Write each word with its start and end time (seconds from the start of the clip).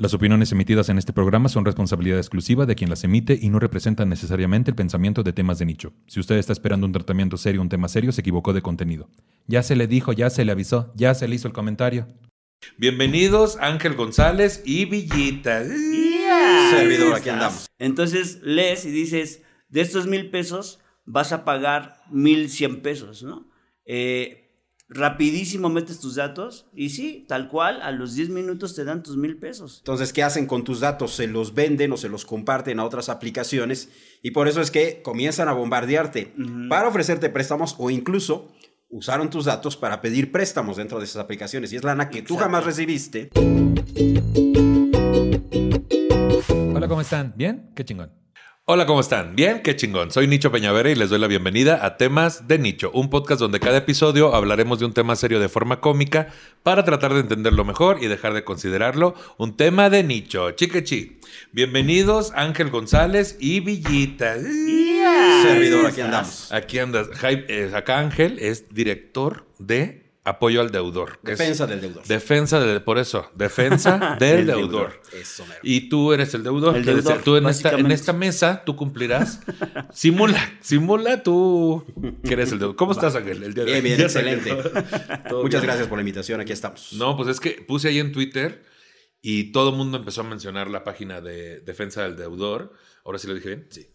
Las 0.00 0.14
opiniones 0.14 0.50
emitidas 0.50 0.88
en 0.88 0.96
este 0.96 1.12
programa 1.12 1.50
son 1.50 1.66
responsabilidad 1.66 2.16
exclusiva 2.16 2.64
de 2.64 2.74
quien 2.74 2.88
las 2.88 3.04
emite 3.04 3.38
y 3.38 3.50
no 3.50 3.58
representan 3.58 4.08
necesariamente 4.08 4.70
el 4.70 4.74
pensamiento 4.74 5.22
de 5.22 5.34
temas 5.34 5.58
de 5.58 5.66
nicho. 5.66 5.92
Si 6.06 6.18
usted 6.20 6.36
está 6.36 6.54
esperando 6.54 6.86
un 6.86 6.92
tratamiento 6.94 7.36
serio, 7.36 7.60
un 7.60 7.68
tema 7.68 7.86
serio, 7.86 8.10
se 8.10 8.22
equivocó 8.22 8.54
de 8.54 8.62
contenido. 8.62 9.10
Ya 9.46 9.62
se 9.62 9.76
le 9.76 9.86
dijo, 9.86 10.14
ya 10.14 10.30
se 10.30 10.46
le 10.46 10.52
avisó, 10.52 10.90
ya 10.96 11.12
se 11.12 11.28
le 11.28 11.34
hizo 11.34 11.48
el 11.48 11.52
comentario. 11.52 12.08
Bienvenidos 12.78 13.58
Ángel 13.60 13.94
González 13.94 14.62
y 14.64 14.86
Villita. 14.86 15.64
Servidor, 16.70 17.16
aquí 17.16 17.28
andamos. 17.28 17.66
Entonces 17.78 18.40
lees 18.40 18.86
y 18.86 18.90
dices, 18.90 19.42
de 19.68 19.82
estos 19.82 20.06
mil 20.06 20.30
pesos 20.30 20.80
vas 21.04 21.32
a 21.32 21.44
pagar 21.44 22.00
mil 22.10 22.48
cien 22.48 22.80
pesos, 22.80 23.22
¿no? 23.22 23.50
Eh, 23.84 24.49
rapidísimo 24.90 25.68
metes 25.68 26.00
tus 26.00 26.16
datos 26.16 26.66
y 26.74 26.90
sí, 26.90 27.24
tal 27.28 27.48
cual, 27.48 27.80
a 27.80 27.92
los 27.92 28.14
10 28.14 28.30
minutos 28.30 28.74
te 28.74 28.84
dan 28.84 29.02
tus 29.02 29.16
mil 29.16 29.38
pesos. 29.38 29.78
Entonces, 29.78 30.12
¿qué 30.12 30.24
hacen 30.24 30.46
con 30.46 30.64
tus 30.64 30.80
datos? 30.80 31.14
Se 31.14 31.28
los 31.28 31.54
venden 31.54 31.92
o 31.92 31.96
se 31.96 32.08
los 32.08 32.26
comparten 32.26 32.80
a 32.80 32.84
otras 32.84 33.08
aplicaciones 33.08 33.88
y 34.20 34.32
por 34.32 34.48
eso 34.48 34.60
es 34.60 34.70
que 34.70 35.00
comienzan 35.02 35.48
a 35.48 35.52
bombardearte 35.52 36.34
para 36.68 36.88
ofrecerte 36.88 37.30
préstamos 37.30 37.76
o 37.78 37.88
incluso 37.90 38.52
usaron 38.88 39.30
tus 39.30 39.44
datos 39.44 39.76
para 39.76 40.00
pedir 40.00 40.32
préstamos 40.32 40.76
dentro 40.76 40.98
de 40.98 41.04
esas 41.04 41.22
aplicaciones 41.22 41.72
y 41.72 41.76
es 41.76 41.84
lana 41.84 42.10
que 42.10 42.22
tú 42.22 42.36
jamás 42.36 42.64
recibiste. 42.64 43.30
Hola, 46.74 46.88
¿cómo 46.88 47.00
están? 47.00 47.32
¿Bien? 47.36 47.70
Qué 47.76 47.84
chingón. 47.84 48.19
Hola, 48.72 48.86
¿cómo 48.86 49.00
están? 49.00 49.34
Bien, 49.34 49.62
qué 49.64 49.74
chingón. 49.74 50.12
Soy 50.12 50.28
Nicho 50.28 50.52
Peñavera 50.52 50.88
y 50.88 50.94
les 50.94 51.10
doy 51.10 51.18
la 51.18 51.26
bienvenida 51.26 51.84
a 51.84 51.96
Temas 51.96 52.46
de 52.46 52.56
Nicho, 52.56 52.92
un 52.94 53.10
podcast 53.10 53.40
donde 53.40 53.58
cada 53.58 53.78
episodio 53.78 54.32
hablaremos 54.32 54.78
de 54.78 54.84
un 54.84 54.92
tema 54.92 55.16
serio 55.16 55.40
de 55.40 55.48
forma 55.48 55.80
cómica 55.80 56.28
para 56.62 56.84
tratar 56.84 57.12
de 57.12 57.18
entenderlo 57.18 57.64
mejor 57.64 58.00
y 58.00 58.06
dejar 58.06 58.32
de 58.32 58.44
considerarlo 58.44 59.16
un 59.38 59.56
tema 59.56 59.90
de 59.90 60.04
nicho. 60.04 60.52
Chiquechi. 60.52 61.18
Bienvenidos 61.50 62.30
Ángel 62.36 62.70
González 62.70 63.36
y 63.40 63.58
Villita. 63.58 64.36
Servidor, 64.36 65.86
aquí 65.86 66.00
andamos. 66.02 66.52
Aquí 66.52 66.78
andas. 66.78 67.08
Eh, 67.24 67.72
acá 67.74 67.98
Ángel 67.98 68.38
es 68.38 68.72
director 68.72 69.48
de 69.58 70.09
apoyo 70.24 70.60
al 70.60 70.70
deudor. 70.70 71.18
es- 71.22 71.38
Defensa 71.38 71.66
del 71.66 71.80
deudor. 71.80 72.06
Defensa 72.06 72.60
del, 72.60 72.82
por 72.82 72.98
eso, 72.98 73.30
defensa 73.34 74.16
del 74.20 74.46
Del 74.46 74.46
deudor. 74.48 75.00
Eso, 75.12 75.46
mero. 75.46 75.60
Y 75.62 75.88
tú 75.88 76.12
eres 76.12 76.34
el 76.34 76.42
deudor. 76.42 76.76
El 76.76 76.84
deudor, 76.84 77.22
tú 77.22 77.36
en 77.36 77.46
esta, 77.46 77.70
en 77.70 77.74
básicamente. 77.76 77.94
esta 77.94 78.12
mesa, 78.12 78.62
tú 78.64 78.76
cumplirás. 78.76 79.40
simula, 79.92 80.38
simula 80.60 81.22
tú 81.22 81.84
que 82.22 82.34
eres 82.34 82.52
el 82.52 82.58
deudor. 82.58 82.76
¿Cómo 82.76 82.92
estás, 82.98 83.14
Ángel? 83.16 83.42
El 83.42 83.54
día 83.54 83.64
de 83.64 83.80
Bien, 83.80 84.00
excelente. 84.00 84.52
Muchas 85.32 85.60
bien. 85.60 85.62
gracias 85.62 85.88
por 85.88 85.98
la 85.98 86.02
invitación, 86.02 86.40
aquí 86.40 86.52
estamos. 86.52 86.92
No, 86.92 87.16
pues 87.16 87.28
es 87.28 87.40
que 87.40 87.52
puse 87.66 87.88
ahí 87.88 87.98
en 87.98 88.12
Twitter 88.12 88.62
y 89.22 89.52
todo 89.52 89.70
el 89.70 89.76
mundo 89.76 89.98
empezó 89.98 90.20
a 90.20 90.24
mencionar 90.24 90.68
la 90.70 90.84
página 90.84 91.20
de 91.20 91.60
defensa 91.60 92.02
del 92.02 92.16
deudor. 92.16 92.72
Ahora 93.04 93.18
sí 93.18 93.26
lo 93.26 93.34
dije 93.34 93.48
bien. 93.48 93.66
Sí. 93.70 93.86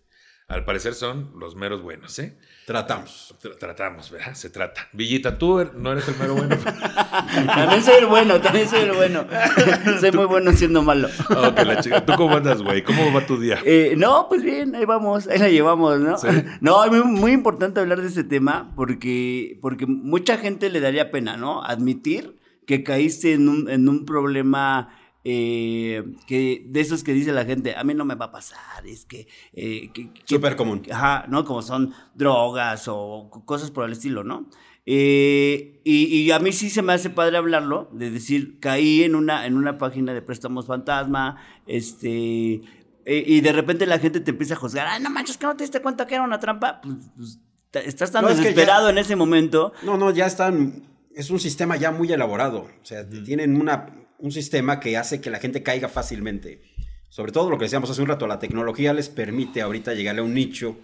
Al 0.47 0.63
parecer 0.63 0.93
son 0.93 1.31
los 1.39 1.55
meros 1.55 1.81
buenos, 1.81 2.19
¿eh? 2.19 2.37
Tratamos. 2.67 3.33
Tra- 3.41 3.57
Tratamos, 3.57 4.11
¿verdad? 4.11 4.35
Se 4.35 4.51
trata. 4.51 4.87
Villita, 4.93 5.39
tú 5.39 5.59
er- 5.59 5.73
no 5.73 5.91
eres 5.91 6.07
el 6.07 6.15
mero 6.17 6.35
bueno. 6.35 6.55
También 7.47 7.81
soy 7.81 7.95
el 7.95 8.05
bueno, 8.05 8.39
también 8.39 8.69
soy 8.69 8.81
el 8.81 8.91
bueno. 8.91 9.25
soy 9.99 10.11
muy 10.11 10.25
bueno 10.25 10.51
siendo 10.53 10.83
malo. 10.83 11.07
Ok, 11.29 11.59
la 11.65 11.79
chica. 11.81 12.05
¿Tú 12.05 12.13
cómo 12.15 12.35
andas, 12.37 12.61
güey? 12.61 12.83
¿Cómo 12.83 13.11
va 13.11 13.25
tu 13.25 13.39
día? 13.39 13.57
Eh, 13.65 13.95
no, 13.97 14.27
pues 14.29 14.43
bien, 14.43 14.75
ahí 14.75 14.85
vamos, 14.85 15.27
ahí 15.27 15.39
la 15.39 15.49
llevamos, 15.49 15.99
¿no? 15.99 16.15
Sí. 16.19 16.27
No, 16.61 16.83
es 16.83 16.91
muy, 16.91 17.01
muy 17.03 17.31
importante 17.31 17.79
hablar 17.79 18.01
de 18.01 18.07
este 18.07 18.23
tema 18.23 18.71
porque, 18.75 19.57
porque 19.63 19.87
mucha 19.87 20.37
gente 20.37 20.69
le 20.69 20.79
daría 20.79 21.09
pena, 21.09 21.37
¿no? 21.37 21.63
Admitir 21.63 22.35
que 22.67 22.83
caíste 22.83 23.33
en 23.33 23.49
un, 23.49 23.67
en 23.69 23.89
un 23.89 24.05
problema 24.05 24.89
eh, 25.27 26.03
que 26.27 26.63
de 26.67 26.79
esos 26.79 27.03
que 27.03 27.11
dice 27.13 27.31
la 27.33 27.43
gente, 27.45 27.75
a 27.75 27.83
mí 27.83 27.93
no 27.95 28.05
me 28.05 28.15
va 28.15 28.25
a 28.25 28.31
pasar, 28.31 28.85
es 28.85 29.05
que... 29.05 29.27
eh, 29.53 29.89
que- 29.93 30.09
Súper 30.23 30.55
común. 30.55 30.83
Ajá, 30.91 31.25
¿no? 31.27 31.43
Como 31.43 31.61
son 31.63 31.93
drogas 32.13 32.87
o 32.87 33.27
co- 33.31 33.43
cosas 33.43 33.71
por 33.71 33.85
el 33.85 33.91
estilo, 33.93 34.23
¿no? 34.23 34.47
Eh, 34.85 35.81
y, 35.83 36.05
y 36.15 36.31
a 36.31 36.37
mí 36.39 36.51
sí 36.51 36.69
se 36.69 36.83
me 36.83 36.93
hace 36.93 37.09
padre 37.09 37.37
hablarlo, 37.37 37.89
de 37.91 38.11
decir, 38.11 38.59
caí 38.59 39.01
en 39.03 39.15
una, 39.15 39.47
en 39.47 39.57
una 39.57 39.77
página 39.79 40.13
de 40.13 40.21
préstamos 40.21 40.67
fantasma, 40.67 41.37
este, 41.65 42.61
eh, 43.05 43.23
y 43.25 43.41
de 43.41 43.51
repente 43.51 43.85
la 43.87 43.97
gente 43.99 44.19
te 44.19 44.29
empieza 44.31 44.53
a 44.53 44.57
juzgar, 44.57 44.85
ay, 44.87 45.01
no 45.01 45.09
manches, 45.09 45.37
que 45.37 45.47
no 45.47 45.55
te 45.55 45.63
diste 45.63 45.81
cuenta 45.81 46.05
que 46.05 46.15
era 46.15 46.23
una 46.23 46.39
trampa, 46.39 46.81
pues, 46.81 46.95
pues, 47.17 47.39
estás 47.87 48.11
tan 48.11 48.23
No, 48.23 48.29
es 48.29 48.35
que 48.37 48.43
desesperado 48.49 48.85
ya- 48.87 48.91
en 48.91 48.97
ese 48.99 49.15
momento. 49.15 49.73
No, 49.83 49.97
no, 49.97 50.11
ya 50.11 50.27
están. 50.27 50.83
Es 51.15 51.29
un 51.29 51.39
sistema 51.39 51.75
ya 51.77 51.91
muy 51.91 52.11
elaborado. 52.11 52.67
O 52.81 52.85
sea, 52.85 53.07
tienen 53.09 53.59
una, 53.59 53.87
un 54.19 54.31
sistema 54.31 54.79
que 54.79 54.97
hace 54.97 55.21
que 55.21 55.29
la 55.29 55.39
gente 55.39 55.63
caiga 55.63 55.87
fácilmente. 55.89 56.61
Sobre 57.09 57.31
todo 57.31 57.49
lo 57.49 57.57
que 57.57 57.65
decíamos 57.65 57.89
hace 57.89 58.01
un 58.01 58.07
rato, 58.07 58.27
la 58.27 58.39
tecnología 58.39 58.93
les 58.93 59.09
permite 59.09 59.61
ahorita 59.61 59.93
llegarle 59.93 60.21
a 60.21 60.23
un 60.25 60.33
nicho 60.33 60.77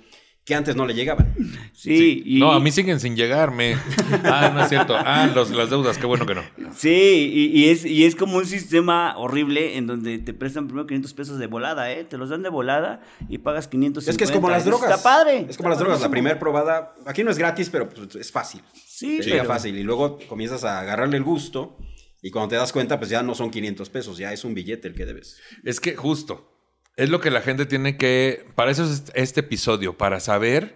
que 0.46 0.56
antes 0.56 0.76
no 0.76 0.88
le 0.88 0.96
llegaban. 0.96 1.36
Sí, 1.74 2.24
y, 2.26 2.40
No, 2.40 2.52
a 2.52 2.60
mí 2.60 2.72
siguen 2.72 3.00
sin 3.00 3.16
llegarme. 3.16 3.76
Ah, 4.24 4.52
no 4.54 4.64
es 4.64 4.70
cierto. 4.70 4.96
Ah, 4.98 5.30
los, 5.36 5.52
las 5.52 5.70
deudas, 5.70 5.98
qué 6.00 6.06
bueno 6.08 6.26
que 6.26 6.34
no. 6.34 6.42
Sí, 6.76 7.32
y, 7.54 7.60
y 7.60 7.70
es, 7.70 7.86
y 7.86 8.06
es 8.06 8.16
como 8.16 8.38
un 8.38 8.46
sistema 8.48 9.16
horrible 9.18 9.78
en 9.78 9.86
donde 9.88 10.18
te 10.20 10.34
prestan 10.34 10.66
primero 10.68 10.88
500 10.88 11.14
pesos 11.14 11.38
de 11.38 11.46
volada, 11.48 11.92
¿eh? 11.92 12.06
Te 12.06 12.18
los 12.18 12.30
dan 12.30 12.42
de 12.44 12.50
volada 12.50 13.02
y 13.30 13.38
pagas 13.38 13.68
500 13.68 14.08
Es 14.08 14.18
que 14.18 14.24
es 14.24 14.32
como 14.32 14.50
las 14.50 14.66
drogas. 14.66 14.90
Está 14.90 15.04
padre. 15.04 15.46
Es 15.48 15.58
como 15.58 15.70
las 15.70 15.78
drogas. 15.80 16.02
La 16.02 16.10
primera 16.10 16.40
probada, 16.40 16.96
aquí 17.06 17.24
no 17.24 17.30
es 17.30 17.38
gratis, 17.38 17.70
pero 17.70 17.88
pues, 17.90 18.16
es 18.16 18.32
fácil. 18.32 18.62
Sí, 18.74 19.20
Llega 19.20 19.44
pero- 19.44 19.46
fácil. 19.46 19.78
Y 19.78 19.84
luego 19.84 20.18
comienzas 20.28 20.64
a 20.64 20.80
agarrarle 20.80 21.18
el 21.18 21.24
gusto. 21.24 21.78
Y 22.22 22.30
cuando 22.30 22.50
te 22.50 22.56
das 22.56 22.72
cuenta, 22.72 23.00
pues 23.00 23.10
ya 23.10 23.24
no 23.24 23.34
son 23.34 23.50
500 23.50 23.90
pesos, 23.90 24.18
ya 24.18 24.32
es 24.32 24.44
un 24.44 24.54
billete 24.54 24.88
el 24.88 24.94
que 24.94 25.06
debes. 25.06 25.40
Es 25.64 25.80
que 25.80 25.96
justo. 25.96 26.48
Es 26.96 27.10
lo 27.10 27.20
que 27.20 27.32
la 27.32 27.42
gente 27.42 27.66
tiene 27.66 27.98
que. 27.98 28.46
Para 28.56 28.72
eso 28.72 28.84
es 28.84 29.06
este 29.16 29.40
episodio, 29.40 29.98
para 29.98 30.20
saber 30.20 30.76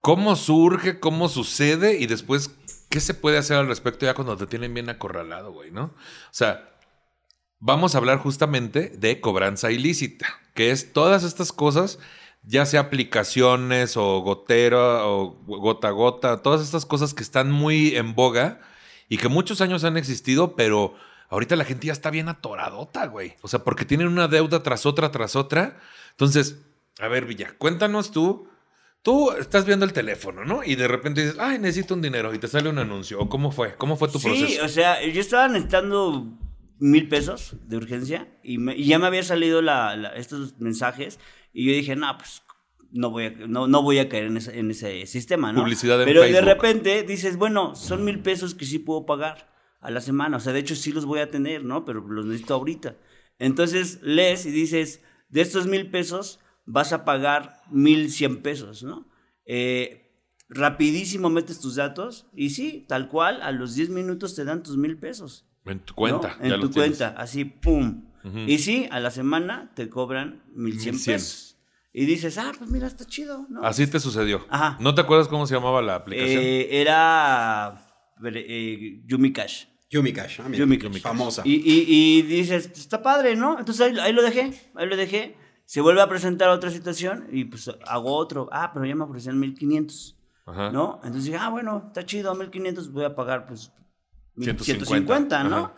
cómo 0.00 0.36
surge, 0.36 1.00
cómo 1.00 1.28
sucede 1.28 1.98
y 1.98 2.06
después 2.06 2.50
qué 2.88 3.00
se 3.00 3.14
puede 3.14 3.36
hacer 3.36 3.58
al 3.58 3.68
respecto 3.68 4.06
ya 4.06 4.14
cuando 4.14 4.36
te 4.36 4.46
tienen 4.46 4.72
bien 4.72 4.88
acorralado, 4.88 5.52
güey, 5.52 5.70
¿no? 5.70 5.84
O 5.84 6.32
sea, 6.32 6.78
vamos 7.58 7.94
a 7.94 7.98
hablar 7.98 8.18
justamente 8.18 8.90
de 8.96 9.20
cobranza 9.20 9.70
ilícita, 9.70 10.28
que 10.54 10.70
es 10.70 10.92
todas 10.92 11.24
estas 11.24 11.52
cosas, 11.52 11.98
ya 12.42 12.64
sea 12.64 12.80
aplicaciones 12.80 13.96
o 13.96 14.20
gotera 14.20 15.04
o 15.06 15.32
gota 15.44 15.88
a 15.88 15.90
gota, 15.90 16.42
todas 16.42 16.62
estas 16.62 16.86
cosas 16.86 17.12
que 17.12 17.22
están 17.22 17.50
muy 17.50 17.96
en 17.96 18.14
boga 18.14 18.60
y 19.08 19.16
que 19.18 19.28
muchos 19.28 19.60
años 19.60 19.84
han 19.84 19.96
existido, 19.96 20.54
pero 20.56 20.94
ahorita 21.30 21.56
la 21.56 21.64
gente 21.64 21.86
ya 21.86 21.92
está 21.92 22.10
bien 22.10 22.28
atoradota, 22.28 23.06
güey. 23.06 23.34
O 23.42 23.48
sea, 23.48 23.64
porque 23.64 23.84
tienen 23.84 24.08
una 24.08 24.28
deuda 24.28 24.62
tras 24.62 24.86
otra, 24.86 25.10
tras 25.10 25.36
otra. 25.36 25.78
Entonces, 26.10 26.58
a 27.00 27.08
ver, 27.08 27.24
Villa, 27.26 27.54
cuéntanos 27.58 28.10
tú. 28.12 28.48
Tú 29.02 29.30
estás 29.32 29.64
viendo 29.64 29.84
el 29.86 29.92
teléfono, 29.92 30.44
¿no? 30.44 30.64
Y 30.64 30.74
de 30.74 30.88
repente 30.88 31.22
dices, 31.22 31.38
ay, 31.38 31.58
necesito 31.58 31.94
un 31.94 32.02
dinero 32.02 32.34
y 32.34 32.38
te 32.38 32.48
sale 32.48 32.68
un 32.68 32.78
anuncio. 32.78 33.20
¿O 33.20 33.28
cómo 33.28 33.52
fue? 33.52 33.76
¿Cómo 33.76 33.96
fue 33.96 34.08
tu 34.08 34.18
Sí, 34.18 34.26
proceso? 34.28 34.64
o 34.64 34.68
sea, 34.68 35.00
yo 35.06 35.20
estaba 35.20 35.46
necesitando 35.48 36.26
mil 36.80 37.08
pesos 37.08 37.54
de 37.66 37.76
urgencia 37.76 38.28
y, 38.42 38.58
me- 38.58 38.76
y 38.76 38.86
ya 38.86 38.98
me 38.98 39.06
había 39.06 39.22
salido 39.22 39.62
la- 39.62 39.96
la- 39.96 40.14
estos 40.16 40.58
mensajes 40.58 41.20
y 41.52 41.64
yo 41.66 41.72
dije, 41.72 41.94
no, 41.96 42.16
pues 42.18 42.42
no 42.92 43.10
voy 43.10 43.26
a, 43.26 43.30
no, 43.30 43.66
no 43.66 43.82
voy 43.82 43.98
a 43.98 44.08
caer 44.08 44.24
en 44.24 44.36
ese, 44.36 44.58
en 44.58 44.70
ese 44.70 45.06
sistema, 45.06 45.52
¿no? 45.52 45.62
Publicidad 45.62 46.00
en 46.00 46.06
Pero 46.06 46.22
de 46.22 46.40
repente 46.40 47.02
dices, 47.02 47.36
bueno, 47.36 47.74
son 47.74 48.04
mil 48.04 48.20
pesos 48.20 48.54
que 48.54 48.64
sí 48.64 48.78
puedo 48.78 49.06
pagar 49.06 49.52
a 49.80 49.90
la 49.90 50.00
semana. 50.00 50.36
O 50.36 50.40
sea, 50.40 50.52
de 50.52 50.60
hecho 50.60 50.74
sí 50.74 50.92
los 50.92 51.04
voy 51.04 51.20
a 51.20 51.30
tener, 51.30 51.64
¿no? 51.64 51.84
Pero 51.84 52.00
los 52.00 52.26
necesito 52.26 52.54
ahorita. 52.54 52.96
Entonces 53.38 54.00
lees 54.02 54.46
y 54.46 54.50
dices, 54.50 55.02
de 55.28 55.40
estos 55.40 55.66
mil 55.66 55.90
pesos 55.90 56.40
vas 56.64 56.92
a 56.92 57.04
pagar 57.04 57.62
mil 57.70 58.10
cien 58.10 58.42
pesos, 58.42 58.82
¿no? 58.82 59.08
Eh, 59.44 60.08
rapidísimo 60.48 61.30
metes 61.30 61.60
tus 61.60 61.76
datos 61.76 62.26
y 62.34 62.50
sí, 62.50 62.84
tal 62.88 63.08
cual, 63.08 63.42
a 63.42 63.52
los 63.52 63.74
10 63.74 63.90
minutos 63.90 64.34
te 64.34 64.44
dan 64.44 64.62
tus 64.62 64.76
mil 64.76 64.98
pesos. 64.98 65.46
En 65.64 65.80
tu 65.80 65.94
cuenta. 65.94 66.36
¿no? 66.38 66.44
En 66.44 66.50
ya 66.50 66.60
tu 66.60 66.70
tienes. 66.70 66.98
cuenta, 66.98 67.20
así, 67.20 67.44
pum. 67.44 68.04
Y 68.46 68.58
sí, 68.58 68.86
a 68.90 69.00
la 69.00 69.10
semana 69.10 69.72
te 69.74 69.88
cobran 69.88 70.42
1100 70.54 70.94
1100. 70.94 71.14
pesos. 71.14 71.47
Y 72.00 72.06
dices, 72.06 72.38
ah, 72.38 72.52
pues 72.56 72.70
mira, 72.70 72.86
está 72.86 73.04
chido, 73.04 73.44
¿no? 73.48 73.62
Así 73.64 73.86
te 73.88 73.98
sucedió. 73.98 74.46
Ajá. 74.50 74.76
¿No 74.80 74.94
te 74.94 75.00
acuerdas 75.00 75.26
cómo 75.26 75.46
se 75.48 75.54
llamaba 75.54 75.82
la 75.82 75.96
aplicación? 75.96 76.42
Eh, 76.44 76.68
era 76.80 77.80
eh, 78.24 79.02
Yumi 79.04 79.32
Cash. 79.32 79.64
Yumi 79.90 80.12
Cash, 80.12 80.40
ah, 80.40 80.48
mira, 80.48 80.58
Yumi 80.64 80.78
Cash. 80.78 81.00
famosa. 81.00 81.42
Y, 81.44 81.54
y- 81.56 81.86
y 81.88 82.22
dices, 82.22 82.70
está 82.76 83.02
padre, 83.02 83.34
¿no? 83.34 83.58
Entonces 83.58 83.86
ahí, 83.86 83.98
ahí 83.98 84.12
lo 84.12 84.22
dejé, 84.22 84.52
ahí 84.76 84.86
lo 84.86 84.96
dejé. 84.96 85.36
Se 85.64 85.80
vuelve 85.80 86.00
a 86.00 86.08
presentar 86.08 86.48
otra 86.50 86.70
situación 86.70 87.26
y 87.32 87.46
pues 87.46 87.68
hago 87.86 88.14
otro. 88.14 88.48
Ah, 88.52 88.70
pero 88.72 88.86
ya 88.86 88.94
me 88.94 89.02
ofrecían 89.04 89.38
1500, 89.40 90.16
Ajá. 90.46 90.70
¿no? 90.70 90.96
Entonces 91.02 91.24
dije, 91.24 91.38
ah, 91.40 91.48
bueno, 91.50 91.84
está 91.88 92.06
chido, 92.06 92.34
1500, 92.34 92.92
voy 92.92 93.04
a 93.06 93.14
pagar 93.16 93.46
pues 93.46 93.72
150, 94.36 94.64
150, 94.86 95.44
¿no? 95.44 95.72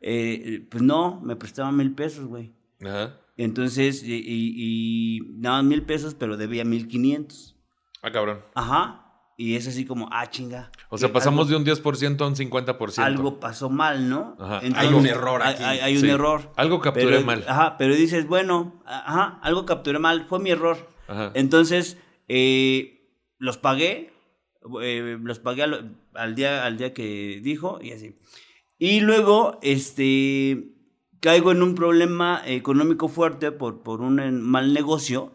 eh, 0.00 0.66
pues 0.70 0.82
no, 0.82 1.20
me 1.20 1.36
prestaban 1.36 1.76
mil 1.76 1.94
pesos, 1.94 2.24
güey. 2.24 2.54
Ajá. 2.82 3.20
Entonces, 3.36 4.02
y, 4.02 4.14
y, 4.14 4.54
y 4.56 5.20
daban 5.40 5.68
mil 5.68 5.82
pesos, 5.82 6.14
pero 6.14 6.36
debía 6.36 6.64
1500. 6.64 7.56
Ah, 8.02 8.10
cabrón. 8.10 8.40
Ajá. 8.54 9.02
Y 9.38 9.56
es 9.56 9.68
así 9.68 9.84
como, 9.84 10.08
ah, 10.12 10.30
chinga. 10.30 10.70
O 10.88 10.96
sea, 10.96 11.08
Eh, 11.10 11.12
pasamos 11.12 11.46
algo, 11.48 11.62
de 11.62 11.70
un 11.72 11.76
10% 11.82 12.20
a 12.22 12.26
un 12.26 12.34
50%. 12.36 12.98
Algo 13.04 13.38
pasó 13.38 13.68
mal, 13.68 14.08
¿no? 14.08 14.34
Ajá. 14.40 14.60
Hay 14.76 14.88
un 14.88 15.06
error 15.06 15.42
aquí. 15.42 15.62
Hay, 15.62 15.78
hay 15.80 15.94
un 15.96 16.00
Sí. 16.02 16.08
error. 16.08 16.50
Algo 16.56 16.80
capturé 16.80 17.06
Pero- 17.16 17.26
mal. 17.26 17.44
Ajá, 17.46 17.76
pero 17.76 17.94
dices, 17.94 18.26
bueno, 18.26 18.82
ajá, 18.86 19.38
algo 19.42 19.66
capturé 19.66 19.98
mal, 19.98 20.24
fue 20.26 20.38
mi 20.38 20.50
error. 20.50 20.88
Ajá. 21.06 21.32
Entonces, 21.34 21.98
eh, 22.28 23.10
los 23.38 23.58
pagué, 23.58 24.14
eh, 24.82 25.18
los 25.22 25.38
pagué 25.38 25.64
al, 25.64 25.98
al 26.14 26.34
día, 26.34 26.64
al 26.64 26.78
día 26.78 26.94
que 26.94 27.40
dijo 27.42 27.78
y 27.82 27.92
así. 27.92 28.16
Y 28.78 29.00
luego, 29.00 29.58
este, 29.62 30.75
caigo 31.20 31.52
en 31.52 31.62
un 31.62 31.74
problema 31.74 32.42
económico 32.46 33.08
fuerte 33.08 33.52
por, 33.52 33.82
por 33.82 34.00
un 34.00 34.42
mal 34.42 34.72
negocio 34.72 35.32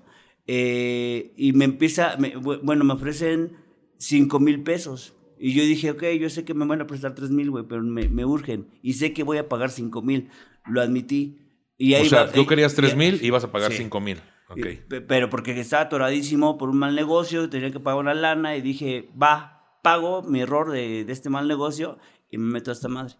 eh, 0.47 1.33
y 1.37 1.53
me 1.53 1.65
empieza, 1.65 2.15
me- 2.17 2.35
bu- 2.35 2.59
bueno, 2.63 2.83
me 2.83 2.93
ofrecen 2.93 3.57
5 3.97 4.39
mil 4.39 4.63
pesos. 4.63 5.15
Y 5.39 5.53
yo 5.53 5.63
dije, 5.63 5.91
ok, 5.91 6.03
yo 6.19 6.29
sé 6.29 6.43
que 6.45 6.53
me 6.53 6.65
van 6.65 6.81
a 6.81 6.87
prestar 6.87 7.15
3 7.15 7.31
mil, 7.31 7.49
güey, 7.49 7.65
pero 7.67 7.81
me, 7.81 8.09
me 8.09 8.25
urgen. 8.25 8.67
Y 8.81 8.93
sé 8.93 9.13
que 9.13 9.23
voy 9.23 9.37
a 9.37 9.49
pagar 9.49 9.71
5 9.71 10.01
mil. 10.01 10.29
Lo 10.67 10.81
admití. 10.81 11.39
Y 11.77 11.95
ahí 11.95 12.05
o 12.05 12.09
sea, 12.09 12.23
va- 12.25 12.31
tú 12.31 12.41
eh, 12.41 12.47
querías 12.47 12.75
3 12.75 12.91
ya- 12.91 12.95
mil 12.97 13.19
y 13.21 13.27
ibas 13.27 13.43
a 13.43 13.51
pagar 13.51 13.71
Sí. 13.71 13.77
5 13.79 13.99
mil. 14.01 14.19
Ok. 14.49 14.57
y- 14.57 14.75
pe- 14.87 15.01
Pero 15.01 15.29
porque 15.29 15.57
estaba 15.59 15.83
atoradísimo 15.83 16.57
por 16.57 16.69
un 16.69 16.77
mal 16.77 16.93
negocio, 16.95 17.49
tenía 17.49 17.71
que 17.71 17.79
pagar 17.79 17.99
una 18.01 18.13
lana 18.13 18.55
y 18.55 18.61
dije, 18.61 19.09
va, 19.19 19.77
pago 19.81 20.21
mi 20.23 20.41
error 20.41 20.71
de, 20.71 21.05
de 21.05 21.13
este 21.13 21.29
mal 21.29 21.47
negocio 21.47 21.97
y 22.29 22.37
me 22.37 22.51
meto 22.51 22.69
a 22.69 22.73
esta 22.73 22.87
madre. 22.89 23.15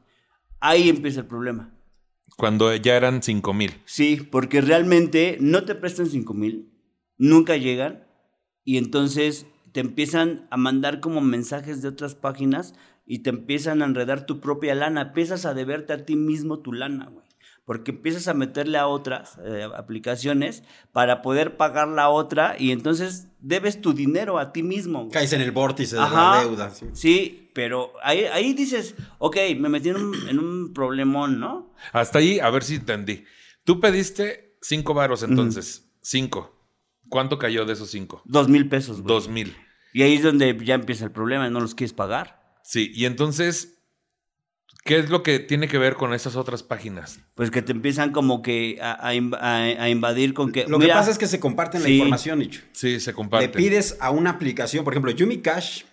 Ahí 0.60 0.90
empieza 0.90 1.22
el 1.22 1.26
problema. 1.28 1.74
Cuando 2.38 2.76
ya 2.76 2.96
eran 2.96 3.22
5 3.22 3.54
mil. 3.54 3.74
Sí, 3.86 4.28
porque 4.32 4.62
realmente 4.62 5.38
no 5.40 5.64
te 5.64 5.76
prestan 5.76 6.08
5 6.08 6.34
mil, 6.34 6.72
nunca 7.18 7.58
llegan 7.58 8.08
y 8.64 8.78
entonces 8.78 9.46
te 9.72 9.80
empiezan 9.80 10.48
a 10.50 10.58
mandar 10.58 11.00
como 11.00 11.22
mensajes 11.22 11.82
de 11.82 11.88
otras 11.88 12.16
páginas 12.16 12.74
y 13.06 13.20
te 13.20 13.30
empiezan 13.30 13.82
a 13.82 13.86
enredar 13.86 14.26
tu 14.26 14.40
propia 14.40 14.76
lana, 14.76 15.02
empiezas 15.02 15.46
a 15.46 15.54
deberte 15.54 15.94
a 15.94 16.06
ti 16.06 16.16
mismo 16.16 16.60
tu 16.60 16.74
lana, 16.74 17.10
güey. 17.10 17.26
Porque 17.66 17.92
empiezas 17.92 18.28
a 18.28 18.34
meterle 18.34 18.78
a 18.78 18.88
otras 18.88 19.38
eh, 19.46 19.68
aplicaciones 19.76 20.64
para 20.92 21.22
poder 21.22 21.58
pagar 21.58 21.88
la 21.88 22.10
otra 22.10 22.56
y 22.58 22.72
entonces 22.72 23.28
debes 23.40 23.82
tu 23.82 23.94
dinero 23.94 24.40
a 24.40 24.52
ti 24.52 24.64
mismo. 24.64 25.00
güey. 25.02 25.12
Caes 25.12 25.34
en 25.34 25.42
el 25.42 25.52
vórtice 25.52 25.96
de 25.96 26.02
Ajá. 26.02 26.36
la 26.38 26.42
deuda. 26.44 26.70
sí. 26.72 26.86
Sí, 26.94 27.52
pero 27.54 27.94
ahí, 28.04 28.24
ahí 28.26 28.54
dices, 28.54 28.96
ok, 29.20 29.38
me 29.58 29.70
metí 29.70 29.90
en 29.90 29.98
un, 29.98 30.30
en 30.30 30.40
un 30.40 30.74
problemón, 30.74 31.40
¿no? 31.40 31.74
Hasta 31.94 32.20
ahí, 32.20 32.40
a 32.40 32.50
ver 32.50 32.64
si 32.64 32.76
entendí. 32.76 33.26
Tú 33.64 33.80
pediste 33.80 34.58
5 34.62 34.94
varos 34.94 35.24
entonces. 35.24 35.92
5. 36.02 36.58
¿Cuánto 37.10 37.38
cayó 37.38 37.66
de 37.66 37.74
esos 37.74 37.92
5? 37.92 38.24
Dos 38.26 38.48
mil 38.50 38.68
pesos, 38.70 39.02
güey. 39.02 39.08
2 39.08 39.28
mil. 39.30 39.56
Y 39.94 40.02
ahí 40.04 40.16
es 40.16 40.24
donde 40.24 40.58
ya 40.64 40.76
empieza 40.76 41.04
el 41.06 41.12
problema, 41.12 41.50
no 41.50 41.60
los 41.60 41.76
quieres 41.76 41.94
pagar. 41.94 42.42
Sí, 42.64 42.92
y 42.96 43.06
entonces, 43.06 43.81
¿qué 44.84 44.98
es 45.00 45.10
lo 45.10 45.24
que 45.24 45.40
tiene 45.40 45.68
que 45.68 45.78
ver 45.78 45.96
con 45.96 46.14
esas 46.14 46.36
otras 46.36 46.64
páginas? 46.64 47.20
Pues 47.36 47.52
que 47.52 47.62
te 47.62 47.72
empiezan 47.72 48.12
como 48.12 48.42
que 48.42 48.80
a, 48.82 49.08
a 49.08 49.14
inv- 49.14 49.38
a- 49.40 49.84
a 49.84 49.90
invadir 49.90 50.34
con 50.34 50.52
que... 50.52 50.66
Lo 50.68 50.80
que 50.80 50.88
pasa 50.88 51.12
es 51.12 51.18
que 51.18 51.28
se 51.28 51.40
comparten 51.40 51.84
la 51.84 51.90
información, 51.90 52.40
Nicho. 52.40 52.62
Sí, 52.72 53.00
se 53.00 53.12
Le 53.12 53.16
comparten. 53.16 53.52
pides 53.52 53.98
a 54.00 54.12
una 54.12 54.32
aplicación, 54.32 54.84
por 54.84 54.94
ejemplo, 54.94 55.12
Yumi 55.12 55.38
Cash, 55.40 55.84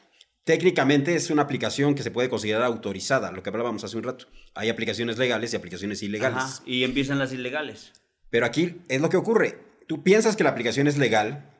técnicamente 0.44 1.14
es 1.14 1.30
una 1.30 1.42
aplicación 1.42 1.94
que 1.94 2.02
se 2.02 2.10
puede 2.10 2.28
considerar 2.30 2.62
autorizada, 2.62 3.30
lo 3.32 3.42
que 3.42 3.50
hablábamos 3.50 3.84
hace 3.84 3.96
un 3.96 4.02
rato. 4.04 4.26
Hay 4.54 4.70
aplicaciones 4.70 5.18
legales 5.18 5.52
y 5.52 5.56
aplicaciones 5.56 6.02
ilegales. 6.02 6.38
ajá, 6.38 6.62
y 6.66 6.84
empiezan 6.84 7.18
las 7.18 7.32
ilegales. 7.32 7.92
Pero 8.30 8.46
aquí 8.46 8.76
es 8.88 9.00
lo 9.00 9.08
que 9.10 9.16
ocurre. 9.18 9.58
Tú 9.86 10.02
piensas 10.02 10.36
que 10.36 10.44
la 10.44 10.50
aplicación 10.50 10.86
es 10.86 10.96
legal, 10.98 11.50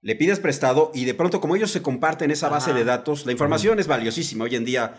le 0.00 0.16
pides 0.16 0.40
prestado 0.40 0.90
y 0.94 1.04
de 1.04 1.14
pronto 1.14 1.40
como 1.40 1.54
ellos 1.56 1.70
se 1.70 1.82
comparten 1.82 2.30
esa 2.32 2.48
base 2.48 2.70
Ajá. 2.70 2.78
de 2.78 2.84
datos, 2.84 3.24
la 3.26 3.32
información 3.32 3.78
es 3.78 3.86
valiosísima. 3.86 4.44
Hoy 4.44 4.56
en 4.56 4.64
día 4.64 4.94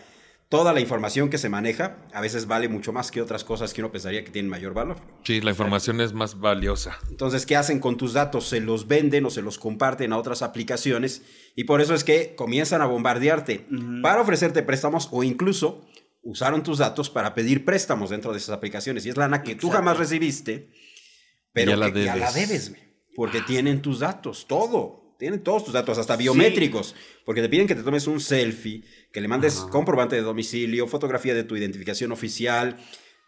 toda 0.48 0.72
la 0.72 0.80
información 0.80 1.30
que 1.30 1.38
se 1.38 1.48
maneja 1.48 1.96
a 2.12 2.20
veces 2.20 2.46
vale 2.46 2.68
mucho 2.68 2.92
más 2.92 3.10
que 3.10 3.20
otras 3.20 3.42
cosas 3.44 3.72
que 3.74 3.80
uno 3.80 3.90
pensaría 3.90 4.22
que 4.24 4.30
tienen 4.30 4.50
mayor 4.50 4.72
valor. 4.74 4.98
Sí, 5.24 5.40
la 5.40 5.50
información 5.50 6.00
es 6.00 6.12
más 6.12 6.38
valiosa. 6.38 6.98
Entonces, 7.10 7.44
¿qué 7.46 7.56
hacen 7.56 7.80
con 7.80 7.96
tus 7.96 8.12
datos? 8.12 8.48
Se 8.48 8.60
los 8.60 8.86
venden 8.86 9.24
o 9.26 9.30
se 9.30 9.42
los 9.42 9.58
comparten 9.58 10.12
a 10.12 10.18
otras 10.18 10.42
aplicaciones 10.42 11.22
y 11.56 11.64
por 11.64 11.80
eso 11.80 11.94
es 11.94 12.04
que 12.04 12.34
comienzan 12.36 12.82
a 12.82 12.86
bombardearte 12.86 13.66
para 14.02 14.20
ofrecerte 14.20 14.62
préstamos 14.62 15.08
o 15.10 15.22
incluso 15.24 15.84
usaron 16.22 16.62
tus 16.62 16.78
datos 16.78 17.10
para 17.10 17.34
pedir 17.34 17.64
préstamos 17.64 18.10
dentro 18.10 18.32
de 18.32 18.38
esas 18.38 18.50
aplicaciones. 18.56 19.04
Y 19.06 19.10
es 19.10 19.16
lana 19.16 19.42
que 19.42 19.54
tú 19.56 19.70
jamás 19.70 19.98
recibiste, 19.98 20.70
pero 21.52 21.72
Ya 21.72 21.76
la 21.76 21.88
ya 21.90 22.16
la 22.16 22.32
debes. 22.32 22.72
porque 23.16 23.40
tienen 23.42 23.82
tus 23.82 23.98
datos, 24.00 24.46
todo. 24.46 25.03
Tienen 25.18 25.42
todos 25.42 25.64
tus 25.64 25.72
datos, 25.74 25.96
hasta 25.98 26.16
biométricos, 26.16 26.94
porque 27.24 27.40
te 27.40 27.48
piden 27.48 27.66
que 27.66 27.74
te 27.74 27.82
tomes 27.82 28.06
un 28.06 28.20
selfie, 28.20 28.82
que 29.12 29.20
le 29.20 29.28
mandes 29.28 29.54
comprobante 29.70 30.16
de 30.16 30.22
domicilio, 30.22 30.86
fotografía 30.86 31.34
de 31.34 31.44
tu 31.44 31.56
identificación 31.56 32.10
oficial, 32.12 32.76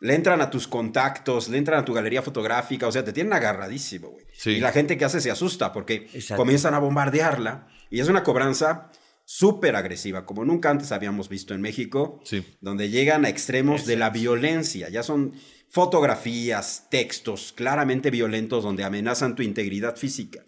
le 0.00 0.14
entran 0.14 0.40
a 0.40 0.50
tus 0.50 0.66
contactos, 0.68 1.48
le 1.48 1.58
entran 1.58 1.80
a 1.80 1.84
tu 1.84 1.94
galería 1.94 2.20
fotográfica, 2.22 2.86
o 2.86 2.92
sea, 2.92 3.04
te 3.04 3.12
tienen 3.12 3.32
agarradísimo, 3.32 4.08
güey. 4.10 4.26
Sí. 4.34 4.50
Y 4.50 4.60
la 4.60 4.72
gente 4.72 4.98
que 4.98 5.04
hace 5.04 5.20
se 5.20 5.30
asusta 5.30 5.72
porque 5.72 6.08
Exacto. 6.12 6.36
comienzan 6.36 6.74
a 6.74 6.78
bombardearla 6.80 7.68
y 7.88 8.00
es 8.00 8.08
una 8.08 8.22
cobranza 8.22 8.90
súper 9.24 9.74
agresiva, 9.74 10.24
como 10.26 10.44
nunca 10.44 10.70
antes 10.70 10.92
habíamos 10.92 11.28
visto 11.28 11.54
en 11.54 11.60
México, 11.60 12.20
Sí. 12.24 12.44
donde 12.60 12.90
llegan 12.90 13.24
a 13.24 13.28
extremos 13.28 13.86
de 13.86 13.96
la 13.96 14.10
violencia. 14.10 14.88
Ya 14.88 15.02
son 15.02 15.32
fotografías, 15.68 16.86
textos 16.90 17.52
claramente 17.54 18.10
violentos 18.10 18.64
donde 18.64 18.84
amenazan 18.84 19.34
tu 19.34 19.42
integridad 19.42 19.96
física. 19.96 20.42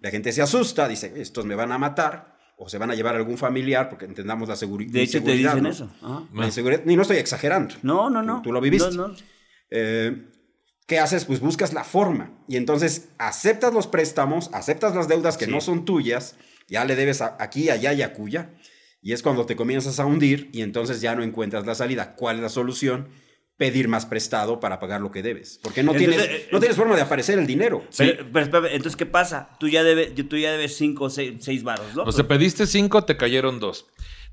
La 0.00 0.10
gente 0.10 0.32
se 0.32 0.42
asusta, 0.42 0.88
dice, 0.88 1.12
estos 1.16 1.44
me 1.46 1.54
van 1.54 1.72
a 1.72 1.78
matar 1.78 2.36
o 2.56 2.68
se 2.68 2.78
van 2.78 2.90
a 2.90 2.94
llevar 2.94 3.14
a 3.14 3.18
algún 3.18 3.38
familiar 3.38 3.88
porque 3.88 4.04
entendamos 4.04 4.48
la 4.48 4.54
seguri- 4.56 4.90
De 4.90 5.02
hecho, 5.02 5.22
te 5.22 5.32
dicen 5.32 5.62
¿no? 5.62 5.68
eso. 5.70 5.90
La 6.34 6.46
inseguridad, 6.46 6.82
y 6.86 6.96
no 6.96 7.02
estoy 7.02 7.18
exagerando. 7.18 7.74
No, 7.82 8.10
no, 8.10 8.22
no. 8.22 8.36
Tú, 8.36 8.42
tú 8.48 8.52
lo 8.52 8.60
viviste. 8.60 8.90
No, 8.94 9.08
no. 9.08 9.14
Eh, 9.70 10.26
¿Qué 10.86 10.98
haces? 10.98 11.24
Pues 11.24 11.40
buscas 11.40 11.72
la 11.72 11.84
forma. 11.84 12.32
Y 12.48 12.56
entonces 12.56 13.10
aceptas 13.18 13.72
los 13.72 13.86
préstamos, 13.86 14.50
aceptas 14.52 14.94
las 14.96 15.06
deudas 15.08 15.36
que 15.36 15.44
Sí. 15.44 15.50
no 15.50 15.60
son 15.60 15.84
tuyas, 15.84 16.36
ya 16.68 16.84
le 16.84 16.96
debes 16.96 17.20
a- 17.22 17.36
aquí, 17.38 17.70
allá 17.70 17.92
y 17.92 18.02
acuya. 18.02 18.54
Y 19.02 19.12
es 19.12 19.22
cuando 19.22 19.46
te 19.46 19.56
comienzas 19.56 20.00
a 20.00 20.04
hundir 20.06 20.50
y 20.52 20.62
entonces 20.62 21.00
ya 21.00 21.14
no 21.14 21.22
encuentras 21.22 21.64
la 21.66 21.74
salida. 21.74 22.14
¿Cuál 22.16 22.36
es 22.36 22.42
la 22.42 22.48
solución? 22.48 23.08
Pedir 23.60 23.88
más 23.88 24.06
prestado 24.06 24.58
para 24.58 24.80
pagar 24.80 25.02
lo 25.02 25.10
que 25.10 25.22
debes. 25.22 25.60
Porque 25.62 25.82
no, 25.82 25.92
Entonces, 25.92 26.16
tienes, 26.16 26.44
eh, 26.44 26.48
no 26.50 26.60
tienes 26.60 26.78
forma 26.78 26.96
de 26.96 27.02
aparecer 27.02 27.38
el 27.38 27.46
dinero. 27.46 27.84
Pero, 27.94 28.66
entonces, 28.68 28.96
¿qué 28.96 29.04
pasa? 29.04 29.50
Tú 29.60 29.68
ya 29.68 29.82
debes, 29.82 30.14
tú 30.14 30.38
ya 30.38 30.50
debes 30.50 30.78
cinco 30.78 31.04
o 31.04 31.10
seis, 31.10 31.34
seis 31.40 31.62
varos, 31.62 31.94
¿no? 31.94 32.04
O 32.04 32.10
sea, 32.10 32.26
pediste 32.26 32.66
5, 32.66 33.04
te 33.04 33.18
cayeron 33.18 33.60
2. 33.60 33.86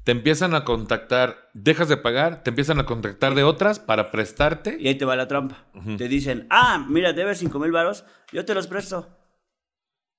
Te 0.05 0.13
empiezan 0.13 0.55
a 0.55 0.63
contactar, 0.63 1.49
dejas 1.53 1.89
de 1.89 1.97
pagar, 1.97 2.41
te 2.41 2.51
empiezan 2.51 2.79
a 2.79 2.85
contactar 2.85 3.35
de 3.35 3.43
otras 3.43 3.79
para 3.79 4.11
prestarte. 4.11 4.77
Y 4.79 4.87
ahí 4.87 4.95
te 4.95 5.03
va 5.03 5.17
la 5.17 5.27
trampa. 5.27 5.65
Te 5.97 6.07
dicen, 6.07 6.47
ah, 6.49 6.85
mira, 6.87 7.11
debes 7.11 7.39
cinco 7.39 7.59
mil 7.59 7.73
varos, 7.73 8.05
yo 8.31 8.45
te 8.45 8.53
los 8.53 8.67
presto. 8.67 9.09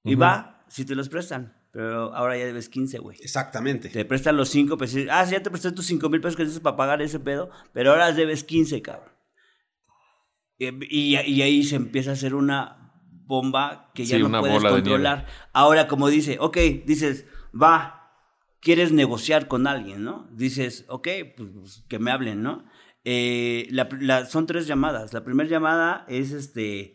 Y 0.04 0.16
va, 0.16 0.66
si 0.68 0.84
te 0.84 0.94
los 0.94 1.08
prestan. 1.08 1.57
Pero 1.70 2.14
ahora 2.14 2.36
ya 2.38 2.46
debes 2.46 2.68
15, 2.68 2.98
güey. 2.98 3.18
Exactamente. 3.20 3.88
Te 3.90 4.04
prestan 4.04 4.36
los 4.36 4.48
5, 4.48 4.78
pues 4.78 4.90
sí, 4.92 5.06
ah, 5.10 5.24
sí, 5.26 5.32
ya 5.32 5.42
te 5.42 5.50
presté 5.50 5.70
tus 5.72 5.86
5 5.86 6.08
mil 6.08 6.20
pesos 6.20 6.36
que 6.36 6.42
necesitas 6.42 6.62
para 6.62 6.76
pagar 6.76 7.02
ese 7.02 7.20
pedo, 7.20 7.50
pero 7.72 7.90
ahora 7.90 8.12
debes 8.12 8.42
15, 8.44 8.80
cabrón. 8.82 9.12
Y, 10.58 10.66
y- 11.14 11.20
y 11.20 11.42
ahí 11.42 11.62
se 11.62 11.76
empieza 11.76 12.10
a 12.10 12.14
hacer 12.14 12.34
una 12.34 12.92
bomba 13.26 13.90
que 13.94 14.04
ya 14.06 14.16
Sí, 14.16 14.22
no 14.22 14.40
puedes 14.40 14.56
controlar. 14.72 15.26
Ahora, 15.52 15.86
como 15.88 16.08
dice, 16.08 16.38
ok, 16.40 16.56
dices, 16.86 17.26
va, 17.54 18.10
quieres 18.60 18.90
negociar 18.90 19.46
con 19.46 19.66
alguien, 19.66 20.02
¿no? 20.02 20.26
Dices, 20.32 20.84
ok, 20.88 21.08
pues, 21.36 21.48
pues, 21.54 21.84
que 21.88 21.98
me 21.98 22.10
hablen, 22.10 22.42
¿no? 22.42 22.64
Eh, 23.04 23.68
la- 23.70 23.88
la- 24.00 24.24
son 24.26 24.46
tres 24.46 24.66
llamadas. 24.66 25.12
La 25.12 25.22
primera 25.22 25.48
llamada 25.48 26.04
es 26.08 26.32
este 26.32 26.94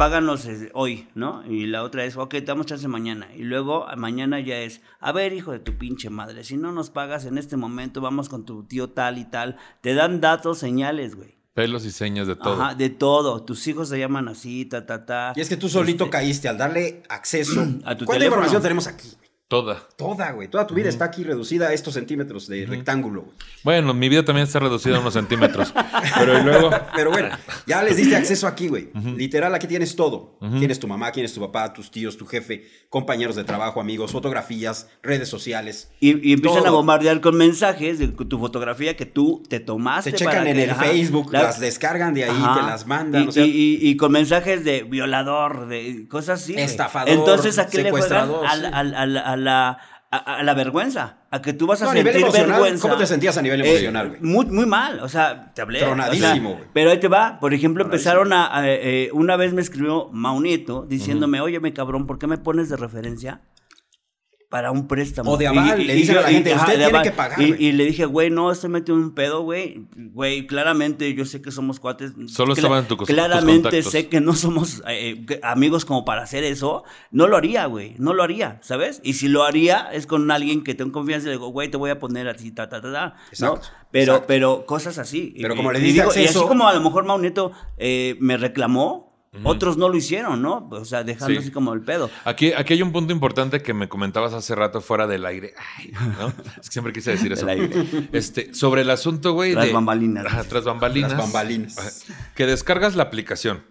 páganos 0.00 0.46
eh, 0.46 0.70
hoy, 0.72 1.08
¿no? 1.14 1.44
Y 1.46 1.66
la 1.66 1.82
otra 1.82 2.06
es, 2.06 2.16
ok, 2.16 2.30
te 2.30 2.40
damos 2.40 2.64
chance 2.64 2.88
mañana. 2.88 3.28
Y 3.36 3.42
luego 3.42 3.86
a 3.86 3.96
mañana 3.96 4.40
ya 4.40 4.56
es, 4.56 4.80
a 4.98 5.12
ver, 5.12 5.34
hijo 5.34 5.52
de 5.52 5.58
tu 5.58 5.76
pinche 5.76 6.08
madre, 6.08 6.42
si 6.42 6.56
no 6.56 6.72
nos 6.72 6.88
pagas 6.88 7.26
en 7.26 7.36
este 7.36 7.58
momento, 7.58 8.00
vamos 8.00 8.30
con 8.30 8.46
tu 8.46 8.64
tío 8.64 8.88
tal 8.88 9.18
y 9.18 9.26
tal. 9.26 9.58
Te 9.82 9.92
dan 9.92 10.22
datos, 10.22 10.56
señales, 10.56 11.16
güey. 11.16 11.36
Pelos 11.52 11.84
y 11.84 11.90
señas 11.90 12.26
de 12.26 12.34
todo. 12.34 12.54
Ajá, 12.54 12.74
de 12.74 12.88
todo. 12.88 13.42
Tus 13.44 13.66
hijos 13.68 13.90
se 13.90 13.98
llaman 13.98 14.28
así, 14.28 14.64
ta, 14.64 14.86
ta, 14.86 15.04
ta. 15.04 15.34
Y 15.36 15.42
es 15.42 15.50
que 15.50 15.58
tú 15.58 15.68
solito 15.68 16.04
Este, 16.04 16.16
caíste 16.16 16.48
al 16.48 16.56
darle 16.56 17.02
acceso. 17.10 17.60
A 17.84 17.94
tu 17.94 18.06
¿Cuánta 18.06 18.20
teléfono. 18.20 18.24
información 18.24 18.62
tenemos 18.62 18.86
aquí? 18.86 19.08
Toda. 19.50 19.82
Toda, 19.96 20.30
güey. 20.30 20.46
Toda 20.46 20.64
tu 20.64 20.74
vida 20.76 20.88
está 20.88 21.06
aquí 21.06 21.24
reducida 21.24 21.70
a 21.70 21.72
estos 21.72 21.94
centímetros 21.94 22.46
de 22.46 22.66
rectángulo. 22.66 23.22
güey. 23.22 23.34
Bueno, 23.64 23.92
mi 23.94 24.08
vida 24.08 24.24
también 24.24 24.46
está 24.46 24.60
reducida 24.60 24.98
a 24.98 25.00
unos 25.00 25.14
centímetros. 25.14 25.74
Pero 26.16 26.38
y 26.38 26.42
luego. 26.44 26.70
Pero 26.94 27.10
bueno, 27.10 27.30
ya 27.66 27.82
les 27.82 27.96
diste 27.96 28.14
acceso 28.14 28.46
aquí, 28.46 28.68
güey. 28.68 28.90
Literal, 29.16 29.52
aquí 29.52 29.66
tienes 29.66 29.96
todo. 29.96 30.38
Tienes 30.60 30.78
tu 30.78 30.86
mamá, 30.86 31.10
tienes 31.10 31.34
tu 31.34 31.40
papá, 31.40 31.72
tus 31.72 31.90
tíos, 31.90 32.16
tu 32.16 32.26
jefe, 32.26 32.64
compañeros 32.90 33.34
de 33.34 33.42
trabajo, 33.42 33.80
amigos, 33.80 34.12
fotografías, 34.12 34.88
redes 35.02 35.28
sociales. 35.28 35.90
Y, 35.98 36.28
y 36.30 36.32
empiezan 36.32 36.64
a 36.66 36.70
bombardear 36.70 37.20
con 37.20 37.36
mensajes 37.36 37.98
de 37.98 38.06
tu 38.06 38.38
fotografía 38.38 38.96
que 38.96 39.04
tú 39.04 39.42
te 39.48 39.58
tomaste. 39.58 40.12
Se 40.12 40.16
checan 40.18 40.34
para 40.36 40.50
en 40.50 40.56
que- 40.58 40.62
el 40.64 40.70
ajá, 40.70 40.84
Facebook, 40.84 41.32
la- 41.32 41.42
las 41.42 41.58
descargan 41.58 42.14
de 42.14 42.22
ahí, 42.22 42.30
Ajá. 42.40 42.60
te 42.60 42.66
las 42.68 42.86
mandan. 42.86 43.24
Y, 43.24 43.26
o 43.26 43.32
sea, 43.32 43.44
y- 43.44 43.50
y- 43.50 43.88
y 43.90 43.96
con 43.96 44.12
mensajes 44.12 44.62
de 44.64 44.84
violador, 44.84 45.66
de 45.66 46.06
cosas 46.08 46.40
así. 46.40 46.54
Estafador, 46.56 47.08
Entonces, 47.12 47.58
¿a 47.58 47.66
qué 47.66 47.82
le 47.82 47.90
juegan? 47.90 48.30
La- 49.40 49.78
a 50.12 50.16
a 50.38 50.42
la 50.42 50.54
vergüenza, 50.54 51.18
a 51.30 51.40
que 51.40 51.52
tú 51.52 51.68
vas 51.68 51.80
a 51.82 51.84
No, 51.84 51.92
sentir 51.92 52.12
vergüenza. 52.32 52.82
¿cómo 52.82 52.96
te 52.96 53.06
sentías 53.06 53.36
a 53.38 53.42
nivel 53.42 53.60
Eh, 53.64 53.70
emocional, 53.70 54.08
güey? 54.08 54.20
muy, 54.20 54.46
muy 54.46 54.66
mal, 54.66 54.98
o 55.00 55.08
sea, 55.08 55.52
te 55.54 55.62
hablé. 55.62 55.78
Tronadísimo, 55.78 56.50
o 56.54 56.56
sea, 56.58 56.66
pero 56.72 56.90
ahí 56.90 56.98
te 56.98 57.06
va, 57.06 57.38
por 57.38 57.54
ejemplo, 57.54 57.84
empezaron 57.84 58.32
a, 58.32 58.50
eh, 58.64 59.08
una 59.12 59.36
vez 59.36 59.52
me 59.52 59.60
escribió 59.60 60.08
Maunieto 60.10 60.84
diciéndome, 60.84 61.40
oye, 61.40 61.60
me 61.60 61.72
cabrón, 61.72 62.08
¿por 62.08 62.18
qué 62.18 62.26
me 62.26 62.38
pones 62.38 62.68
de 62.68 62.76
referencia? 62.76 63.40
Para 64.50 64.72
un 64.72 64.88
préstamo. 64.88 65.30
O 65.30 65.36
de 65.36 65.46
aval, 65.46 65.86
le 65.86 65.94
dicen 65.94 66.18
a 66.18 66.22
la 66.22 66.28
gente, 66.28 66.52
"Usted 66.52 66.66
tiene 66.70 66.84
aval". 66.86 67.02
que 67.04 67.12
pagar, 67.12 67.40
Y, 67.40 67.54
y 67.68 67.70
le 67.70 67.84
dije, 67.84 68.04
güey, 68.04 68.30
no, 68.30 68.50
metido 68.68 68.98
en 68.98 69.04
un 69.04 69.14
pedo, 69.14 69.42
güey. 69.42 69.86
Güey, 69.96 70.44
claramente 70.48 71.14
yo 71.14 71.24
sé 71.24 71.40
que 71.40 71.52
somos 71.52 71.78
cuates. 71.78 72.14
Solo 72.26 72.54
estaban 72.54 72.88
tu- 72.88 72.96
Claramente 72.96 73.80
sé 73.84 74.08
que 74.08 74.20
no 74.20 74.34
somos 74.34 74.82
eh, 74.88 75.24
amigos 75.44 75.84
como 75.84 76.04
para 76.04 76.22
hacer 76.24 76.42
eso. 76.42 76.82
No 77.12 77.28
lo 77.28 77.36
haría, 77.36 77.66
güey. 77.66 77.94
No 77.98 78.12
lo 78.12 78.24
haría, 78.24 78.58
¿sabes? 78.62 79.00
Y 79.04 79.12
si 79.12 79.28
lo 79.28 79.44
haría 79.44 79.88
es 79.92 80.08
con 80.08 80.28
alguien 80.32 80.64
que 80.64 80.74
tengo 80.74 80.90
confianza 80.90 81.26
y 81.26 81.30
le 81.30 81.36
digo, 81.36 81.50
güey, 81.50 81.68
te 81.70 81.76
voy 81.76 81.90
a 81.90 82.00
poner 82.00 82.26
así, 82.26 82.50
ta, 82.50 82.68
ta, 82.68 82.80
ta, 82.80 82.92
ta. 82.92 83.06
¿no? 83.06 83.14
Exacto, 83.30 83.60
Pero, 83.92 84.12
exacto. 84.14 84.24
pero 84.26 84.66
cosas 84.66 84.98
así. 84.98 85.32
Pero 85.40 85.54
Y- 85.54 85.56
como 85.56 85.70
le 85.70 85.78
y 85.78 85.82
diste 85.82 86.00
digo, 86.02 86.12
Y 86.16 86.24
así 86.24 86.38
como 86.40 86.66
a 86.66 86.74
lo 86.74 86.80
mejor 86.80 87.04
Mauneto 87.04 87.52
eh, 87.78 88.16
me 88.18 88.36
reclamó, 88.36 89.09
otros 89.44 89.76
no 89.76 89.88
lo 89.88 89.96
hicieron, 89.96 90.42
¿no? 90.42 90.68
O 90.70 90.84
sea, 90.84 91.04
dejando 91.04 91.34
Sí. 91.34 91.38
así 91.38 91.50
como 91.52 91.72
el 91.72 91.80
pedo. 91.82 92.10
Aquí, 92.24 92.52
aquí 92.52 92.74
hay 92.74 92.82
un 92.82 92.90
punto 92.92 93.12
importante 93.12 93.62
que 93.62 93.72
me 93.72 93.88
comentabas 93.88 94.32
hace 94.32 94.54
rato 94.54 94.80
fuera 94.80 95.06
del 95.06 95.24
aire. 95.24 95.54
Ay, 95.78 95.92
¿no? 96.18 96.28
Es 96.60 96.68
que 96.68 96.72
siempre 96.72 96.92
quise 96.92 97.12
decir 97.12 97.32
eso. 97.32 97.46
Del 97.46 97.60
aire. 97.62 98.08
Este, 98.12 98.52
sobre 98.54 98.82
el 98.82 98.90
asunto, 98.90 99.32
güey. 99.32 99.52
Tras 99.52 99.66
de- 99.66 99.72
bambalinas. 99.72 100.48
Tras 100.48 100.64
bambalinas. 100.64 101.12
Las 101.12 101.20
bambalinas. 101.20 102.06
Que 102.34 102.46
descargas 102.46 102.96
la 102.96 103.04
aplicación. 103.04 103.62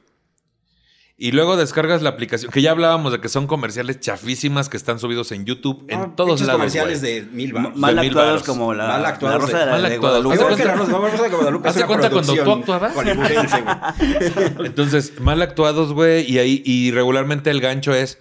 Y 1.21 1.33
luego 1.33 1.57
descargas 1.57 2.01
la 2.01 2.11
aplicación. 2.11 2.49
Que 2.49 2.61
ya 2.61 2.71
hablábamos 2.71 3.11
de 3.11 3.19
que 3.19 3.27
son 3.27 3.45
comerciales 3.45 3.99
chafísimas 3.99 4.69
que 4.69 4.77
están 4.77 4.99
subidos 4.99 5.33
en 5.33 5.43
YouTube, 5.43 5.85
No, 5.91 6.05
en 6.05 6.15
todos 6.15 6.29
pinches 6.29 6.47
lados. 6.47 6.59
comerciales 6.59 7.01
de 7.01 7.23
mil 7.23 7.51
baros. 7.51 7.75
Mal 7.75 7.95
de 7.97 8.07
actuados 8.07 8.43
como 8.43 8.73
la, 8.73 8.87
Mal 8.87 9.01
la 9.03 9.37
Rosa 9.37 9.65
de-. 9.65 9.97
Guadalupe. 9.97 10.35
Igual 10.35 10.55
que 10.55 10.63
la 10.63 10.75
Rosa 10.75 11.23
de 11.23 11.29
Guadalupe 11.29 11.67
es 11.67 11.75
¿Haz 11.75 11.75
de 11.75 11.83
una 11.83 11.87
cuenta 11.87 12.09
cuando 12.09 12.35
tú 12.35 12.51
actuabas? 12.53 12.93
Entonces, 14.63 15.19
mal 15.19 15.41
actuados, 15.41 15.91
güey. 15.91 16.23
Y 16.31 16.39
ahí, 16.39 16.63
y 16.65 16.91
regularmente 16.91 17.49
el 17.49 17.59
gancho 17.59 17.93
es. 17.93 18.17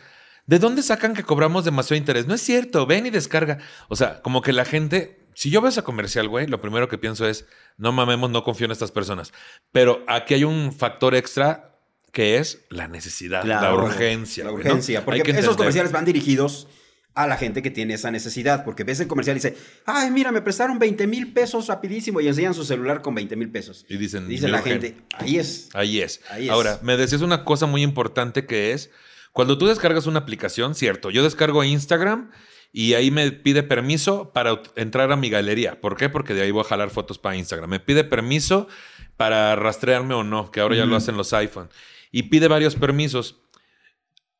¿De 0.46 0.58
dónde 0.58 0.82
sacan 0.82 1.14
que 1.14 1.22
cobramos 1.22 1.64
demasiado 1.64 1.98
interés? 1.98 2.26
No 2.26 2.34
es 2.34 2.40
cierto, 2.40 2.84
ven 2.84 3.06
y 3.06 3.10
descarga. 3.10 3.58
O 3.88 3.94
sea, 3.94 4.22
como 4.22 4.42
que 4.42 4.52
la 4.52 4.64
gente, 4.64 5.28
si 5.34 5.50
yo 5.50 5.60
veo 5.60 5.68
ese 5.68 5.82
comercial, 5.82 6.26
güey, 6.26 6.48
lo 6.48 6.60
primero 6.60 6.88
que 6.88 6.98
pienso 6.98 7.28
es, 7.28 7.46
no 7.76 7.92
mamemos, 7.92 8.30
no 8.30 8.42
confío 8.42 8.64
en 8.64 8.72
estas 8.72 8.90
personas. 8.90 9.32
Pero 9.70 10.02
aquí 10.08 10.34
hay 10.34 10.42
un 10.44 10.72
factor 10.72 11.14
extra 11.14 11.77
que 12.12 12.38
es 12.38 12.64
la 12.70 12.88
necesidad, 12.88 13.44
la 13.44 13.74
urgencia. 13.74 14.44
La 14.44 14.52
urgencia. 14.52 15.04
Porque 15.04 15.22
que 15.22 15.32
esos 15.32 15.56
comerciales 15.56 15.92
van 15.92 16.04
dirigidos 16.04 16.68
a 17.14 17.26
la 17.26 17.36
gente 17.36 17.62
que 17.62 17.70
tiene 17.70 17.94
esa 17.94 18.10
necesidad. 18.10 18.64
Porque 18.64 18.84
ves 18.84 19.00
el 19.00 19.08
comercial 19.08 19.36
y 19.36 19.40
dice, 19.40 19.56
ay, 19.86 20.10
mira, 20.10 20.30
me 20.32 20.40
prestaron 20.40 20.78
20 20.78 21.06
mil 21.06 21.32
pesos 21.32 21.66
rapidísimo 21.66 22.20
y 22.20 22.28
enseñan 22.28 22.54
su 22.54 22.64
celular 22.64 23.02
con 23.02 23.14
20 23.14 23.34
mil 23.36 23.50
pesos. 23.50 23.84
Y 23.88 23.96
dicen, 23.96 24.28
Dice 24.28 24.46
"Me 24.46 24.52
la 24.52 24.58
urge". 24.58 24.70
gente, 24.70 24.96
ahí 25.14 25.36
es. 25.38 25.68
Ahí 25.74 26.00
es. 26.00 26.20
Ahí 26.30 26.46
es. 26.46 26.50
Ahora, 26.50 26.78
me 26.82 26.96
decías 26.96 27.22
una 27.22 27.44
cosa 27.44 27.66
muy 27.66 27.82
importante 27.82 28.46
que 28.46 28.72
es, 28.72 28.90
cuando 29.32 29.58
tú 29.58 29.66
descargas 29.66 30.06
una 30.06 30.20
aplicación, 30.20 30.74
cierto, 30.74 31.10
yo 31.10 31.22
descargo 31.22 31.62
Instagram 31.64 32.30
y 32.72 32.94
ahí 32.94 33.10
me 33.10 33.30
pide 33.32 33.62
permiso 33.62 34.32
para 34.32 34.60
entrar 34.76 35.10
a 35.10 35.16
mi 35.16 35.28
galería. 35.30 35.80
¿Por 35.80 35.96
qué? 35.96 36.08
Porque 36.08 36.34
de 36.34 36.42
ahí 36.42 36.50
voy 36.50 36.60
a 36.60 36.68
jalar 36.68 36.90
fotos 36.90 37.18
para 37.18 37.34
Instagram. 37.36 37.70
Me 37.70 37.80
pide 37.80 38.04
permiso 38.04 38.68
para 39.16 39.56
rastrearme 39.56 40.14
o 40.14 40.22
no, 40.22 40.50
que 40.52 40.60
ahora 40.60 40.76
ya 40.76 40.84
lo 40.86 40.94
hacen 40.94 41.16
los 41.16 41.32
iPhone. 41.32 41.68
Y 42.10 42.24
pide 42.24 42.48
varios 42.48 42.74
permisos. 42.76 43.40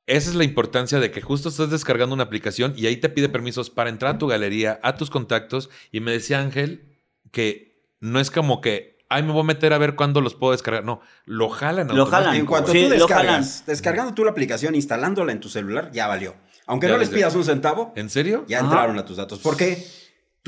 Esa 0.07 0.31
es 0.31 0.37
la 0.37 0.45
importancia 0.45 1.01
de 1.01 1.11
que 1.11 1.21
justo 1.21 1.51
estás 1.51 1.71
descargando 1.71 2.15
una 2.15 2.25
aplicación 2.25 2.73
y 2.77 2.87
ahí 2.87 2.97
te 2.97 3.11
pide 3.11 3.29
permisos 3.29 3.69
para 3.69 3.91
entrar 3.91 4.15
a 4.15 4.19
tu 4.19 4.27
galería, 4.27 4.81
a 4.83 4.95
tus 4.97 5.11
contactos. 5.11 5.69
Y 5.93 6.01
me 6.01 6.13
decía 6.13 6.41
Ángel 6.41 6.97
que 7.31 7.85
no 8.01 8.19
es 8.19 8.31
como 8.31 8.63
que, 8.63 8.97
ay, 9.11 9.23
me 9.23 9.33
voy 9.33 9.43
a 9.43 9.45
meter 9.45 9.75
a 9.75 9.79
ver 9.79 9.97
cuándo 9.97 10.23
los 10.23 10.35
puedo 10.35 10.53
descargar. 10.53 10.83
No, 10.85 11.03
lo 11.27 11.51
jalan. 11.51 11.95
Lo 11.95 12.07
jalan. 12.07 12.37
En 12.37 12.47
cuanto 12.47 12.73
Sí, 12.73 12.85
tú 12.85 12.89
lo 12.89 12.95
descargas, 12.95 13.65
descargando 13.67 14.15
tú 14.15 14.25
la 14.25 14.31
aplicación, 14.31 14.75
instalándola 14.75 15.31
en 15.33 15.41
tu 15.41 15.51
celular, 15.51 15.91
ya 15.93 16.07
valió. 16.07 16.35
Aunque 16.67 16.87
Ya 16.87 16.93
no 16.95 16.99
les 16.99 17.11
pidas 17.11 17.35
un 17.35 17.45
centavo, 17.45 17.93
¿En 17.97 18.09
serio? 18.09 18.45
ya 18.49 18.59
Ajá. 18.59 18.67
entraron 18.67 18.99
a 18.99 19.05
tus 19.05 19.17
datos. 19.19 19.41
Porque 19.41 19.87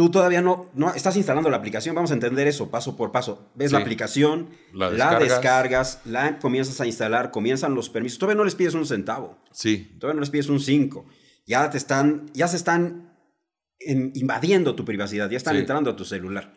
tú 0.01 0.11
todavía 0.11 0.41
no, 0.41 0.71
no 0.73 0.95
estás 0.95 1.15
instalando 1.19 1.51
la 1.51 1.59
aplicación. 1.59 1.95
Vamos 1.95 2.11
a 2.11 2.15
entender 2.15 2.47
eso 2.47 2.71
paso 2.71 2.97
por 2.97 3.13
paso. 3.13 3.51
Ves 3.55 3.71
la 3.71 3.81
aplicación, 3.81 4.49
La 4.73 4.91
la, 4.91 5.19
descargas. 5.19 6.01
la 6.07 6.39
comienzas 6.39 6.81
a 6.81 6.87
instalar, 6.87 7.31
comienzan 7.31 7.75
los 7.75 7.91
permisos. 7.91 8.19
Todavía 8.19 8.39
no 8.39 8.45
les 8.45 8.55
pides 8.55 8.73
un 8.73 8.87
centavo. 8.87 9.37
Sí. 9.53 9.95
Todavía 10.01 10.15
no 10.15 10.21
les 10.21 10.31
pides 10.31 10.49
un 10.49 10.59
5. 10.59 11.05
Ya 11.47 11.69
te 11.69 11.77
están, 11.77 12.31
ya 12.33 12.49
se 12.49 12.57
están 12.57 13.13
en- 13.79 14.11
invadiendo 14.15 14.75
tu 14.75 14.87
privacidad, 14.87 15.29
ya 15.29 15.37
están 15.37 15.57
Sí. 15.57 15.61
entrando 15.61 15.91
a 15.91 15.97
tu 15.97 16.07
celular. 16.07 16.55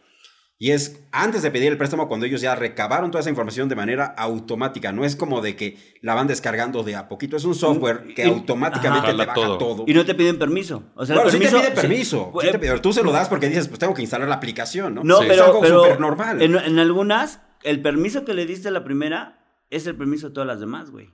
Y 0.59 0.71
es 0.71 1.01
antes 1.11 1.41
de 1.41 1.51
pedir 1.51 1.71
el 1.71 1.77
préstamo 1.77 2.07
cuando 2.07 2.25
ellos 2.25 2.39
ya 2.39 2.55
recabaron 2.55 3.11
toda 3.11 3.19
esa 3.21 3.29
información 3.29 3.67
de 3.67 3.75
manera 3.75 4.05
automática. 4.05 4.91
No 4.93 5.03
es 5.03 5.15
como 5.15 5.41
de 5.41 5.55
que 5.57 5.77
la 6.01 6.13
van 6.13 6.27
descargando 6.27 6.83
de 6.83 6.95
a 6.95 7.09
poquito. 7.09 7.35
Es 7.35 7.43
un 7.43 7.55
software 7.55 8.13
que 8.15 8.23
Y- 8.25 8.29
automáticamente 8.29 9.07
Ajá. 9.07 9.17
te 9.17 9.25
baja 9.25 9.33
todo. 9.33 9.57
todo. 9.57 9.83
Y 9.87 9.93
no 9.93 10.05
te 10.05 10.15
piden 10.15 10.39
permiso. 10.39 10.83
O 10.95 11.05
sea, 11.05 11.15
el 11.15 11.21
bueno, 11.21 11.31
sí 11.31 11.37
permiso, 11.39 11.57
te 11.61 11.67
pide 11.71 11.81
permiso. 11.81 12.31
sí. 12.39 12.45
sí 12.47 12.51
te 12.51 12.59
pide- 12.59 12.69
pero 12.69 12.81
tú 12.81 12.93
se 12.93 13.03
lo 13.03 13.11
das 13.11 13.27
porque 13.27 13.49
dices, 13.49 13.67
pues 13.67 13.79
tengo 13.79 13.93
que 13.93 14.03
instalar 14.03 14.27
la 14.29 14.35
aplicación, 14.35 14.95
¿no? 14.95 15.03
No, 15.03 15.17
Sí. 15.17 15.23
es 15.25 15.29
pero, 15.31 15.45
algo 15.45 15.59
pero 15.61 15.83
súper 15.83 15.99
normal. 15.99 16.41
En, 16.41 16.55
en 16.55 16.79
algunas, 16.79 17.41
el 17.63 17.81
permiso 17.81 18.23
que 18.23 18.33
le 18.33 18.45
diste 18.45 18.69
a 18.69 18.71
la 18.71 18.83
primera 18.85 19.39
es 19.69 19.85
el 19.87 19.97
permiso 19.97 20.27
de 20.29 20.33
todas 20.35 20.47
las 20.47 20.59
demás, 20.61 20.91
güey. 20.91 21.09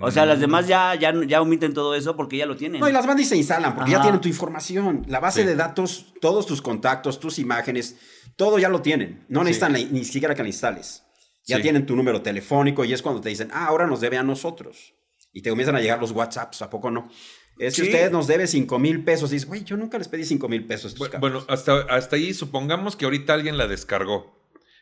O 0.00 0.10
sea, 0.10 0.24
las 0.24 0.40
demás 0.40 0.66
ya, 0.66 0.94
ya, 0.94 1.12
ya 1.26 1.42
omiten 1.42 1.74
todo 1.74 1.94
eso 1.94 2.16
porque 2.16 2.38
ya 2.38 2.46
lo 2.46 2.56
tienen. 2.56 2.80
No, 2.80 2.88
y 2.88 2.92
las 2.92 3.06
bandas 3.06 3.28
se 3.28 3.36
instalan 3.36 3.74
porque 3.74 3.90
ya 3.90 4.00
tienen 4.00 4.20
tu 4.22 4.28
información. 4.28 5.04
La 5.06 5.20
base 5.20 5.42
Sí. 5.42 5.46
de 5.46 5.54
datos, 5.54 6.14
todos 6.20 6.46
tus 6.46 6.62
contactos, 6.62 7.20
tus 7.20 7.38
imágenes, 7.38 7.96
todo 8.36 8.58
ya 8.58 8.70
lo 8.70 8.80
tienen. 8.80 9.26
No 9.28 9.44
necesitan 9.44 9.74
la- 9.74 9.78
ni 9.80 10.04
siquiera 10.04 10.34
que 10.34 10.42
la 10.42 10.48
instales. 10.48 11.02
Ya 11.44 11.56
Sí. 11.56 11.62
tienen 11.62 11.84
tu 11.84 11.94
número 11.94 12.22
telefónico 12.22 12.84
y 12.86 12.92
es 12.94 13.02
cuando 13.02 13.20
te 13.20 13.28
dicen, 13.28 13.50
ah, 13.52 13.66
ahora 13.66 13.86
nos 13.86 14.00
debe 14.00 14.16
a 14.16 14.22
nosotros. 14.22 14.94
Y 15.32 15.42
te 15.42 15.50
comienzan 15.50 15.76
a 15.76 15.80
llegar 15.80 16.00
los 16.00 16.12
WhatsApps, 16.12 16.62
¿a 16.62 16.70
poco 16.70 16.90
no? 16.90 17.10
Es 17.58 17.74
que 17.76 17.82
Sí. 17.82 17.88
usted 17.88 18.10
nos 18.10 18.26
debe 18.26 18.46
5 18.46 18.78
mil 18.78 19.04
pesos. 19.04 19.30
Y 19.30 19.34
dices, 19.34 19.46
güey, 19.48 19.62
yo 19.64 19.76
nunca 19.76 19.98
les 19.98 20.08
pedí 20.08 20.24
5 20.24 20.48
mil 20.48 20.66
pesos. 20.66 20.92
a 20.92 20.94
estos 20.94 21.08
Bu- 21.08 21.10
cabrones". 21.10 21.44
Bueno, 21.44 21.52
hasta, 21.52 21.80
hasta 21.94 22.16
ahí 22.16 22.32
supongamos 22.32 22.96
que 22.96 23.04
ahorita 23.04 23.34
alguien 23.34 23.58
la 23.58 23.66
descargó, 23.66 24.38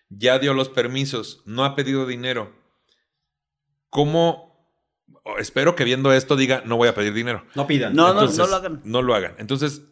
ya 0.09 0.38
dio 0.38 0.55
los 0.55 0.69
permisos, 0.69 1.43
no 1.47 1.64
ha 1.64 1.75
pedido 1.75 2.07
dinero. 2.07 2.55
¿Cómo? 3.88 4.50
O 5.25 5.39
espero 5.39 5.77
que 5.77 5.85
viendo 5.85 6.12
esto 6.12 6.37
diga, 6.37 6.62
no 6.65 6.77
voy 6.77 6.89
a 6.89 6.95
pedir 6.95 7.12
dinero. 7.15 7.45
no 7.55 7.67
pidan. 7.67 7.95
No, 7.95 8.09
no, 8.15 8.21
Entonces, 8.21 8.39
no 8.39 8.47
lo 8.47 8.57
hagan. 8.57 8.81
No 8.85 9.03
lo 9.03 9.15
hagan. 9.15 9.35
Entonces, 9.39 9.83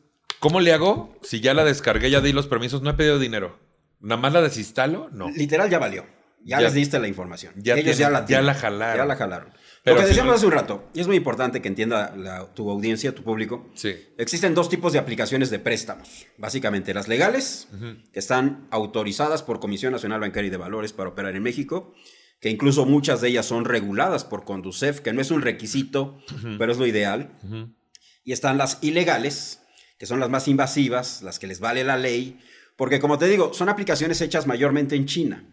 ¿cómo 0.40 0.60
le 0.60 0.72
hago? 0.72 1.16
Si 1.22 1.40
ya 1.40 1.54
la 1.54 1.64
descargué, 1.64 2.10
ya 2.10 2.20
di 2.20 2.32
los 2.32 2.46
permisos, 2.46 2.82
no 2.82 2.90
he 2.90 2.94
pedido 2.94 3.18
dinero. 3.18 3.58
¿Nada 4.00 4.20
más 4.20 4.32
la 4.32 4.42
desinstalo? 4.42 5.08
No. 5.12 5.28
Literal 5.30 5.68
ya 5.70 5.78
valió. 5.78 6.04
Ya, 6.44 6.58
Ya- 6.58 6.66
les 6.66 6.74
diste 6.74 6.98
la 7.00 7.08
información. 7.08 7.52
ya 7.56 7.74
Ellos 7.74 7.96
tienen- 7.96 7.98
ya 7.98 8.10
la 8.10 8.26
ya 8.26 8.40
la 8.42 8.54
jalaron. 8.54 8.96
Ya 8.96 9.04
la 9.06 9.16
jalaron. 9.16 9.48
Pero 9.82 9.96
Lo 9.96 10.00
que 10.02 10.06
si 10.06 10.10
decíamos 10.10 10.30
no- 10.32 10.36
hace 10.36 10.46
un 10.46 10.52
rato, 10.52 10.88
y 10.94 11.00
es 11.00 11.06
muy 11.08 11.16
importante 11.16 11.60
que 11.60 11.68
entienda 11.68 12.14
la- 12.16 12.46
tu 12.54 12.70
audiencia, 12.70 13.12
tu 13.14 13.22
público. 13.24 13.68
Sí. 13.74 13.94
Existen 14.18 14.54
dos 14.54 14.68
tipos 14.68 14.92
de 14.92 14.98
aplicaciones 15.00 15.50
de 15.50 15.58
préstamos. 15.58 16.26
Básicamente 16.36 16.94
las 16.94 17.08
legales, 17.08 17.68
que 18.12 18.18
están 18.18 18.68
autorizadas 18.70 19.42
por 19.42 19.58
Comisión 19.60 19.92
Nacional 19.92 20.20
Bancaria 20.20 20.48
y 20.48 20.50
de 20.50 20.56
Valores 20.58 20.92
para 20.92 21.08
operar 21.10 21.34
en 21.34 21.42
México, 21.42 21.92
que 22.40 22.50
incluso 22.50 22.84
muchas 22.86 23.20
de 23.20 23.28
ellas 23.28 23.46
son 23.46 23.64
reguladas 23.64 24.24
por 24.24 24.44
Conducef, 24.44 25.00
que 25.00 25.12
no 25.12 25.20
es 25.20 25.30
un 25.30 25.42
requisito, 25.42 26.18
pero 26.58 26.70
es 26.72 26.78
lo 26.78 26.86
ideal. 26.86 27.32
Y 28.24 28.32
están 28.32 28.58
las 28.58 28.78
ilegales, 28.82 29.60
que 29.98 30.06
son 30.06 30.20
las 30.20 30.30
más 30.30 30.46
invasivas, 30.48 31.22
las 31.22 31.38
que 31.38 31.46
les 31.48 31.60
vale 31.60 31.82
la 31.84 31.96
ley, 31.96 32.38
porque 32.76 33.00
como 33.00 33.18
te 33.18 33.26
digo, 33.26 33.52
son 33.54 33.68
aplicaciones 33.68 34.20
hechas 34.20 34.46
mayormente 34.46 34.94
en 34.94 35.06
China. 35.06 35.44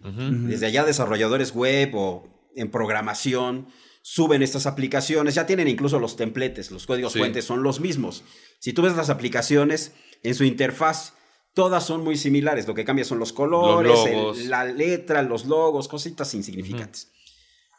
Desde 0.48 0.68
allá 0.68 0.84
desarrolladores 0.84 1.54
web 1.54 1.92
o 1.96 2.50
en 2.56 2.70
programación 2.70 3.68
suben 4.04 4.44
estas 4.44 4.68
aplicaciones, 4.68 5.34
ya 5.34 5.48
tienen 5.48 5.68
incluso 5.68 5.98
los 6.00 6.16
templates, 6.16 6.70
los 6.70 6.86
códigos 6.86 7.14
Sí. 7.14 7.20
fuentes 7.20 7.44
son 7.46 7.64
los 7.64 7.80
mismos. 7.80 8.24
Si 8.60 8.72
tú 8.72 8.84
ves 8.84 8.96
las 8.96 9.10
aplicaciones 9.10 9.94
en 10.22 10.36
su 10.36 10.44
interfaz, 10.44 11.14
todas 11.56 11.84
son 11.84 12.04
muy 12.04 12.16
similares, 12.18 12.68
lo 12.68 12.76
que 12.76 12.86
cambia 12.86 13.04
son 13.06 13.18
los 13.18 13.34
colores, 13.34 13.92
Los 13.92 14.06
el- 14.06 14.14
logos. 14.14 14.46
la 14.46 14.64
letra, 14.66 15.24
los 15.24 15.46
logos, 15.46 15.88
cositas 15.88 16.32
insignificantes. 16.36 17.10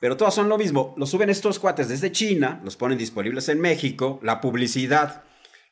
Pero 0.01 0.17
todas 0.17 0.35
son 0.35 0.49
lo 0.49 0.59
mismo. 0.59 0.95
Los 0.99 1.11
suben 1.11 1.31
estos 1.31 1.59
cuates 1.61 1.89
desde 1.89 2.11
China, 2.11 2.61
los 2.65 2.77
ponen 2.77 2.99
disponibles 2.99 3.49
en 3.49 3.61
México, 3.61 4.19
la 4.23 4.41
publicidad 4.41 5.23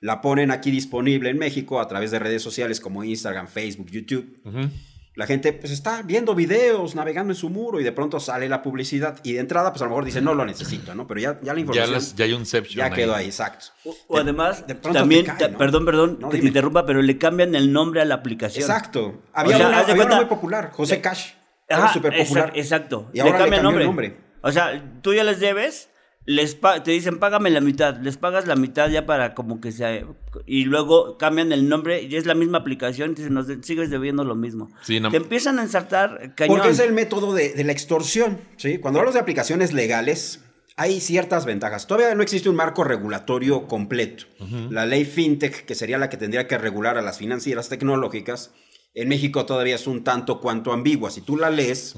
la 0.00 0.20
ponen 0.20 0.50
aquí 0.50 0.70
disponible 0.70 1.30
en 1.30 1.38
México 1.38 1.80
a 1.80 1.88
través 1.88 2.10
de 2.10 2.18
redes 2.18 2.42
sociales 2.42 2.78
como 2.78 3.02
Instagram, 3.04 3.48
Facebook, 3.48 3.90
YouTube. 3.90 4.38
Ujú. 4.44 4.68
La 5.16 5.26
gente 5.26 5.52
pues 5.52 5.70
está 5.70 6.02
viendo 6.02 6.34
videos, 6.34 6.96
navegando 6.96 7.32
en 7.32 7.36
su 7.36 7.48
muro 7.48 7.78
y 7.78 7.84
de 7.84 7.92
pronto 7.92 8.18
sale 8.18 8.48
la 8.48 8.62
publicidad 8.62 9.18
y 9.22 9.34
de 9.34 9.38
entrada 9.40 9.70
pues 9.72 9.80
a 9.82 9.84
lo 9.84 9.90
mejor 9.90 10.04
dice 10.04 10.20
no 10.20 10.34
lo 10.34 10.44
necesito, 10.44 10.92
¿no? 10.94 11.06
Pero 11.06 11.20
ya, 11.20 11.38
ya 11.40 11.52
la 11.52 11.54
Ya, 11.54 11.60
información 11.60 11.92
las- 11.92 12.14
ya 12.16 12.24
hay 12.24 12.32
un 12.32 12.44
ya 12.44 12.86
ahí. 12.86 12.92
quedó 12.92 13.14
ahí, 13.14 13.26
exacto. 13.26 13.66
O, 13.84 13.94
o 14.08 14.18
además, 14.18 14.66
de 14.66 14.74
también, 14.74 15.24
cae, 15.26 15.50
perdón, 15.50 15.84
perdón, 15.84 16.18
No, 16.20 16.30
que 16.30 16.38
te 16.38 16.46
interrumpa, 16.48 16.84
pero 16.84 17.00
le 17.00 17.16
cambian 17.16 17.54
el 17.54 17.72
nombre 17.72 18.00
a 18.00 18.04
la 18.04 18.16
aplicación. 18.16 18.62
Exacto. 18.68 19.22
Había, 19.32 19.54
O 19.54 19.58
sea, 19.58 19.68
una, 19.68 19.78
había 19.80 19.94
una 19.94 20.04
cuenta- 20.04 20.16
muy 20.16 20.24
popular, 20.26 20.70
José 20.72 20.96
le- 20.96 21.00
Cash. 21.02 21.30
Ajá, 21.70 21.82
Era 21.84 21.92
súper 21.92 22.16
popular. 22.18 22.48
exact- 22.48 22.56
Exacto. 22.58 23.10
Y 23.14 23.20
ahora 23.20 23.32
le 23.32 23.38
cambió 23.38 23.56
el 23.80 23.86
nombre. 23.86 24.16
O 24.42 24.50
sea, 24.52 24.82
tú 25.00 25.14
ya 25.14 25.22
les 25.22 25.38
debes 25.38 25.90
les 26.26 26.54
pa- 26.54 26.82
te 26.82 26.90
dicen, 26.92 27.18
págame 27.18 27.50
la 27.50 27.60
mitad, 27.60 27.98
les 28.00 28.16
pagas 28.16 28.46
la 28.46 28.56
mitad 28.56 28.88
ya 28.88 29.04
para 29.06 29.34
como 29.34 29.60
que 29.60 29.72
sea, 29.72 30.06
y 30.46 30.64
luego 30.64 31.18
cambian 31.18 31.52
el 31.52 31.68
nombre 31.68 32.02
y 32.02 32.16
es 32.16 32.24
la 32.26 32.34
misma 32.34 32.58
aplicación, 32.58 33.12
y 33.12 33.14
dicen, 33.16 33.34
nos 33.34 33.46
de- 33.46 33.62
sigues 33.62 33.90
debiendo 33.90 34.24
lo 34.24 34.34
mismo. 34.34 34.70
Sí, 34.82 35.00
no- 35.00 35.10
Te 35.10 35.18
empiezan 35.18 35.58
a 35.58 35.62
ensartar 35.62 36.34
cañón. 36.34 36.56
Porque 36.56 36.72
es 36.72 36.78
el 36.78 36.92
método 36.92 37.34
de, 37.34 37.52
de 37.52 37.64
la 37.64 37.72
extorsión. 37.72 38.38
¿sí? 38.56 38.78
Cuando 38.78 39.00
hablamos 39.00 39.14
de 39.14 39.20
aplicaciones 39.20 39.72
legales, 39.72 40.40
hay 40.76 41.00
ciertas 41.00 41.44
ventajas. 41.44 41.86
Todavía 41.86 42.14
no 42.14 42.22
existe 42.22 42.48
un 42.48 42.56
marco 42.56 42.82
regulatorio 42.84 43.68
completo. 43.68 44.24
La 44.70 44.86
ley 44.86 45.04
FinTech, 45.04 45.64
que 45.66 45.74
sería 45.74 45.98
la 45.98 46.08
que 46.08 46.16
tendría 46.16 46.48
que 46.48 46.58
regular 46.58 46.98
a 46.98 47.02
las 47.02 47.18
financieras 47.18 47.68
tecnológicas, 47.68 48.50
en 48.94 49.08
México 49.08 49.44
todavía 49.46 49.74
es 49.76 49.86
un 49.86 50.02
tanto 50.04 50.40
cuanto 50.40 50.72
ambigua. 50.72 51.10
Si 51.10 51.20
tú 51.20 51.36
la 51.36 51.50
lees, 51.50 51.94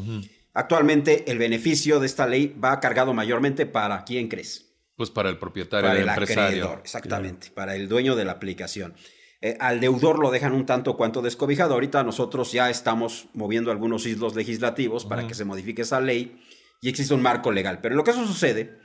actualmente 0.57 1.31
el 1.31 1.39
beneficio 1.39 2.01
de 2.01 2.07
esta 2.07 2.27
ley 2.27 2.57
va 2.63 2.81
cargado 2.81 3.15
mayormente 3.15 3.67
para 3.67 4.05
quién 4.05 4.29
crees. 4.29 4.75
Pues 4.97 5.11
para 5.11 5.29
el 5.29 5.39
propietario, 5.39 5.89
Para 5.89 6.01
el 6.01 6.09
empresario. 6.09 6.45
acreedor, 6.65 6.81
exactamente, 6.83 7.51
para 7.55 7.77
el 7.77 7.87
dueño 7.87 8.17
de 8.17 8.25
la 8.25 8.33
aplicación. 8.33 8.95
Eh, 9.43 9.59
al 9.61 9.81
deudor 9.81 10.19
lo 10.19 10.31
dejan 10.31 10.55
un 10.55 10.65
tanto 10.65 10.97
cuanto 10.97 11.21
descobijado. 11.21 11.75
Ahorita 11.75 12.03
nosotros 12.03 12.53
ya 12.53 12.71
estamos 12.71 13.29
moviendo 13.35 13.71
algunos 13.71 14.07
islos 14.07 14.35
legislativos 14.35 15.05
para 15.05 15.27
que 15.29 15.35
se 15.35 15.45
modifique 15.45 15.83
esa 15.83 16.01
ley 16.01 16.41
y 16.81 16.89
existe 16.89 17.13
un 17.13 17.21
marco 17.21 17.53
legal. 17.53 17.81
Pero 17.83 17.93
en 17.93 17.99
lo 17.99 18.05
que 18.05 18.13
eso 18.13 18.27
sucede, 18.27 18.79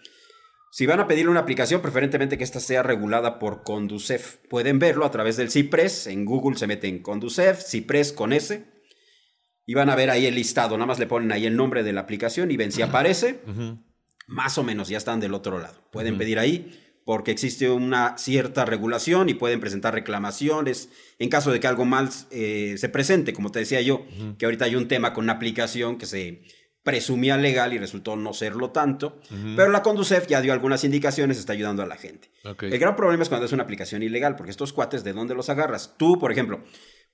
si 0.72 0.86
van 0.86 1.00
a 1.00 1.08
pedir 1.08 1.30
una 1.30 1.40
aplicación, 1.40 1.82
preferentemente 1.82 2.38
que 2.38 2.44
esta 2.44 2.60
sea 2.60 2.84
regulada 2.84 3.40
por 3.40 3.64
Conducef. 3.64 4.38
Pueden 4.50 4.80
verlo 4.80 5.06
a 5.06 5.12
través 5.12 5.38
del 5.38 5.50
CIPRES. 5.50 6.08
En 6.08 6.26
Google 6.26 6.58
se 6.58 6.68
meten 6.68 7.02
Conducef, 7.02 7.62
CIPRES 7.62 8.12
con 8.12 8.34
S. 8.34 8.71
Y 9.66 9.74
van 9.74 9.90
a 9.90 9.96
ver 9.96 10.10
ahí 10.10 10.26
el 10.26 10.36
listado. 10.36 10.76
Nada 10.78 10.88
más 10.88 11.00
le 11.00 11.08
ponen 11.08 11.32
ahí 11.32 11.46
el 11.46 11.56
nombre 11.56 11.84
de 11.84 11.94
la 11.94 12.02
aplicación 12.02 12.52
y 12.52 12.58
ven 12.58 12.72
si 12.72 12.82
aparece 12.82 13.42
más 14.28 14.58
o 14.58 14.64
menos 14.64 14.88
ya 14.88 14.98
están 14.98 15.20
del 15.20 15.34
otro 15.34 15.60
lado. 15.60 15.76
Pueden 15.92 16.18
pedir 16.18 16.40
ahí 16.40 16.80
porque 17.06 17.32
existe 17.32 17.70
una 17.70 18.18
cierta 18.18 18.66
regulación 18.66 19.30
y 19.30 19.34
pueden 19.34 19.60
presentar 19.60 19.94
reclamaciones 19.94 20.90
en 21.20 21.30
caso 21.30 21.52
de 21.52 21.60
que 21.60 21.68
algo 21.68 21.86
mal 21.86 22.10
eh, 22.32 22.76
se 22.78 22.90
presente, 22.90 23.34
como 23.34 23.52
te 23.52 23.60
decía 23.60 23.82
yo, 23.82 24.06
que 24.38 24.46
ahorita 24.46 24.66
hay 24.66 24.76
un 24.76 24.88
tema 24.88 25.14
con 25.14 25.26
una 25.26 25.34
aplicación 25.34 25.98
que 25.98 26.06
se 26.06 26.44
presumía 26.84 27.38
legal 27.38 27.74
y 27.74 27.78
resultó 27.78 28.16
no 28.16 28.34
serlo 28.34 28.72
tanto, 28.72 29.20
pero 29.56 29.70
la 29.70 29.84
Conducef 29.84 30.28
ya 30.28 30.42
dio 30.42 30.52
algunas 30.52 30.84
indicaciones, 30.84 31.38
está 31.38 31.54
ayudando 31.54 31.84
a 31.84 31.86
la 31.86 31.96
gente. 31.96 32.32
El 32.44 32.80
gran 32.80 32.96
problema 32.96 33.22
es 33.22 33.30
cuando 33.30 33.46
es 33.46 33.52
una 33.52 33.64
aplicación 33.64 34.02
ilegal, 34.02 34.36
porque 34.36 34.50
estos 34.50 34.74
cuates, 34.74 35.04
¿de 35.04 35.14
dónde 35.14 35.36
los 35.36 35.50
agarras? 35.50 35.96
Tú, 35.98 36.18
por 36.18 36.32
ejemplo, 36.32 36.64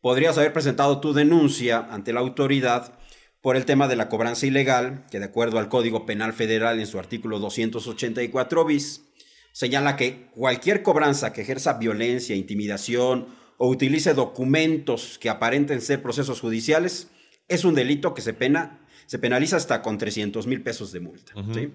podrías 0.07 0.37
haber 0.37 0.53
presentado 0.53 1.01
tu 1.01 1.11
denuncia 1.11 1.85
ante 1.91 2.13
la 2.13 2.21
autoridad 2.21 2.97
por 3.41 3.57
el 3.57 3.65
tema 3.65 3.89
de 3.89 3.97
la 3.97 4.07
cobranza 4.07 4.45
ilegal, 4.45 5.05
que 5.11 5.19
de 5.19 5.25
acuerdo 5.25 5.59
al 5.59 5.67
Código 5.67 6.05
Penal 6.05 6.31
Federal 6.31 6.79
en 6.79 6.87
su 6.87 6.97
artículo 6.97 7.39
284 7.39 8.63
bis, 8.63 9.03
señala 9.51 9.97
que 9.97 10.29
cualquier 10.31 10.81
cobranza 10.81 11.33
que 11.33 11.41
ejerza 11.41 11.73
violencia, 11.73 12.37
intimidación 12.37 13.27
o 13.57 13.67
utilice 13.67 14.13
documentos 14.13 15.17
que 15.19 15.29
aparenten 15.29 15.81
ser 15.81 16.01
procesos 16.01 16.39
judiciales 16.39 17.09
es 17.49 17.65
un 17.65 17.75
delito 17.75 18.13
que 18.13 18.21
se 18.21 18.31
pena 18.31 18.79
se 19.07 19.19
penaliza 19.19 19.57
hasta 19.57 19.81
con 19.81 19.97
300 19.97 20.47
mil 20.47 20.63
pesos 20.63 20.93
de 20.93 21.01
multa. 21.01 21.33
¿sí? 21.53 21.69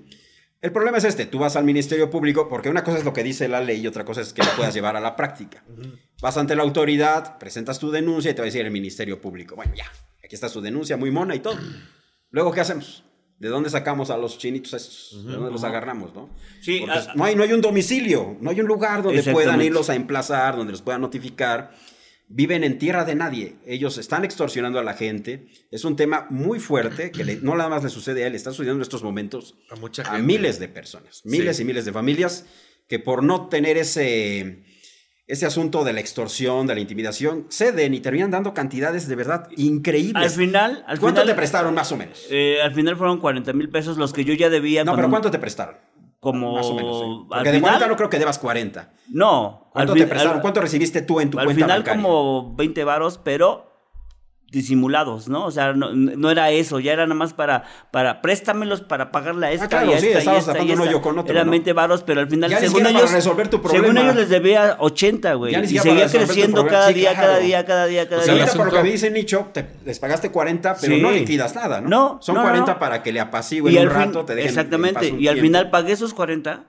El 0.62 0.70
problema 0.72 0.96
es 0.98 1.04
este, 1.04 1.26
tú 1.26 1.40
vas 1.40 1.56
al 1.56 1.64
Ministerio 1.64 2.08
Público, 2.08 2.48
porque 2.48 2.68
una 2.70 2.84
cosa 2.84 2.98
es 2.98 3.04
lo 3.04 3.12
que 3.12 3.24
dice 3.24 3.48
la 3.48 3.60
ley 3.60 3.80
y 3.80 3.86
otra 3.88 4.04
cosa 4.04 4.20
es 4.20 4.32
que 4.32 4.42
lo 4.42 4.50
puedas 4.56 4.72
llevar 4.72 4.96
a 4.96 5.00
la 5.00 5.16
práctica. 5.16 5.64
Vas 6.22 6.36
ante 6.36 6.54
la 6.54 6.62
autoridad, 6.62 7.36
presentas 7.38 7.80
tu 7.80 7.90
denuncia 7.90 8.30
y 8.30 8.34
te 8.34 8.40
va 8.42 8.44
a 8.44 8.46
decir 8.46 8.64
el 8.64 8.70
Ministerio 8.70 9.20
Público, 9.20 9.56
bueno, 9.56 9.74
ya, 9.74 9.86
aquí 10.24 10.34
está 10.36 10.48
su 10.48 10.60
denuncia, 10.60 10.96
muy 10.96 11.10
mona 11.10 11.34
y 11.34 11.40
todo. 11.40 11.58
Luego, 12.30 12.52
¿qué 12.52 12.60
hacemos? 12.60 13.02
¿De 13.40 13.48
dónde 13.48 13.70
sacamos 13.70 14.10
a 14.10 14.16
los 14.16 14.38
chinitos 14.38 14.72
estos? 14.72 15.26
¿De 15.26 15.32
dónde 15.32 15.50
los 15.50 15.64
agarramos, 15.64 16.14
no? 16.14 16.30
Sí, 16.60 16.84
a- 16.88 17.14
no, 17.16 17.24
hay, 17.24 17.34
no 17.34 17.42
hay 17.42 17.52
un 17.52 17.60
domicilio, 17.60 18.36
no 18.40 18.50
hay 18.50 18.60
un 18.60 18.66
lugar 18.68 19.02
donde 19.02 19.18
puedan 19.32 19.54
irlos 19.66 19.90
a 19.90 19.96
emplazar, 19.96 20.56
donde 20.56 20.70
los 20.70 20.80
puedan 20.82 21.00
notificar. 21.00 21.72
Viven 22.34 22.64
en 22.64 22.78
tierra 22.78 23.04
de 23.04 23.14
nadie. 23.14 23.56
Ellos 23.66 23.98
están 23.98 24.24
extorsionando 24.24 24.78
a 24.78 24.82
la 24.82 24.94
gente. 24.94 25.48
Es 25.70 25.84
un 25.84 25.96
tema 25.96 26.26
muy 26.30 26.58
fuerte 26.60 27.10
que 27.10 27.24
le- 27.24 27.36
no 27.36 27.54
nada 27.56 27.68
más 27.68 27.82
le 27.84 27.90
sucede 27.90 28.24
a 28.24 28.26
él, 28.26 28.34
está 28.34 28.50
sucediendo 28.50 28.78
en 28.78 28.82
estos 28.82 29.02
momentos 29.02 29.58
A 29.70 29.76
mucha 29.76 30.02
a 30.02 30.04
gente. 30.06 30.22
miles 30.22 30.58
de 30.58 30.68
personas, 30.68 31.20
miles 31.24 31.56
Sí. 31.58 31.62
y 31.62 31.66
miles 31.66 31.84
de 31.84 31.92
familias 31.92 32.46
que 32.88 32.98
por 32.98 33.22
no 33.22 33.48
tener 33.48 33.76
ese, 33.76 34.64
ese 35.26 35.46
asunto 35.46 35.84
de 35.84 35.92
la 35.92 36.00
extorsión, 36.00 36.66
de 36.66 36.74
la 36.74 36.80
intimidación, 36.80 37.46
ceden 37.50 37.94
y 37.94 38.00
terminan 38.00 38.30
dando 38.30 38.52
cantidades 38.54 39.08
de 39.08 39.14
verdad 39.16 39.48
increíbles. 39.56 40.22
Al 40.22 40.30
final, 40.30 40.84
al 40.86 40.98
¿Cuánto 41.00 41.20
final, 41.20 41.34
te 41.34 41.38
prestaron 41.38 41.74
más 41.74 41.92
o 41.92 41.96
menos? 41.96 42.26
eh, 42.30 42.60
al 42.62 42.74
final 42.74 42.96
fueron 42.96 43.20
40 43.20 43.52
mil 43.52 43.68
pesos 43.68 43.96
los 43.98 44.12
que 44.12 44.24
yo 44.24 44.34
ya 44.34 44.48
debía. 44.50 44.84
no, 44.84 44.96
pero 44.96 45.08
¿cuánto 45.10 45.30
te 45.30 45.38
prestaron? 45.38 45.76
Como. 46.22 46.54
Más 46.54 46.66
o 46.66 46.74
menos. 46.74 46.98
sí. 47.00 47.04
al 47.04 47.26
Porque 47.28 47.48
de 47.50 47.56
final, 47.56 47.60
40 47.72 47.86
no 47.88 47.96
creo 47.96 48.08
que 48.08 48.18
debas 48.20 48.38
40. 48.38 48.92
No. 49.08 49.64
al 49.66 49.70
¿Cuánto 49.72 49.92
fin- 49.94 50.02
te 50.04 50.08
prestaron? 50.08 50.36
al- 50.36 50.40
¿Cuánto 50.42 50.60
recibiste 50.60 51.02
tú 51.02 51.18
en 51.18 51.30
tu 51.30 51.38
al 51.40 51.46
cuenta 51.46 51.64
final 51.64 51.78
bancaria? 51.80 52.00
como 52.02 52.54
20 52.54 52.84
varos, 52.84 53.18
pero 53.18 53.71
disimulados, 54.52 55.28
¿no? 55.28 55.46
O 55.46 55.50
sea, 55.50 55.72
no, 55.72 55.92
no 55.94 56.30
era 56.30 56.50
eso, 56.50 56.78
ya 56.78 56.92
era 56.92 57.04
nada 57.06 57.14
más 57.16 57.32
para, 57.32 57.64
para 57.90 58.20
préstamelo 58.20 58.86
para 58.86 59.10
pagarle 59.10 59.46
a 59.46 59.52
esta 59.52 59.66
claro, 59.66 59.90
y 59.90 59.94
a 59.94 59.98
sí, 59.98 60.06
esta 60.08 60.18
y 60.18 60.18
estabas 60.20 60.46
esta 60.46 60.62
y 60.62 60.70
esta. 60.70 60.82
hoyo 60.82 61.00
con 61.00 61.18
otro, 61.18 61.32
Eran 61.32 61.46
¿no? 61.46 61.52
20 61.52 61.72
varos, 61.72 62.02
pero 62.02 62.20
al 62.20 62.28
final, 62.28 62.50
Ya 62.50 62.60
según 62.60 62.82
para 62.82 62.90
ellos, 62.90 63.10
resolver 63.10 63.48
tu 63.48 63.56
según 63.56 63.70
problema. 63.70 64.00
ellos 64.02 64.14
les 64.16 64.28
debía 64.28 64.76
80, 64.78 65.34
güey. 65.34 65.52
Ya 65.52 65.58
ni 65.60 65.64
Y 65.64 65.68
siquiera 65.78 66.06
seguía 66.08 66.26
creciendo 66.26 66.66
cada 66.66 66.88
Sí, 66.88 66.94
día, 66.94 67.12
claro. 67.14 67.26
cada 67.28 67.38
día, 67.38 67.64
cada 67.64 67.86
día, 67.86 68.08
cada 68.08 68.20
O 68.20 68.24
sea, 68.24 68.34
Y 68.34 68.36
el 68.38 68.44
día. 68.44 68.52
ahorita 68.52 68.64
por 68.64 68.72
lo 68.72 68.78
que 68.78 68.84
me 68.84 68.92
dice 68.92 69.10
Nicho, 69.10 69.48
te, 69.54 69.66
les 69.86 69.98
pagaste 69.98 70.30
40, 70.30 70.76
pero 70.80 70.94
Sí. 70.94 71.00
no 71.00 71.10
liquidas 71.10 71.54
nada, 71.54 71.80
¿no? 71.80 71.88
No, 71.88 72.18
Son 72.20 72.34
no, 72.34 72.42
no, 72.42 72.48
40 72.48 72.72
no. 72.74 72.78
para 72.78 73.02
que 73.02 73.10
le 73.12 73.20
apacigüen 73.20 73.74
Y 73.74 73.78
un 73.78 73.84
fin- 73.84 73.90
rato, 73.90 74.24
te 74.26 74.34
dejen 74.34 74.50
en 74.50 74.58
Exactamente, 74.58 75.06
y 75.08 75.28
al 75.28 75.34
tiempo. 75.36 75.40
final 75.40 75.70
pagué 75.70 75.92
esos 75.92 76.12
40, 76.12 76.64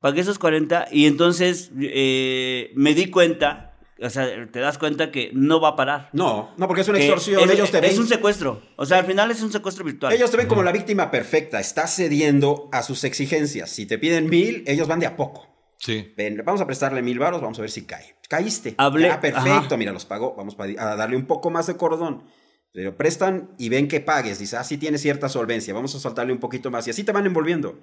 pagué 0.00 0.22
esos 0.22 0.38
40 0.38 0.86
y 0.90 1.06
entonces 1.06 1.70
eh, 1.80 2.70
me 2.74 2.94
di 2.94 3.10
cuenta, 3.10 3.67
o 4.00 4.10
sea, 4.10 4.26
te 4.50 4.60
das 4.60 4.78
cuenta 4.78 5.10
que 5.10 5.30
no 5.34 5.60
va 5.60 5.70
a 5.70 5.76
parar. 5.76 6.10
No, 6.12 6.54
no, 6.56 6.66
porque 6.66 6.82
es 6.82 6.88
una 6.88 6.98
extorsión. 6.98 7.42
es, 7.42 7.50
ellos 7.50 7.70
te 7.70 7.80
ven 7.80 7.90
es 7.90 7.98
un 7.98 8.06
secuestro, 8.08 8.62
o 8.76 8.86
sea, 8.86 8.98
al 8.98 9.06
final 9.06 9.30
es 9.30 9.42
un 9.42 9.50
secuestro 9.52 9.84
virtual. 9.84 10.12
Ellos 10.12 10.30
te 10.30 10.36
ven 10.36 10.46
como 10.48 10.62
la 10.62 10.72
víctima 10.72 11.10
perfecta, 11.10 11.60
estás 11.60 11.94
cediendo 11.96 12.68
a 12.72 12.82
sus 12.82 13.04
exigencias. 13.04 13.70
Si 13.70 13.86
te 13.86 13.98
piden 13.98 14.28
mil, 14.28 14.64
ellos 14.66 14.88
van 14.88 15.00
de 15.00 15.06
a 15.06 15.16
poco. 15.16 15.46
Sí. 15.78 16.12
Ven, 16.16 16.42
vamos 16.44 16.60
a 16.60 16.66
prestarle 16.66 17.02
mil 17.02 17.18
varos, 17.18 17.40
vamos 17.40 17.58
a 17.58 17.60
ver 17.62 17.70
si 17.70 17.82
cae. 17.86 18.16
Caíste. 18.28 18.76
Hablé- 18.76 19.10
Ah, 19.12 19.20
perfecto, 19.20 19.48
ajá. 19.48 19.76
mira, 19.76 19.92
los 19.92 20.04
pagó. 20.04 20.34
Vamos 20.36 20.56
a 20.58 20.96
darle 20.96 21.16
un 21.16 21.26
poco 21.26 21.50
más 21.50 21.66
de 21.68 21.76
cordón. 21.76 22.24
Pero 22.72 22.96
prestan 22.96 23.50
y 23.58 23.70
ven 23.70 23.88
que 23.88 24.00
pagues. 24.00 24.38
Dice, 24.38 24.56
ah, 24.56 24.64
sí 24.64 24.76
tiene 24.76 24.98
cierta 24.98 25.28
solvencia, 25.28 25.72
vamos 25.72 25.94
a 25.94 25.98
soltarle 26.00 26.32
un 26.32 26.38
poquito 26.38 26.70
más. 26.70 26.86
Y 26.86 26.90
así 26.90 27.02
te 27.04 27.12
van 27.12 27.26
envolviendo. 27.26 27.80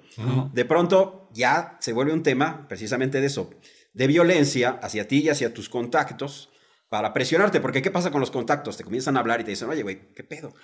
De 0.52 0.64
pronto 0.64 1.28
ya 1.32 1.76
se 1.80 1.92
vuelve 1.92 2.12
un 2.12 2.22
tema 2.22 2.66
precisamente 2.68 3.20
de 3.20 3.26
eso, 3.26 3.50
de 3.96 4.06
violencia 4.06 4.78
hacia 4.82 5.08
ti 5.08 5.22
y 5.22 5.30
hacia 5.30 5.54
tus 5.54 5.68
contactos 5.68 6.50
para 6.88 7.12
presionarte. 7.14 7.60
Porque 7.60 7.80
¿qué 7.80 7.90
pasa 7.90 8.10
con 8.10 8.20
los 8.20 8.30
contactos? 8.30 8.76
Te 8.76 8.84
comienzan 8.84 9.16
a 9.16 9.20
hablar 9.20 9.40
y 9.40 9.44
te 9.44 9.50
dicen, 9.50 9.68
oye, 9.70 9.82
güey, 9.82 10.12
¿qué 10.14 10.22
pedo? 10.22 10.54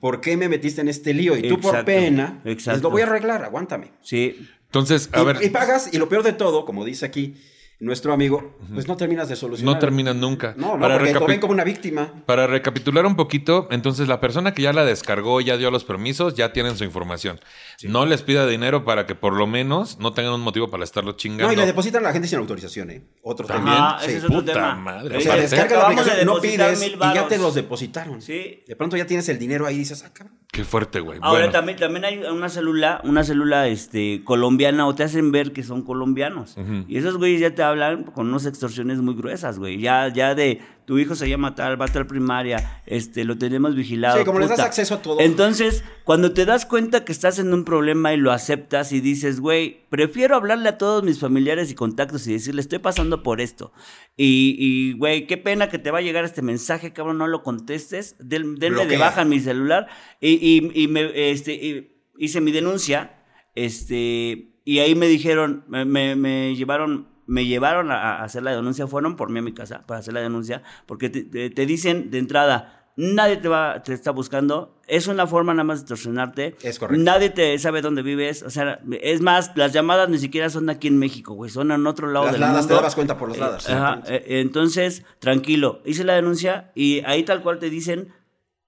¿Por 0.00 0.20
qué 0.20 0.36
me 0.36 0.48
metiste 0.48 0.80
en 0.80 0.88
este 0.88 1.12
lío? 1.12 1.36
Y 1.36 1.48
tú 1.48 1.60
por 1.60 1.84
pena, 1.84 2.40
dices, 2.44 2.52
exacto. 2.52 2.82
lo 2.82 2.90
voy 2.90 3.02
a 3.02 3.06
arreglar, 3.06 3.42
aguántame. 3.42 3.92
Sí, 4.00 4.48
Entonces, 4.66 5.10
a 5.12 5.20
y, 5.20 5.24
ver, 5.24 5.38
y 5.42 5.50
pagas, 5.50 5.92
y 5.92 5.98
lo 5.98 6.08
peor 6.08 6.22
de 6.22 6.32
todo, 6.32 6.64
como 6.64 6.84
dice 6.84 7.04
aquí 7.04 7.34
nuestro 7.80 8.12
amigo, 8.12 8.56
pues 8.74 8.88
no 8.88 8.96
terminas 8.96 9.28
de 9.28 9.36
solucionar. 9.36 9.74
no 9.74 9.78
terminan 9.80 10.20
nunca. 10.20 10.54
No, 10.56 10.74
no, 10.74 10.80
Para 10.80 10.98
porque 10.98 11.14
ven 11.26 11.38
como 11.40 11.52
una 11.52 11.62
víctima. 11.64 12.12
Para 12.26 12.46
recapitular 12.48 13.06
un 13.06 13.14
poquito, 13.14 13.68
entonces 13.70 14.08
la 14.08 14.20
persona 14.20 14.52
que 14.52 14.62
ya 14.62 14.72
la 14.72 14.84
descargó, 14.84 15.40
ya 15.40 15.56
dio 15.56 15.70
los 15.70 15.84
permisos, 15.84 16.34
ya 16.34 16.52
tienen 16.52 16.76
su 16.76 16.82
información. 16.84 17.38
No 17.84 18.04
les 18.04 18.22
pida 18.22 18.46
dinero 18.48 18.84
para 18.84 19.06
que 19.06 19.14
por 19.14 19.32
lo 19.34 19.46
menos 19.46 19.98
no 20.00 20.12
tengan 20.12 20.32
un 20.32 20.40
motivo 20.40 20.70
para 20.70 20.82
estarlo 20.82 21.12
chingando. 21.12 21.46
No, 21.46 21.52
y 21.52 21.56
le 21.56 21.66
depositan 21.66 22.02
a 22.04 22.08
la 22.08 22.12
gente 22.12 22.26
sin 22.26 22.38
autorización, 22.38 22.90
¿eh? 22.90 23.02
Otro 23.22 23.46
También. 23.46 23.74
tema. 23.76 23.90
Ajá, 23.90 23.98
Sí. 24.00 24.06
ese 24.08 24.18
es 24.18 24.24
otro 24.24 24.40
Puta 24.40 24.52
tema. 24.54 24.74
madre, 24.74 25.16
O 25.16 25.20
sea, 25.20 25.36
descarga 25.36 25.64
la 25.64 25.78
Acabamos 25.88 26.04
de 26.04 26.10
aplicación, 26.12 26.26
no 26.34 26.40
pides 26.40 26.82
y 26.82 27.14
ya 27.14 27.28
te 27.28 27.38
los 27.38 27.54
depositaron. 27.54 28.20
Sí. 28.20 28.64
De 28.66 28.74
pronto 28.76 28.96
ya 28.96 29.06
tienes 29.06 29.28
el 29.28 29.38
dinero 29.38 29.66
ahí 29.66 29.76
y 29.76 29.78
dices, 29.78 30.02
ah, 30.04 30.10
cabrón. 30.12 30.36
Qué 30.50 30.64
fuerte, 30.64 31.00
güey. 31.00 31.18
Ahora 31.22 31.40
Bueno, 31.40 31.52
también, 31.52 31.78
también 31.78 32.04
hay 32.04 32.18
una 32.18 32.48
célula, 32.48 33.00
una 33.04 33.22
célula 33.22 33.68
este, 33.68 34.22
colombiana, 34.24 34.86
o 34.86 34.94
te 34.94 35.04
hacen 35.04 35.30
ver 35.30 35.52
que 35.52 35.62
son 35.62 35.82
colombianos. 35.82 36.56
Y 36.88 36.96
esos 36.96 37.18
güeyes 37.18 37.40
ya 37.40 37.54
te 37.54 37.62
hablan 37.62 38.04
con 38.04 38.28
unas 38.28 38.46
extorsiones 38.46 39.00
muy 39.00 39.14
gruesas, 39.14 39.58
güey. 39.58 39.78
Ya, 39.78 40.08
ya 40.08 40.34
de 40.34 40.60
tu 40.88 40.98
hijo 40.98 41.14
se 41.14 41.28
llama 41.28 41.54
tal, 41.54 41.78
va 41.78 41.84
a 41.84 41.88
tal 41.88 42.06
primaria, 42.06 42.80
este, 42.86 43.24
lo 43.24 43.36
tenemos 43.36 43.74
vigilado. 43.76 44.18
Sí, 44.18 44.24
como 44.24 44.38
les 44.38 44.48
das 44.48 44.60
acceso 44.60 44.94
a 44.94 45.02
todo. 45.02 45.20
Entonces, 45.20 45.84
cuando 46.04 46.32
te 46.32 46.46
das 46.46 46.64
cuenta 46.64 47.04
que 47.04 47.12
estás 47.12 47.38
en 47.38 47.52
un 47.52 47.64
problema 47.66 48.14
y 48.14 48.16
lo 48.16 48.32
aceptas 48.32 48.90
y 48.92 49.00
dices, 49.02 49.38
güey, 49.38 49.84
prefiero 49.90 50.34
hablarle 50.34 50.70
a 50.70 50.78
todos 50.78 51.02
mis 51.04 51.18
familiares 51.20 51.70
y 51.70 51.74
contactos 51.74 52.26
y 52.26 52.32
decirle, 52.32 52.62
estoy 52.62 52.78
pasando 52.78 53.22
por 53.22 53.42
esto. 53.42 53.70
Y, 54.16 54.56
y, 54.58 54.92
güey, 54.94 55.26
qué 55.26 55.36
pena 55.36 55.68
que 55.68 55.78
te 55.78 55.90
va 55.90 55.98
a 55.98 56.00
llegar 56.00 56.24
este 56.24 56.40
mensaje, 56.40 56.94
cabrón, 56.94 57.18
no 57.18 57.26
lo 57.26 57.42
contestes. 57.42 58.16
Del, 58.18 58.54
denle 58.58 58.86
de 58.86 58.96
baja 58.96 59.20
en 59.22 59.28
mi 59.28 59.40
celular. 59.40 59.88
Y, 60.22 60.30
y- 60.40 60.72
y 60.84 60.88
me, 60.88 61.30
este, 61.30 61.92
hice 62.16 62.40
mi 62.40 62.50
denuncia. 62.50 63.14
Este, 63.54 64.54
y 64.64 64.78
ahí 64.78 64.94
me 64.94 65.06
dijeron, 65.06 65.64
me, 65.68 65.84
me- 65.84 66.16
me 66.16 66.56
llevaron, 66.56 67.08
me 67.28 67.46
llevaron 67.46 67.92
a, 67.92 68.16
a 68.16 68.24
hacer 68.24 68.42
la 68.42 68.50
denuncia, 68.56 68.88
fueron 68.88 69.14
por 69.14 69.30
mí 69.30 69.38
a 69.38 69.42
mi 69.42 69.52
casa 69.54 69.86
para 69.86 70.00
hacer 70.00 70.14
la 70.14 70.20
denuncia, 70.20 70.62
porque 70.86 71.08
te, 71.10 71.22
te- 71.22 71.50
te 71.50 71.66
dicen 71.66 72.10
de 72.10 72.18
entrada, 72.18 72.90
nadie 72.96 73.36
te 73.36 73.46
va, 73.48 73.80
te 73.84 73.92
está 73.94 74.10
buscando. 74.10 74.74
Es 74.88 75.06
una 75.06 75.26
forma 75.26 75.52
nada 75.54 75.62
más 75.64 75.78
de 75.78 75.82
extorsionarte. 75.82 76.56
Es 76.62 76.78
correcto. 76.80 77.00
Nadie 77.04 77.30
te 77.30 77.56
sabe 77.58 77.80
dónde 77.82 78.02
vives. 78.02 78.42
O 78.42 78.50
sea, 78.50 78.80
es 79.02 79.20
más, 79.20 79.52
las 79.54 79.72
llamadas 79.72 80.08
ni 80.08 80.18
siquiera 80.18 80.48
son 80.50 80.68
aquí 80.70 80.88
en 80.88 80.98
México, 80.98 81.34
güey. 81.34 81.50
Son 81.50 81.70
en 81.70 81.86
otro 81.86 82.08
lado 82.10 82.24
Las 82.24 82.32
del 82.32 82.40
ladas, 82.40 82.56
mundo. 82.56 82.68
te 82.68 82.74
dabas 82.74 82.94
cuenta 82.96 83.16
por 83.18 83.28
las 83.28 83.38
ladas. 83.38 83.68
Ajá, 83.70 84.02
eh, 84.08 84.24
entonces, 84.40 85.04
tranquilo. 85.20 85.80
Hice 85.84 86.02
la 86.04 86.14
denuncia 86.14 86.72
y 86.74 87.02
ahí 87.04 87.22
tal 87.22 87.42
cual 87.42 87.58
te 87.60 87.68
dicen, 87.70 88.08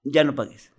ya 0.03 0.23
no 0.23 0.33
pagues. 0.35 0.70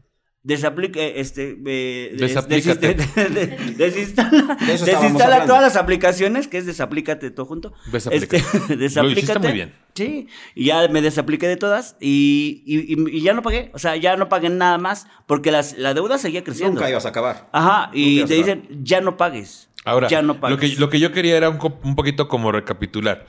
Desaplique, 0.44 1.20
este, 1.20 1.56
eh, 1.66 2.10
des- 2.18 2.20
Desaplícate. 2.34 2.96
desiste- 2.96 3.28
de- 3.30 3.46
de- 3.46 3.74
desinstala, 3.74 4.56
desinstala 4.66 5.24
hablando. 5.24 5.46
todas 5.46 5.62
las 5.62 5.76
aplicaciones, 5.76 6.48
que 6.48 6.58
es 6.58 6.66
desaplícate 6.66 7.30
todo 7.30 7.46
junto. 7.46 7.72
Desaplícate. 7.92 8.38
Este, 8.38 8.48
Lo 8.52 8.58
hiciste 8.58 8.76
desaplícate. 8.76 9.38
muy 9.38 9.52
bien. 9.52 9.74
Sí, 9.94 10.26
y 10.56 10.64
ya 10.64 10.88
me 10.88 11.00
desapliqué 11.00 11.46
de 11.46 11.56
todas 11.56 11.96
y, 12.00 12.64
y- 12.66 12.92
y- 12.92 13.18
y 13.18 13.20
ya 13.22 13.34
no 13.34 13.42
pagué. 13.42 13.70
O 13.72 13.78
sea, 13.78 13.94
ya 13.94 14.16
no 14.16 14.28
pagué 14.28 14.48
nada 14.50 14.78
más 14.78 15.06
porque 15.26 15.52
las, 15.52 15.78
la 15.78 15.94
deuda 15.94 16.18
seguía 16.18 16.42
creciendo. 16.42 16.74
Nunca 16.80 16.90
ibas 16.90 17.06
a 17.06 17.10
acabar. 17.10 17.48
Ajá, 17.52 17.90
y 17.94 18.24
te 18.24 18.34
dicen, 18.34 18.66
ya 18.82 19.00
no 19.00 19.16
pagues. 19.16 19.68
Ahora, 19.84 20.08
ya 20.08 20.22
no 20.22 20.34
lo, 20.34 20.40
pagues. 20.40 20.58
que, 20.74 20.80
lo 20.80 20.88
que 20.90 20.98
yo 20.98 21.12
quería 21.12 21.36
era 21.36 21.50
un, 21.50 21.58
un 21.84 21.94
poquito 21.94 22.26
como 22.26 22.50
recapitular. 22.50 23.26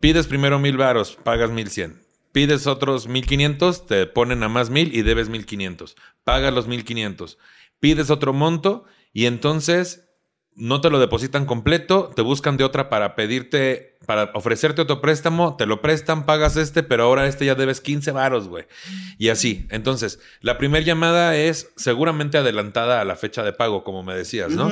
Pides 0.00 0.26
primero 0.26 0.58
mil 0.58 0.76
varos, 0.76 1.16
pagas 1.22 1.50
mil 1.50 1.70
cien. 1.70 2.03
Pides 2.34 2.66
otros 2.66 3.06
mil 3.06 3.26
quinientos, 3.26 3.86
te 3.86 4.06
ponen 4.06 4.42
a 4.42 4.48
más 4.48 4.68
mil 4.68 4.92
y 4.92 5.02
debes 5.02 5.28
mil 5.28 5.46
quinientos. 5.46 5.94
Pagas 6.24 6.52
los 6.52 6.66
mil 6.66 6.84
quinientos. 6.84 7.38
Pides 7.78 8.10
otro 8.10 8.32
monto 8.32 8.86
y 9.12 9.26
entonces 9.26 10.10
no 10.56 10.80
te 10.80 10.88
lo 10.90 11.00
depositan 11.00 11.46
completo, 11.46 12.10
te 12.14 12.22
buscan 12.22 12.56
de 12.56 12.62
otra 12.64 12.88
para 12.88 13.16
pedirte, 13.16 13.96
para 14.06 14.30
ofrecerte 14.34 14.82
otro 14.82 15.00
préstamo, 15.00 15.56
te 15.56 15.66
lo 15.66 15.80
prestan, 15.82 16.26
pagas 16.26 16.56
este, 16.56 16.82
pero 16.84 17.04
ahora 17.04 17.26
este 17.26 17.44
ya 17.44 17.54
debes 17.56 17.80
15 17.80 18.12
varos, 18.12 18.46
güey. 18.48 18.64
Y 19.18 19.30
así. 19.30 19.66
Entonces, 19.70 20.20
la 20.40 20.56
primera 20.56 20.84
llamada 20.84 21.36
es 21.36 21.72
seguramente 21.76 22.38
adelantada 22.38 23.00
a 23.00 23.04
la 23.04 23.16
fecha 23.16 23.42
de 23.42 23.52
pago, 23.52 23.82
como 23.82 24.02
me 24.04 24.14
decías, 24.14 24.52
¿no? 24.52 24.70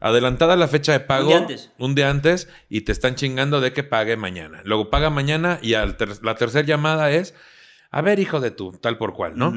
Adelantada 0.00 0.52
a 0.52 0.56
la 0.56 0.68
fecha 0.68 0.92
de 0.92 1.00
pago. 1.00 1.28
día 1.28 1.38
antes. 1.38 1.70
Un 1.78 1.94
día 1.94 2.10
antes 2.10 2.48
y 2.68 2.82
te 2.82 2.92
están 2.92 3.16
chingando 3.16 3.60
de 3.60 3.72
que 3.72 3.82
pague 3.82 4.16
mañana. 4.16 4.60
Luego 4.64 4.88
paga 4.90 5.10
mañana 5.10 5.58
y 5.62 5.72
ter- 5.96 6.22
la 6.22 6.36
tercera 6.36 6.64
llamada 6.66 7.10
es, 7.10 7.34
a 7.90 8.02
ver, 8.02 8.20
hijo 8.20 8.38
de 8.40 8.50
tú, 8.52 8.72
tal 8.80 8.98
por 8.98 9.14
cual, 9.14 9.32
¿no? 9.36 9.52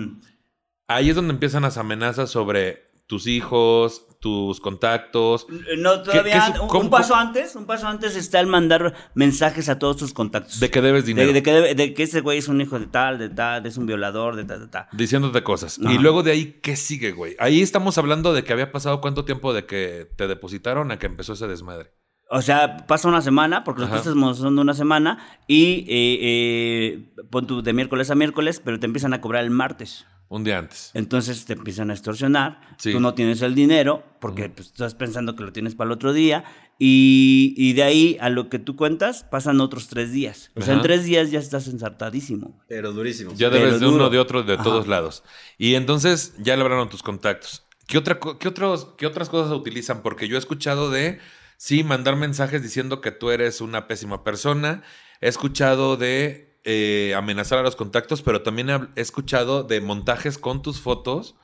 Ahí 0.87 1.09
es 1.09 1.15
donde 1.15 1.33
empiezan 1.33 1.63
las 1.63 1.77
amenazas 1.77 2.29
sobre 2.31 2.87
tus 3.07 3.25
hijos, 3.25 4.03
tus 4.19 4.59
contactos. 4.59 5.47
No, 5.77 6.01
todavía 6.03 6.53
qué 6.53 6.77
un, 6.77 6.89
paso 6.89 7.15
antes, 7.15 7.55
un 7.55 7.65
paso 7.65 7.87
antes 7.87 8.15
está 8.15 8.39
el 8.39 8.47
mandar 8.47 8.93
mensajes 9.15 9.69
a 9.69 9.79
todos 9.79 9.97
tus 9.97 10.13
contactos. 10.13 10.59
De 10.59 10.69
que 10.69 10.81
debes 10.81 11.05
dinero. 11.05 11.27
De, 11.27 11.33
de 11.33 11.43
que, 11.43 11.51
debe- 11.53 11.75
de 11.75 11.93
que 11.93 12.03
ese 12.03 12.21
güey 12.21 12.37
es 12.39 12.47
un 12.47 12.59
hijo 12.59 12.79
de 12.79 12.87
tal, 12.87 13.17
de 13.17 13.29
tal, 13.29 13.65
es 13.65 13.77
un 13.77 13.85
violador, 13.85 14.35
de 14.35 14.43
tal, 14.43 14.59
de 14.59 14.67
tal. 14.67 14.87
Diciéndote 14.91 15.43
cosas. 15.43 15.77
Y 15.79 15.97
luego 15.97 16.21
de 16.23 16.31
ahí, 16.31 16.59
¿qué 16.61 16.75
sigue, 16.75 17.11
güey? 17.13 17.35
Ahí 17.39 17.61
estamos 17.61 17.97
hablando 17.97 18.33
de 18.33 18.43
que 18.43 18.53
había 18.53 18.71
pasado 18.71 18.99
cuánto 19.01 19.23
tiempo 19.23 19.53
de 19.53 19.65
que 19.65 20.09
te 20.17 20.27
depositaron 20.27 20.91
a 20.91 20.99
que 20.99 21.05
empezó 21.05 21.33
ese 21.33 21.47
desmadre. 21.47 21.91
O 22.29 22.41
sea, 22.41 22.85
pasa 22.87 23.07
una 23.07 23.21
semana, 23.21 23.63
porque 23.63 23.79
los 23.81 23.89
préstamos 23.89 24.37
son 24.39 24.57
de 24.57 24.61
una 24.61 24.73
semana, 24.73 25.39
y 25.47 25.85
eh, 25.87 26.19
eh, 26.21 27.23
pon 27.31 27.47
tú 27.47 27.61
de 27.61 27.71
miércoles 27.71 28.11
a 28.11 28.15
miércoles, 28.15 28.61
pero 28.61 28.81
te 28.81 28.85
empiezan 28.85 29.13
a 29.13 29.21
cobrar 29.21 29.45
el 29.45 29.49
martes. 29.49 30.05
Un 30.29 30.43
día 30.43 30.57
antes. 30.57 30.91
Entonces 30.93 31.45
te 31.45 31.53
empiezan 31.53 31.89
a 31.89 31.93
extorsionar, 31.93 32.59
Sí. 32.77 32.91
tú 32.91 32.99
no 32.99 33.13
tienes 33.13 33.41
el 33.41 33.55
dinero, 33.55 34.03
porque 34.19 34.49
pues, 34.49 34.67
estás 34.67 34.93
pensando 34.93 35.35
que 35.35 35.43
lo 35.43 35.53
tienes 35.53 35.73
para 35.75 35.87
el 35.87 35.93
otro 35.93 36.11
día, 36.11 36.43
y, 36.79 37.53
y 37.57 37.73
de 37.73 37.83
ahí 37.83 38.17
a 38.19 38.29
lo 38.29 38.49
que 38.49 38.59
tú 38.59 38.75
cuentas 38.75 39.23
pasan 39.23 39.61
otros 39.61 39.87
tres 39.87 40.11
días. 40.11 40.51
O 40.55 40.61
sea, 40.61 40.73
en 40.75 40.81
tres 40.81 41.05
días 41.05 41.31
ya 41.31 41.39
estás 41.39 41.67
ensartadísimo. 41.67 42.59
Pero 42.67 42.91
durísimo. 42.93 43.31
Ya 43.35 43.49
Pero 43.49 43.65
debes 43.65 43.79
de 43.79 43.85
duro. 43.85 43.95
uno, 43.95 44.09
de 44.09 44.19
otro, 44.19 44.43
de 44.43 44.53
Ajá. 44.55 44.63
todos 44.63 44.87
lados. 44.87 45.23
Y 45.57 45.75
entonces 45.75 46.33
ya 46.39 46.55
le 46.55 46.61
hablaron 46.63 46.89
tus 46.89 47.03
contactos. 47.03 47.63
¿Qué, 47.87 47.97
otra, 47.97 48.19
qué, 48.39 48.47
otros, 48.49 48.89
¿Qué 48.97 49.07
otras 49.07 49.29
cosas 49.29 49.51
utilizan? 49.53 50.01
Porque 50.01 50.27
yo 50.27 50.35
he 50.35 50.39
escuchado 50.39 50.91
de, 50.91 51.19
sí, 51.55 51.83
mandar 51.85 52.17
mensajes 52.17 52.61
diciendo 52.61 52.99
que 53.01 53.11
tú 53.11 53.31
eres 53.31 53.61
una 53.61 53.87
pésima 53.87 54.23
persona. 54.25 54.83
He 55.21 55.29
escuchado 55.29 55.95
de 55.97 56.46
eh, 56.69 57.13
amenazar 57.15 57.60
a 57.60 57.62
los 57.62 57.77
contactos, 57.77 58.21
pero 58.21 58.41
también 58.41 58.69
he, 58.69 59.01
escuchado 59.01 59.63
de 59.63 59.80
montajes 59.80 60.38
con 60.38 60.62
tus 60.62 60.82
fotos, 60.82 61.36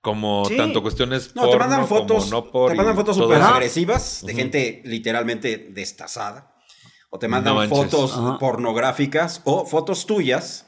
como 0.00 0.44
Sí. 0.48 0.56
tanto 0.56 0.82
cuestiones 0.82 1.36
No, 1.36 1.42
te 1.42 1.48
porno 1.50 1.58
mandan 1.60 1.86
como 1.86 2.00
fotos, 2.00 2.30
no 2.32 2.50
por 2.50 2.72
te 2.72 2.76
mandan 2.76 2.96
fotos 2.96 3.16
agresivas 3.20 4.24
de 4.26 4.34
gente 4.34 4.82
literalmente 4.84 5.68
destazada. 5.70 6.52
O 7.10 7.18
te 7.20 7.28
No 7.28 7.36
mandan 7.36 7.68
fotos 7.68 8.12
Ajá. 8.14 8.38
pornográficas 8.38 9.40
o 9.44 9.64
fotos 9.66 10.04
tuyas 10.04 10.66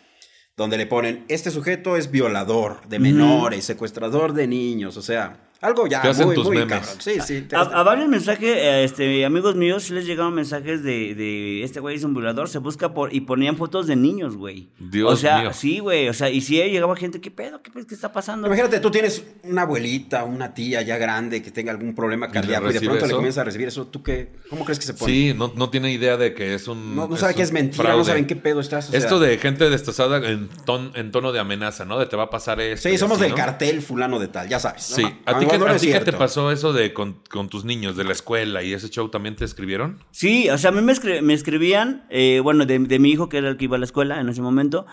donde 0.57 0.77
le 0.77 0.87
ponen, 0.87 1.25
este 1.29 1.51
sujeto 1.51 1.97
es 1.97 2.13
violador 2.13 2.87
de 2.89 3.01
menores, 3.01 3.65
secuestrador 3.65 4.33
de 4.33 4.47
niños, 4.47 4.97
o 4.97 5.03
sea, 5.03 5.48
algo 5.61 5.87
ya 5.89 6.03
Te 6.03 6.09
hacen 6.09 6.27
muy, 6.27 6.35
tus 6.37 6.45
muy 6.47 6.59
memes. 6.59 6.79
cabrón. 6.79 6.97
Sí, 7.01 7.21
sí. 7.21 7.43
te 7.43 7.57
A, 7.57 7.65
varios 7.83 8.09
mensajes, 8.09 8.57
este, 8.85 9.25
amigos 9.25 9.57
míos, 9.57 9.83
sí 9.85 9.93
les 9.93 10.07
llegaron 10.07 10.35
mensajes 10.35 10.83
de, 10.83 11.15
de 11.15 11.63
este 11.65 11.81
güey 11.81 11.97
es 11.97 12.05
un 12.05 12.15
violador, 12.15 12.49
se 12.49 12.59
busca 12.59 12.95
por, 12.95 13.13
y 13.15 13.21
ponían 13.23 13.57
fotos 13.57 13.87
de 13.87 13.97
niños, 13.97 14.37
güey. 14.37 14.69
Dios 14.79 15.13
O 15.13 15.17
sea, 15.17 15.39
mío. 15.41 15.53
sí, 15.53 15.81
güey, 15.81 16.09
o 16.09 16.15
sea, 16.15 16.31
y 16.31 16.41
si 16.41 16.57
llegaba 16.57 16.95
gente, 16.97 17.21
¿qué 17.21 17.31
pedo? 17.31 17.61
¿Qué, 17.63 17.71
pedo? 17.71 17.87
¿Qué 17.87 17.95
está 17.95 18.13
pasando? 18.13 18.47
Imagínate, 18.47 18.79
tú 18.81 18.91
tienes 18.91 19.25
una 19.43 19.63
abuelita, 19.63 20.25
una 20.25 20.55
tía 20.55 20.83
ya 20.83 20.97
grande 20.97 21.43
que 21.43 21.51
tenga 21.51 21.73
algún 21.73 21.95
problema 21.95 22.27
le 22.27 22.33
cardíaco 22.33 22.71
y, 22.71 22.75
de 22.75 22.81
pronto 22.81 23.01
le 23.01 23.07
eso. 23.07 23.17
comienza 23.17 23.41
a 23.41 23.45
recibir 23.45 23.69
eso. 23.69 23.87
¿Tú 23.89 24.03
qué? 24.03 24.33
¿Cómo 24.51 24.65
crees 24.65 24.79
que 24.79 24.87
se 24.87 24.95
pone? 24.95 25.13
Sí, 25.13 25.35
no, 25.37 25.53
no 25.57 25.71
tiene 25.71 25.91
idea 25.93 26.17
de 26.17 26.35
que 26.35 26.55
es 26.55 26.69
un. 26.69 26.95
No, 26.95 27.09
no 27.09 27.17
sabe 27.17 27.35
que 27.35 27.43
es 27.43 27.51
mentira, 27.53 27.97
no 27.97 28.05
saben 28.05 28.27
qué 28.27 28.37
pedo 28.37 28.61
estás. 28.61 28.89
o 28.89 28.91
sea, 28.93 28.99
Esto 29.01 29.19
de 29.19 29.37
gente 29.39 29.69
destazada 29.71 30.19
en, 30.29 30.49
ton- 30.65 30.93
en 30.95 31.11
tono 31.11 31.33
de 31.33 31.41
amenaza, 31.41 31.85
¿no? 31.85 31.99
De 31.99 32.07
te 32.07 32.17
va 32.17 32.25
a 32.25 32.31
pasar 32.31 32.61
esto. 32.61 32.89
Sí, 32.89 32.97
somos 32.97 33.17
así, 33.17 33.23
del 33.25 33.31
¿no? 33.33 33.37
cartel 33.37 33.83
fulano 33.83 34.19
de 34.19 34.29
tal, 34.29 34.49
ya 34.49 34.59
sabes. 34.61 34.83
Sí. 34.85 35.03
¿no? 35.03 35.09
¿A 35.27 35.39
ti, 35.39 35.47
Qué, 35.51 35.59
no 35.59 35.67
a 35.67 35.77
ti 35.77 35.91
qué 35.91 36.01
te 36.01 36.13
pasó 36.13 36.51
eso 36.51 36.73
de 36.73 36.93
con, 36.93 37.23
con 37.31 37.49
tus 37.49 37.65
niños 37.65 37.97
de 37.97 38.05
la 38.05 38.13
escuela 38.13 38.63
y 38.63 38.73
ese 38.73 38.89
show 38.91 39.09
también 39.09 39.37
te 39.37 39.45
escribieron? 39.45 39.99
Sí, 40.11 40.49
o 40.51 40.59
sea, 40.59 40.71
a 40.71 40.73
mí 40.73 40.81
me, 40.83 40.93
escri- 40.93 41.21
me 41.23 41.35
escribían, 41.35 42.07
eh, 42.11 42.41
bueno, 42.43 42.67
de, 42.67 42.79
de 42.79 42.99
mi 42.99 43.11
hijo, 43.11 43.29
que 43.29 43.39
era 43.39 43.49
el 43.49 43.57
que 43.57 43.65
iba 43.65 43.77
a 43.77 43.79
la 43.79 43.85
escuela 43.85 44.21
en 44.21 44.29
ese 44.29 44.43
momento, 44.43 44.87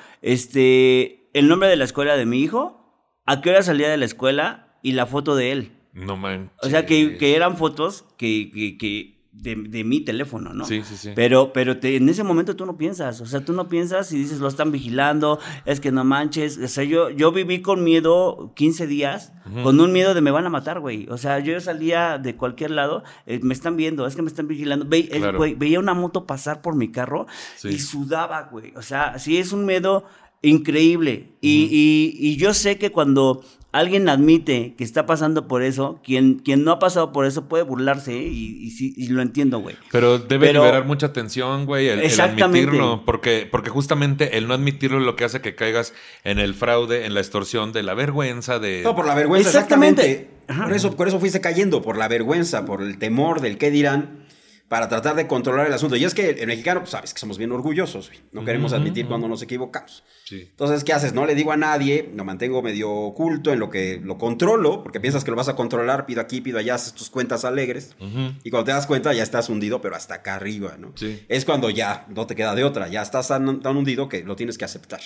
este, 0.46 1.30
el 1.34 1.48
nombre 1.48 1.70
de 1.70 1.76
la 1.76 1.84
escuela 1.86 2.16
de 2.18 2.26
mi 2.26 2.42
hijo, 2.42 2.82
a 3.26 3.42
qué 3.42 3.50
hora 3.50 3.64
salía 3.64 3.90
de 3.90 3.98
la 3.98 4.06
escuela 4.06 4.78
y 4.84 4.92
la 4.94 5.06
foto 5.06 5.36
de 5.36 5.52
él. 5.52 5.72
No 5.94 6.18
manches. 6.18 6.52
O 6.62 6.70
sea, 6.70 6.86
que, 6.86 7.18
que 7.18 7.36
eran 7.36 7.58
fotos 7.58 8.06
que, 8.18 8.52
que, 8.54 8.78
que 8.78 9.15
de, 9.38 9.56
de 9.56 9.84
mi 9.84 10.02
teléfono, 10.02 10.54
¿no? 10.54 10.66
Sí, 10.66 10.82
sí, 10.84 10.98
sí. 10.98 11.10
Pero, 11.16 11.54
pero 11.54 11.78
te- 11.78 11.98
en 11.98 12.10
ese 12.10 12.24
momento 12.24 12.56
tú 12.56 12.66
no 12.66 12.78
piensas, 12.78 13.22
o 13.22 13.26
sea, 13.28 13.46
tú 13.46 13.54
no 13.54 13.70
piensas 13.70 14.12
y 14.12 14.18
dices, 14.18 14.40
lo 14.40 14.48
están 14.48 14.72
vigilando, 14.72 15.40
es 15.66 15.80
que 15.80 15.92
no 15.92 16.04
manches. 16.04 16.58
O 16.58 16.68
sea, 16.68 16.84
yo, 16.84 17.10
yo 17.12 17.32
viví 17.32 17.62
con 17.62 17.84
miedo 17.84 18.54
15 18.56 18.88
días, 18.88 19.34
con 19.64 19.80
un 19.80 19.92
miedo 19.92 20.14
de 20.16 20.22
me 20.22 20.32
van 20.32 20.46
a 20.48 20.50
matar, 20.50 20.80
güey. 20.80 21.08
O 21.10 21.18
sea, 21.18 21.38
yo 21.40 21.60
salía 21.62 22.18
de 22.18 22.36
cualquier 22.36 22.72
lado, 22.72 23.04
eh, 23.28 23.40
me 23.44 23.54
están 23.54 23.78
viendo, 23.78 24.08
es 24.08 24.16
que 24.16 24.22
me 24.24 24.30
están 24.30 24.48
vigilando. 24.48 24.86
Ve- 24.88 25.10
eh, 25.12 25.32
güey, 25.38 25.54
veía 25.54 25.80
una 25.80 25.94
moto 25.94 26.26
pasar 26.26 26.62
por 26.64 26.76
mi 26.76 26.92
carro 26.92 27.28
Sí. 27.58 27.68
y 27.70 27.80
sudaba, 27.80 28.50
güey. 28.52 28.74
O 28.76 28.82
sea, 28.82 29.20
sí 29.20 29.38
es 29.38 29.52
un 29.52 29.66
miedo 29.66 30.06
increíble. 30.42 31.34
y, 31.42 31.68
y- 31.72 32.28
y 32.30 32.38
yo 32.38 32.54
sé 32.54 32.78
que 32.78 32.92
cuando 32.92 33.44
alguien 33.80 34.08
admite 34.10 34.74
que 34.78 34.84
está 34.84 35.06
pasando 35.06 35.48
por 35.48 35.62
eso, 35.64 36.00
quien, 36.04 36.36
quien 36.40 36.64
no 36.64 36.72
ha 36.72 36.80
pasado 36.80 37.12
por 37.12 37.26
eso 37.26 37.48
puede 37.48 37.64
burlarse 37.64 38.14
¿eh? 38.18 38.28
y, 38.28 38.58
y 38.66 38.72
sí, 38.72 38.94
y 38.96 39.08
lo 39.10 39.22
entiendo, 39.22 39.60
güey. 39.60 39.76
Pero 39.92 40.18
debe 40.18 40.48
Pero- 40.48 40.64
liberar 40.64 40.86
mucha 40.86 41.12
tensión, 41.14 41.66
güey, 41.66 41.88
el, 41.90 42.00
el 42.00 42.20
admitirlo. 42.22 43.04
Porque, 43.06 43.48
porque 43.50 43.70
justamente 43.70 44.38
el 44.38 44.48
no 44.48 44.54
admitirlo 44.54 45.00
es 45.00 45.06
lo 45.06 45.16
que 45.16 45.26
hace 45.26 45.42
que 45.42 45.56
caigas 45.56 45.94
en 46.24 46.40
el 46.40 46.54
fraude, 46.54 47.06
en 47.06 47.14
la 47.14 47.20
extorsión, 47.20 47.72
de 47.74 47.84
la 47.84 47.94
vergüenza, 47.94 48.60
de... 48.60 48.82
No, 48.84 48.96
por 48.96 49.06
la 49.06 49.16
vergüenza, 49.16 49.50
Exactamente. 49.50 50.02
exactamente. 50.12 50.36
Por 50.64 50.74
eso, 50.74 50.96
por 50.96 51.08
eso 51.08 51.20
fuiste 51.20 51.42
cayendo, 51.42 51.82
por 51.82 51.98
la 51.98 52.08
vergüenza, 52.08 52.66
por 52.66 52.82
el 52.84 52.98
temor 53.00 53.42
del 53.42 53.58
qué 53.58 53.72
dirán, 53.72 54.25
para 54.68 54.90
tratar 54.90 55.16
de 55.16 55.28
controlar 55.28 55.68
el 55.68 55.74
asunto. 55.74 55.96
Y 55.96 56.04
es 56.04 56.16
que 56.16 56.32
el 56.32 56.48
mexicano, 56.48 56.80
pues 56.80 56.92
sabes 56.92 57.14
que 57.14 57.20
somos 57.20 57.38
bien 57.38 57.52
orgullosos, 57.52 58.10
güey. 58.10 58.22
no 58.32 58.44
queremos 58.44 58.74
admitir 58.74 59.06
cuando 59.06 59.28
nos 59.28 59.42
equivocamos. 59.44 60.04
Sí. 60.24 60.48
Entonces, 60.50 60.84
¿qué 60.84 60.92
haces? 60.92 61.14
No 61.14 61.26
le 61.28 61.36
digo 61.36 61.52
a 61.52 61.58
nadie, 61.58 62.12
lo 62.16 62.26
mantengo 62.26 62.64
medio 62.64 62.92
oculto 62.92 63.54
en 63.54 63.60
lo 63.60 63.70
que 63.70 64.02
lo 64.04 64.18
controlo, 64.18 64.82
porque 64.82 65.00
piensas 65.00 65.24
que 65.24 65.30
lo 65.30 65.38
vas 65.38 65.50
a 65.50 65.56
controlar, 65.56 66.08
pido 66.08 66.20
aquí, 66.20 66.42
pido 66.42 66.58
allá, 66.58 66.76
haces 66.76 66.94
tus 66.94 67.12
cuentas 67.12 67.46
alegres. 67.46 67.96
Y 68.44 68.50
cuando 68.50 68.66
te 68.66 68.72
das 68.72 68.88
cuenta, 68.88 69.14
ya 69.14 69.22
estás 69.22 69.50
hundido, 69.50 69.82
pero 69.82 69.96
hasta 69.96 70.16
acá 70.16 70.36
arriba, 70.36 70.78
¿no? 70.80 70.94
Sí. 70.96 71.24
Es 71.30 71.46
cuando 71.46 71.70
ya 71.70 72.08
no 72.10 72.26
te 72.26 72.36
queda 72.36 72.56
de 72.56 72.64
otra, 72.64 72.88
ya 72.88 73.04
estás 73.04 73.28
tan, 73.28 73.62
tan 73.62 73.78
hundido 73.78 74.10
que 74.10 74.24
lo 74.24 74.36
tienes 74.36 74.58
que 74.58 74.66
aceptar. 74.66 75.02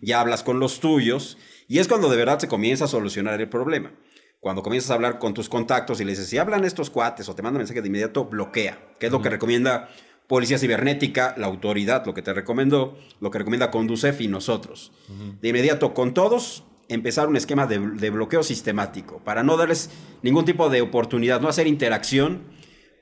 Ya 0.00 0.20
hablas 0.20 0.44
con 0.44 0.60
los 0.60 0.78
tuyos 0.78 1.36
y 1.66 1.78
es 1.78 1.88
cuando 1.88 2.08
de 2.08 2.16
verdad 2.16 2.38
se 2.38 2.48
comienza 2.48 2.84
a 2.84 2.88
solucionar 2.88 3.40
el 3.40 3.48
problema. 3.48 3.92
Cuando 4.40 4.62
comienzas 4.62 4.90
a 4.90 4.94
hablar 4.94 5.18
con 5.18 5.34
tus 5.34 5.48
contactos 5.48 6.00
y 6.00 6.04
le 6.04 6.12
dices, 6.12 6.26
si 6.26 6.38
hablan 6.38 6.64
estos 6.64 6.88
cuates 6.88 7.28
o 7.28 7.34
te 7.34 7.42
mandan 7.42 7.58
mensaje 7.58 7.82
de 7.82 7.88
inmediato, 7.88 8.24
bloquea, 8.24 8.78
que 8.98 9.06
es 9.06 9.12
lo 9.12 9.20
que 9.20 9.28
recomienda 9.28 9.90
Policía 10.26 10.58
Cibernética, 10.58 11.34
la 11.36 11.46
autoridad, 11.46 12.06
lo 12.06 12.14
que 12.14 12.22
te 12.22 12.32
recomendó, 12.32 12.96
lo 13.20 13.30
que 13.30 13.38
recomienda 13.38 13.70
Conducef 13.70 14.20
y 14.20 14.28
nosotros. 14.28 14.92
De 15.40 15.48
inmediato, 15.48 15.92
con 15.92 16.14
todos, 16.14 16.64
empezar 16.88 17.28
un 17.28 17.36
esquema 17.36 17.66
de, 17.66 17.80
de 17.80 18.10
bloqueo 18.10 18.42
sistemático 18.42 19.20
para 19.24 19.42
no 19.42 19.58
darles 19.58 19.90
ningún 20.22 20.46
tipo 20.46 20.70
de 20.70 20.80
oportunidad, 20.80 21.40
no 21.40 21.48
hacer 21.48 21.66
interacción, 21.66 22.44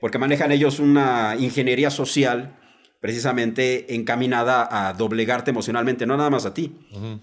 porque 0.01 0.17
manejan 0.17 0.51
ellos 0.51 0.79
una 0.79 1.35
ingeniería 1.39 1.89
social 1.89 2.59
precisamente 2.99 3.95
encaminada 3.95 4.67
a 4.69 4.93
doblegarte 4.93 5.51
emocionalmente, 5.51 6.05
no 6.05 6.17
nada 6.17 6.29
más 6.29 6.45
a 6.45 6.53
ti, 6.53 6.75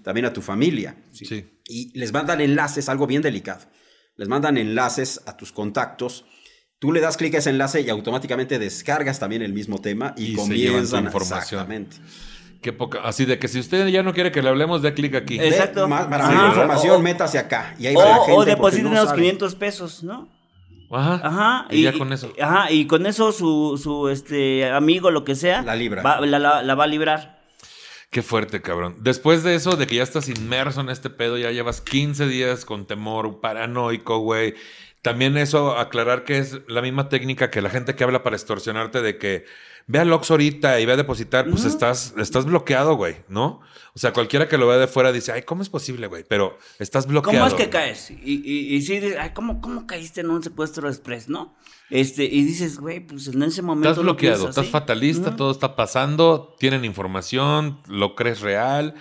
también 0.03 0.25
a 0.25 0.33
tu 0.33 0.41
familia. 0.41 0.97
Sí. 1.11 1.45
Y 1.67 1.97
les 1.97 2.11
mandan 2.11 2.41
enlaces, 2.41 2.89
algo 2.89 3.05
bien 3.05 3.21
delicado. 3.21 3.65
Les 4.17 4.27
mandan 4.27 4.57
enlaces 4.57 5.21
a 5.25 5.37
tus 5.37 5.51
contactos. 5.51 6.25
Tú 6.79 6.91
le 6.91 6.99
das 7.01 7.17
clic 7.17 7.33
a 7.35 7.37
ese 7.39 7.49
enlace 7.49 7.81
y 7.81 7.89
automáticamente 7.89 8.59
descargas 8.59 9.19
también 9.19 9.41
el 9.41 9.53
mismo 9.53 9.79
tema 9.79 10.13
y, 10.17 10.33
Y 10.33 10.35
comienzan 10.35 11.05
información. 11.05 11.61
Exactamente. 11.61 11.97
Qué 12.61 12.73
poca. 12.73 12.99
Así 13.03 13.25
de 13.25 13.37
que 13.39 13.47
si 13.47 13.59
usted 13.59 13.87
ya 13.87 14.01
no 14.03 14.13
quiere 14.13 14.31
que 14.31 14.41
le 14.41 14.49
hablemos, 14.49 14.81
dé 14.81 14.93
clic 14.93 15.15
aquí. 15.15 15.39
Exacto. 15.39 15.83
Ve, 15.83 15.87
ma- 15.87 16.09
Para 16.09 16.25
Ajá. 16.25 16.33
mayor 16.33 16.47
información, 16.49 16.95
O- 16.95 16.99
métase 16.99 17.37
acá. 17.39 17.75
Y 17.79 17.87
ahí 17.87 17.95
va 17.95 18.05
la 18.05 18.17
O, 18.19 18.25
gente 18.25 18.39
o 18.41 18.45
depositen 18.45 18.85
no 18.85 18.91
los 18.95 19.05
sabe. 19.09 19.21
500 19.21 19.55
pesos, 19.55 20.03
¿no? 20.03 20.27
Ajá. 20.91 21.21
Ajá. 21.23 21.67
Y, 21.69 21.83
ya 21.83 21.93
con 21.93 22.11
eso. 22.13 22.31
Ajá, 22.41 22.71
y 22.71 22.87
con 22.87 23.05
eso 23.05 23.31
su, 23.31 23.79
su 23.81 24.09
este, 24.09 24.69
amigo, 24.69 25.11
lo 25.11 25.23
que 25.23 25.35
sea, 25.35 25.61
La 25.61 25.75
libra. 25.75 26.01
va- 26.01 26.19
la, 26.25 26.39
la- 26.39 26.63
la 26.63 26.75
va 26.75 26.83
a 26.85 26.87
librar. 26.87 27.36
Qué 28.09 28.21
fuerte, 28.21 28.61
cabrón. 28.61 28.95
Después 29.01 29.43
de 29.43 29.55
eso, 29.55 29.75
de 29.75 29.85
que 29.85 29.95
ya 29.95 30.03
estás 30.03 30.29
inmerso 30.29 30.79
en 30.79 30.89
este 30.89 31.09
pedo, 31.09 31.37
ya 31.37 31.51
llevas 31.51 31.81
15 31.81 32.27
días 32.27 32.63
con 32.63 32.87
temor, 32.87 33.41
paranoico, 33.41 34.19
güey. 34.19 34.55
También 35.07 35.37
eso, 35.37 35.77
aclarar 35.77 36.23
que 36.23 36.37
es 36.37 36.59
la 36.67 36.81
misma 36.81 37.07
técnica 37.07 37.49
que 37.49 37.61
la 37.61 37.69
gente 37.69 37.95
que 37.95 38.03
habla 38.03 38.23
para 38.23 38.35
extorsionarte 38.35 39.01
de 39.01 39.17
que 39.17 39.45
ve 39.87 39.99
al 39.99 40.11
Ox 40.11 40.31
ahorita 40.31 40.79
y 40.79 40.85
ve 40.85 40.93
a 40.93 40.97
depositar, 40.97 41.49
pues 41.49 41.63
estás, 41.63 42.13
estás 42.17 42.45
bloqueado, 42.45 42.95
güey, 42.95 43.15
¿no? 43.29 43.61
O 43.95 43.99
sea, 43.99 44.11
cualquiera 44.11 44.47
que 44.47 44.57
lo 44.57 44.67
vea 44.67 44.77
de 44.77 44.87
fuera 44.87 45.11
dice, 45.11 45.31
ay, 45.31 45.43
¿cómo 45.43 45.61
es 45.61 45.69
posible, 45.69 46.07
güey? 46.07 46.25
Pero 46.27 46.57
estás 46.77 47.07
bloqueado. 47.07 47.45
¿Cómo 47.45 47.47
es 47.47 47.53
que 47.53 47.69
caes? 47.69 48.11
Y, 48.11 48.41
y, 48.43 48.75
y 48.75 48.81
sí, 48.81 48.99
ay, 49.19 49.31
¿cómo, 49.33 49.61
¿cómo 49.61 49.87
caíste 49.87 50.21
en 50.21 50.29
un 50.29 50.43
secuestro 50.43 50.89
express, 50.89 51.29
no? 51.29 51.55
Este, 51.89 52.25
y 52.25 52.43
dices, 52.43 52.77
güey, 52.77 52.99
pues 52.99 53.27
en 53.27 53.41
ese 53.43 53.61
momento. 53.61 53.89
Estás 53.89 54.03
lo 54.03 54.11
bloqueado, 54.11 54.49
estás 54.49 54.67
fatalista, 54.67 55.35
todo 55.35 55.51
está 55.51 55.75
pasando, 55.75 56.53
tienen 56.59 56.83
información, 56.83 57.79
lo 57.87 58.13
crees 58.15 58.41
real. 58.41 58.93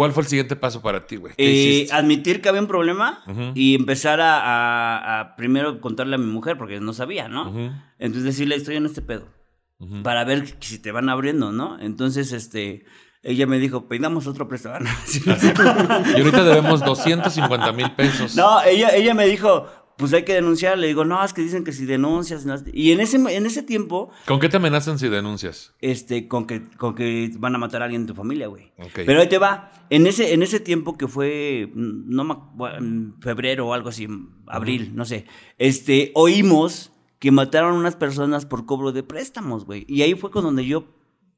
¿Cuál 0.00 0.12
fue 0.12 0.22
el 0.22 0.28
siguiente 0.30 0.56
paso 0.56 0.80
para 0.80 1.06
ti, 1.06 1.16
güey? 1.16 1.34
¿Qué 1.36 1.82
Eh, 1.82 1.88
admitir 1.92 2.40
que 2.40 2.48
había 2.48 2.62
un 2.62 2.66
problema 2.68 3.22
y 3.54 3.74
empezar 3.74 4.20
a, 4.22 4.40
a- 4.40 5.20
a 5.20 5.36
primero 5.36 5.78
contarle 5.82 6.14
a 6.14 6.18
mi 6.18 6.24
mujer, 6.26 6.56
porque 6.56 6.80
no 6.80 6.94
sabía, 6.94 7.28
¿no? 7.28 7.52
Entonces 7.98 8.24
decirle, 8.24 8.54
estoy 8.56 8.76
en 8.76 8.86
este 8.86 9.02
pedo, 9.02 9.26
para 10.02 10.24
ver 10.24 10.56
si 10.60 10.78
te 10.78 10.90
van 10.90 11.10
abriendo, 11.10 11.52
¿no? 11.52 11.78
Entonces, 11.80 12.32
este, 12.32 12.84
ella 13.22 13.46
me 13.46 13.58
dijo, 13.58 13.88
pedamos 13.88 14.26
otro 14.26 14.48
préstamo. 14.48 14.78
Y 16.16 16.20
ahorita 16.20 16.44
debemos 16.44 16.80
250 16.80 17.72
mil 17.72 17.90
pesos. 17.92 18.36
no, 18.36 18.62
ella, 18.62 18.88
ella 18.94 19.12
me 19.12 19.26
dijo, 19.26 19.66
pues 20.00 20.12
hay 20.14 20.24
que 20.24 20.34
denunciar. 20.34 20.76
Le 20.78 20.88
digo, 20.88 21.04
no, 21.04 21.22
es 21.22 21.32
que 21.32 21.42
dicen 21.42 21.62
que 21.62 21.70
si 21.72 21.84
denuncias. 21.84 22.44
no- 22.46 22.56
Y 22.72 22.90
en 22.90 22.98
ese, 23.00 23.16
en 23.18 23.46
ese 23.46 23.62
tiempo, 23.62 24.10
¿Con 24.26 24.40
qué 24.40 24.48
te 24.48 24.56
amenazan 24.56 24.98
si 24.98 25.08
denuncias? 25.08 25.72
este, 25.80 26.26
con 26.26 26.46
que, 26.46 26.68
con 26.70 26.94
que 26.96 27.30
van 27.38 27.54
a 27.54 27.58
matar 27.58 27.82
a 27.82 27.84
alguien 27.84 28.06
de 28.06 28.12
tu 28.12 28.16
familia, 28.16 28.48
güey. 28.48 28.72
Ok. 28.78 29.00
Pero 29.06 29.20
ahí 29.20 29.28
te 29.28 29.38
va. 29.38 29.70
En 29.90 30.06
ese, 30.08 30.32
en 30.34 30.42
ese 30.42 30.58
tiempo 30.58 30.96
que 30.98 31.06
fue, 31.06 31.70
no 31.74 32.24
me 32.24 32.34
bueno, 32.54 33.14
febrero 33.20 33.68
o 33.68 33.74
algo 33.74 33.90
así, 33.90 34.08
abril, 34.46 34.92
no 34.94 35.04
sé, 35.04 35.26
este, 35.58 36.10
oímos 36.14 36.92
que 37.18 37.30
mataron 37.30 37.74
a 37.74 37.78
unas 37.78 37.96
personas 37.96 38.46
por 38.46 38.64
cobro 38.66 38.92
de 38.92 39.02
préstamos, 39.02 39.66
güey. 39.66 39.84
Y 39.88 40.02
ahí 40.02 40.14
fue 40.14 40.30
con 40.30 40.42
donde 40.42 40.64
yo 40.64 40.86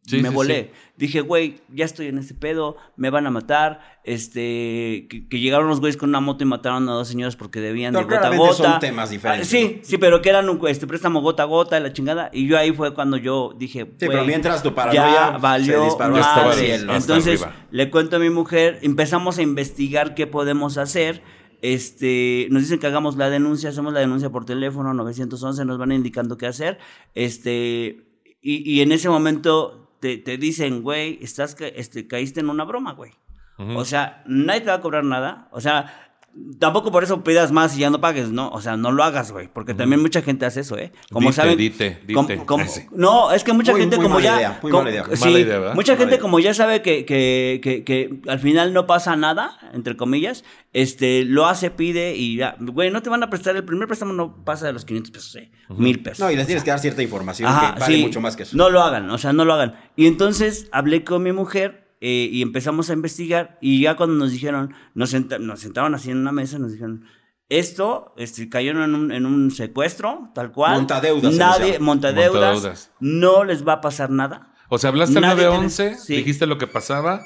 Sí, 0.04 0.20
me 0.20 0.30
sí, 0.30 0.34
volé. 0.34 0.72
sí. 0.74 0.80
Dije, 0.96 1.20
güey, 1.20 1.60
ya 1.72 1.84
estoy 1.84 2.06
en 2.08 2.18
este 2.18 2.34
pedo, 2.34 2.76
me 2.96 3.10
van 3.10 3.26
a 3.26 3.30
matar. 3.30 3.80
Este, 4.04 5.06
que, 5.08 5.28
que 5.28 5.38
llegaron 5.38 5.68
los 5.68 5.78
güeyes 5.78 5.96
con 5.96 6.08
una 6.08 6.20
moto 6.20 6.42
y 6.42 6.46
mataron 6.46 6.88
a 6.88 6.92
dos 6.92 7.06
señores 7.06 7.36
porque 7.36 7.60
debían 7.60 7.94
Pero 7.94 8.06
de 8.08 8.14
gota 8.16 8.28
a 8.28 8.36
gota. 8.36 8.52
son 8.54 8.80
temas 8.80 9.10
diferentes, 9.10 9.46
Ah, 9.46 9.50
sí, 9.50 9.76
¿no? 9.78 9.84
sí, 9.84 9.98
pero 9.98 10.20
que 10.20 10.28
eran 10.30 10.48
un 10.48 10.60
este, 10.68 10.86
préstamo 10.88 11.20
gota 11.20 11.44
a 11.44 11.46
gota, 11.46 11.78
la 11.78 11.92
chingada. 11.92 12.30
Y 12.32 12.48
yo 12.48 12.58
ahí 12.58 12.72
fue 12.72 12.94
cuando 12.94 13.16
yo 13.16 13.54
dije, 13.56 13.84
Sí, 13.98 14.06
pero 14.08 14.24
mientras 14.24 14.62
tu 14.62 14.74
paranoia 14.74 15.04
ya 15.12 15.32
se 15.34 15.38
valió 15.40 15.84
disparó 15.84 16.16
hasta 16.16 16.48
el 16.52 16.58
cielo, 16.58 16.94
Entonces, 16.96 17.42
arriba. 17.42 17.66
le 17.70 17.90
cuento 17.90 18.16
a 18.16 18.18
mi 18.18 18.30
mujer, 18.30 18.80
empezamos 18.82 19.38
a 19.38 19.42
investigar 19.42 20.14
qué 20.14 20.26
podemos 20.26 20.78
hacer. 20.78 21.22
Este, 21.62 22.48
nos 22.50 22.62
dicen 22.62 22.80
que 22.80 22.88
hagamos 22.88 23.16
la 23.16 23.30
denuncia, 23.30 23.68
hacemos 23.70 23.92
la 23.92 24.00
denuncia 24.00 24.30
por 24.30 24.44
teléfono 24.44 24.92
911, 24.94 25.64
nos 25.64 25.78
van 25.78 25.92
indicando 25.92 26.36
qué 26.36 26.46
hacer. 26.46 26.78
Este, 27.14 28.04
y, 28.42 28.68
y 28.68 28.80
en 28.80 28.90
ese 28.90 29.08
momento 29.08 29.81
te, 30.02 30.18
te 30.18 30.36
dicen, 30.36 30.82
güey, 30.82 31.20
estás 31.22 31.56
este, 31.60 32.08
caíste 32.08 32.40
en 32.40 32.50
una 32.50 32.64
broma, 32.64 32.92
güey. 32.92 33.12
O 33.56 33.84
sea, 33.84 34.24
nadie 34.26 34.62
te 34.62 34.66
va 34.66 34.74
a 34.74 34.80
cobrar 34.80 35.04
nada. 35.04 35.48
O 35.52 35.60
sea, 35.60 36.11
tampoco 36.58 36.90
por 36.90 37.04
eso 37.04 37.22
pidas 37.22 37.52
más 37.52 37.76
y 37.76 37.80
ya 37.80 37.90
no 37.90 38.00
pagues, 38.00 38.30
¿no? 38.30 38.48
O 38.50 38.60
sea, 38.60 38.76
no 38.76 38.90
lo 38.90 39.04
hagas, 39.04 39.32
güey. 39.32 39.48
Porque 39.52 39.74
también 39.74 40.00
mucha 40.00 40.22
gente 40.22 40.46
hace 40.46 40.60
eso, 40.60 40.78
¿eh? 40.78 40.90
Como 41.10 41.28
Dite, 41.30 41.42
saben. 41.42 41.58
dite, 41.58 41.98
dite. 42.06 42.14
como- 42.14 42.46
como- 42.46 42.64
Ah, 42.64 42.66
no, 42.92 43.32
es 43.32 43.44
que 43.44 43.52
mucha 43.52 43.72
Muy- 43.72 43.82
gente 43.82 43.96
muy 43.96 44.04
como 44.04 44.14
mala 44.16 44.24
ya. 44.30 44.36
idea, 44.36 44.58
muy 44.62 44.70
como- 44.70 44.84
mala 44.84 44.94
idea. 44.94 45.04
sí, 45.16 45.24
Mala 45.24 45.38
idea, 45.38 45.58
¿verdad? 45.58 45.74
Mucha 45.74 45.92
Mala 45.92 45.98
gente 46.00 46.14
idea. 46.14 46.22
como 46.22 46.38
ya 46.40 46.54
sabe 46.54 46.80
que, 46.82 47.04
que, 47.04 47.60
que, 47.62 47.84
que 47.84 48.20
al 48.28 48.38
final 48.38 48.72
no 48.72 48.86
pasa 48.86 49.14
nada, 49.16 49.58
entre 49.74 49.96
comillas, 49.96 50.44
este, 50.72 51.24
lo 51.24 51.46
hace, 51.46 51.70
pide 51.70 52.16
y 52.16 52.36
ya. 52.36 52.56
Güey, 52.60 52.90
no 52.90 53.02
te 53.02 53.10
van 53.10 53.22
a 53.22 53.28
prestar, 53.28 53.54
el 53.56 53.64
primer 53.64 53.86
préstamo 53.86 54.12
no 54.14 54.42
pasa 54.44 54.66
de 54.66 54.72
los 54.72 54.84
500 54.86 55.10
pesos, 55.10 55.36
¿eh? 55.36 55.50
Mil 55.68 56.02
pesos. 56.02 56.20
No, 56.20 56.30
y 56.30 56.36
les 56.36 56.46
tienes 56.46 56.64
que 56.64 56.70
dar 56.70 56.78
cierta 56.78 57.02
información 57.02 57.48
Ajá, 57.50 57.74
que 57.74 57.80
vale 57.80 57.96
sí. 57.96 58.02
mucho 58.02 58.20
más 58.22 58.36
que 58.36 58.44
eso. 58.44 58.56
No 58.56 58.70
lo 58.70 58.82
hagan, 58.82 59.10
o 59.10 59.18
sea, 59.18 59.32
no 59.32 59.44
lo 59.44 59.52
hagan. 59.54 59.74
Y 59.96 60.06
entonces 60.06 60.68
hablé 60.72 61.04
con 61.04 61.22
mi 61.22 61.32
mujer 61.32 61.81
eh, 62.04 62.28
y 62.32 62.42
empezamos 62.42 62.90
a 62.90 62.94
investigar 62.94 63.58
y 63.60 63.80
ya 63.82 63.96
cuando 63.96 64.16
nos 64.16 64.32
dijeron, 64.32 64.74
nos, 64.94 65.10
senta- 65.10 65.38
nos 65.38 65.60
sentaron 65.60 65.94
así 65.94 66.10
en 66.10 66.18
una 66.18 66.32
mesa, 66.32 66.58
nos 66.58 66.72
dijeron, 66.72 67.04
esto, 67.48 68.12
este, 68.16 68.48
cayeron 68.48 68.82
en 68.82 68.94
un, 68.94 69.12
en 69.12 69.24
un 69.26 69.50
secuestro, 69.50 70.30
tal 70.34 70.50
cual. 70.52 70.74
Montadeudas 70.78 71.34
Nadie, 71.34 71.78
montadeudas, 71.78 72.54
Montadeudas. 72.54 72.90
no 73.00 73.44
les 73.44 73.66
va 73.66 73.74
a 73.74 73.80
pasar 73.80 74.10
nada. 74.10 74.52
O 74.68 74.78
sea, 74.78 74.88
hablaste 74.90 75.16
al 75.18 75.22
Nadie 75.22 75.44
911, 75.44 75.82
tiene- 75.84 75.98
sí. 76.00 76.16
dijiste 76.16 76.46
lo 76.46 76.58
que 76.58 76.66
pasaba 76.66 77.22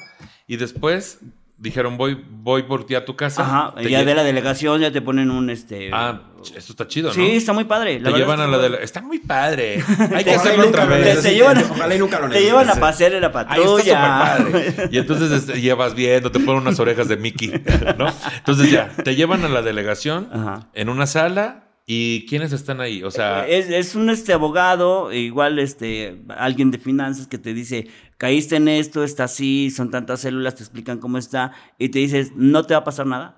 y 0.47 0.57
después 0.57 1.19
dijeron 1.57 1.97
voy, 1.97 2.23
voy 2.29 2.63
por 2.63 2.85
ti 2.85 2.95
a 2.95 3.03
tu 3.05 3.15
casa. 3.15 3.41
Ajá, 3.41 3.73
Te 3.81 3.89
ya 3.89 4.03
de 4.03 4.13
la 4.15 4.23
delegación 4.23 4.79
ya 4.81 4.91
te 4.91 5.01
ponen 5.01 5.31
un, 5.31 5.49
este... 5.49 5.89
Ah, 5.91 6.21
esto 6.55 6.71
está 6.71 6.87
chido, 6.87 7.09
¿no? 7.09 7.13
sí, 7.15 7.31
está 7.31 7.51
muy 7.51 7.63
padre. 7.65 7.99
Te 7.99 8.11
llevan 8.11 8.39
a 8.39 8.47
la 8.47 8.57
está 8.57 8.61
de 8.63 8.69
la... 8.69 8.77
Está 8.77 9.01
muy 9.01 9.19
padre. 9.19 9.83
Hay 10.15 10.23
que 10.23 10.31
Te- 10.31 10.35
hacerlo 10.35 10.67
otra 10.69 10.83
te, 10.87 10.89
vez. 10.89 11.21
te 11.23 11.33
llevan, 11.33 11.57
ojalá 11.69 11.95
y 11.95 11.99
nunca 11.99 12.19
lo 12.19 12.29
te 12.29 12.41
llevan 12.41 12.69
a 12.69 12.75
pasear 12.75 13.13
en 13.13 13.21
la 13.21 13.27
Ahí 13.27 13.61
está 13.61 13.65
patrulla. 13.65 13.99
padre. 14.01 14.89
Y 14.91 14.97
entonces 14.99 15.31
este, 15.31 15.59
llevas 15.59 15.95
viendo, 15.95 16.31
te 16.31 16.39
ponen 16.39 16.61
unas 16.61 16.79
orejas 16.79 17.07
de 17.07 17.17
Mickey, 17.17 17.49
¿no? 17.97 18.07
Entonces 18.37 18.71
ya, 18.71 18.89
te 19.03 19.15
llevan 19.15 19.43
a 19.43 19.49
la 19.49 19.61
delegación 19.61 20.29
Ajá. 20.31 20.69
en 20.73 20.89
una 20.89 21.07
sala 21.07 21.63
y 21.87 22.25
¿quiénes 22.27 22.51
están 22.53 22.81
ahí? 22.81 23.01
O 23.03 23.11
sea, 23.11 23.47
es, 23.47 23.69
es 23.69 23.95
un 23.95 24.09
este 24.09 24.31
abogado, 24.33 25.11
igual 25.13 25.57
este 25.57 26.21
alguien 26.37 26.69
de 26.69 26.77
finanzas 26.77 27.27
que 27.27 27.37
te 27.37 27.53
dice, 27.53 27.87
caíste 28.17 28.55
en 28.55 28.67
esto, 28.67 29.03
está 29.03 29.25
así, 29.25 29.69
son 29.71 29.91
tantas 29.91 30.21
células, 30.21 30.55
te 30.55 30.63
explican 30.63 30.99
cómo 30.99 31.17
está, 31.17 31.51
y 31.77 31.89
te 31.89 31.99
dices, 31.99 32.33
no 32.35 32.63
te 32.63 32.73
va 32.73 32.79
a 32.79 32.83
pasar 32.83 33.05
nada, 33.07 33.35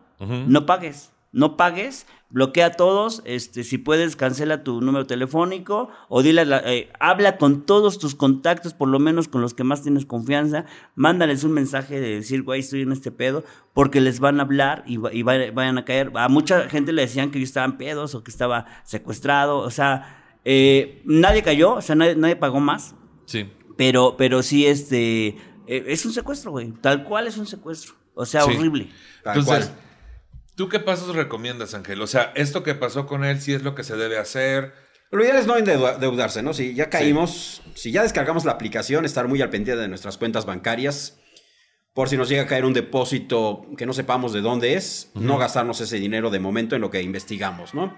no 0.47 0.65
pagues, 0.65 1.11
no 1.31 1.57
pagues, 1.57 2.07
bloquea 2.31 2.67
a 2.67 2.71
todos, 2.71 3.21
este, 3.25 3.63
si 3.63 3.77
puedes 3.77 4.15
cancela 4.15 4.63
tu 4.63 4.81
número 4.81 5.05
telefónico 5.07 5.89
o 6.07 6.21
dile, 6.23 6.45
la- 6.45 6.61
eh, 6.65 6.89
habla 6.99 7.37
con 7.37 7.65
todos 7.65 7.99
tus 7.99 8.15
contactos, 8.15 8.73
por 8.73 8.87
lo 8.87 8.99
menos 8.99 9.27
con 9.27 9.41
los 9.41 9.53
que 9.53 9.63
más 9.63 9.81
tienes 9.83 10.05
confianza, 10.05 10.65
mándales 10.95 11.43
un 11.43 11.51
mensaje 11.53 11.99
de 11.99 12.15
decir, 12.15 12.43
güey, 12.43 12.59
estoy 12.61 12.81
en 12.81 12.91
este 12.91 13.11
pedo, 13.11 13.43
porque 13.73 14.01
les 14.01 14.19
van 14.19 14.39
a 14.39 14.43
hablar 14.43 14.83
y, 14.87 14.97
va- 14.97 15.13
y 15.13 15.21
va- 15.23 15.51
vayan 15.53 15.77
a 15.77 15.85
caer. 15.85 16.11
A 16.15 16.29
mucha 16.29 16.67
gente 16.69 16.93
le 16.93 17.03
decían 17.03 17.31
que 17.31 17.39
yo 17.39 17.45
estaba 17.45 17.65
en 17.65 17.77
pedos 17.77 18.13
o 18.15 18.23
que 18.23 18.31
estaba 18.31 18.65
secuestrado, 18.83 19.57
o 19.59 19.69
sea, 19.71 20.39
eh, 20.45 21.01
nadie 21.05 21.43
cayó, 21.43 21.75
o 21.75 21.81
sea, 21.81 21.95
nadie, 21.95 22.15
nadie 22.15 22.35
pagó 22.35 22.59
más, 22.59 22.95
sí. 23.25 23.49
Pero, 23.79 24.15
pero 24.17 24.43
sí, 24.43 24.67
este, 24.67 25.27
eh, 25.65 25.85
es 25.87 26.05
un 26.05 26.11
secuestro, 26.11 26.51
güey, 26.51 26.73
tal 26.81 27.05
cual 27.05 27.27
es 27.27 27.37
un 27.37 27.47
secuestro, 27.47 27.93
o 28.13 28.25
sea, 28.25 28.41
Sí. 28.41 28.51
horrible. 28.51 28.89
Tal 29.23 29.37
Entonces, 29.39 29.67
cual. 29.69 29.79
¿tú 30.57 30.67
qué 30.67 30.81
pasos 30.81 31.15
recomiendas, 31.15 31.73
Ángel? 31.73 32.01
O 32.01 32.07
sea, 32.07 32.33
esto 32.35 32.61
que 32.61 32.75
pasó 32.75 33.07
con 33.07 33.23
él, 33.23 33.39
sí 33.39 33.53
es 33.53 33.63
lo 33.63 33.75
que 33.75 33.85
se 33.85 33.95
debe 33.95 34.17
hacer. 34.17 34.73
Lo 35.11 35.23
ideal 35.23 35.37
es 35.37 35.47
no 35.47 35.55
endeudarse, 35.55 36.43
¿no? 36.43 36.53
Si 36.53 36.75
ya 36.75 36.89
caímos, 36.89 37.61
si 37.75 37.93
ya 37.93 38.03
descargamos 38.03 38.43
la 38.43 38.51
aplicación, 38.51 39.05
estar 39.05 39.29
muy 39.29 39.41
al 39.41 39.49
pendiente 39.49 39.81
de 39.81 39.87
nuestras 39.87 40.17
cuentas 40.17 40.45
bancarias, 40.45 41.17
por 41.93 42.09
si 42.09 42.17
nos 42.17 42.27
llega 42.27 42.41
a 42.43 42.47
caer 42.47 42.65
un 42.65 42.73
depósito 42.73 43.61
que 43.77 43.85
no 43.85 43.93
sepamos 43.93 44.33
de 44.33 44.41
dónde 44.41 44.73
es, 44.73 45.09
no 45.15 45.37
gastarnos 45.37 45.79
ese 45.79 45.95
dinero 46.01 46.29
de 46.31 46.39
momento 46.41 46.75
en 46.75 46.81
lo 46.81 46.91
que 46.91 47.01
investigamos, 47.01 47.73
¿no? 47.73 47.95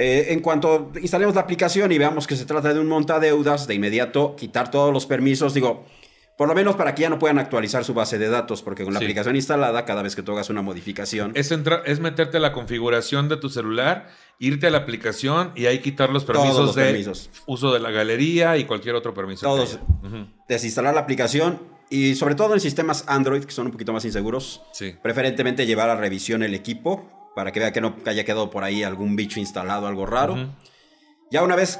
Eh, 0.00 0.32
en 0.32 0.38
cuanto 0.40 0.92
instalemos 1.02 1.34
la 1.34 1.40
aplicación 1.40 1.90
y 1.90 1.98
veamos 1.98 2.28
que 2.28 2.36
se 2.36 2.44
trata 2.44 2.72
de 2.72 2.78
un 2.78 2.86
montadeudas, 2.86 3.66
de 3.66 3.74
inmediato 3.74 4.36
quitar 4.36 4.70
todos 4.70 4.92
los 4.92 5.06
permisos, 5.06 5.54
digo, 5.54 5.84
por 6.36 6.46
lo 6.46 6.54
menos 6.54 6.76
para 6.76 6.94
que 6.94 7.02
ya 7.02 7.10
no 7.10 7.18
puedan 7.18 7.40
actualizar 7.40 7.82
su 7.84 7.94
base 7.94 8.16
de 8.16 8.28
datos, 8.28 8.62
porque 8.62 8.84
con 8.84 8.94
la 8.94 9.00
Sí. 9.00 9.06
aplicación 9.06 9.34
instalada, 9.34 9.84
cada 9.84 10.02
vez 10.02 10.14
que 10.14 10.22
tú 10.22 10.30
hagas 10.30 10.50
una 10.50 10.62
modificación, 10.62 11.32
Es, 11.34 11.50
entrar, 11.50 11.82
es 11.84 11.98
meterte 11.98 12.36
a 12.36 12.40
la 12.40 12.52
configuración 12.52 13.28
de 13.28 13.38
tu 13.38 13.48
celular, 13.50 14.06
irte 14.38 14.68
a 14.68 14.70
la 14.70 14.78
aplicación 14.78 15.50
y 15.56 15.66
ahí 15.66 15.80
quitar 15.80 16.10
los 16.10 16.24
permisos 16.24 16.52
Todos 16.54 16.66
los 16.66 16.76
de 16.76 16.84
permisos. 16.84 17.30
uso 17.46 17.72
de 17.74 17.80
la 17.80 17.90
galería 17.90 18.56
y 18.56 18.66
cualquier 18.66 18.94
otro 18.94 19.12
permiso. 19.14 19.44
Todos. 19.46 19.80
desinstalar 20.48 20.94
la 20.94 21.00
aplicación 21.00 21.58
y 21.90 22.14
sobre 22.14 22.36
todo 22.36 22.54
en 22.54 22.60
sistemas 22.60 23.02
Android 23.08 23.42
que 23.42 23.50
son 23.50 23.66
un 23.66 23.72
poquito 23.72 23.92
más 23.92 24.04
inseguros, 24.04 24.62
Sí. 24.72 24.94
preferentemente 25.02 25.66
llevar 25.66 25.90
a 25.90 25.96
revisión 25.96 26.44
el 26.44 26.54
equipo 26.54 27.08
para 27.34 27.52
que 27.52 27.60
vea 27.60 27.72
que 27.72 27.80
no 27.80 27.96
haya 28.06 28.24
quedado 28.24 28.50
por 28.50 28.64
ahí 28.64 28.82
algún 28.82 29.16
bicho 29.16 29.40
instalado, 29.40 29.86
algo 29.86 30.06
raro. 30.06 30.54
Ya 31.30 31.42
una 31.42 31.56
vez 31.56 31.78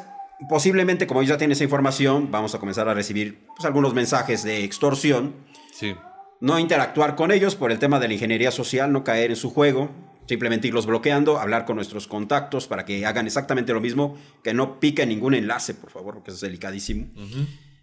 posiblemente, 0.48 1.06
como 1.06 1.20
ellos 1.20 1.30
ya 1.30 1.38
tienen 1.38 1.52
esa 1.52 1.64
información, 1.64 2.30
vamos 2.30 2.54
a 2.54 2.58
comenzar 2.58 2.88
a 2.88 2.94
recibir 2.94 3.46
pues, 3.56 3.64
algunos 3.64 3.94
mensajes 3.94 4.42
de 4.44 4.64
extorsión. 4.64 5.34
Sí. 5.72 5.96
No 6.40 6.58
interactuar 6.58 7.16
con 7.16 7.32
ellos 7.32 7.56
por 7.56 7.72
el 7.72 7.78
tema 7.78 7.98
de 7.98 8.08
la 8.08 8.14
ingeniería 8.14 8.50
social, 8.50 8.92
no 8.92 9.02
caer 9.02 9.30
en 9.30 9.36
su 9.36 9.50
juego, 9.50 9.90
simplemente 10.28 10.68
irlos 10.68 10.86
bloqueando, 10.86 11.38
hablar 11.38 11.64
con 11.64 11.76
nuestros 11.76 12.06
contactos 12.06 12.68
para 12.68 12.84
que 12.84 13.04
hagan 13.06 13.26
exactamente 13.26 13.72
lo 13.72 13.80
mismo, 13.80 14.16
que 14.44 14.54
no 14.54 14.78
piquen 14.78 15.08
ningún 15.08 15.34
enlace, 15.34 15.74
por 15.74 15.90
favor, 15.90 16.14
porque 16.14 16.30
eso 16.30 16.36
es 16.36 16.42
delicadísimo. 16.42 17.06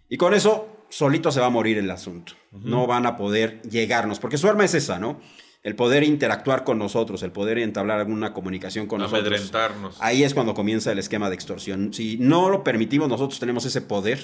Y 0.08 0.16
con 0.16 0.32
eso, 0.32 0.84
solito 0.88 1.30
se 1.30 1.40
va 1.40 1.46
a 1.46 1.50
morir 1.50 1.76
el 1.76 1.90
asunto. 1.90 2.32
No 2.52 2.86
van 2.86 3.04
a 3.04 3.16
poder 3.16 3.60
llegarnos, 3.62 4.20
porque 4.20 4.38
su 4.38 4.48
arma 4.48 4.64
es 4.64 4.72
esa, 4.72 4.98
¿no? 4.98 5.20
El 5.66 5.74
poder 5.74 6.04
interactuar 6.04 6.62
con 6.62 6.78
nosotros, 6.78 7.24
el 7.24 7.32
poder 7.32 7.58
entablar 7.58 7.98
alguna 7.98 8.32
comunicación 8.32 8.86
con 8.86 9.00
nosotros. 9.00 9.26
Amedrentarnos. 9.26 9.96
Ahí 9.98 10.22
es 10.22 10.32
cuando 10.32 10.54
comienza 10.54 10.92
el 10.92 11.00
esquema 11.00 11.28
de 11.28 11.34
extorsión. 11.34 11.92
Si 11.92 12.18
no 12.18 12.50
lo 12.50 12.62
permitimos, 12.62 13.08
nosotros 13.08 13.40
tenemos 13.40 13.64
ese 13.64 13.80
poder 13.80 14.20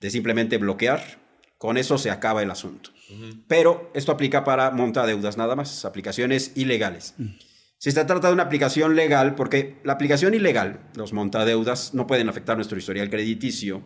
de 0.00 0.10
simplemente 0.10 0.58
bloquear. 0.58 1.20
Con 1.56 1.76
eso 1.76 1.98
se 1.98 2.10
acaba 2.10 2.42
el 2.42 2.50
asunto. 2.50 2.90
Pero 3.46 3.92
esto 3.94 4.10
aplica 4.10 4.42
para 4.42 4.72
montadeudas 4.72 5.36
nada 5.36 5.54
más, 5.54 5.84
aplicaciones 5.84 6.50
ilegales. 6.56 7.14
Si 7.78 7.92
se 7.92 8.04
trata 8.04 8.26
de 8.26 8.34
una 8.34 8.42
aplicación 8.42 8.96
legal, 8.96 9.36
porque 9.36 9.76
la 9.84 9.92
aplicación 9.92 10.34
ilegal, 10.34 10.80
los 10.96 11.12
montadeudas, 11.12 11.94
no 11.94 12.08
pueden 12.08 12.28
afectar 12.28 12.56
nuestro 12.56 12.76
historial 12.76 13.08
crediticio 13.08 13.84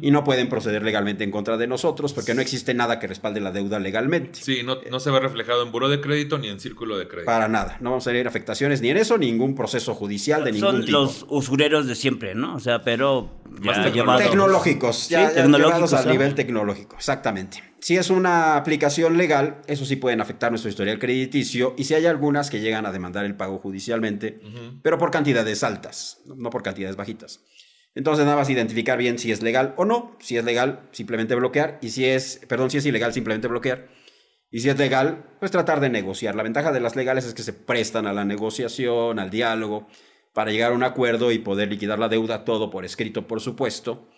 y 0.00 0.10
no 0.10 0.24
pueden 0.24 0.48
proceder 0.48 0.82
legalmente 0.82 1.24
en 1.24 1.30
contra 1.30 1.56
de 1.56 1.66
nosotros 1.66 2.12
porque 2.12 2.34
no 2.34 2.42
existe 2.42 2.74
nada 2.74 2.98
que 2.98 3.06
respalde 3.06 3.40
la 3.40 3.52
deuda 3.52 3.78
legalmente. 3.78 4.40
Sí, 4.42 4.62
no, 4.64 4.78
no 4.90 5.00
se 5.00 5.10
ve 5.10 5.20
reflejado 5.20 5.62
en 5.62 5.72
buro 5.72 5.88
de 5.88 6.00
crédito 6.00 6.38
ni 6.38 6.48
en 6.48 6.60
círculo 6.60 6.98
de 6.98 7.08
crédito. 7.08 7.26
Para 7.26 7.48
nada. 7.48 7.76
No 7.80 7.90
vamos 7.90 8.06
a 8.06 8.10
tener 8.10 8.26
afectaciones 8.28 8.80
ni 8.80 8.90
en 8.90 8.96
eso, 8.96 9.18
ningún 9.18 9.54
proceso 9.54 9.94
judicial 9.94 10.44
de 10.44 10.52
ningún 10.52 10.70
Son 10.70 10.84
tipo. 10.84 10.98
los 10.98 11.26
usureros 11.28 11.86
de 11.86 11.94
siempre, 11.94 12.34
¿no? 12.34 12.54
O 12.54 12.60
sea, 12.60 12.82
pero 12.82 13.30
Más 13.62 13.76
ya 13.76 14.16
tecnológicos. 14.16 15.08
ya, 15.08 15.28
Sí, 15.28 15.34
ya 15.36 15.42
tecnológicos, 15.42 16.06
nivel 16.06 16.34
tecnológico, 16.34 16.96
exactamente. 16.96 17.62
Si 17.80 17.96
es 17.96 18.10
una 18.10 18.56
aplicación 18.56 19.16
legal, 19.16 19.62
eso 19.66 19.86
sí 19.86 19.96
pueden 19.96 20.20
afectar 20.20 20.50
nuestro 20.52 20.68
historial 20.68 20.98
crediticio 20.98 21.74
y 21.78 21.84
si 21.84 21.94
hay 21.94 22.04
algunas 22.06 22.50
que 22.50 22.60
llegan 22.60 22.84
a 22.84 22.92
demandar 22.92 23.24
el 23.24 23.34
pago 23.36 23.58
judicialmente, 23.58 24.38
pero 24.82 24.98
por 24.98 25.10
cantidades 25.10 25.64
altas, 25.64 26.18
no 26.26 26.50
por 26.50 26.62
cantidades 26.62 26.96
bajitas. 26.96 27.40
Entonces 27.94 28.24
nada 28.24 28.36
más 28.36 28.48
identificar 28.50 28.98
bien 28.98 29.18
si 29.18 29.32
es 29.32 29.42
legal 29.42 29.74
o 29.76 29.84
no. 29.84 30.16
Si 30.20 30.36
es 30.36 30.44
legal, 30.44 30.88
simplemente 30.92 31.34
bloquear. 31.34 31.78
Y 31.82 31.90
si 31.90 32.04
es, 32.06 32.40
perdón, 32.48 32.70
si 32.70 32.78
es 32.78 32.86
ilegal, 32.86 33.12
simplemente 33.12 33.48
bloquear. 33.48 33.88
Y 34.50 34.60
si 34.60 34.68
es 34.68 34.78
legal, 34.78 35.24
pues 35.38 35.50
tratar 35.52 35.80
de 35.80 35.90
negociar. 35.90 36.34
La 36.34 36.42
ventaja 36.42 36.72
de 36.72 36.80
las 36.80 36.96
legales 36.96 37.24
es 37.24 37.34
que 37.34 37.42
se 37.42 37.52
prestan 37.52 38.06
a 38.06 38.12
la 38.12 38.24
negociación, 38.24 39.18
al 39.18 39.30
diálogo, 39.30 39.86
para 40.32 40.50
llegar 40.50 40.72
a 40.72 40.74
un 40.74 40.82
acuerdo 40.82 41.30
y 41.32 41.38
poder 41.38 41.68
liquidar 41.68 41.98
la 41.98 42.08
deuda, 42.08 42.44
todo 42.44 42.70
por 42.70 42.84
escrito, 42.84 43.26
por 43.26 43.40
supuesto, 43.40 44.08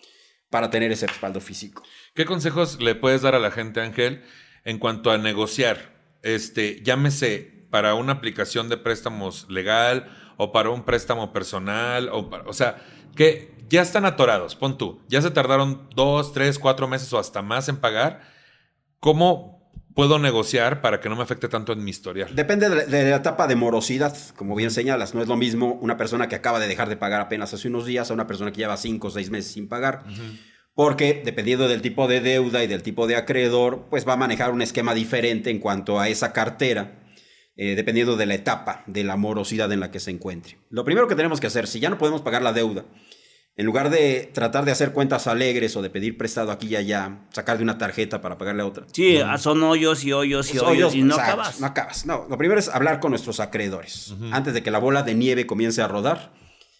para 0.49 0.69
tener 0.69 0.91
ese 0.91 1.07
respaldo 1.07 1.39
físico. 1.39 1.83
¿Qué 2.15 2.25
consejos 2.25 2.81
le 2.81 2.95
puedes 2.95 3.21
dar 3.21 3.35
a 3.35 3.39
la 3.39 3.51
gente, 3.51 3.81
Ángel, 3.81 4.23
en 4.65 4.79
cuanto 4.79 5.11
a 5.11 5.17
negociar? 5.17 5.93
Este, 6.23 6.81
llámese 6.83 7.67
para 7.69 7.95
una 7.95 8.13
aplicación 8.13 8.69
de 8.69 8.77
préstamos 8.77 9.47
legal 9.49 10.15
o 10.37 10.51
para 10.51 10.69
un 10.69 10.83
préstamo 10.83 11.33
personal, 11.33 12.09
o, 12.11 12.29
para- 12.29 12.43
o 12.45 12.53
sea, 12.53 12.83
que 13.15 13.52
ya 13.69 13.81
están 13.81 14.05
atorados, 14.05 14.55
pon 14.55 14.77
tú, 14.77 15.01
ya 15.07 15.21
se 15.21 15.31
tardaron 15.31 15.87
dos, 15.95 16.33
tres, 16.33 16.59
cuatro 16.59 16.87
meses 16.87 17.11
o 17.13 17.19
hasta 17.19 17.41
más 17.41 17.69
en 17.69 17.77
pagar. 17.77 18.21
¿Cómo 18.99 19.71
puedo 19.93 20.17
negociar 20.19 20.81
para 20.81 20.99
que 20.99 21.09
no 21.09 21.15
me 21.15 21.23
afecte 21.23 21.47
tanto 21.47 21.73
en 21.73 21.83
mi 21.83 21.91
historial? 21.91 22.35
Depende 22.35 22.69
de 22.69 22.75
la, 22.75 22.85
de 22.85 23.09
la 23.09 23.17
etapa 23.17 23.47
de 23.47 23.55
morosidad, 23.55 24.15
como 24.35 24.55
bien 24.55 24.71
señalas. 24.71 25.13
No 25.13 25.21
es 25.21 25.27
lo 25.27 25.35
mismo 25.35 25.73
una 25.81 25.97
persona 25.97 26.27
que 26.27 26.35
acaba 26.35 26.59
de 26.59 26.67
dejar 26.67 26.89
de 26.89 26.97
pagar 26.97 27.21
apenas 27.21 27.53
hace 27.53 27.67
unos 27.67 27.85
días 27.85 28.09
a 28.09 28.13
una 28.13 28.27
persona 28.27 28.51
que 28.51 28.57
lleva 28.57 28.77
cinco 28.77 29.07
o 29.07 29.11
seis 29.11 29.29
meses 29.29 29.51
sin 29.51 29.67
pagar. 29.67 30.03
Porque 30.75 31.21
dependiendo 31.23 31.67
del 31.67 31.81
tipo 31.81 32.07
de 32.07 32.19
deuda 32.19 32.63
y 32.63 32.67
del 32.67 32.81
tipo 32.81 33.05
de 33.05 33.15
acreedor, 33.15 33.87
pues 33.89 34.07
va 34.07 34.13
a 34.13 34.17
manejar 34.17 34.51
un 34.51 34.61
esquema 34.61 34.95
diferente 34.95 35.51
en 35.51 35.59
cuanto 35.59 35.99
a 35.99 36.09
esa 36.09 36.33
cartera, 36.33 36.99
eh, 37.55 37.75
dependiendo 37.75 38.17
de 38.17 38.25
la 38.25 38.33
etapa 38.33 38.83
de 38.87 39.03
la 39.03 39.15
morosidad 39.15 39.71
en 39.71 39.79
la 39.79 39.91
que 39.91 39.99
se 39.99 40.09
encuentre. 40.09 40.57
Lo 40.69 40.83
primero 40.83 41.07
que 41.07 41.15
tenemos 41.15 41.39
que 41.39 41.47
hacer, 41.47 41.67
si 41.67 41.79
ya 41.79 41.91
no 41.91 41.99
podemos 41.99 42.21
pagar 42.21 42.41
la 42.41 42.53
deuda, 42.53 42.85
en 43.55 43.65
lugar 43.65 43.89
de 43.91 44.31
tratar 44.33 44.65
de 44.65 44.71
hacer 44.71 44.93
cuentas 44.93 45.27
alegres 45.27 45.75
o 45.75 45.81
de 45.81 45.89
pedir 45.91 46.17
prestado 46.17 46.51
aquí 46.51 46.67
y 46.67 46.75
allá, 46.75 47.19
sacar 47.31 47.57
de 47.57 47.63
una 47.63 47.77
tarjeta 47.77 48.19
para 48.21 48.37
pagarle 48.37 48.63
a 48.63 48.65
otra. 48.65 48.85
Sí, 48.91 49.19
son 49.37 49.61
hoyos 49.63 50.03
y 50.03 50.11
hoyos 50.13 50.49
y 50.49 50.57
Pues, 50.57 50.63
hoyos, 50.63 50.95
y 50.95 51.03
no 51.03 51.13
exacto, 51.15 51.33
acabas. 51.33 51.59
No 51.59 51.67
acabas. 51.67 52.05
No, 52.07 52.25
lo 52.29 52.37
primero 52.37 52.59
es 52.59 52.67
hablar 52.69 52.99
con 52.99 53.11
nuestros 53.11 53.39
acreedores. 53.39 54.15
Antes 54.31 54.53
de 54.55 54.63
que 54.63 54.71
la 54.71 54.79
bola 54.79 55.03
de 55.03 55.13
nieve 55.13 55.45
comience 55.45 55.81
a 55.83 55.87
rodar, 55.87 56.33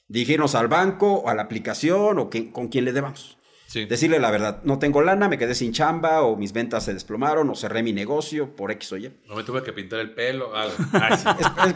dirigirnos 0.07 0.55
al 0.55 0.67
banco 0.67 1.13
o 1.13 1.29
a 1.29 1.36
la 1.36 1.43
aplicación 1.43 2.17
o 2.19 2.29
que- 2.29 2.51
con 2.51 2.67
quien 2.69 2.86
le 2.86 2.93
debamos. 2.93 3.38
Sí. 3.73 3.86
Decirle 3.86 4.19
la 4.19 4.29
verdad, 4.29 4.59
no 4.65 4.77
tengo 4.77 5.01
lana, 5.01 5.27
me 5.27 5.39
quedé 5.39 5.55
sin 5.55 5.71
chamba 5.73 6.21
o 6.21 6.36
mis 6.38 6.53
ventas 6.53 6.86
se 6.86 6.93
desplomaron 6.93 7.49
o 7.49 7.55
cerré 7.55 7.81
mi 7.81 7.91
negocio 7.91 8.55
por 8.55 8.69
X 8.69 8.91
o 8.91 8.97
Y. 8.97 9.12
No 9.27 9.36
me 9.36 9.41
tuve 9.43 9.63
que 9.63 9.73
pintar 9.73 9.99
el 9.99 10.12
pelo. 10.12 10.55
algo. 10.55 10.75
Sí. 10.93 10.97
Es- 11.09 11.25
es- 11.39 11.73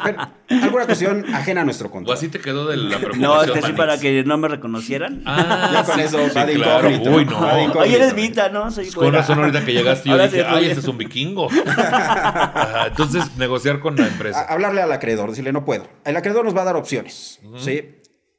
pero 0.48 0.64
alguna 0.64 0.86
cuestión 0.86 1.26
ajena 1.34 1.62
a 1.62 1.64
nuestro 1.64 1.88
¿O 1.88 1.92
control. 1.92 2.16
así 2.16 2.28
te 2.30 2.40
quedó 2.40 2.68
de 2.68 2.78
la 2.78 2.98
preocupación? 3.00 3.22
No, 3.22 3.42
es 3.42 3.50
que 3.50 3.62
sí 3.64 3.74
para 3.74 4.00
que 4.00 4.24
no 4.24 4.38
me 4.38 4.48
reconocieran. 4.48 5.24
Ah, 5.26 5.70
Ya 5.74 5.84
con 5.84 6.00
eso 6.00 6.20
sí, 6.30 6.36
va 6.38 6.46
de 6.46 6.54
claro. 6.54 6.88
incógnito. 6.92 7.12
Uy, 7.18 7.26
no. 7.26 7.42
Va 7.42 7.56
de. 7.56 7.68
Oye, 7.68 7.96
eres 7.96 8.14
Vita, 8.14 8.50
¿no? 8.50 8.70
Soy 8.70 8.92
Con 8.92 9.12
razón, 9.12 9.40
ahorita 9.40 9.66
que 9.66 9.74
llegaste, 9.74 10.08
yo 10.08 10.12
Ahora 10.14 10.28
dije, 10.28 10.44
ay, 10.48 10.66
este 10.68 10.82
es 10.82 10.88
un 10.88 11.00
vikingo. 11.00 11.50
Ajá, 11.52 12.88
Entonces, 12.88 13.36
negociar 13.38 13.80
con 13.80 13.96
la 13.96 14.06
A- 14.06 14.08
empresa. 14.08 14.44
hablarle 14.48 14.82
al 14.82 14.92
acreedor, 14.92 15.30
decirle 15.32 15.52
no 15.52 15.66
puedo. 15.66 15.88
El 16.06 16.16
acreedor 16.16 16.46
nos 16.46 16.56
va 16.56 16.62
a 16.62 16.66
dar 16.66 16.76
opciones, 16.76 17.40
¿sí? 17.58 17.96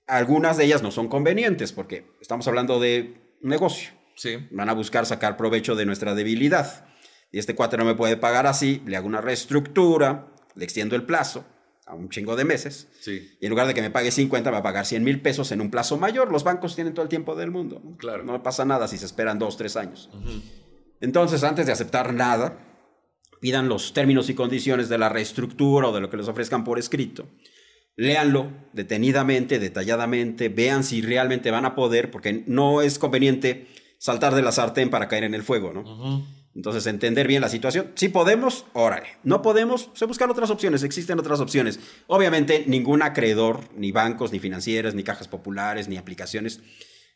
Algunas 0.06 0.56
de 0.56 0.64
ellas 0.64 0.82
no 0.82 0.90
son 0.90 1.08
convenientes 1.08 1.72
porque 1.72 2.06
estamos 2.20 2.46
hablando 2.48 2.80
de 2.80 3.27
un 3.42 3.50
negocio. 3.50 3.90
Sí. 4.14 4.48
Van 4.50 4.68
a 4.68 4.72
buscar 4.72 5.06
sacar 5.06 5.36
provecho 5.36 5.76
de 5.76 5.86
nuestra 5.86 6.14
debilidad. 6.14 6.86
Y 7.30 7.38
este 7.38 7.54
cuate 7.54 7.76
no 7.76 7.84
me 7.84 7.94
puede 7.94 8.16
pagar 8.16 8.46
así, 8.46 8.82
le 8.86 8.96
hago 8.96 9.06
una 9.06 9.20
reestructura, 9.20 10.28
le 10.54 10.64
extiendo 10.64 10.96
el 10.96 11.04
plazo 11.04 11.44
a 11.86 11.94
un 11.94 12.08
chingo 12.10 12.36
de 12.36 12.44
meses. 12.44 12.88
Sí. 13.00 13.36
Y 13.40 13.46
en 13.46 13.50
lugar 13.50 13.66
de 13.66 13.74
que 13.74 13.80
me 13.80 13.90
pague 13.90 14.10
50, 14.10 14.50
me 14.50 14.54
va 14.54 14.58
a 14.58 14.62
pagar 14.62 14.86
100 14.86 15.04
mil 15.04 15.20
pesos 15.20 15.52
en 15.52 15.60
un 15.60 15.70
plazo 15.70 15.96
mayor. 15.98 16.30
Los 16.30 16.44
bancos 16.44 16.74
tienen 16.74 16.94
todo 16.94 17.02
el 17.02 17.08
tiempo 17.08 17.34
del 17.34 17.50
mundo. 17.50 17.80
¿no? 17.82 17.96
Claro. 17.96 18.24
No 18.24 18.42
pasa 18.42 18.64
nada 18.64 18.88
si 18.88 18.98
se 18.98 19.06
esperan 19.06 19.38
dos, 19.38 19.56
tres 19.56 19.76
años. 19.76 20.10
Entonces, 21.00 21.44
antes 21.44 21.66
de 21.66 21.72
aceptar 21.72 22.12
nada, 22.12 22.58
pidan 23.40 23.68
los 23.68 23.92
términos 23.92 24.28
y 24.28 24.34
condiciones 24.34 24.88
de 24.88 24.98
la 24.98 25.08
reestructura 25.08 25.88
o 25.88 25.92
de 25.92 26.00
lo 26.00 26.10
que 26.10 26.16
les 26.16 26.28
ofrezcan 26.28 26.64
por 26.64 26.78
escrito. 26.78 27.28
Léanlo 27.98 28.52
detenidamente, 28.72 29.58
detalladamente, 29.58 30.48
vean 30.48 30.84
si 30.84 31.02
realmente 31.02 31.50
van 31.50 31.64
a 31.64 31.74
poder, 31.74 32.12
porque 32.12 32.44
no 32.46 32.80
es 32.80 32.96
conveniente 32.96 33.66
saltar 33.98 34.36
de 34.36 34.42
la 34.42 34.52
sartén 34.52 34.88
para 34.88 35.08
caer 35.08 35.24
en 35.24 35.34
el 35.34 35.42
fuego, 35.42 35.72
¿no? 35.72 36.24
Entonces, 36.54 36.86
entender 36.86 37.26
bien 37.26 37.42
la 37.42 37.48
situación. 37.48 37.90
Si 37.96 38.08
podemos, 38.08 38.66
órale. 38.72 39.08
No 39.24 39.42
podemos, 39.42 39.90
se 39.94 40.04
buscan 40.04 40.30
otras 40.30 40.48
opciones, 40.50 40.84
existen 40.84 41.18
otras 41.18 41.40
opciones. 41.40 41.80
Obviamente, 42.06 42.62
ningún 42.68 43.02
acreedor, 43.02 43.62
ni 43.74 43.90
bancos, 43.90 44.30
ni 44.30 44.38
financieras, 44.38 44.94
ni 44.94 45.02
cajas 45.02 45.26
populares, 45.26 45.88
ni 45.88 45.96
aplicaciones, 45.96 46.60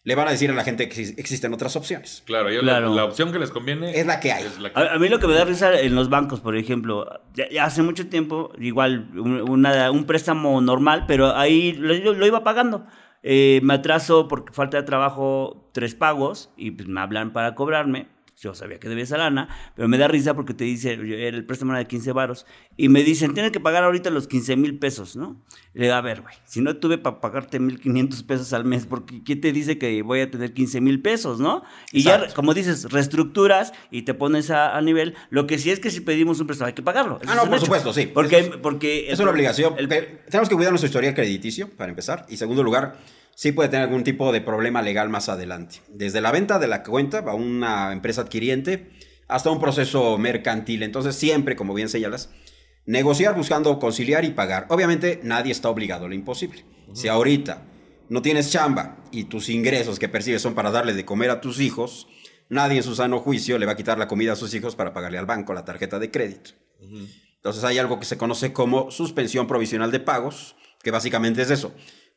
le 0.04 0.14
van 0.16 0.26
a 0.26 0.32
decir 0.32 0.50
a 0.50 0.54
la 0.54 0.64
gente 0.64 0.88
que 0.88 1.00
exis- 1.00 1.14
existen 1.16 1.52
otras 1.54 1.76
opciones. 1.76 2.22
Claro, 2.26 2.50
yo 2.50 2.60
Claro. 2.60 2.90
La, 2.90 2.96
la 2.96 3.04
opción 3.04 3.30
que 3.32 3.38
les 3.38 3.50
conviene 3.50 3.98
Es 3.98 4.04
la 4.06 4.18
que 4.18 4.32
hay. 4.32 4.44
es 4.44 4.58
la 4.58 4.72
que- 4.72 4.78
A, 4.80 4.94
a 4.94 4.98
mí 4.98 5.08
lo 5.08 5.18
que 5.20 5.26
me 5.28 5.34
da 5.34 5.44
risa 5.44 5.78
en 5.78 5.94
los 5.94 6.08
bancos, 6.10 6.40
por 6.40 6.56
ejemplo, 6.56 7.06
ya, 7.34 7.48
ya 7.48 7.64
hace 7.64 7.82
mucho 7.82 8.08
tiempo, 8.08 8.50
igual 8.58 9.08
un, 9.14 9.48
una- 9.48 9.90
un 9.92 10.04
préstamo 10.04 10.60
normal, 10.60 11.04
pero 11.06 11.36
ahí 11.36 11.72
lo, 11.74 12.12
lo 12.14 12.26
iba 12.26 12.42
pagando. 12.42 12.84
Eh, 13.22 13.60
me 13.62 13.74
atraso 13.74 14.26
porque 14.26 14.52
falta 14.52 14.76
de 14.78 14.82
trabajo 14.82 15.68
tres 15.72 15.94
pagos 15.94 16.50
y 16.56 16.72
pues, 16.72 16.88
me 16.88 17.00
hablan 17.00 17.32
para 17.32 17.54
cobrarme. 17.54 18.08
Yo 18.42 18.54
sabía 18.56 18.80
que 18.80 18.88
debía 18.88 19.04
esa 19.04 19.16
lana, 19.18 19.48
pero 19.76 19.86
me 19.86 19.96
da 19.98 20.08
risa 20.08 20.34
porque 20.34 20.52
te 20.52 20.64
dice, 20.64 20.94
el 20.94 21.44
préstamo 21.44 21.70
era 21.70 21.78
de 21.78 21.86
15 21.86 22.10
varos, 22.10 22.44
y 22.76 22.88
me 22.88 23.04
dicen, 23.04 23.34
tienes 23.34 23.52
que 23.52 23.60
pagar 23.60 23.84
ahorita 23.84 24.10
los 24.10 24.26
15 24.26 24.56
mil 24.56 24.80
pesos, 24.80 25.14
¿no? 25.14 25.40
Y 25.74 25.78
le 25.78 25.84
digo, 25.84 25.94
a 25.94 26.00
ver, 26.00 26.22
güey, 26.22 26.34
si 26.44 26.60
no 26.60 26.76
tuve 26.76 26.98
para 26.98 27.20
pagarte 27.20 27.60
1.500 27.60 28.26
pesos 28.26 28.52
al 28.52 28.64
mes, 28.64 28.84
porque 28.86 29.22
¿quién 29.22 29.40
te 29.40 29.52
dice 29.52 29.78
que 29.78 30.02
voy 30.02 30.22
a 30.22 30.28
tener 30.28 30.52
15 30.52 30.80
mil 30.80 31.00
pesos, 31.00 31.38
no? 31.38 31.62
Y 31.92 32.02
ya, 32.02 32.16
Exacto. 32.16 32.34
como 32.34 32.52
dices, 32.52 32.90
reestructuras 32.90 33.72
y 33.92 34.02
te 34.02 34.12
pones 34.12 34.50
a, 34.50 34.76
a 34.76 34.80
nivel. 34.82 35.14
Lo 35.30 35.46
que 35.46 35.58
sí 35.58 35.70
es 35.70 35.78
que 35.78 35.92
si 35.92 36.00
pedimos 36.00 36.40
un 36.40 36.48
préstamo 36.48 36.66
hay 36.66 36.72
que 36.74 36.82
pagarlo. 36.82 37.20
Eso 37.22 37.30
Ah, 37.30 37.36
no, 37.36 37.44
por 37.44 37.54
hecho. 37.54 37.66
supuesto, 37.66 37.92
sí. 37.92 38.06
Porque, 38.12 38.38
Eso 38.40 38.50
es- 38.54 38.56
porque 38.56 39.08
Es 39.12 39.20
una 39.20 39.30
obligación. 39.30 39.74
el- 39.78 39.88
tenemos 39.88 40.48
que 40.48 40.56
cuidar 40.56 40.72
nuestro 40.72 40.86
historial 40.88 41.14
crediticio, 41.14 41.70
para 41.70 41.90
empezar. 41.90 42.26
Y 42.28 42.36
segundo 42.38 42.64
lugar, 42.64 42.98
sí 43.34 43.52
puede 43.52 43.68
tener 43.68 43.86
algún 43.86 44.04
tipo 44.04 44.32
de 44.32 44.40
problema 44.40 44.82
legal 44.82 45.08
más 45.08 45.28
adelante. 45.28 45.80
Desde 45.88 46.20
la 46.20 46.32
venta 46.32 46.58
de 46.58 46.68
la 46.68 46.82
cuenta 46.82 47.18
a 47.18 47.34
una 47.34 47.92
empresa 47.92 48.22
adquiriente 48.22 48.90
hasta 49.28 49.50
un 49.50 49.60
proceso 49.60 50.18
mercantil. 50.18 50.82
Entonces, 50.82 51.16
siempre, 51.16 51.56
como 51.56 51.74
bien 51.74 51.88
señalas, 51.88 52.30
negociar 52.86 53.34
buscando 53.34 53.78
conciliar 53.78 54.24
y 54.24 54.30
pagar. 54.30 54.66
Obviamente, 54.68 55.20
nadie 55.22 55.52
está 55.52 55.68
obligado 55.68 56.06
a 56.06 56.08
lo 56.08 56.14
imposible. 56.14 56.64
Si 56.94 57.08
ahorita 57.08 57.62
no 58.08 58.20
tienes 58.20 58.50
chamba 58.50 58.98
y 59.10 59.24
tus 59.24 59.48
ingresos 59.48 59.98
que 59.98 60.08
percibes 60.08 60.42
son 60.42 60.54
para 60.54 60.70
darle 60.70 60.92
de 60.92 61.04
comer 61.04 61.30
a 61.30 61.40
tus 61.40 61.60
hijos, 61.60 62.08
nadie 62.50 62.78
en 62.78 62.82
su 62.82 62.94
sano 62.94 63.20
juicio 63.20 63.58
le 63.58 63.66
va 63.66 63.72
a 63.72 63.76
quitar 63.76 63.98
la 63.98 64.08
comida 64.08 64.34
a 64.34 64.36
sus 64.36 64.52
hijos 64.54 64.76
para 64.76 64.92
pagarle 64.92 65.18
al 65.18 65.26
banco 65.26 65.54
la 65.54 65.64
tarjeta 65.64 65.98
de 65.98 66.10
crédito. 66.10 66.50
Entonces 67.36 67.64
hay 67.64 67.78
algo 67.78 67.98
que 67.98 68.04
se 68.04 68.18
conoce 68.18 68.52
como 68.52 68.90
suspensión 68.90 69.46
provisional 69.46 69.90
de 69.90 70.00
pagos, 70.00 70.56
que 70.82 70.90
básicamente 70.90 71.42
es 71.42 71.50
eso. 71.50 71.72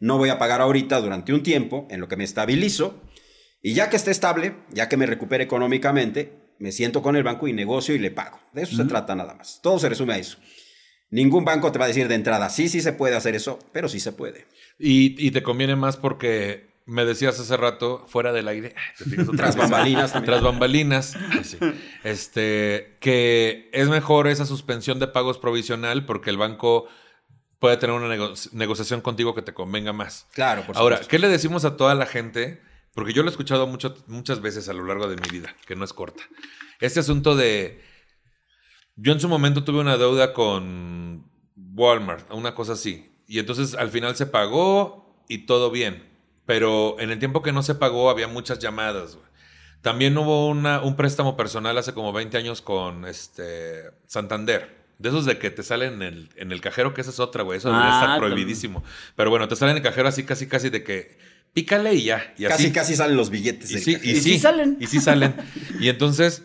No 0.05 0.19
voy 0.19 0.29
a 0.29 0.37
pagar 0.37 0.61
ahorita 0.61 1.01
durante 1.01 1.33
un 1.33 1.41
tiempo 1.41 1.87
en 1.89 1.99
lo 1.99 2.07
que 2.07 2.15
me 2.15 2.23
estabilizo 2.23 3.01
y 3.63 3.73
ya 3.73 3.89
que 3.89 3.95
esté 3.95 4.11
estable, 4.11 4.55
ya 4.71 4.87
que 4.87 4.97
me 4.97 5.07
recupere 5.07 5.43
económicamente, 5.43 6.53
me 6.59 6.71
siento 6.71 7.01
con 7.01 7.15
el 7.15 7.23
banco 7.23 7.47
y 7.47 7.53
negocio 7.53 7.95
y 7.95 7.97
le 7.97 8.11
pago. 8.11 8.39
De 8.53 8.61
eso 8.61 8.75
se 8.75 8.85
trata 8.85 9.15
nada 9.15 9.33
más. 9.33 9.59
Todo 9.63 9.79
se 9.79 9.89
resume 9.89 10.13
a 10.13 10.17
eso. 10.19 10.37
Ningún 11.09 11.43
banco 11.43 11.71
te 11.71 11.79
va 11.79 11.85
a 11.85 11.87
decir 11.87 12.07
de 12.07 12.13
entrada, 12.13 12.49
sí, 12.49 12.69
sí 12.69 12.81
se 12.81 12.93
puede 12.93 13.15
hacer 13.15 13.33
eso, 13.33 13.57
pero 13.71 13.89
sí 13.89 13.99
se 13.99 14.11
puede. 14.11 14.45
Y, 14.77 15.15
y 15.17 15.31
te 15.31 15.41
conviene 15.41 15.75
más 15.75 15.97
porque 15.97 16.67
me 16.85 17.03
decías 17.03 17.39
hace 17.39 17.57
rato, 17.57 18.05
fuera 18.07 18.31
del 18.31 18.47
aire, 18.47 18.75
Tras 19.35 19.55
bambalinas 19.55 20.13
también. 20.13 20.33
Tras 20.33 20.43
bambalinas, 20.43 21.17
sí. 21.43 21.57
este, 22.03 22.97
que 22.99 23.71
es 23.73 23.89
mejor 23.89 24.27
esa 24.27 24.45
suspensión 24.45 24.99
de 24.99 25.07
pagos 25.07 25.39
provisional 25.39 26.05
porque 26.05 26.29
el 26.29 26.37
banco 26.37 26.87
puede 27.59 27.77
tener 27.77 27.95
una 27.95 28.07
nego- 28.07 28.33
negociación 28.53 29.01
contigo 29.01 29.33
que 29.35 29.41
te 29.41 29.53
convenga 29.53 29.93
más. 29.93 30.27
Claro, 30.33 30.63
por 30.65 30.77
Ahora, 30.77 30.97
supuesto. 30.97 31.09
¿qué 31.11 31.19
le 31.19 31.27
decimos 31.29 31.65
a 31.65 31.77
toda 31.77 31.95
la 31.95 32.05
gente? 32.05 32.61
Porque 32.93 33.13
yo 33.13 33.23
lo 33.23 33.29
he 33.29 33.31
escuchado 33.31 33.67
mucho, 33.67 33.95
muchas 34.07 34.41
veces 34.41 34.69
a 34.69 34.73
lo 34.73 34.85
largo 34.85 35.07
de 35.07 35.15
mi 35.17 35.29
vida, 35.29 35.53
que 35.67 35.75
no 35.75 35.83
es 35.85 35.93
corta. 35.93 36.23
Este 36.79 36.99
asunto 36.99 37.35
de... 37.35 37.83
Yo 38.95 39.11
en 39.11 39.19
su 39.19 39.27
momento 39.27 39.63
tuve 39.63 39.79
una 39.81 39.97
deuda 39.97 40.31
con 40.33 41.29
Walmart, 41.75 42.31
una 42.31 42.55
cosa 42.55 42.73
así. 42.73 43.11
Y 43.27 43.39
entonces 43.39 43.75
al 43.75 43.89
final 43.89 44.15
se 44.15 44.25
pagó 44.25 45.23
y 45.27 45.39
todo 45.45 45.71
bien. 45.71 46.09
Pero 46.45 46.95
en 46.99 47.11
el 47.11 47.19
tiempo 47.19 47.41
que 47.41 47.51
no 47.51 47.63
se 47.63 47.75
pagó 47.75 48.09
había 48.09 48.27
muchas 48.29 48.59
llamadas. 48.59 49.17
También 49.81 50.17
hubo 50.17 50.47
una, 50.47 50.81
un 50.81 50.95
préstamo 50.95 51.35
personal 51.35 51.77
hace 51.77 51.93
como 51.93 52.13
20 52.13 52.37
años 52.37 52.61
con 52.61 53.05
este 53.05 53.81
Santander. 54.07 54.84
De 54.97 55.09
esos 55.09 55.25
de 55.25 55.37
que 55.37 55.51
te 55.51 55.61
salen 55.63 55.95
en 55.95 56.01
el, 56.03 56.29
en 56.37 56.51
el 56.51 56.61
cajero, 56.61 56.93
que 56.93 57.01
esa 57.01 57.09
es 57.11 57.19
otra, 57.19 57.43
güey. 57.43 57.57
Eso 57.57 57.69
debería 57.69 57.89
Ah, 57.91 57.95
estar 57.95 58.09
también. 58.11 58.31
prohibidísimo. 58.31 58.83
Pero 59.15 59.29
bueno, 59.29 59.47
te 59.47 59.55
salen 59.55 59.71
en 59.75 59.77
el 59.77 59.83
cajero 59.83 60.07
así, 60.07 60.23
casi, 60.23 60.47
casi 60.47 60.69
de 60.69 60.83
que 60.83 61.17
pícale 61.53 61.93
y 61.93 62.05
ya. 62.05 62.33
Y 62.37 62.45
así. 62.45 62.63
Casi, 62.63 62.71
casi 62.71 62.95
salen 62.95 63.17
los 63.17 63.29
billetes. 63.29 63.71
Y 63.71 63.79
sí, 63.79 63.97
y 64.01 64.11
Y 64.11 64.15
sí 64.15 64.21
sí 64.33 64.39
salen. 64.39 64.77
Y 64.79 64.87
sí 64.87 64.99
salen. 65.01 65.35
Y 65.79 65.89
entonces, 65.89 66.43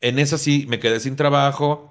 en 0.00 0.18
esa 0.18 0.38
sí, 0.38 0.66
me 0.68 0.78
quedé 0.80 0.98
sin 1.00 1.16
trabajo. 1.16 1.88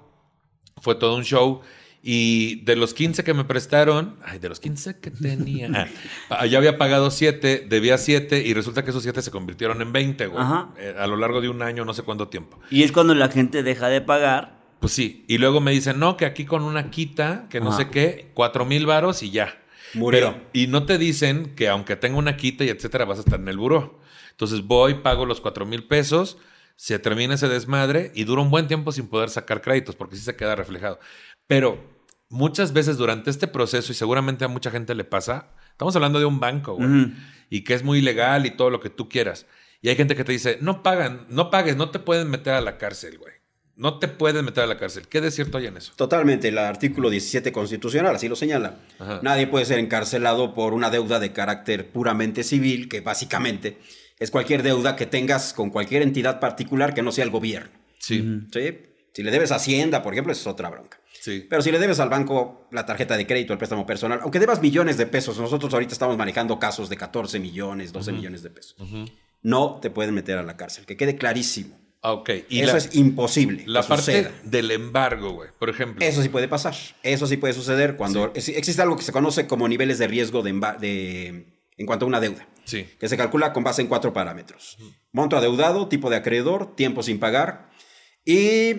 Fue 0.80 0.94
todo 0.96 1.16
un 1.16 1.24
show. 1.24 1.60
Y 2.04 2.56
de 2.64 2.74
los 2.74 2.94
15 2.94 3.22
que 3.22 3.32
me 3.32 3.44
prestaron, 3.44 4.16
ay, 4.24 4.40
de 4.40 4.48
los 4.48 4.58
15 4.58 4.98
que 4.98 5.12
tenía, 5.12 5.88
ah, 6.30 6.44
ya 6.46 6.58
había 6.58 6.76
pagado 6.76 7.12
7, 7.12 7.66
debía 7.68 7.96
7 7.96 8.42
y 8.44 8.52
resulta 8.54 8.82
que 8.82 8.90
esos 8.90 9.04
7 9.04 9.22
se 9.22 9.30
convirtieron 9.30 9.80
en 9.80 9.92
20, 9.92 10.26
güey. 10.26 10.42
Ajá. 10.42 10.70
Eh, 10.78 10.96
a 10.98 11.06
lo 11.06 11.16
largo 11.16 11.40
de 11.40 11.48
un 11.48 11.62
año, 11.62 11.84
no 11.84 11.94
sé 11.94 12.02
cuánto 12.02 12.26
tiempo. 12.26 12.58
Y 12.72 12.82
es 12.82 12.90
cuando 12.90 13.14
la 13.14 13.28
gente 13.28 13.62
deja 13.62 13.88
de 13.88 14.00
pagar. 14.00 14.61
Pues 14.82 14.92
sí. 14.92 15.24
Y 15.28 15.38
luego 15.38 15.60
me 15.62 15.70
dicen, 15.70 15.98
no, 15.98 16.18
que 16.18 16.26
aquí 16.26 16.44
con 16.44 16.62
una 16.62 16.90
quita, 16.90 17.46
que 17.48 17.60
no 17.60 17.68
Ajá. 17.70 17.78
sé 17.78 17.88
qué, 17.88 18.30
4 18.34 18.66
mil 18.66 18.84
varos 18.84 19.22
y 19.22 19.30
ya. 19.30 19.58
Murió. 19.94 20.32
Pero- 20.32 20.42
y 20.52 20.66
no 20.66 20.84
te 20.84 20.98
dicen 20.98 21.54
que 21.54 21.68
aunque 21.68 21.96
tenga 21.96 22.18
una 22.18 22.36
quita 22.36 22.64
y 22.64 22.68
etcétera, 22.68 23.04
vas 23.06 23.18
a 23.18 23.20
estar 23.22 23.40
en 23.40 23.48
el 23.48 23.56
buró. 23.56 24.00
Entonces 24.32 24.62
voy, 24.66 24.94
pago 24.94 25.24
los 25.24 25.40
4 25.40 25.64
mil 25.66 25.84
pesos, 25.86 26.36
se 26.76 26.98
termina 26.98 27.34
ese 27.34 27.48
desmadre 27.48 28.10
y 28.14 28.24
dura 28.24 28.42
un 28.42 28.50
buen 28.50 28.66
tiempo 28.66 28.90
sin 28.92 29.06
poder 29.06 29.30
sacar 29.30 29.62
créditos 29.62 29.94
porque 29.94 30.16
sí 30.16 30.22
se 30.22 30.34
queda 30.36 30.56
reflejado. 30.56 30.98
Pero 31.46 31.78
muchas 32.28 32.72
veces 32.72 32.96
durante 32.96 33.30
este 33.30 33.46
proceso, 33.46 33.92
y 33.92 33.94
seguramente 33.94 34.44
a 34.44 34.48
mucha 34.48 34.70
gente 34.70 34.94
le 34.94 35.04
pasa, 35.04 35.50
estamos 35.70 35.94
hablando 35.94 36.18
de 36.18 36.24
un 36.24 36.40
banco, 36.40 36.74
güey, 36.74 37.12
y 37.50 37.62
que 37.62 37.74
es 37.74 37.84
muy 37.84 37.98
ilegal 37.98 38.46
y 38.46 38.50
todo 38.52 38.70
lo 38.70 38.80
que 38.80 38.90
tú 38.90 39.08
quieras. 39.08 39.46
Y 39.82 39.90
hay 39.90 39.96
gente 39.96 40.16
que 40.16 40.24
te 40.24 40.32
dice, 40.32 40.58
no 40.60 40.82
pagan, 40.82 41.26
no 41.28 41.50
pagues, 41.50 41.76
no 41.76 41.90
te 41.90 41.98
pueden 41.98 42.30
meter 42.30 42.54
a 42.54 42.60
la 42.62 42.78
cárcel, 42.78 43.18
güey. 43.18 43.34
No 43.76 43.98
te 43.98 44.08
pueden 44.08 44.44
meter 44.44 44.64
a 44.64 44.66
la 44.66 44.78
cárcel. 44.78 45.08
¿Qué 45.08 45.20
de 45.20 45.30
cierto 45.30 45.58
hay 45.58 45.66
en 45.66 45.76
eso? 45.76 45.92
Totalmente, 45.96 46.48
el 46.48 46.58
artículo 46.58 47.08
17 47.10 47.52
constitucional 47.52 48.14
así 48.14 48.28
lo 48.28 48.36
señala. 48.36 48.76
Ajá. 48.98 49.20
Nadie 49.22 49.46
puede 49.46 49.64
ser 49.64 49.78
encarcelado 49.78 50.54
por 50.54 50.74
una 50.74 50.90
deuda 50.90 51.18
de 51.20 51.32
carácter 51.32 51.90
puramente 51.90 52.44
civil, 52.44 52.88
que 52.88 53.00
básicamente 53.00 53.78
es 54.18 54.30
cualquier 54.30 54.62
deuda 54.62 54.94
que 54.94 55.06
tengas 55.06 55.52
con 55.52 55.70
cualquier 55.70 56.02
entidad 56.02 56.38
particular 56.38 56.94
que 56.94 57.02
no 57.02 57.12
sea 57.12 57.24
el 57.24 57.30
gobierno. 57.30 57.70
Sí, 57.98 58.22
¿sí? 58.52 58.78
Si 59.14 59.22
le 59.22 59.30
debes 59.30 59.52
a 59.52 59.56
Hacienda, 59.56 60.02
por 60.02 60.14
ejemplo, 60.14 60.32
esa 60.32 60.42
es 60.42 60.46
otra 60.46 60.70
bronca. 60.70 60.98
sí. 61.20 61.46
Pero 61.48 61.60
si 61.62 61.70
le 61.70 61.78
debes 61.78 62.00
al 62.00 62.08
banco 62.08 62.68
la 62.70 62.86
tarjeta 62.86 63.16
de 63.16 63.26
crédito, 63.26 63.52
el 63.52 63.58
préstamo 63.58 63.84
personal, 63.84 64.20
aunque 64.22 64.38
debas 64.38 64.62
millones 64.62 64.96
de 64.96 65.06
pesos, 65.06 65.38
nosotros 65.38 65.72
ahorita 65.72 65.92
estamos 65.92 66.16
manejando 66.16 66.58
casos 66.58 66.88
de 66.88 66.96
14 66.96 67.38
millones, 67.40 67.92
12 67.92 68.12
millones 68.12 68.42
de 68.42 68.50
pesos. 68.50 68.76
No 69.42 69.80
te 69.80 69.90
pueden 69.90 70.14
meter 70.14 70.38
a 70.38 70.42
la 70.42 70.56
cárcel, 70.56 70.86
que 70.86 70.96
quede 70.96 71.16
clarísimo. 71.16 71.81
Ah, 72.04 72.12
ok. 72.14 72.30
Y 72.48 72.60
Eso 72.60 72.72
la- 72.72 72.78
es 72.78 72.94
imposible. 72.96 73.62
La 73.66 73.82
parte 73.82 74.04
suceda. 74.24 74.32
del 74.42 74.70
embargo, 74.72 75.30
güey, 75.34 75.50
por 75.58 75.70
ejemplo. 75.70 76.04
Eso 76.04 76.20
sí 76.22 76.28
puede 76.28 76.48
pasar. 76.48 76.74
Eso 77.04 77.26
sí 77.28 77.36
puede 77.36 77.54
suceder 77.54 77.96
cuando 77.96 78.32
es- 78.34 78.48
existe 78.48 78.82
algo 78.82 78.96
que 78.96 79.04
se 79.04 79.12
conoce 79.12 79.46
como 79.46 79.68
niveles 79.68 79.98
de 79.98 80.08
riesgo 80.08 80.42
de, 80.42 80.52
de- 80.80 81.46
en 81.76 81.86
cuanto 81.86 82.04
a 82.04 82.08
una 82.08 82.18
deuda, 82.20 82.48
Sí. 82.64 82.86
que 82.98 83.08
se 83.08 83.16
calcula 83.16 83.52
con 83.52 83.62
base 83.64 83.82
en 83.82 83.88
cuatro 83.88 84.12
parámetros. 84.12 84.78
Monto 85.12 85.36
adeudado, 85.36 85.86
tipo 85.88 86.10
de 86.10 86.16
acreedor, 86.16 86.74
tiempo 86.74 87.02
sin 87.04 87.18
pagar 87.20 87.70
y 88.24 88.74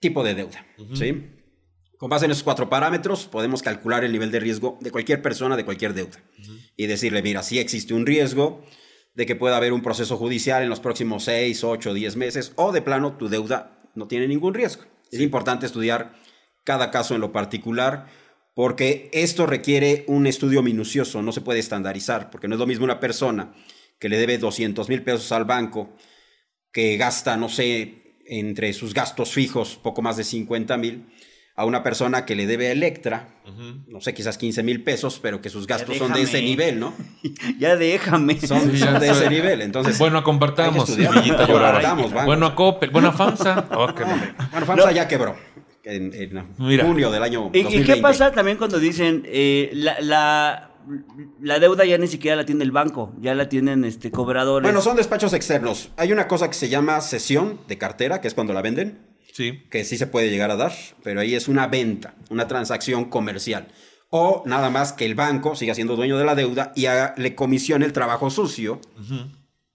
tipo 0.00 0.22
de 0.24 0.34
deuda. 0.34 0.64
¿sí? 0.94 1.26
Con 1.98 2.08
base 2.08 2.24
en 2.24 2.30
esos 2.30 2.42
cuatro 2.44 2.70
parámetros 2.70 3.26
podemos 3.26 3.62
calcular 3.62 4.04
el 4.04 4.12
nivel 4.12 4.30
de 4.30 4.40
riesgo 4.40 4.78
de 4.80 4.90
cualquier 4.90 5.20
persona 5.22 5.56
de 5.56 5.64
cualquier 5.64 5.92
deuda 5.92 6.18
y 6.76 6.86
decirle, 6.86 7.20
mira, 7.22 7.42
sí 7.42 7.58
existe 7.58 7.92
un 7.94 8.06
riesgo 8.06 8.64
de 9.14 9.26
que 9.26 9.36
pueda 9.36 9.56
haber 9.56 9.72
un 9.72 9.82
proceso 9.82 10.16
judicial 10.16 10.62
en 10.62 10.68
los 10.68 10.80
próximos 10.80 11.24
6, 11.24 11.64
8, 11.64 11.94
10 11.94 12.16
meses 12.16 12.52
o 12.56 12.72
de 12.72 12.82
plano 12.82 13.16
tu 13.16 13.28
deuda 13.28 13.78
no 13.94 14.06
tiene 14.06 14.28
ningún 14.28 14.54
riesgo. 14.54 14.84
Es 15.10 15.20
importante 15.20 15.66
estudiar 15.66 16.14
cada 16.64 16.90
caso 16.90 17.14
en 17.14 17.20
lo 17.20 17.32
particular 17.32 18.06
porque 18.54 19.10
esto 19.12 19.46
requiere 19.46 20.04
un 20.06 20.26
estudio 20.26 20.62
minucioso, 20.62 21.22
no 21.22 21.32
se 21.32 21.40
puede 21.40 21.60
estandarizar, 21.60 22.30
porque 22.30 22.48
no 22.48 22.56
es 22.56 22.58
lo 22.58 22.66
mismo 22.66 22.84
una 22.84 23.00
persona 23.00 23.54
que 23.98 24.08
le 24.08 24.18
debe 24.18 24.38
200 24.38 24.88
mil 24.88 25.02
pesos 25.02 25.30
al 25.32 25.44
banco, 25.44 25.96
que 26.72 26.96
gasta, 26.96 27.36
no 27.36 27.48
sé, 27.48 28.18
entre 28.26 28.72
sus 28.72 28.94
gastos 28.94 29.32
fijos 29.32 29.78
poco 29.82 30.02
más 30.02 30.16
de 30.16 30.24
50 30.24 30.76
mil, 30.76 31.06
a 31.60 31.64
una 31.66 31.82
persona 31.82 32.24
que 32.24 32.34
le 32.34 32.46
debe 32.46 32.68
a 32.68 32.72
Electra, 32.72 33.28
no 33.88 34.00
sé, 34.00 34.14
quizás 34.14 34.38
15 34.38 34.62
mil 34.62 34.82
pesos, 34.82 35.18
pero 35.20 35.42
que 35.42 35.50
sus 35.50 35.66
gastos 35.66 35.96
son 35.98 36.12
de 36.14 36.22
ese 36.22 36.40
nivel, 36.40 36.80
¿no? 36.80 36.94
ya 37.58 37.76
déjame. 37.76 38.40
Son, 38.40 38.60
Sí, 38.70 38.78
son 38.78 38.94
ya 38.94 38.98
de 38.98 39.06
sé. 39.08 39.12
ese 39.12 39.30
nivel, 39.30 39.60
entonces... 39.60 39.98
Bueno, 39.98 40.24
compartamos. 40.24 40.90
Compartamos. 40.90 42.12
Bueno, 42.24 42.46
a 42.46 42.54
Coppel. 42.54 42.90
Bueno, 42.90 43.08
a 43.08 43.12
FAMSA. 43.12 43.66
Oh, 43.76 43.94
qué 43.94 44.04
mal. 44.06 44.34
Bueno, 44.50 44.66
FAMSA 44.66 44.92
ya 44.92 45.06
quebró 45.06 45.36
en, 45.84 46.12
en 46.14 46.46
Mira. 46.58 46.84
junio 46.86 47.10
del 47.10 47.22
año 47.22 47.50
¿Y, 47.52 47.58
y 47.58 47.62
2020. 47.64 47.94
qué 47.94 48.00
pasa 48.00 48.32
también 48.32 48.56
cuando 48.56 48.78
dicen 48.78 49.22
eh, 49.26 49.70
la, 49.74 50.00
la, 50.00 50.70
la 51.40 51.58
deuda 51.58 51.84
ya 51.84 51.98
ni 51.98 52.06
siquiera 52.06 52.36
la 52.36 52.44
tiene 52.46 52.64
el 52.64 52.70
banco, 52.70 53.12
ya 53.20 53.34
la 53.34 53.48
tienen 53.48 53.84
este 53.84 54.10
cobradores? 54.10 54.64
Bueno, 54.64 54.80
son 54.80 54.96
despachos 54.96 55.32
externos. 55.34 55.90
Hay 55.96 56.12
una 56.12 56.26
cosa 56.28 56.48
que 56.48 56.54
se 56.54 56.68
llama 56.68 57.00
cesión 57.02 57.60
de 57.68 57.76
cartera, 57.78 58.20
que 58.20 58.28
es 58.28 58.34
cuando 58.34 58.52
la 58.54 58.62
venden, 58.62 59.09
Sí. 59.32 59.62
que 59.70 59.84
sí 59.84 59.96
se 59.96 60.06
puede 60.06 60.30
llegar 60.30 60.50
a 60.50 60.56
dar, 60.56 60.72
pero 61.02 61.20
ahí 61.20 61.34
es 61.34 61.48
una 61.48 61.66
venta, 61.68 62.14
una 62.30 62.48
transacción 62.48 63.06
comercial. 63.06 63.68
O 64.10 64.42
nada 64.44 64.70
más 64.70 64.92
que 64.92 65.06
el 65.06 65.14
banco 65.14 65.54
siga 65.54 65.74
siendo 65.74 65.94
dueño 65.96 66.18
de 66.18 66.24
la 66.24 66.34
deuda 66.34 66.72
y 66.74 66.86
haga- 66.86 67.14
le 67.16 67.34
comisione 67.36 67.84
el 67.86 67.92
trabajo 67.92 68.28
sucio 68.30 68.80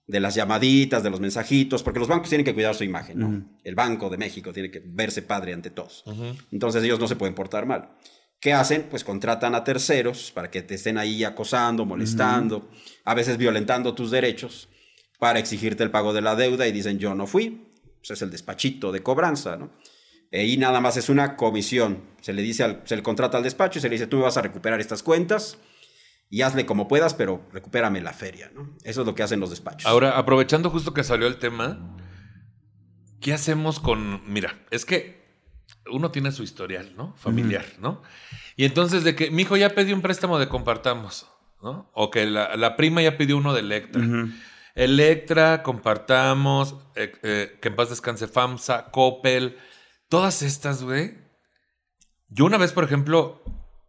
de 0.06 0.20
las 0.20 0.34
llamaditas, 0.34 1.02
de 1.02 1.10
los 1.10 1.20
mensajitos, 1.20 1.82
porque 1.82 1.98
los 1.98 2.06
bancos 2.08 2.28
tienen 2.28 2.44
que 2.44 2.54
cuidar 2.54 2.74
su 2.74 2.84
imagen, 2.84 3.18
¿no? 3.18 3.44
El 3.64 3.74
Banco 3.74 4.08
de 4.10 4.18
México 4.18 4.52
tiene 4.52 4.70
que 4.70 4.82
verse 4.84 5.22
padre 5.22 5.52
ante 5.54 5.70
todos. 5.70 6.04
Entonces 6.52 6.84
ellos 6.84 7.00
no 7.00 7.08
se 7.08 7.16
pueden 7.16 7.34
portar 7.34 7.66
mal. 7.66 7.90
¿Qué 8.38 8.52
hacen? 8.52 8.86
Pues 8.90 9.02
contratan 9.02 9.54
a 9.54 9.64
terceros 9.64 10.30
para 10.32 10.50
que 10.50 10.60
te 10.62 10.74
estén 10.74 10.98
ahí 10.98 11.24
acosando, 11.24 11.86
molestando, 11.86 12.68
a 13.06 13.14
veces 13.14 13.38
violentando 13.38 13.94
tus 13.94 14.10
derechos 14.10 14.68
para 15.18 15.38
exigirte 15.38 15.82
el 15.82 15.90
pago 15.90 16.12
de 16.12 16.20
la 16.20 16.36
deuda 16.36 16.68
y 16.68 16.72
dicen 16.72 16.98
yo 16.98 17.14
no 17.14 17.26
fui. 17.26 17.62
Pues 18.06 18.18
es 18.18 18.22
el 18.22 18.30
despachito 18.30 18.92
de 18.92 19.02
cobranza, 19.02 19.56
¿no? 19.56 19.70
Y 20.30 20.56
nada 20.58 20.80
más 20.80 20.96
es 20.96 21.08
una 21.08 21.34
comisión. 21.36 22.02
Se 22.20 22.32
le 22.32 22.42
dice 22.42 22.62
al- 22.62 22.82
se 22.84 22.94
le 22.96 23.02
contrata 23.02 23.36
al 23.38 23.42
despacho 23.42 23.78
y 23.78 23.82
se 23.82 23.88
le 23.88 23.94
dice 23.94 24.06
tú 24.06 24.18
me 24.18 24.22
vas 24.24 24.36
a 24.36 24.42
recuperar 24.42 24.80
estas 24.80 25.02
cuentas 25.02 25.58
y 26.30 26.42
hazle 26.42 26.66
como 26.66 26.86
puedas, 26.88 27.14
pero 27.14 27.44
recupérame 27.52 28.00
la 28.00 28.12
feria, 28.12 28.50
¿no? 28.54 28.76
Eso 28.84 29.00
es 29.00 29.06
lo 29.06 29.14
que 29.14 29.22
hacen 29.22 29.40
los 29.40 29.50
despachos. 29.50 29.86
Ahora, 29.90 30.18
aprovechando 30.18 30.70
justo 30.70 30.94
que 30.94 31.02
salió 31.04 31.26
el 31.26 31.38
tema, 31.38 31.96
¿qué 33.20 33.32
hacemos 33.32 33.80
con. 33.80 34.20
Mira, 34.32 34.58
es 34.70 34.84
que 34.84 35.24
uno 35.90 36.10
tiene 36.10 36.30
su 36.32 36.42
historial, 36.42 36.94
¿no? 36.96 37.14
Familiar, 37.16 37.64
¿no? 37.80 38.02
Y 38.56 38.64
entonces, 38.64 39.04
de 39.04 39.14
que 39.16 39.30
mi 39.30 39.42
hijo 39.42 39.56
ya 39.56 39.70
pidió 39.74 39.94
un 39.94 40.02
préstamo 40.02 40.38
de 40.38 40.48
compartamos, 40.48 41.26
¿no? 41.62 41.90
O 41.94 42.10
que 42.10 42.26
la, 42.26 42.56
la 42.56 42.76
prima 42.76 43.02
ya 43.02 43.16
pidió 43.16 43.36
uno 43.36 43.52
de 43.54 43.60
Electra. 43.60 44.02
Electra, 44.76 45.62
compartamos, 45.62 46.76
eh, 46.94 47.10
eh, 47.22 47.58
que 47.62 47.68
en 47.68 47.76
paz 47.76 47.88
descanse 47.88 48.28
FAMSA, 48.28 48.90
Coppel, 48.90 49.56
todas 50.10 50.42
estas, 50.42 50.82
güey. 50.82 51.16
Yo 52.28 52.44
una 52.44 52.58
vez, 52.58 52.72
por 52.72 52.84
ejemplo, 52.84 53.42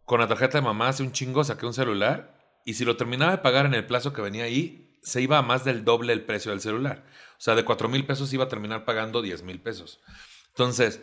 con 0.06 0.18
la 0.18 0.26
tarjeta 0.26 0.56
de 0.56 0.64
mamá 0.64 0.88
hace 0.88 1.02
un 1.02 1.12
chingo 1.12 1.44
saqué 1.44 1.66
un 1.66 1.74
celular 1.74 2.60
y 2.64 2.74
si 2.74 2.86
lo 2.86 2.96
terminaba 2.96 3.32
de 3.32 3.38
pagar 3.38 3.66
en 3.66 3.74
el 3.74 3.86
plazo 3.86 4.14
que 4.14 4.22
venía 4.22 4.44
ahí, 4.44 4.98
se 5.02 5.20
iba 5.20 5.36
a 5.36 5.42
más 5.42 5.62
del 5.62 5.84
doble 5.84 6.14
el 6.14 6.24
precio 6.24 6.52
del 6.52 6.62
celular. 6.62 7.04
O 7.32 7.40
sea, 7.40 7.54
de 7.54 7.66
4 7.66 7.88
mil 7.90 8.06
pesos 8.06 8.32
iba 8.32 8.44
a 8.44 8.48
terminar 8.48 8.86
pagando 8.86 9.20
10 9.20 9.42
mil 9.42 9.60
pesos. 9.60 10.00
Entonces, 10.48 11.02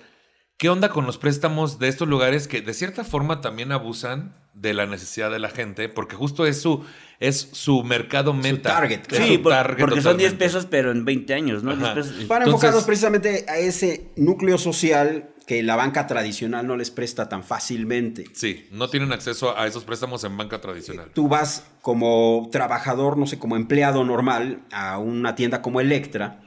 ¿Qué 0.58 0.70
onda 0.70 0.88
con 0.88 1.06
los 1.06 1.18
préstamos 1.18 1.80
de 1.80 1.90
estos 1.90 2.08
lugares 2.08 2.48
que 2.48 2.62
de 2.62 2.74
cierta 2.74 3.04
forma 3.04 3.42
también 3.42 3.74
abusan 3.74 4.38
de 4.54 4.74
la 4.74 4.86
necesidad 4.86 5.30
de 5.30 5.40
la 5.40 5.50
gente? 5.50 5.90
Porque 5.90 6.16
justo 6.16 6.46
es 6.46 6.62
su, 6.62 6.86
es 7.20 7.50
su 7.54 7.84
mercado 7.84 8.34
meta. 8.34 8.74
target, 8.76 9.02
claro. 9.08 9.26
Sí, 9.26 9.36
su 9.36 9.42
por- 9.44 9.52
target 9.54 9.80
porque 9.80 10.02
son 10.02 10.18
10 10.18 10.32
totalmente. 10.34 10.46
pesos, 10.46 10.68
pero 10.70 10.92
en 10.92 11.06
20 11.06 11.34
años, 11.34 11.64
¿no? 11.64 11.72
10 11.76 11.84
Ajá. 11.86 11.96
pesos. 11.96 12.12
Van 12.28 12.42
Entonces- 12.42 12.48
enfocados 12.48 12.84
precisamente 12.84 13.46
a 13.48 13.58
ese 13.58 14.12
núcleo 14.16 14.58
social 14.58 15.30
que 15.48 15.62
la 15.62 15.76
banca 15.76 16.08
tradicional 16.08 16.66
no 16.66 16.76
les 16.76 16.90
presta 16.90 17.30
tan 17.30 17.44
fácilmente. 17.44 18.26
Sí, 18.34 18.68
no 18.72 18.90
tienen 18.90 19.12
acceso 19.14 19.56
a 19.58 19.68
esos 19.68 19.84
préstamos 19.84 20.24
en 20.24 20.36
banca 20.36 20.60
tradicional. 20.60 21.12
Tú 21.14 21.28
vas 21.28 21.66
como 21.82 22.50
trabajador, 22.52 23.16
no 23.18 23.28
sé, 23.28 23.38
como 23.38 23.56
empleado 23.56 24.04
normal 24.04 24.64
a 24.72 24.98
una 24.98 25.36
tienda 25.36 25.62
como 25.62 25.82
Electra 25.82 26.42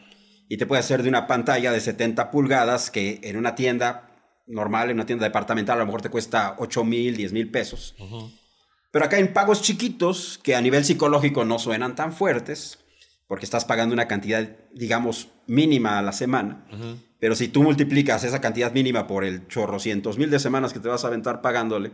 y 0.48 0.56
te 0.56 0.66
puede 0.66 0.80
hacer 0.80 1.04
de 1.04 1.08
una 1.10 1.28
pantalla 1.28 1.70
de 1.70 1.80
70 1.80 2.30
pulgadas 2.32 2.90
que 2.90 3.20
en 3.22 3.36
una 3.36 3.54
tienda 3.54 4.04
normal, 4.48 4.90
en 4.90 4.96
una 4.96 5.06
tienda 5.06 5.24
departamental, 5.26 5.76
a 5.76 5.80
lo 5.80 5.86
mejor 5.86 6.02
te 6.02 6.08
cuesta 6.08 6.56
8 6.58 6.82
mil, 6.84 7.16
10 7.16 7.32
mil 7.32 7.50
pesos. 7.52 7.94
Pero 8.90 9.04
acá 9.04 9.18
en 9.18 9.32
pagos 9.32 9.62
chiquitos, 9.62 10.40
que 10.42 10.54
a 10.54 10.60
nivel 10.60 10.84
psicológico 10.84 11.44
no 11.44 11.58
suenan 11.58 11.94
tan 11.94 12.12
fuertes, 12.12 12.78
porque 13.26 13.44
estás 13.44 13.64
pagando 13.64 13.92
una 13.92 14.08
cantidad, 14.08 14.48
digamos, 14.72 15.28
mínima 15.46 15.98
a 15.98 16.02
la 16.02 16.12
semana. 16.12 16.66
Pero 17.20 17.34
si 17.34 17.48
tú 17.48 17.62
multiplicas 17.62 18.24
esa 18.24 18.40
cantidad 18.40 18.72
mínima 18.72 19.06
por 19.06 19.24
el 19.24 19.46
chorro 19.48 19.78
cientos 19.78 20.18
mil 20.18 20.30
de 20.30 20.38
semanas 20.38 20.72
que 20.72 20.80
te 20.80 20.88
vas 20.88 21.04
a 21.04 21.08
aventar 21.08 21.42
pagándole, 21.42 21.92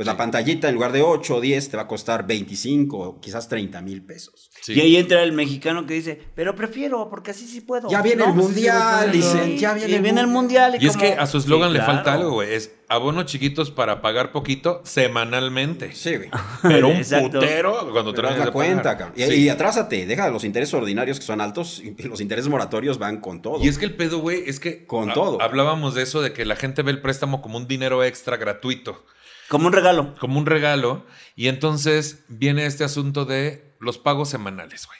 pues 0.00 0.06
la 0.06 0.16
pantallita 0.16 0.66
en 0.66 0.76
lugar 0.76 0.92
de 0.92 1.02
8 1.02 1.34
o 1.36 1.40
10 1.42 1.68
te 1.68 1.76
va 1.76 1.82
a 1.82 1.86
costar 1.86 2.26
25 2.26 2.96
o 2.98 3.20
quizás 3.20 3.50
30 3.50 3.82
mil 3.82 4.02
pesos. 4.02 4.50
Sí. 4.62 4.72
Y 4.72 4.80
ahí 4.80 4.96
entra 4.96 5.22
el 5.22 5.32
mexicano 5.32 5.84
que 5.84 5.92
dice, 5.92 6.18
pero 6.34 6.54
prefiero, 6.54 7.10
porque 7.10 7.32
así 7.32 7.46
sí 7.46 7.60
puedo. 7.60 7.90
Ya 7.90 8.00
viene 8.00 8.24
el 8.24 8.32
pues, 8.32 8.46
mundial, 8.46 9.10
sí, 9.12 9.18
dicen, 9.18 9.58
ya 9.58 9.74
viene 9.74 9.92
y 9.92 9.94
el 9.96 10.02
viene 10.02 10.22
el 10.22 10.26
mundial. 10.26 10.78
Y 10.80 10.86
es 10.86 10.96
que 10.96 11.12
a 11.12 11.26
su 11.26 11.36
eslogan 11.36 11.68
Sí, 11.68 11.74
le 11.74 11.80
claro. 11.80 11.94
falta 11.96 12.14
algo, 12.14 12.30
güey. 12.30 12.54
Es 12.54 12.72
abonos 12.88 13.26
chiquitos 13.26 13.70
para 13.70 14.00
pagar 14.00 14.32
poquito 14.32 14.80
semanalmente. 14.86 15.92
Sí, 15.92 16.16
güey. 16.16 16.30
Pero 16.62 16.88
un 16.88 17.02
putero 17.02 17.90
cuando 17.92 18.14
te 18.14 18.22
de 18.22 18.50
cuenta, 18.52 18.96
cabrón. 18.96 19.14
Y, 19.18 19.24
Sí. 19.24 19.34
y 19.42 19.48
atrásate, 19.50 20.06
deja 20.06 20.30
los 20.30 20.44
intereses 20.44 20.72
ordinarios 20.72 21.20
que 21.20 21.26
son 21.26 21.42
altos 21.42 21.82
y 21.84 21.94
los 22.08 22.22
intereses 22.22 22.48
moratorios 22.50 22.98
van 22.98 23.20
con 23.20 23.42
todo. 23.42 23.62
Y 23.62 23.68
es 23.68 23.76
que 23.76 23.84
el 23.84 23.96
pedo, 23.96 24.20
güey, 24.20 24.44
es 24.46 24.60
que 24.60 24.86
Con 24.86 25.10
ha- 25.10 25.12
todo. 25.14 25.42
hablábamos 25.42 25.94
de 25.94 26.04
eso, 26.04 26.22
de 26.22 26.32
que 26.32 26.46
la 26.46 26.56
gente 26.56 26.82
ve 26.82 26.90
el 26.90 27.02
préstamo 27.02 27.42
como 27.42 27.58
un 27.58 27.68
dinero 27.68 28.02
extra 28.02 28.38
gratuito, 28.38 29.04
Como 29.50 29.66
un 29.66 29.72
regalo. 29.72 30.14
como 30.20 30.38
un 30.38 30.46
regalo. 30.46 31.04
Y 31.34 31.48
entonces 31.48 32.24
viene 32.28 32.66
este 32.66 32.84
asunto 32.84 33.24
de 33.24 33.74
los 33.80 33.98
pagos 33.98 34.28
semanales, 34.28 34.86
güey. 34.86 34.98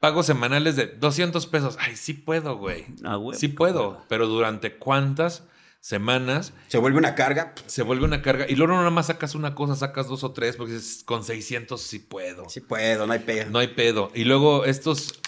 Pagos 0.00 0.24
semanales 0.24 0.74
de 0.76 0.86
200 0.86 1.46
pesos. 1.46 1.76
Ay, 1.78 1.94
sí 1.94 2.14
puedo, 2.14 2.56
güey. 2.56 2.86
Ah, 3.04 3.16
güey. 3.16 3.38
Sí 3.38 3.48
puedo. 3.48 4.02
Pero 4.08 4.26
durante 4.26 4.76
cuántas 4.76 5.44
semanas 5.80 6.54
Se 6.68 6.78
vuelve 6.78 6.96
una 6.96 7.14
carga. 7.14 7.52
se 7.66 7.82
vuelve 7.82 8.06
una 8.06 8.22
carga. 8.22 8.46
Y 8.48 8.54
luego 8.56 8.72
no 8.72 8.78
nada 8.78 8.90
más 8.90 9.08
sacas 9.08 9.34
una 9.34 9.54
cosa, 9.54 9.76
sacas 9.76 10.08
dos 10.08 10.24
o 10.24 10.32
tres, 10.32 10.56
porque 10.56 10.72
dices, 10.72 11.04
con 11.04 11.22
600 11.22 11.78
sí 11.78 11.98
puedo. 11.98 12.48
Sí 12.48 12.60
puedo, 12.60 13.06
no 13.06 13.12
hay 13.12 13.18
pedo. 13.18 13.50
No 13.50 13.58
hay 13.58 13.68
pedo. 13.68 14.10
Y 14.14 14.24
luego 14.24 14.64
estos. 14.64 15.20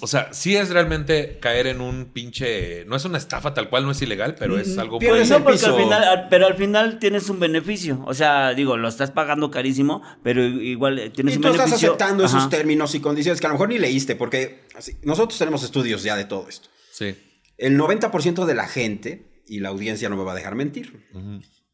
O 0.00 0.06
sea, 0.06 0.32
sí 0.32 0.56
es 0.56 0.68
realmente 0.70 1.38
caer 1.40 1.66
en 1.68 1.80
un 1.80 2.06
pinche. 2.12 2.84
No 2.86 2.96
es 2.96 3.04
una 3.04 3.16
estafa 3.18 3.54
tal 3.54 3.70
cual, 3.70 3.84
no 3.84 3.92
es 3.92 4.02
ilegal, 4.02 4.34
pero 4.38 4.58
es 4.58 4.76
algo 4.78 4.98
muy. 5.00 5.06
el 5.08 5.42
porque 5.42 5.64
al 5.66 5.74
final, 5.76 6.04
al- 6.04 6.28
pero 6.28 6.46
al 6.46 6.54
final 6.54 6.98
tienes 6.98 7.30
un 7.30 7.40
beneficio. 7.40 8.02
O 8.06 8.12
sea, 8.12 8.52
digo, 8.52 8.76
lo 8.76 8.88
estás 8.88 9.10
pagando 9.10 9.50
carísimo, 9.50 10.02
pero 10.22 10.42
igual 10.44 10.98
eh, 10.98 11.10
tienes 11.10 11.34
Y 11.34 11.36
un 11.38 11.42
tú 11.42 11.48
estás 11.48 11.66
beneficio. 11.66 11.88
aceptando 11.90 12.24
esos 12.24 12.50
términos 12.50 12.94
y 12.94 13.00
condiciones 13.00 13.40
que 13.40 13.46
a 13.46 13.50
lo 13.50 13.54
mejor 13.54 13.68
ni 13.70 13.78
leíste, 13.78 14.16
porque 14.16 14.64
así, 14.76 14.96
nosotros 15.02 15.38
tenemos 15.38 15.62
estudios 15.62 16.02
ya 16.02 16.16
de 16.16 16.24
todo 16.26 16.46
esto. 16.48 16.68
Sí. 16.92 17.14
El 17.56 17.78
90% 17.78 18.44
de 18.44 18.54
la 18.54 18.66
gente, 18.68 19.42
y 19.48 19.60
la 19.60 19.70
audiencia 19.70 20.08
no 20.10 20.16
me 20.16 20.24
va 20.24 20.32
a 20.32 20.36
dejar 20.36 20.56
mentir, 20.56 21.06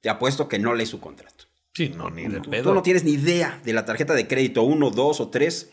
te 0.01 0.11
apuesto 0.11 0.49
que 0.49 0.59
no 0.61 0.75
lee 0.75 0.87
su 0.87 1.01
contrato. 1.01 1.47
Sí, 1.75 1.89
no, 1.97 2.11
ni 2.11 2.29
de 2.29 2.41
Tú, 2.41 2.51
pedo. 2.51 2.63
tú 2.65 2.75
no 2.75 2.83
tienes 2.83 3.03
ni 3.03 3.13
idea 3.13 3.61
de 3.65 3.73
la 3.73 3.85
tarjeta 3.87 4.13
de 4.15 4.29
crédito 4.29 4.63
1, 4.63 4.91
2 4.91 5.21
o 5.21 5.29
3. 5.31 5.71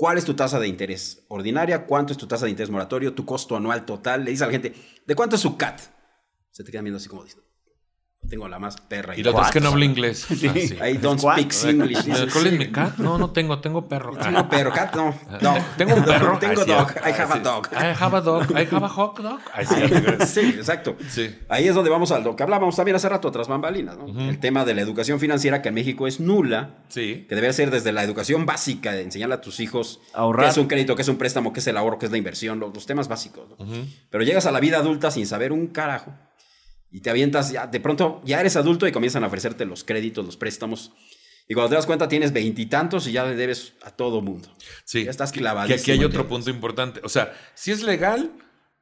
¿Cuál 0.00 0.16
es 0.16 0.24
tu 0.24 0.32
tasa 0.32 0.58
de 0.58 0.66
interés 0.66 1.26
ordinaria? 1.28 1.84
¿Cuánto 1.84 2.14
es 2.14 2.18
tu 2.18 2.26
tasa 2.26 2.46
de 2.46 2.50
interés 2.52 2.70
moratorio? 2.70 3.12
¿Tu 3.12 3.26
costo 3.26 3.54
anual 3.54 3.84
total? 3.84 4.24
Le 4.24 4.30
dices 4.30 4.40
a 4.40 4.46
la 4.46 4.52
gente, 4.52 4.74
¿de 5.06 5.14
cuánto 5.14 5.36
es 5.36 5.42
su 5.42 5.58
CAT? 5.58 5.78
Se 6.50 6.64
te 6.64 6.72
quedan 6.72 6.84
viendo 6.84 6.96
así 6.96 7.06
como 7.06 7.22
diciendo, 7.22 7.46
tengo 8.30 8.48
la 8.48 8.58
más 8.58 8.76
perra. 8.80 9.16
Y 9.16 9.22
la 9.22 9.32
otra 9.32 9.46
es 9.46 9.50
que 9.50 9.60
no 9.60 9.68
habla 9.68 9.84
inglés. 9.84 10.26
Ah, 10.30 10.54
sí. 10.54 10.74
I 10.82 10.96
don't 10.96 11.20
¿Cuál? 11.20 11.40
speak 11.52 11.70
English. 11.74 12.04
dices, 12.04 12.32
¿Cuál 12.32 12.46
es 12.46 12.52
sí. 12.52 12.58
mi 12.58 12.70
cat? 12.72 12.96
No, 12.96 13.18
no 13.18 13.30
tengo, 13.30 13.60
tengo 13.60 13.86
perro. 13.88 14.16
Tengo 14.16 14.48
perro, 14.48 14.72
cat 14.72 14.94
no. 14.96 15.14
Dog. 15.40 15.58
Tengo 15.76 15.94
un 15.96 16.04
perro. 16.04 16.38
Tengo 16.38 16.64
sí, 16.64 16.70
dog. 16.70 16.90
I 17.04 17.10
have 17.10 17.32
a 17.32 17.32
sí. 17.34 17.40
dog. 17.40 17.68
I 17.72 17.94
have 18.00 18.16
a 18.16 18.20
dog. 18.20 18.50
I 18.52 18.66
have 18.74 18.84
a 18.84 18.88
hot 18.88 19.18
dog. 19.18 19.40
Sí, 20.26 20.40
Sí, 20.40 20.40
exacto. 20.56 20.96
Sí. 21.08 21.34
Ahí 21.48 21.68
es 21.68 21.74
donde 21.74 21.90
vamos 21.90 22.10
a 22.12 22.20
lo 22.20 22.36
que 22.36 22.42
hablábamos 22.42 22.76
también 22.76 22.96
hace 22.96 23.08
rato, 23.08 23.28
otras 23.28 23.48
bambalinas. 23.48 23.98
¿no? 23.98 24.06
El 24.28 24.38
tema 24.38 24.64
de 24.64 24.74
la 24.74 24.80
educación 24.80 25.20
financiera 25.20 25.60
que 25.60 25.68
en 25.68 25.74
México 25.74 26.06
es 26.06 26.20
nula. 26.20 26.70
Sí. 26.88 27.26
Que 27.28 27.34
debe 27.34 27.52
ser 27.52 27.70
desde 27.70 27.92
la 27.92 28.02
educación 28.02 28.46
básica, 28.46 28.92
de 28.92 29.02
enseñarle 29.02 29.34
a 29.34 29.40
tus 29.40 29.60
hijos 29.60 30.00
Ahorrar. 30.14 30.46
qué 30.46 30.50
es 30.52 30.58
un 30.58 30.68
crédito, 30.68 30.96
qué 30.96 31.02
es 31.02 31.08
un 31.08 31.16
préstamo, 31.16 31.52
qué 31.52 31.60
es 31.60 31.66
el 31.66 31.76
ahorro, 31.76 31.98
qué 31.98 32.06
es 32.06 32.12
la 32.12 32.18
inversión, 32.18 32.60
los, 32.60 32.72
los 32.72 32.86
temas 32.86 33.08
básicos. 33.08 33.48
¿no? 33.58 33.66
Pero 34.10 34.24
llegas 34.24 34.46
a 34.46 34.52
la 34.52 34.60
vida 34.60 34.78
adulta 34.78 35.10
sin 35.10 35.26
saber 35.26 35.52
un 35.52 35.66
carajo 35.66 36.12
y 36.90 37.00
te 37.00 37.10
avientas, 37.10 37.52
ya, 37.52 37.66
de 37.66 37.80
pronto 37.80 38.20
ya 38.24 38.40
eres 38.40 38.56
adulto 38.56 38.86
y 38.86 38.92
comienzan 38.92 39.24
a 39.24 39.28
ofrecerte 39.28 39.64
los 39.64 39.84
créditos, 39.84 40.24
los 40.24 40.36
préstamos. 40.36 40.92
Y 41.48 41.54
cuando 41.54 41.70
te 41.70 41.74
das 41.76 41.86
cuenta 41.86 42.08
tienes 42.08 42.32
veintitantos 42.32 43.06
y 43.08 43.12
ya 43.12 43.24
le 43.24 43.34
debes 43.34 43.74
a 43.82 43.90
todo 43.90 44.20
mundo. 44.20 44.48
Sí. 44.84 45.04
Ya 45.04 45.10
estás 45.10 45.32
clavadísimo. 45.32 45.76
Que 45.76 45.80
aquí 45.80 45.90
hay 45.90 46.04
otro 46.04 46.28
punto 46.28 46.50
importante. 46.50 47.00
O 47.02 47.08
sea, 47.08 47.32
sí 47.54 47.72
es 47.72 47.82
legal, 47.82 48.30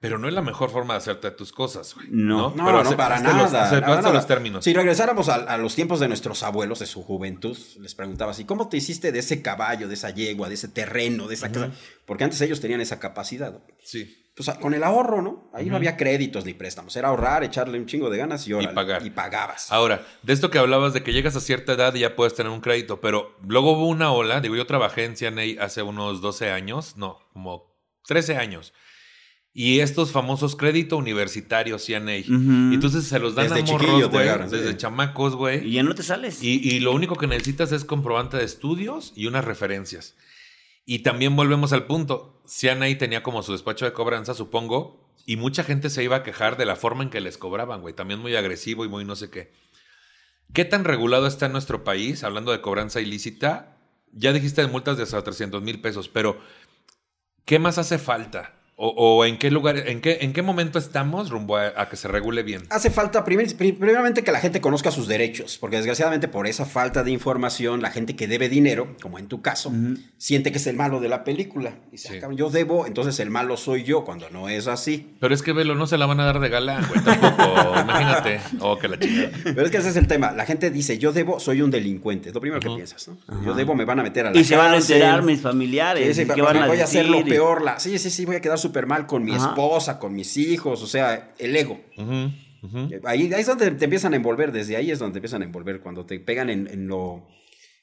pero 0.01 0.19
no 0.19 0.29
es 0.29 0.35
la 0.35 0.43
mejor 0.43 0.71
forma 0.71 0.95
de 0.95 0.99
hacerte 0.99 1.31
tus 1.31 1.51
cosas, 1.51 1.95
güey. 1.95 2.07
No. 2.11 2.55
No, 2.55 2.67
Pero 2.67 2.85
no, 2.85 2.97
para 2.97 3.21
nada. 3.21 3.43
Los, 3.43 3.53
nada. 3.53 4.13
los 4.13 4.27
términos. 4.27 4.65
Si 4.65 4.73
regresáramos 4.73 5.29
a, 5.29 5.37
a 5.37 5.57
los 5.59 5.75
tiempos 5.75 5.99
de 5.99 6.09
nuestros 6.09 6.43
abuelos, 6.43 6.79
de 6.79 6.87
su 6.87 7.03
juventud, 7.03 7.57
les 7.81 7.95
preguntaba 7.95 8.33
así, 8.33 8.45
¿cómo 8.45 8.69
te 8.69 8.77
hiciste 8.77 9.13
de 9.13 9.19
ese 9.21 9.43
caballo, 9.43 9.89
de 9.89 9.95
esa 9.95 10.11
yegua, 10.11 10.49
de 10.49 10.55
ese 10.55 10.69
terreno, 10.69 11.27
de 11.27 11.35
esa 11.35 11.51
casa? 11.51 11.73
Porque 12.07 12.25
antes 12.25 12.41
ellos 12.43 12.61
tenían 12.61 12.81
esa 12.81 13.01
capacidad. 13.01 13.53
¿no? 13.53 13.63
Sí. 13.83 14.28
Pues 14.39 14.57
con 14.59 14.73
el 14.73 14.85
ahorro, 14.85 15.21
¿no? 15.21 15.51
Ahí 15.53 15.67
no 15.69 15.75
había 15.75 15.97
créditos 15.97 16.45
ni 16.45 16.55
préstamos. 16.55 16.95
Era 16.95 17.09
ahorrar, 17.09 17.43
echarle 17.43 17.77
un 17.77 17.87
chingo 17.87 18.09
de 18.09 18.19
ganas 18.19 18.47
y, 18.47 18.53
órale, 18.53 18.73
pagar. 18.73 19.05
y 19.05 19.11
pagabas. 19.11 19.73
Ahora, 19.73 20.07
de 20.23 20.33
esto 20.33 20.49
que 20.49 20.59
hablabas 20.59 20.93
de 20.93 21.03
que 21.03 21.13
llegas 21.13 21.35
a 21.35 21.41
cierta 21.41 21.73
edad 21.73 21.93
y 21.97 22.01
ya 22.01 22.15
puedes 22.15 22.35
tener 22.35 22.53
un 22.53 22.61
crédito, 22.61 23.01
pero 23.01 23.37
luego 23.45 23.73
hubo 23.73 23.89
una 23.89 24.13
ola, 24.13 24.41
digo, 24.41 24.55
yo 24.55 24.65
trabajé 24.65 25.07
en 25.07 25.17
CNA 25.17 25.61
hace 25.61 25.83
unos 25.83 26.21
12 26.21 26.53
años, 26.53 26.97
no, 26.97 27.19
como 27.33 27.75
13 28.07 28.37
años. 28.37 28.73
Y 29.53 29.81
estos 29.81 30.13
famosos 30.13 30.55
crédito 30.55 30.97
universitarios 30.97 31.85
CNA. 31.85 32.19
Ujú. 32.21 32.71
Y 32.71 32.75
entonces 32.75 33.07
se 33.09 33.19
los 33.19 33.35
dan 33.35 33.49
Desde 33.49 33.63
a 33.63 33.65
morros, 33.65 34.09
güey, 34.09 34.29
sí. 34.29 34.57
desde 34.57 34.77
chamacos, 34.77 35.35
güey. 35.35 35.67
Y 35.67 35.73
ya 35.73 35.83
no 35.83 35.97
te 35.97 36.05
sales. 36.05 36.41
Y, 36.45 36.61
y 36.63 36.79
lo 36.79 36.93
único 36.93 37.17
que 37.17 37.27
necesitas 37.27 37.73
es 37.73 37.85
comprobante 37.85 38.37
de 38.37 38.45
estudios 38.45 39.13
y 39.17 39.27
unas 39.27 39.45
referencias. 39.45 40.15
Y 40.91 41.01
también 41.01 41.37
volvemos 41.37 41.75
al 41.75 41.85
punto. 41.85 42.41
CNA 42.47 42.97
tenía 42.97 43.23
como 43.23 43.43
su 43.43 43.53
despacho 43.53 43.85
de 43.85 43.93
cobranza, 43.93 44.33
supongo, 44.33 45.07
y 45.27 45.37
mucha 45.37 45.63
gente 45.63 45.91
se 45.91 46.03
iba 46.03 46.17
a 46.17 46.23
quejar 46.23 46.57
de 46.57 46.65
la 46.65 46.77
forma 46.77 47.03
en 47.03 47.11
que 47.11 47.21
les 47.21 47.37
cobraban, 47.37 47.83
güey. 47.83 47.93
También 47.93 48.21
muy 48.21 48.35
agresivo 48.35 48.87
y 48.87 48.89
muy 48.89 49.05
no 49.05 49.15
sé 49.15 49.29
qué. 49.29 49.53
¿Qué 50.55 50.65
tan 50.65 50.85
regulado 50.85 51.27
está 51.27 51.45
en 51.45 51.53
nuestro 51.53 51.85
país, 51.85 52.25
hablando 52.25 52.53
de 52.53 52.63
cobranza 52.63 53.03
ilícita? 53.03 53.77
Ya 54.13 54.33
dijiste 54.33 54.63
de 54.63 54.69
multas 54.69 54.97
de 54.97 55.03
hasta 55.03 55.23
300 55.23 55.61
mil 55.61 55.83
pesos, 55.83 56.09
pero 56.09 56.41
¿qué 57.45 57.59
más 57.59 57.77
hace 57.77 57.99
falta? 57.99 58.58
O, 58.81 58.91
o 58.97 59.25
en 59.25 59.39
qué 59.39 59.51
lugar, 59.51 59.77
en 59.89 60.01
qué, 60.01 60.19
en 60.21 60.33
qué 60.33 60.41
momento 60.41 60.79
estamos 60.79 61.31
rumbo 61.31 61.57
a, 61.57 61.73
a 61.77 61.89
que 61.89 61.97
se 61.97 62.07
regule 62.07 62.45
bien? 62.45 62.63
Hace 62.71 62.91
falta, 62.91 63.25
primer- 63.25 63.57
pri- 63.57 63.73
primeramente, 63.73 64.23
que 64.23 64.31
la 64.31 64.39
gente 64.39 64.61
conozca 64.61 64.93
sus 64.93 65.09
derechos, 65.09 65.59
porque 65.59 65.75
desgraciadamente 65.79 66.29
por 66.29 66.47
esa 66.47 66.65
falta 66.65 67.03
de 67.03 67.11
información, 67.11 67.83
la 67.83 67.91
gente 67.91 68.15
que 68.15 68.29
debe 68.29 68.49
dinero, 68.49 68.95
como 69.03 69.19
en 69.19 69.27
tu 69.27 69.43
caso, 69.43 69.73
siente 70.17 70.53
que 70.53 70.59
es 70.59 70.67
el 70.69 70.77
malo 70.77 71.01
de 71.01 71.09
la 71.09 71.25
película. 71.25 71.73
Dice, 71.91 72.07
Sí. 72.09 72.15
"Ah, 72.19 72.21
cabrón, 72.21 72.39
yo 72.39 72.51
debo, 72.51 72.87
entonces 72.87 73.19
el 73.19 73.31
malo 73.31 73.57
soy 73.57 73.83
yo, 73.83 74.05
cuando 74.05 74.31
no 74.31 74.49
es 74.49 74.69
así. 74.69 75.09
Pero 75.19 75.35
es 75.35 75.43
que 75.43 75.53
velo, 75.53 75.75
no 75.75 75.89
se 75.89 75.99
la 75.99 76.07
van 76.07 76.21
a 76.21 76.25
dar 76.27 76.39
de 76.39 76.49
galán, 76.49 76.87
güey, 76.89 77.01
tampoco. 77.03 77.75
Imagínate. 77.83 78.41
Oh, 78.61 78.79
que 78.79 78.87
la 78.87 78.97
chingada. 79.01 79.31
Pero 79.43 79.63
es 79.65 79.73
que 79.73 79.79
ese 79.79 79.89
es 79.89 79.97
el 79.97 80.07
tema. 80.07 80.31
La 80.31 80.47
gente 80.47 80.71
dice, 80.71 80.99
yo 80.99 81.13
debo, 81.13 81.41
soy 81.41 81.63
un 81.63 81.73
delincuente. 81.73 82.29
Es 82.29 82.35
lo 82.37 82.41
primero 82.41 82.61
que 82.61 82.69
piensas, 82.71 83.09
¿no? 83.09 83.45
Yo 83.45 83.55
debo, 83.55 83.75
me 83.75 83.85
van 83.85 83.99
a 83.99 84.05
meter 84.05 84.27
a 84.27 84.31
la 84.31 84.39
y 84.39 84.45
se 84.45 84.57
van 84.57 84.73
a 84.73 84.77
enterar 84.77 85.23
mis 85.25 85.41
familiares. 85.41 86.07
Sí, 86.07 86.15
sí, 86.15 86.21
¿y 86.23 86.27
¿Qué 86.27 86.43
pues, 86.43 86.45
van 86.55 86.63
a 86.63 86.67
voy 86.69 86.79
a 86.81 86.85
hacer 86.85 87.09
lo? 87.09 87.19
Y- 87.19 87.25
peor. 87.25 87.63
La, 87.63 87.81
sí, 87.81 87.99
sí, 87.99 88.11
sí, 88.11 88.25
voy 88.25 88.37
a 88.37 88.41
quedar 88.41 88.57
súper 88.69 88.87
mal 88.87 89.07
con 89.07 89.25
mi 89.25 89.35
Ajá. 89.35 89.49
esposa, 89.49 89.99
con 89.99 90.15
mis 90.15 90.37
hijos, 90.37 90.83
o 90.83 90.87
sea, 90.87 91.35
el 91.39 91.57
ego. 91.57 91.81
Ahí, 93.05 93.33
ahí 93.33 93.41
es 93.41 93.47
donde 93.47 93.71
te 93.71 93.85
empiezan 93.85 94.13
a 94.13 94.17
envolver, 94.17 94.53
desde 94.53 94.77
ahí 94.77 94.91
es 94.91 94.99
donde 94.99 95.15
te 95.15 95.19
empiezan 95.19 95.43
a 95.43 95.45
envolver, 95.45 95.81
cuando 95.81 96.05
te 96.05 96.19
pegan 96.21 96.51
en, 96.51 96.67
en 96.69 96.87
lo... 96.89 97.27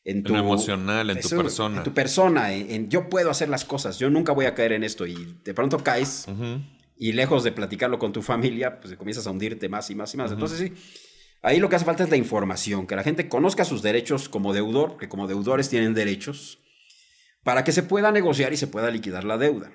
En 0.07 0.23
lo 0.23 0.37
emocional, 0.37 1.09
en 1.09 1.19
tu 1.19 1.29
persona. 1.29 1.77
En 1.77 1.83
tu 1.83 1.91
persona, 1.91 2.53
en, 2.53 2.69
en 2.69 2.89
yo 2.89 3.09
puedo 3.09 3.31
hacer 3.31 3.49
las 3.49 3.65
cosas, 3.65 3.97
yo 3.97 4.07
nunca 4.11 4.33
voy 4.33 4.45
a 4.45 4.53
caer 4.53 4.73
en 4.73 4.83
esto 4.83 5.07
y 5.07 5.15
de 5.43 5.53
pronto 5.55 5.79
caes 5.79 6.27
Ujú. 6.27 6.61
y 6.95 7.13
lejos 7.13 7.43
de 7.43 7.51
platicarlo 7.51 7.97
con 7.97 8.13
tu 8.13 8.21
familia, 8.21 8.79
pues 8.79 8.95
comienzas 8.97 9.25
a 9.25 9.31
hundirte 9.31 9.67
más 9.67 9.89
y 9.89 9.95
más 9.95 10.13
y 10.13 10.17
más. 10.17 10.31
Entonces 10.31 10.59
sí, 10.59 10.73
ahí 11.41 11.59
lo 11.59 11.69
que 11.69 11.77
hace 11.77 11.85
falta 11.85 12.03
es 12.03 12.11
la 12.11 12.17
información, 12.17 12.85
que 12.85 12.95
la 12.95 13.01
gente 13.01 13.27
conozca 13.27 13.65
sus 13.65 13.81
derechos 13.81 14.29
como 14.29 14.53
deudor, 14.53 14.97
que 14.97 15.09
como 15.09 15.25
deudores 15.25 15.69
tienen 15.69 15.95
derechos, 15.95 16.59
para 17.43 17.63
que 17.63 17.71
se 17.71 17.81
pueda 17.81 18.11
negociar 18.11 18.53
y 18.53 18.57
se 18.57 18.67
pueda 18.67 18.91
liquidar 18.91 19.23
la 19.23 19.39
deuda. 19.39 19.71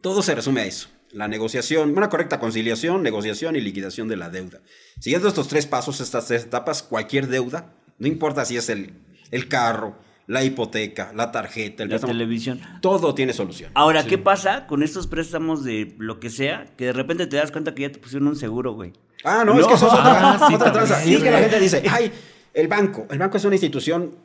Todo 0.00 0.22
se 0.22 0.34
resume 0.34 0.60
a 0.62 0.66
eso. 0.66 0.88
la 1.12 1.28
negociación, 1.28 1.96
una 1.96 2.08
correcta 2.10 2.38
conciliación, 2.40 3.02
negociación 3.02 3.56
y 3.56 3.60
liquidación 3.60 4.06
de 4.08 4.16
la 4.16 4.28
deuda. 4.28 4.60
Siguiendo 5.00 5.28
estos 5.28 5.48
tres 5.48 5.64
pasos, 5.66 6.00
estas 6.00 6.26
tres 6.26 6.44
etapas, 6.44 6.82
cualquier 6.82 7.28
deuda, 7.28 7.72
no 7.98 8.06
importa 8.08 8.44
si 8.44 8.56
es 8.56 8.68
el, 8.68 8.92
el 9.30 9.48
carro, 9.48 9.96
la 10.26 10.42
hipoteca, 10.44 11.12
la 11.14 11.30
tarjeta, 11.32 11.84
el 11.84 11.88
La 11.88 11.92
préstamo, 11.94 12.12
televisión. 12.12 12.60
todo 12.82 13.14
tiene 13.14 13.32
solución. 13.32 13.70
Ahora, 13.74 14.04
¿qué 14.04 14.18
pasa 14.18 14.66
con 14.66 14.82
estos 14.82 15.06
préstamos 15.06 15.64
de 15.64 15.94
lo 15.98 16.18
que 16.20 16.28
sea? 16.28 16.66
Que 16.76 16.86
de 16.86 16.92
repente 16.92 17.26
te 17.28 17.36
das 17.36 17.50
cuenta 17.52 17.74
que 17.74 17.82
ya 17.82 17.92
te 17.92 17.98
pusieron 18.00 18.26
un 18.28 18.36
seguro, 18.36 18.72
güey. 18.72 18.92
Ah, 19.24 19.44
no, 19.46 19.54
No. 19.54 19.60
es 19.60 19.66
que 19.68 19.74
eso 19.74 19.86
es 19.86 19.92
otra, 19.92 20.32
Ah, 20.34 20.44
sí, 20.48 20.54
otra 20.54 20.72
tranza. 20.72 21.02
es 21.04 21.22
que 21.22 21.30
la 21.30 21.38
gente 21.38 21.60
dice, 21.60 21.82
ay, 21.88 22.12
el 22.52 22.68
banco, 22.68 23.06
el 23.10 23.18
banco 23.18 23.36
es 23.38 23.44
una 23.44 23.54
institución 23.54 24.16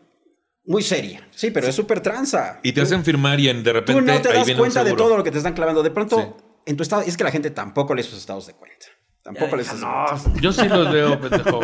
muy 0.65 0.83
seria. 0.83 1.27
Sí, 1.31 1.51
pero 1.51 1.67
es 1.67 1.75
súper 1.75 2.01
tranza. 2.01 2.59
Y 2.63 2.71
te 2.73 2.81
hacen 2.81 3.03
firmar 3.03 3.39
y 3.39 3.49
en, 3.49 3.63
de 3.63 3.73
repente 3.73 3.93
Tú 3.93 4.05
no 4.05 4.21
te 4.21 4.29
ahí 4.29 4.35
das 4.35 4.45
viene 4.45 4.59
cuenta 4.59 4.83
de 4.83 4.93
todo 4.93 5.17
lo 5.17 5.23
que 5.23 5.31
te 5.31 5.37
están 5.37 5.53
clavando. 5.53 5.81
De 5.83 5.91
pronto, 5.91 6.17
Sí. 6.37 6.43
en 6.67 6.77
tu 6.77 6.83
estado, 6.83 7.01
es 7.01 7.17
que 7.17 7.23
la 7.23 7.31
gente 7.31 7.49
tampoco 7.51 7.93
lee 7.95 8.03
sus 8.03 8.17
estados 8.19 8.47
de 8.47 8.53
cuenta. 8.53 8.85
Tampoco 9.23 9.55
les 9.55 9.71
No, 9.75 10.05
Yo 10.41 10.51
sí 10.51 10.67
los 10.67 10.91
veo, 10.91 11.19
pendejo. 11.21 11.59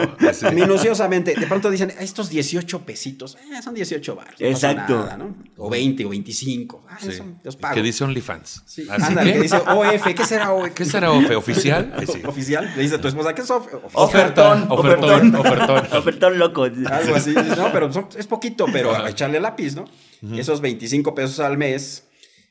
Minuciosamente, 0.54 1.34
de 1.34 1.48
pronto 1.48 1.72
dicen, 1.72 1.92
"Ah, 1.98 2.04
estos 2.04 2.30
18 2.30 2.82
pesitos, 2.86 3.36
eh, 3.36 3.62
son 3.64 3.74
18 3.74 4.16
baros. 4.16 4.40
no 4.40 4.46
Exacto. 4.48 5.00
nada, 5.00 5.18
¿no? 5.18 5.36
O 5.58 5.68
20 5.70 6.06
o 6.06 6.10
25. 6.10 6.86
Ah, 6.88 6.98
Sí. 7.02 7.10
eso, 7.10 7.26
los 7.44 7.56
pago. 7.56 7.74
Que 7.76 7.82
dice 7.82 8.04
OnlyFans. 8.04 8.62
Sí. 8.66 8.88
Así 8.90 9.02
Ándale, 9.04 9.32
que, 9.32 9.38
que 9.38 9.44
dice 9.44 9.58
OF, 9.58 10.14
¿qué 10.16 10.26
será 10.26 10.52
OF? 10.54 10.72
¿Qué 10.74 10.86
será 10.86 11.12
OFE? 11.12 11.36
¿Oficial? 11.36 11.94
Ay, 11.98 12.06
sí. 12.14 12.22
Oficial, 12.26 12.72
le 12.76 12.82
dice 12.84 12.96
a 12.96 13.02
tu 13.02 13.08
esposa, 13.08 13.34
¿qué 13.34 13.42
es 13.42 13.50
OF? 13.50 13.66
Oficial. 13.74 13.92
Ofertón, 13.94 14.66
ofertón, 14.70 15.36
ofertón. 15.36 15.88
Ofertón 15.98 16.38
loco. 16.40 16.64
Algo 16.66 17.16
así. 17.16 17.34
No, 17.34 17.72
pero 17.74 17.92
son- 17.92 18.08
es 18.18 18.28
poquito, 18.28 18.66
pero 18.72 18.96
a 18.96 19.10
echarle 19.10 19.40
lápiz, 19.40 19.76
¿no? 19.76 19.86
Esos 20.38 20.62
25 20.62 21.14
pesos 21.16 21.40
al 21.40 21.58
mes, 21.58 22.07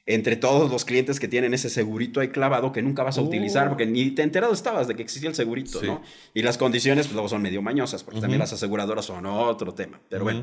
entre 0.07 0.37
todos 0.37 0.71
los 0.71 0.85
clientes 0.85 1.19
que 1.19 1.27
tienen 1.27 1.53
ese 1.53 1.69
segurito 1.69 2.21
ahí 2.21 2.29
clavado 2.29 2.71
que 2.71 2.81
nunca 2.81 3.03
vas 3.03 3.19
a 3.19 3.23
utilizar 3.23 3.69
porque 3.69 3.87
ni 3.87 4.11
te 4.13 4.23
enterado 4.23 4.53
estabas 4.53 4.87
de 4.87 4.95
que 4.95 5.03
existía 5.03 5.29
el 5.29 5.35
segurito, 5.35 5.79
Uh. 5.79 5.81
Sí. 5.81 5.87
¿no? 5.89 6.03
Y 6.33 6.43
las 6.43 6.59
condiciones, 6.59 7.07
pues 7.07 7.15
luego 7.15 7.29
son 7.29 7.43
medio 7.43 7.61
mañosas, 7.61 8.05
porque 8.05 8.21
también 8.21 8.39
las 8.39 8.53
aseguradoras 8.53 9.05
son 9.05 9.27
otro 9.27 9.75
tema. 9.75 10.01
Pero 10.09 10.25
bueno. 10.25 10.43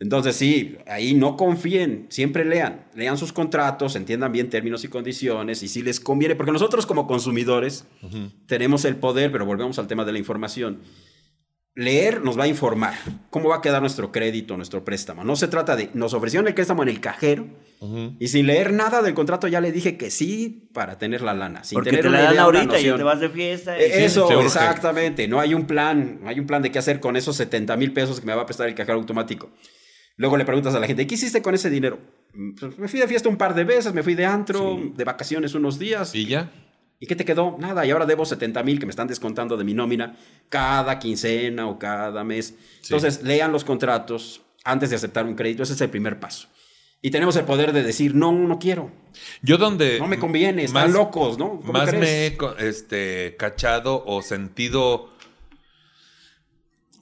Entonces 0.00 0.34
sí, 0.36 0.76
ahí 0.86 1.14
no 1.14 1.36
confíen, 1.36 2.06
siempre 2.10 2.44
lean, 2.44 2.84
lean 2.94 3.16
sus 3.16 3.32
contratos, 3.32 3.94
entiendan 3.94 4.32
bien 4.32 4.50
términos 4.50 4.84
y 4.84 4.88
condiciones 4.88 5.62
y 5.62 5.68
si 5.68 5.82
les 5.82 6.00
conviene, 6.00 6.34
porque 6.34 6.52
nosotros 6.52 6.84
como 6.84 7.06
consumidores 7.06 7.86
tenemos 8.46 8.84
el 8.84 8.96
poder, 8.96 9.30
pero 9.30 9.46
volvemos 9.46 9.78
al 9.78 9.86
tema 9.86 10.04
de 10.04 10.12
la 10.12 10.18
información. 10.18 10.80
Leer 11.76 12.22
nos 12.22 12.38
va 12.38 12.44
a 12.44 12.46
informar 12.46 12.94
cómo 13.30 13.48
va 13.48 13.56
a 13.56 13.60
quedar 13.60 13.80
nuestro 13.80 14.12
crédito, 14.12 14.56
nuestro 14.56 14.84
préstamo. 14.84 15.24
No 15.24 15.34
se 15.34 15.48
trata 15.48 15.74
de, 15.74 15.90
nos 15.94 16.14
ofrecieron 16.14 16.46
el 16.46 16.54
préstamo 16.54 16.84
en 16.84 16.88
el 16.88 17.00
cajero 17.00 17.46
y 18.20 18.28
sin 18.28 18.46
leer 18.46 18.72
nada 18.72 19.02
del 19.02 19.12
contrato 19.12 19.48
ya 19.48 19.60
le 19.60 19.72
dije 19.72 19.96
que 19.96 20.10
sí 20.12 20.68
para 20.72 20.98
tener 20.98 21.20
la 21.20 21.34
lana. 21.34 21.64
Sin 21.64 21.74
Porque 21.76 21.90
tener 21.90 22.04
te 22.04 22.10
la 22.10 22.22
dan 22.22 22.38
ahorita 22.38 22.78
y 22.80 22.84
te 22.84 23.02
vas 23.02 23.18
de 23.18 23.28
fiesta. 23.28 23.76
y- 23.76 23.82
Eh, 23.82 24.04
Eso, 24.04 24.40
exactamente. 24.40 25.26
No 25.26 25.40
hay 25.40 25.52
un 25.52 25.66
plan, 25.66 26.20
no 26.22 26.28
hay 26.28 26.38
un 26.38 26.46
plan 26.46 26.62
de 26.62 26.70
qué 26.70 26.78
hacer 26.78 27.00
con 27.00 27.16
esos 27.16 27.36
70 27.36 27.76
mil 27.76 27.92
pesos 27.92 28.20
que 28.20 28.26
me 28.26 28.34
va 28.34 28.42
a 28.42 28.46
prestar 28.46 28.68
el 28.68 28.74
cajero 28.76 28.96
automático. 28.98 29.50
Luego 30.16 30.36
le 30.36 30.44
preguntas 30.44 30.74
a 30.76 30.78
la 30.80 30.86
gente, 30.86 31.08
¿qué 31.08 31.16
hiciste 31.16 31.42
con 31.42 31.54
ese 31.56 31.70
dinero? 31.70 31.98
"Mm, 32.34 32.54
pues, 32.54 32.78
me 32.78 32.86
fui 32.86 33.00
de 33.00 33.08
fiesta 33.08 33.28
un 33.28 33.36
par 33.36 33.52
de 33.54 33.64
veces, 33.64 33.92
me 33.92 34.04
fui 34.04 34.14
de 34.14 34.24
antro, 34.26 34.78
de 34.94 35.02
vacaciones 35.04 35.54
unos 35.54 35.78
días. 35.80 36.14
¿Y 36.14 36.26
ya? 36.26 36.52
¿Y 37.04 37.06
qué 37.06 37.16
te 37.16 37.26
quedó? 37.26 37.58
Nada, 37.58 37.84
y 37.84 37.90
ahora 37.90 38.06
debo 38.06 38.24
70 38.24 38.62
mil 38.62 38.80
que 38.80 38.86
me 38.86 38.90
están 38.90 39.06
descontando 39.06 39.58
de 39.58 39.64
mi 39.64 39.74
nómina 39.74 40.16
cada 40.48 40.98
quincena 40.98 41.68
o 41.68 41.78
cada 41.78 42.24
mes. 42.24 42.54
Entonces, 42.82 43.22
lean 43.22 43.52
los 43.52 43.62
contratos 43.62 44.40
antes 44.64 44.88
de 44.88 44.96
aceptar 44.96 45.26
un 45.26 45.34
crédito, 45.34 45.64
ese 45.64 45.74
es 45.74 45.80
el 45.82 45.90
primer 45.90 46.18
paso. 46.18 46.48
Y 47.02 47.10
tenemos 47.10 47.36
el 47.36 47.44
poder 47.44 47.74
de 47.74 47.82
decir, 47.82 48.14
no, 48.14 48.32
no 48.32 48.58
quiero, 48.58 48.90
Yo 49.42 49.58
donde... 49.58 49.98
no 49.98 50.06
me 50.06 50.18
conviene, 50.18 50.64
están 50.64 50.94
locos, 50.94 51.36
¿no? 51.36 51.60
¿Cómo 51.60 51.74
Más 51.74 51.90
crees? 51.90 52.00
me 52.00 52.26
he 52.28 52.66
este, 52.66 53.36
cachado 53.38 54.02
o 54.06 54.22
sentido... 54.22 55.12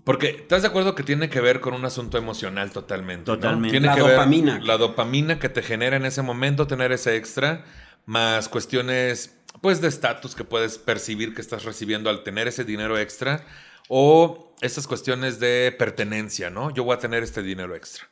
Porque, 0.03 0.31
¿estás 0.31 0.63
de 0.63 0.69
acuerdo 0.69 0.97
que 0.97 1.05
tiene 1.05 1.31
que 1.31 1.41
ver 1.41 1.61
con 1.61 1.75
un 1.75 1.85
asunto 1.85 2.19
emocional 2.19 2.73
totalmente? 2.73 3.31
¿no? 3.31 3.37
Totalmente. 3.37 3.71
Tiene 3.71 3.87
La 3.87 3.95
que 3.95 4.03
ver 4.03 4.13
dopamina. 4.15 4.59
la 4.59 4.79
dopamina 4.79 5.39
que 5.39 5.49
te 5.49 5.63
genera 5.63 5.95
en 5.95 6.07
ese 6.07 6.23
momento 6.23 6.67
tener 6.67 6.91
ese 6.91 7.15
extra, 7.15 7.65
más 8.05 8.49
cuestiones, 8.49 9.37
pues, 9.61 9.81
de 9.81 9.89
estatus 9.89 10.35
que 10.35 10.45
puedes 10.45 10.79
percibir 10.79 11.35
que 11.35 11.41
estás 11.41 11.65
recibiendo 11.65 12.11
al 12.11 12.23
tener 12.23 12.49
ese 12.49 12.65
dinero 12.65 12.99
extra, 12.99 13.45
o 13.89 14.55
estas 14.61 14.87
cuestiones 14.87 15.41
de 15.41 15.75
pertenencia, 15.79 16.51
¿no? 16.51 16.71
Yo 16.71 16.85
voy 16.85 16.95
a 16.95 17.01
tener 17.01 17.23
este 17.23 17.43
dinero 17.43 17.75
extra. 17.75 18.09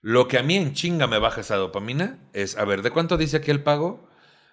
Lo 0.00 0.26
que 0.26 0.38
a 0.38 0.42
mí 0.42 0.56
en 0.56 0.74
chinga 0.74 1.06
me 1.06 1.18
baja 1.18 1.40
esa 1.40 1.56
dopamina 1.56 2.18
es, 2.32 2.58
a 2.58 2.64
ver, 2.64 2.82
¿de 2.82 2.90
cuánto 2.90 3.16
dice 3.16 3.38
aquí 3.38 3.50
el 3.50 3.62
pago? 3.62 4.08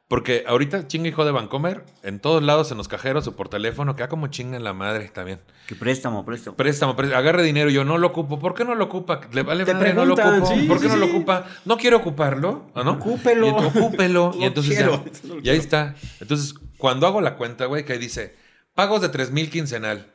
Porque 0.10 0.44
ahorita 0.48 0.88
chinga 0.88 1.08
hijo 1.08 1.24
de 1.24 1.32
Vancomer, 1.32 1.86
en 2.02 2.20
todos 2.20 2.42
lados, 2.42 2.72
en 2.72 2.78
los 2.78 2.88
cajeros 2.88 3.28
o 3.28 3.36
por 3.36 3.48
teléfono, 3.48 3.96
que 3.96 4.08
como 4.08 4.26
chinga 4.26 4.58
en 4.58 4.64
la 4.64 4.74
madre 4.74 5.10
también. 5.10 5.40
Que 5.68 5.76
préstamo, 5.76 6.26
préstamo. 6.26 6.58
Préstamo, 6.58 6.96
préstamo, 6.96 7.20
agarre 7.20 7.44
dinero, 7.44 7.70
yo 7.70 7.86
no 7.86 8.00
lo 8.00 8.08
ocupo. 8.08 8.40
¿Por 8.40 8.56
qué 8.56 8.66
no 8.66 8.74
lo 8.74 8.86
ocupa? 8.86 9.22
Le 9.32 9.44
vale 9.44 9.66
Te 9.66 9.76
madre, 9.76 9.94
no 9.94 10.06
lo 10.06 10.16
ocupo. 10.16 10.48
sí, 10.48 10.64
¿Por 10.64 10.82
qué 10.82 10.90
sí, 10.90 10.96
no 10.96 10.96
lo 10.96 11.06
ocupa? 11.06 11.46
No 11.64 11.78
quiero 11.78 11.98
ocuparlo, 11.98 12.72
¿o 12.74 12.84
¿no? 12.84 12.94
Ocúpelo. 12.94 13.48
Y, 13.50 13.52
ocúpelo. 13.52 14.32
Y 14.40 14.46
entonces 14.46 14.76
quiero, 14.76 15.06
ya, 15.06 15.30
no 15.30 15.40
y 15.44 15.50
ahí 15.50 15.58
está. 15.60 15.94
Entonces, 16.20 16.56
cuando 16.80 17.06
hago 17.06 17.22
la 17.22 17.36
cuenta, 17.36 17.68
güey, 17.68 17.86
que 17.86 17.94
ahí 17.94 18.00
dice, 18.00 18.36
pagos 18.74 19.02
de 19.02 19.10
3 19.10 19.30
mil 19.30 19.52
quincenal. 19.52 20.12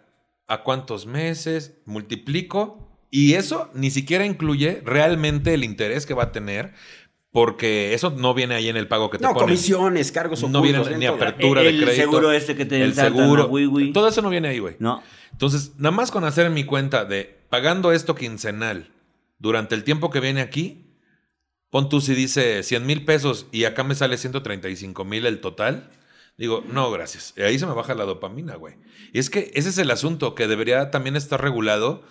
¿A 0.48 0.64
cuántos 0.64 1.06
meses? 1.06 1.74
Multiplico. 1.86 2.84
Y 3.10 3.34
eso 3.34 3.70
ni 3.74 3.92
siquiera 3.92 4.26
incluye 4.26 4.82
realmente 4.84 5.54
el 5.54 5.62
interés 5.62 6.04
que 6.04 6.14
va 6.14 6.24
a 6.24 6.32
tener, 6.32 6.74
porque 7.34 7.94
eso 7.94 8.10
no 8.16 8.32
viene 8.32 8.54
ahí 8.54 8.68
en 8.68 8.76
el 8.76 8.86
pago 8.86 9.10
que 9.10 9.18
te 9.18 9.24
No, 9.24 9.32
ponen. 9.32 9.48
comisiones, 9.48 10.12
cargos 10.12 10.38
ocultos. 10.38 10.52
No 10.52 10.62
viene 10.62 10.80
en 10.88 11.00
ni 11.00 11.06
apertura 11.06 11.62
de 11.62 11.68
El 11.70 11.78
crédito. 11.82 11.96
seguro 12.00 12.30
este 12.30 12.54
que 12.54 12.64
te 12.64 12.80
El 12.80 12.94
seguro. 12.94 13.42
a 13.42 13.46
Wiwi. 13.46 13.92
Todo 13.92 14.06
eso 14.06 14.22
no 14.22 14.30
viene 14.30 14.46
ahí, 14.46 14.60
güey. 14.60 14.76
No. 14.78 15.02
Entonces, 15.32 15.72
nada 15.76 15.90
más 15.90 16.12
con 16.12 16.22
hacer 16.22 16.48
mi 16.50 16.62
cuenta 16.62 17.04
de 17.04 17.36
pagando 17.50 17.90
esto 17.90 18.14
quincenal 18.14 18.92
durante 19.40 19.74
el 19.74 19.82
tiempo 19.82 20.10
que 20.10 20.20
viene 20.20 20.42
aquí, 20.42 20.86
pon 21.70 21.88
tú 21.88 22.00
si 22.00 22.14
dice 22.14 22.62
100 22.62 22.86
mil 22.86 23.04
pesos 23.04 23.46
y 23.50 23.64
acá 23.64 23.82
me 23.82 23.96
sale 23.96 24.16
135 24.16 25.04
mil 25.04 25.26
el 25.26 25.40
total, 25.40 25.90
digo, 26.38 26.62
no, 26.70 26.88
gracias. 26.92 27.34
Y 27.36 27.42
ahí 27.42 27.58
se 27.58 27.66
me 27.66 27.72
baja 27.74 27.94
la 27.96 28.04
dopamina, 28.04 28.54
güey. 28.54 28.74
Y 29.12 29.18
es 29.18 29.28
que 29.28 29.50
ese 29.54 29.70
es 29.70 29.78
el 29.78 29.90
asunto 29.90 30.36
que 30.36 30.46
debería 30.46 30.92
también 30.92 31.16
estar 31.16 31.42
regulado 31.42 32.04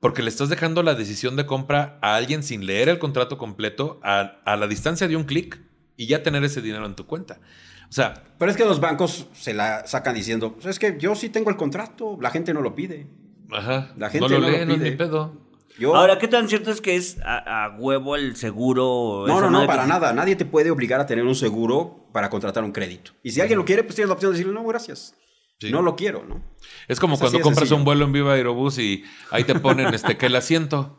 porque 0.00 0.22
le 0.22 0.28
estás 0.28 0.48
dejando 0.48 0.82
la 0.82 0.94
decisión 0.94 1.36
de 1.36 1.46
compra 1.46 1.98
a 2.02 2.16
alguien 2.16 2.42
sin 2.42 2.66
leer 2.66 2.88
el 2.88 2.98
contrato 2.98 3.38
completo 3.38 3.98
a, 4.02 4.40
a 4.44 4.56
la 4.56 4.66
distancia 4.66 5.08
de 5.08 5.16
un 5.16 5.24
clic 5.24 5.60
y 5.96 6.06
ya 6.06 6.22
tener 6.22 6.44
ese 6.44 6.60
dinero 6.62 6.86
en 6.86 6.94
tu 6.94 7.06
cuenta. 7.06 7.40
O 7.88 7.92
sea, 7.92 8.22
Pero 8.38 8.50
es 8.50 8.56
que 8.56 8.64
los 8.64 8.80
bancos 8.80 9.28
se 9.32 9.54
la 9.54 9.86
sacan 9.86 10.14
diciendo, 10.14 10.52
pues 10.54 10.66
es 10.66 10.78
que 10.78 10.96
yo 10.98 11.14
sí 11.14 11.28
tengo 11.28 11.50
el 11.50 11.56
contrato, 11.56 12.18
la 12.20 12.30
gente 12.30 12.52
no 12.52 12.60
lo 12.60 12.74
pide. 12.74 13.06
ajá, 13.50 13.92
La 13.96 14.10
gente 14.10 14.28
no 14.28 14.34
lo 14.34 14.40
no 14.40 14.46
lo 14.50 14.58
lee, 14.58 14.66
no 14.66 14.72
es 14.74 14.78
pide. 14.78 14.90
mi 14.90 14.96
pedo. 14.96 15.46
Yo, 15.78 15.94
Ahora, 15.94 16.18
¿qué 16.18 16.26
tan 16.26 16.48
cierto 16.48 16.70
es 16.70 16.80
que 16.80 16.96
es 16.96 17.18
a, 17.24 17.64
a 17.66 17.76
huevo 17.78 18.16
el 18.16 18.34
seguro? 18.36 19.24
no, 19.26 19.40
no, 19.42 19.50
no, 19.50 19.66
para 19.66 19.82
que- 19.82 19.88
nada. 19.88 20.12
Nadie 20.14 20.34
te 20.34 20.46
puede 20.46 20.70
obligar 20.70 21.00
a 21.00 21.06
tener 21.06 21.24
un 21.24 21.34
seguro 21.34 22.08
para 22.12 22.30
contratar 22.30 22.64
un 22.64 22.72
crédito. 22.72 23.12
Y 23.22 23.30
si 23.30 23.40
alguien 23.42 23.58
lo 23.58 23.64
quiere, 23.66 23.82
pues 23.84 23.94
tienes 23.94 24.08
la 24.08 24.14
opción 24.14 24.32
de 24.32 24.38
decirle, 24.38 24.54
no, 24.58 24.66
gracias. 24.66 25.14
Sí. 25.58 25.70
No 25.70 25.80
lo 25.80 25.96
quiero, 25.96 26.22
¿no? 26.28 26.42
Es 26.86 27.00
como 27.00 27.14
Es 27.14 27.20
cuando 27.20 27.40
compras 27.40 27.60
sencillo. 27.60 27.76
un 27.78 27.84
vuelo 27.84 28.04
en 28.04 28.12
Viva 28.12 28.34
Aerobús 28.34 28.78
y 28.78 29.04
ahí 29.30 29.44
te 29.44 29.54
ponen 29.54 29.94
este 29.94 30.18
que 30.18 30.26
el 30.26 30.36
asiento. 30.36 30.98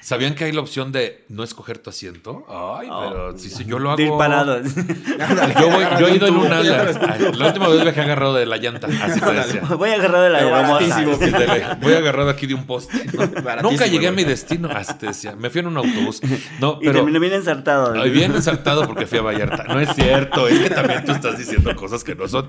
¿Sabían 0.00 0.34
que 0.34 0.44
hay 0.44 0.52
la 0.52 0.62
opción 0.62 0.92
de 0.92 1.26
no 1.28 1.44
escoger 1.44 1.76
tu 1.76 1.90
asiento? 1.90 2.46
Ay, 2.48 2.88
Oh. 2.90 3.04
pero 3.06 3.36
si, 3.38 3.50
si 3.50 3.66
yo 3.66 3.78
lo 3.78 3.94
De 3.96 4.04
ir 4.04 4.08
hago. 4.08 4.16
parado. 4.16 4.62
Yo, 5.60 5.70
voy- 5.70 5.84
yo 6.00 6.08
he 6.08 6.16
ido 6.16 6.26
en 6.26 6.36
un 6.36 6.46
ala. 6.50 6.84
La 7.36 7.46
última 7.48 7.68
vez 7.68 7.82
viajé 7.82 8.00
agarrado 8.00 8.32
de 8.32 8.46
la 8.46 8.56
llanta. 8.56 8.86
Así 9.02 9.20
te 9.20 9.30
decía. 9.30 9.60
Voy 9.76 9.90
a 9.90 9.94
agarrar 9.96 10.22
de 10.22 10.30
la 10.30 10.38
de- 10.38 11.74
Voy 11.82 11.92
agarrado 11.92 12.30
aquí 12.30 12.46
de 12.46 12.54
un 12.54 12.64
poste. 12.64 13.04
¿no? 13.12 13.70
Nunca 13.70 13.86
llegué 13.86 14.08
a 14.08 14.12
mi 14.12 14.24
destino. 14.24 14.70
Así 14.72 14.94
te 14.94 15.08
decía. 15.08 15.36
Me 15.36 15.50
fui 15.50 15.60
en 15.60 15.66
un 15.66 15.76
autobús. 15.76 16.22
No, 16.60 16.78
Y 16.80 16.86
pero. 16.86 17.00
terminé 17.00 17.18
bien 17.18 17.34
ensartado. 17.34 17.92
Ay, 18.00 18.08
bien 18.10 18.34
ensartado 18.34 18.86
porque 18.86 19.06
fui 19.06 19.18
a 19.18 19.22
Vallarta. 19.22 19.64
No 19.64 19.78
es 19.80 19.90
cierto, 19.94 20.48
es 20.48 20.60
que 20.60 20.70
también 20.70 21.04
tú 21.04 21.12
estás 21.12 21.36
diciendo 21.36 21.76
cosas 21.76 22.04
que 22.04 22.14
no 22.14 22.26
son. 22.26 22.46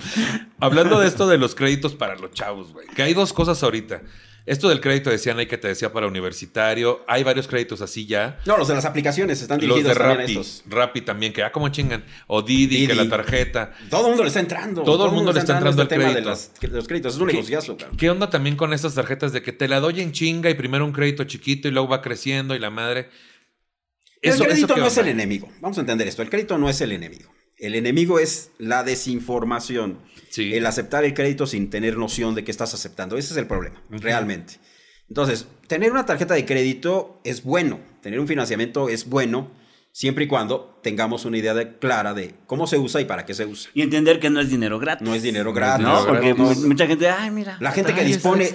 Hablando 0.62 1.00
de 1.02 1.08
esto 1.08 1.28
de 1.28 1.38
los 1.38 1.49
créditos 1.56 1.96
para 1.96 2.16
los 2.16 2.32
chavos, 2.32 2.72
güey, 2.74 2.88
que 2.88 3.02
hay 3.04 3.14
dos 3.14 3.34
cosas 3.34 3.62
ahorita. 3.64 4.02
Esto 4.46 4.68
del 4.70 4.82
crédito 4.82 5.12
decían 5.12 5.38
ahí 5.38 5.46
que 5.46 5.60
te 5.60 5.68
decía 5.68 5.94
para 5.94 6.08
universitario. 6.08 7.04
Hay 7.08 7.24
varios 7.24 7.48
créditos 7.48 7.82
así 7.82 8.08
ya. 8.08 8.40
No, 8.48 8.58
los 8.58 8.68
de 8.68 8.74
las 8.74 8.86
aplicaciones 8.86 9.42
están 9.44 9.58
Los 9.60 9.68
de 9.68 9.84
dirigidos 9.84 9.98
también 9.98 10.20
a 10.22 10.24
estos. 10.24 10.64
Rappi 10.68 11.02
también, 11.02 11.34
que 11.34 11.44
ah, 11.44 11.52
como 11.52 11.70
chingan. 11.70 12.04
O 12.26 12.42
Didi, 12.42 12.66
Didi. 12.68 12.88
que 12.88 12.96
la 12.96 13.08
tarjeta. 13.08 13.74
Todo 13.92 14.04
el 14.06 14.08
mundo 14.08 14.24
le 14.24 14.30
está 14.30 14.40
entrando. 14.40 14.82
Todo 14.84 15.06
el 15.06 15.12
mundo 15.12 15.34
le 15.34 15.40
está 15.40 15.54
entrando 15.58 15.84
este 15.84 15.94
al 15.96 16.00
tema 16.02 16.12
crédito. 16.14 16.30
De, 16.30 16.32
las- 16.32 16.60
de 16.60 16.68
los 16.70 16.88
créditos. 16.88 17.14
Es 17.14 17.20
un 17.22 17.28
¿Qué- 17.28 17.34
negociazo, 17.34 17.78
cabrón. 17.78 17.98
¿Qué 17.98 18.10
onda 18.10 18.30
también 18.32 18.56
con 18.56 18.74
estas 18.74 18.96
tarjetas 18.96 19.34
de 19.34 19.44
que 19.44 19.52
te 19.54 19.68
la 19.68 19.80
doy 19.82 20.02
en 20.02 20.14
chinga 20.14 20.50
y 20.50 20.56
primero 20.56 20.84
un 20.84 20.94
crédito 20.94 21.26
chiquito 21.26 21.68
y 21.68 21.72
luego 21.72 21.88
va 21.90 22.02
creciendo 22.02 22.56
y 22.56 22.60
la 22.60 22.72
madre? 22.72 23.10
el 24.22 24.36
crédito 24.38 24.74
¿qué 24.74 24.82
no 24.82 24.88
es 24.88 24.98
el 24.98 25.10
enemigo. 25.10 25.48
Vamos 25.62 25.78
a 25.78 25.82
entender 25.82 26.08
esto. 26.08 26.22
El 26.24 26.30
crédito 26.30 26.58
no 26.58 26.70
es 26.70 26.82
el 26.82 26.92
enemigo. 26.92 27.30
El 27.60 27.76
enemigo 27.76 28.20
es 28.20 28.52
la 28.58 28.84
desinformación. 28.84 30.00
Sí. 30.30 30.54
El 30.54 30.66
aceptar 30.66 31.04
el 31.06 31.14
crédito 31.14 31.46
sin 31.48 31.70
tener 31.70 31.98
noción 31.98 32.36
de 32.36 32.44
que 32.44 32.52
estás 32.52 32.74
aceptando. 32.74 33.18
Ese 33.18 33.34
es 33.34 33.38
el 33.38 33.48
problema, 33.48 33.82
realmente. 33.90 34.56
Entonces, 35.08 35.48
tener 35.68 35.92
una 35.92 36.06
tarjeta 36.06 36.36
de 36.36 36.46
crédito 36.46 37.20
es 37.24 37.44
bueno. 37.44 37.80
Tener 38.02 38.20
un 38.20 38.28
financiamiento 38.28 38.90
es 38.90 39.10
bueno 39.10 39.52
siempre 39.92 40.26
y 40.26 40.28
cuando 40.28 40.80
tengamos 40.84 41.26
una 41.26 41.38
idea 41.40 41.56
de- 41.56 41.78
clara 41.80 42.14
de 42.14 42.36
cómo 42.46 42.68
se 42.68 42.78
usa 42.78 43.02
y 43.02 43.06
para 43.06 43.26
qué 43.26 43.34
se 43.34 43.46
usa. 43.46 43.72
Y 43.74 43.82
entender 43.82 44.20
que 44.20 44.30
no 44.30 44.40
es 44.40 44.50
dinero 44.50 44.78
gratis. 44.78 45.06
No 45.08 45.16
es 45.16 45.24
dinero 45.24 45.52
gratis. 45.52 45.86
No, 45.86 46.06
porque 46.06 46.34
no- 46.36 46.44
mu- 46.54 46.68
mucha 46.68 46.86
gente, 46.86 47.10
ay, 47.10 47.32
mira. 47.32 47.58
La 47.60 47.72
gente 47.72 47.94
que 47.96 48.04
dispone 48.06 48.50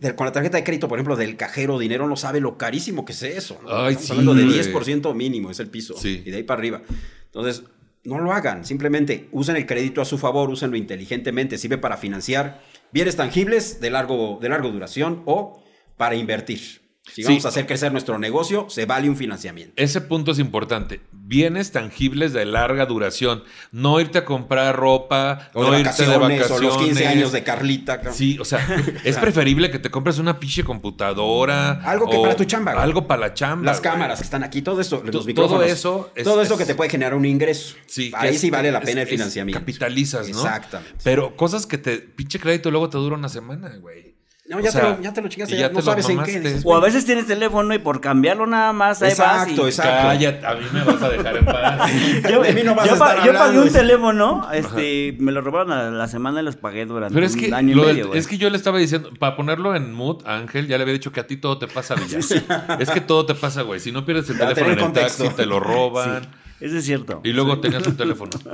de- 0.00 0.14
con 0.14 0.24
la 0.26 0.32
tarjeta 0.32 0.56
de 0.56 0.62
crédito, 0.64 0.86
por 0.86 0.98
ejemplo, 0.98 1.16
del 1.16 1.36
cajero 1.36 1.78
dinero, 1.80 2.06
no 2.08 2.16
sabe 2.16 2.40
lo 2.40 2.56
carísimo 2.56 3.04
que 3.04 3.12
es 3.12 3.22
eso. 3.24 3.58
¿no? 3.64 3.68
Ay, 3.76 3.94
Estamos 3.94 4.04
sí, 4.06 4.12
hablando 4.12 4.34
de 4.34 4.44
güey. 4.44 4.54
10% 4.54 5.14
mínimo, 5.14 5.50
es 5.50 5.58
el 5.58 5.68
piso. 5.68 5.94
Sí. 5.98 6.22
Y 6.24 6.30
de 6.30 6.36
ahí 6.38 6.42
para 6.44 6.60
arriba. 6.60 6.80
Entonces, 7.26 7.64
no 8.08 8.18
lo 8.18 8.32
hagan. 8.32 8.64
Simplemente 8.64 9.28
usen 9.32 9.56
el 9.56 9.66
crédito 9.66 10.00
a 10.00 10.06
su 10.06 10.16
favor, 10.16 10.48
úsenlo 10.48 10.76
inteligentemente. 10.76 11.58
Sirve 11.58 11.76
para 11.76 11.98
financiar 11.98 12.62
bienes 12.90 13.16
tangibles 13.16 13.80
de 13.80 13.90
largo, 13.90 14.38
de 14.40 14.48
largo 14.48 14.70
duración 14.70 15.22
o 15.26 15.62
para 15.98 16.16
invertir. 16.16 16.87
Si 17.14 17.22
Sí. 17.22 17.28
vamos 17.28 17.44
a 17.44 17.48
hacer 17.48 17.66
crecer 17.66 17.92
nuestro 17.92 18.18
negocio, 18.18 18.66
se 18.68 18.86
vale 18.86 19.08
un 19.08 19.16
financiamiento. 19.16 19.72
Ese 19.76 20.00
punto 20.00 20.32
es 20.32 20.38
importante. 20.38 21.00
Bienes 21.12 21.72
tangibles 21.72 22.32
de 22.32 22.44
larga 22.46 22.86
duración. 22.86 23.42
No 23.72 24.00
irte 24.00 24.18
a 24.18 24.24
comprar 24.24 24.74
ropa, 24.76 25.50
O 25.54 25.62
no 25.64 25.72
de 25.72 25.80
irte 25.80 26.04
de 26.06 26.16
vacaciones, 26.16 26.50
o 26.50 26.58
los 26.60 26.76
15 26.78 27.06
años 27.06 27.32
de 27.32 27.42
Carlita. 27.42 27.96
cabrón. 27.98 28.14
Sí, 28.14 28.38
o 28.38 28.44
sea, 28.44 28.58
es 29.04 29.16
preferible 29.18 29.70
que 29.70 29.78
te 29.78 29.90
compres 29.90 30.18
una 30.18 30.38
pinche 30.40 30.64
computadora. 30.64 31.72
Algo 31.84 32.08
que 32.08 32.18
para 32.18 32.36
tu 32.36 32.44
chamba, 32.44 32.72
güey. 32.72 32.84
Algo 32.84 33.06
para 33.06 33.20
la 33.20 33.34
chamba. 33.34 33.64
Las 33.66 33.80
güey. 33.80 33.92
cámaras 33.92 34.18
que 34.18 34.24
están 34.24 34.42
aquí, 34.44 34.62
todo 34.62 34.80
eso, 34.80 35.02
los 35.04 35.26
todo 35.34 35.62
eso 35.62 36.10
es- 36.14 36.24
todo 36.24 36.42
eso 36.42 36.54
es- 36.54 36.58
que 36.60 36.66
te 36.66 36.74
puede 36.74 36.90
generar 36.90 37.14
un 37.14 37.24
ingreso. 37.24 37.76
Sí, 37.86 38.10
Ahí 38.14 38.36
sí 38.38 38.50
vale 38.50 38.70
la 38.70 38.80
pena 38.80 39.02
el 39.02 39.08
financiamiento. 39.08 39.58
Capitalizas, 39.60 40.28
¿no? 40.28 40.36
Exactamente. 40.38 40.94
Pero 41.04 41.36
cosas 41.36 41.66
que 41.66 41.78
te. 41.78 41.98
Pinche 41.98 42.38
crédito 42.40 42.70
luego 42.70 42.88
te 42.88 42.98
dura 42.98 43.16
una 43.16 43.28
semana, 43.28 43.68
güey. 43.80 44.14
No, 44.48 44.60
ya, 44.60 44.70
O 44.70 44.72
sea, 44.72 44.80
te, 44.80 44.88
lo, 44.88 45.00
ya 45.02 45.12
te 45.12 45.20
lo 45.20 45.28
chingaste, 45.28 45.54
y 45.54 45.58
ya, 45.58 45.66
ya 45.68 45.72
no 45.74 45.82
sabes 45.82 46.08
en 46.08 46.22
qué. 46.22 46.40
dices, 46.40 46.62
O 46.64 46.74
a 46.74 46.80
veces 46.80 47.04
tienes 47.04 47.26
teléfono 47.26 47.74
y 47.74 47.78
por 47.78 48.00
cambiarlo 48.00 48.46
nada 48.46 48.72
más, 48.72 49.02
ahí 49.02 49.10
vas 49.10 49.18
Exacto, 49.18 49.66
y- 49.66 49.68
exacto. 49.70 50.08
Cállate, 50.08 50.46
a 50.46 50.54
mí 50.54 50.64
me 50.72 50.82
vas 50.84 51.02
a 51.02 51.08
dejar 51.10 51.36
en 51.36 51.44
paz. 51.44 51.90
Yo, 52.30 52.42
De 52.42 52.52
mí 52.54 52.62
no 52.64 52.74
vas 52.74 52.86
yo 52.86 52.92
a 52.92 52.94
estar 52.94 53.26
yo 53.26 53.34
pagué 53.34 53.58
un 53.60 53.70
teléfono, 53.70 54.48
este, 54.52 55.16
me 55.20 55.32
lo 55.32 55.42
robaron 55.42 55.72
a 55.72 55.90
la 55.90 56.08
semana 56.08 56.40
y 56.40 56.44
los 56.44 56.56
pagué 56.56 56.86
durante 56.86 57.12
Pero 57.14 57.26
es 57.26 57.36
que, 57.36 57.48
un 57.48 57.54
año 57.54 57.76
y 57.76 57.86
del- 57.86 57.96
medio, 57.96 58.14
es 58.14 58.26
que 58.26 58.38
yo 58.38 58.48
le 58.48 58.56
estaba 58.56 58.78
diciendo, 58.78 59.10
para 59.18 59.36
ponerlo 59.36 59.76
en 59.76 59.92
mood, 59.92 60.26
Ángel, 60.26 60.66
ya 60.66 60.78
le 60.78 60.82
había 60.82 60.94
dicho 60.94 61.12
que 61.12 61.20
a 61.20 61.26
ti 61.26 61.36
todo 61.36 61.58
te 61.58 61.66
pasa, 61.66 61.94
Villa. 61.94 62.18
Es 62.18 62.90
que 62.90 63.00
todo 63.02 63.26
te 63.26 63.34
pasa, 63.34 63.60
güey. 63.62 63.80
Si 63.80 63.92
no 63.92 64.06
pierdes 64.06 64.30
el 64.30 64.38
teléfono 64.38 64.72
en 64.72 64.78
el 64.80 64.92
taxi, 64.92 65.28
te 65.28 65.44
lo 65.44 65.60
roban. 65.60 66.26
Eso 66.58 66.76
es 66.78 66.84
cierto. 66.86 67.20
Y 67.22 67.32
luego 67.32 67.60
tenías 67.60 67.86
un 67.86 67.96
teléfono. 67.96 68.30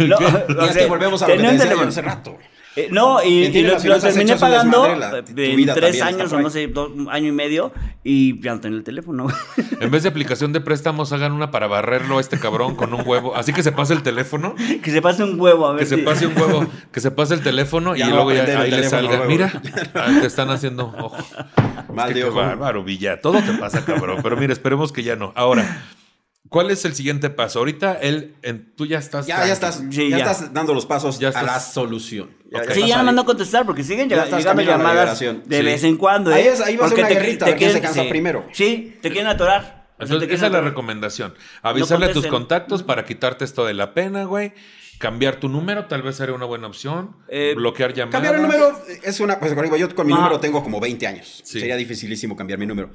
No, 0.00 0.16
o 0.16 0.64
es 0.66 0.76
que 0.76 0.86
volvemos 0.86 1.22
a 1.22 1.28
lo 1.28 1.32
que 1.34 1.40
tenía 1.42 1.56
te 1.64 1.72
hace 1.74 2.02
rato. 2.02 2.32
güey. 2.32 2.44
Eh, 2.76 2.88
no, 2.92 3.20
y, 3.24 3.46
y 3.46 3.62
lo, 3.62 3.76
terminé 3.98 4.36
pagando 4.36 4.84
desmadre, 4.84 4.96
la- 4.96 5.24
tu 5.24 5.40
en 5.40 5.74
tres 5.74 6.00
años 6.02 6.32
o 6.32 6.40
no 6.40 6.50
sé, 6.50 6.68
dos- 6.68 6.92
año 7.10 7.26
y 7.26 7.32
medio 7.32 7.72
y 8.04 8.40
ya 8.40 8.54
no 8.54 8.60
tenía 8.60 8.78
el 8.78 8.84
teléfono. 8.84 9.26
En 9.80 9.90
vez 9.90 10.02
de 10.04 10.10
aplicación 10.10 10.52
de 10.52 10.60
préstamos, 10.60 11.10
hagan 11.12 11.32
una 11.32 11.50
para 11.50 11.66
barrerlo 11.66 12.18
a 12.18 12.20
este 12.20 12.38
cabrón 12.38 12.76
con 12.76 12.92
un 12.94 13.02
huevo. 13.06 13.34
Así 13.34 13.52
que 13.54 13.62
se 13.62 13.72
pase 13.72 13.94
el 13.94 14.02
teléfono. 14.02 14.54
que 14.82 14.90
se 14.90 15.00
pase 15.02 15.24
un 15.24 15.40
huevo, 15.40 15.66
a 15.66 15.72
ver 15.72 15.80
Que 15.80 15.86
se 15.86 15.98
pase 15.98 16.26
un 16.26 16.36
huevo, 16.36 16.66
que 16.92 17.00
se 17.00 17.10
pase 17.10 17.32
el 17.34 17.40
teléfono 17.42 17.96
Ya 17.96 18.04
y 18.06 18.08
no 18.10 18.16
luego 18.16 18.32
ya 18.34 18.60
ahí 18.60 18.70
le 18.70 18.88
salga. 18.88 19.24
Mira, 19.24 19.50
te 20.20 20.26
están 20.26 20.50
haciendo 20.50 20.94
ojo. 20.96 21.16
Mal 21.94 22.08
Qué 22.12 22.20
de 22.20 22.24
ojo. 22.26 22.36
bárbaro, 22.36 22.84
Villa. 22.84 23.20
Todo 23.20 23.40
te 23.42 23.54
pasa, 23.54 23.84
cabrón. 23.84 24.20
Pero 24.22 24.36
mira, 24.36 24.52
esperemos 24.52 24.92
que 24.92 25.02
ya 25.02 25.16
no. 25.16 25.32
Ahora, 25.34 25.82
¿cuál 26.50 26.70
es 26.70 26.84
el 26.84 26.94
siguiente 26.94 27.30
paso? 27.30 27.58
Ahorita 27.60 27.94
él, 27.94 28.34
en- 28.42 28.74
tú 28.76 28.84
ya 28.86 28.98
estás. 28.98 29.26
Ya, 29.26 29.44
ya 29.46 29.52
estás, 29.54 29.82
Sí, 29.90 30.10
ya, 30.10 30.18
ya. 30.18 30.30
estás 30.30 30.52
dando 30.52 30.74
los 30.74 30.84
pasos 30.86 31.18
Ya 31.18 31.28
a 31.28 31.30
estás- 31.30 31.44
la 31.46 31.58
solución. 31.60 32.28
Ok. 32.52 32.60
estás 32.62 32.74
Sí, 32.76 32.86
ya 32.88 33.00
ahí. 33.00 33.14
no 33.14 33.24
contestar 33.24 33.64
porque 33.66 33.82
siguen 33.84 34.08
Ya 34.08 34.26
lleg- 34.26 34.36
llegando 34.38 34.62
llamadas 34.62 35.18
de 35.20 35.56
Sí. 35.58 35.62
vez 35.64 35.84
en 35.84 35.96
cuando. 35.96 36.32
Ahí 36.34 36.42
¿eh? 36.42 36.52
es- 36.52 36.60
ahí 36.60 36.76
va 36.76 36.86
a 36.86 36.88
ser 36.88 36.96
Porque 36.96 37.00
una 37.00 37.08
te- 37.08 37.14
guerrita, 37.14 37.44
te 37.46 37.54
quién 37.56 37.70
se 37.70 37.74
quieren- 37.74 37.82
cansa 37.82 38.02
sí. 38.02 38.08
primero. 38.08 38.46
Sí, 38.52 38.96
te 39.00 39.10
quieren 39.10 39.28
atorar. 39.28 39.60
O 39.60 39.62
sea, 39.62 39.68
te 39.70 40.04
Entonces, 40.04 40.18
quieren 40.28 40.36
esa 40.36 40.46
es 40.46 40.52
la 40.52 40.60
recomendación. 40.62 41.34
Avisarle 41.62 42.06
a 42.06 42.12
tus 42.12 42.26
contactos 42.26 42.82
para 42.82 43.04
quitarte 43.04 43.44
esto 43.44 43.64
de 43.66 43.74
la 43.74 43.94
pena, 43.94 44.24
güey. 44.24 44.52
Cambiar 44.98 45.36
tu 45.36 45.48
número, 45.48 45.86
tal 45.86 46.02
vez 46.02 46.16
sería 46.16 46.34
una 46.34 46.44
buena 46.44 46.66
opción. 46.66 47.16
Eh, 47.28 47.54
bloquear 47.56 47.92
llamadas. 47.94 48.12
Cambiar 48.12 48.34
el 48.34 48.42
número 48.42 48.78
es 49.02 49.20
una. 49.20 49.38
Pues 49.38 49.54
yo 49.78 49.94
con 49.94 50.06
mi 50.06 50.12
Ah. 50.12 50.16
número 50.16 50.40
tengo 50.40 50.62
como 50.62 50.78
20 50.80 51.06
años. 51.06 51.40
Sí. 51.44 51.60
Sería 51.60 51.76
dificilísimo 51.76 52.36
cambiar 52.36 52.58
mi 52.58 52.66
número. 52.66 52.90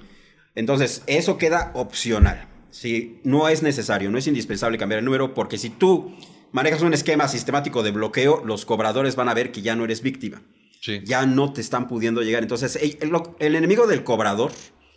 Entonces, 0.55 1.03
eso 1.07 1.37
queda 1.37 1.71
opcional. 1.73 2.47
Si 2.71 3.21
no 3.23 3.47
es 3.49 3.63
necesario, 3.63 4.11
no 4.11 4.17
es 4.17 4.27
indispensable 4.27 4.77
cambiar 4.77 4.99
el 4.99 5.05
número, 5.05 5.33
porque 5.33 5.57
si 5.57 5.69
tú 5.69 6.13
manejas 6.51 6.81
un 6.81 6.93
esquema 6.93 7.27
sistemático 7.27 7.83
de 7.83 7.91
bloqueo, 7.91 8.43
los 8.45 8.65
cobradores 8.65 9.15
van 9.15 9.29
a 9.29 9.33
ver 9.33 9.51
que 9.51 9.61
ya 9.61 9.75
no 9.75 9.83
eres 9.85 10.01
víctima. 10.01 10.41
Sí. 10.81 11.01
Ya 11.03 11.25
no 11.25 11.51
te 11.53 11.61
están 11.61 11.87
pudiendo 11.87 12.21
llegar. 12.21 12.43
Entonces, 12.43 12.75
el, 12.75 12.97
el- 13.01 13.11
el 13.39 13.55
enemigo 13.55 13.87
del 13.87 14.03
cobrador 14.03 14.51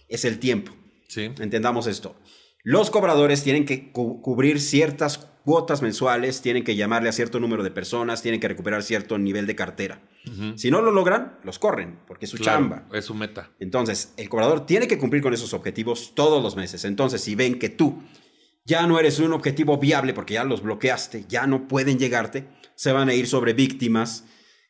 es 0.09 0.25
el 0.25 0.39
tiempo. 0.39 0.73
Sí. 1.09 1.31
Entendamos 1.41 1.87
esto. 1.87 2.17
Los 2.63 2.91
cobradores 2.91 3.43
tienen 3.43 3.65
que 3.65 3.91
cu- 3.93 4.21
cubrir 4.21 4.61
ciertas 4.61 5.29
cuotas 5.45 5.81
mensuales, 5.81 6.43
tienen 6.43 6.63
que 6.65 6.77
llamarle 6.77 7.09
a 7.09 7.13
cierto 7.13 7.41
número 7.41 7.63
de 7.63 7.71
personas, 7.71 8.21
tienen 8.21 8.39
que 8.39 8.49
recuperar 8.49 8.83
cierto 8.83 9.17
nivel 9.17 9.47
de 9.47 9.57
cartera. 9.57 10.03
Si 10.57 10.71
no 10.71 10.83
lo 10.83 10.91
logran, 10.91 11.39
los 11.43 11.59
corren, 11.59 12.01
porque 12.07 12.27
es 12.27 12.31
su 12.33 12.37
Claro, 12.37 12.59
chamba. 12.59 12.87
Es 12.93 13.07
su 13.07 13.15
meta. 13.15 13.51
Entonces, 13.59 14.13
el 14.19 14.29
cobrador 14.29 14.67
tiene 14.67 14.87
que 14.87 14.99
cumplir 14.99 15.23
con 15.23 15.33
esos 15.33 15.55
objetivos 15.55 16.13
todos 16.15 16.43
los 16.43 16.55
meses. 16.57 16.85
Entonces, 16.85 17.23
si 17.23 17.35
ven 17.35 17.59
que 17.59 17.71
tú 17.71 18.03
ya 18.69 18.87
no 18.87 19.01
eres 19.01 19.19
un 19.19 19.33
objetivo 19.33 19.79
viable 19.79 20.13
porque 20.13 20.35
ya 20.35 20.45
los 20.45 20.63
bloqueaste, 20.63 21.25
ya 21.27 21.47
no 21.47 21.67
pueden 21.67 21.99
llegarte, 21.99 22.47
se 22.75 22.93
van 22.93 23.09
a 23.09 23.15
ir 23.15 23.27
sobre 23.27 23.55
víctimas 23.55 24.25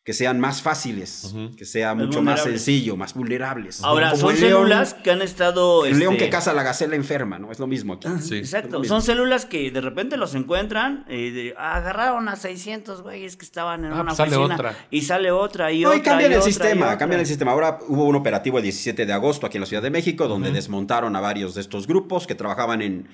que 0.05 0.15
sean 0.15 0.41
más 0.41 0.63
fáciles, 0.63 1.35
que 1.59 1.67
sea 1.67 1.95
mucho 1.95 2.23
más 2.23 2.37
vulnerables. 2.41 2.45
sencillo, 2.65 2.97
más 2.97 3.13
vulnerables. 3.13 3.83
Ahora, 3.85 4.13
Como 4.13 4.23
son 4.23 4.41
león- 4.41 4.63
células 4.63 4.95
que 4.95 5.11
han 5.11 5.21
estado. 5.21 5.85
El 5.85 5.99
león 5.99 6.15
este, 6.15 6.25
que 6.25 6.31
caza 6.31 6.53
a 6.53 6.55
la 6.55 6.63
gacela 6.63 6.97
enferma, 6.97 7.39
¿no? 7.39 7.53
Es 7.53 7.59
lo 7.59 7.67
mismo 7.67 7.93
aquí. 7.95 8.09
Sí. 8.23 8.37
Exacto, 8.37 8.83
son 8.85 9.03
células 9.03 9.45
que 9.45 9.71
de 9.71 9.81
repente 9.83 10.17
los 10.17 10.35
encuentran, 10.35 11.05
y 11.11 11.29
de- 11.31 11.55
ah, 11.59 11.77
agarraron 11.77 12.27
a 12.31 12.37
600 12.37 13.03
güeyes 13.03 13.37
que 13.37 13.45
estaban 13.45 13.85
en 13.85 13.93
Ah, 13.93 13.97
una 13.97 14.05
pues 14.05 14.17
sale 14.17 14.37
oficina 14.37 14.55
otra. 14.55 14.77
y 14.91 15.03
sale 15.03 15.31
otra 15.31 15.73
y 15.73 15.83
No, 15.83 15.89
otra 15.89 15.99
y 15.99 16.03
cambian 16.03 16.31
y 16.31 16.35
el 16.35 16.41
otra, 16.41 16.53
sistema, 16.53 16.97
cambian 16.97 17.21
el 17.21 17.27
sistema. 17.27 17.51
Ahora 17.53 17.79
hubo 17.89 18.05
un 18.07 18.15
operativo 18.17 18.57
el 18.57 18.63
17 18.63 19.05
de 19.05 19.13
agosto 19.13 19.45
aquí 19.47 19.59
en 19.59 19.63
la 19.63 19.67
Ciudad 19.67 19.83
de 19.83 19.91
México, 19.91 20.27
donde 20.27 20.51
desmontaron 20.53 21.17
a 21.17 21.21
varios 21.21 21.55
de 21.55 21.61
estos 21.61 21.87
grupos 21.87 22.27
que 22.27 22.35
trabajaban 22.35 22.81
en 22.81 23.09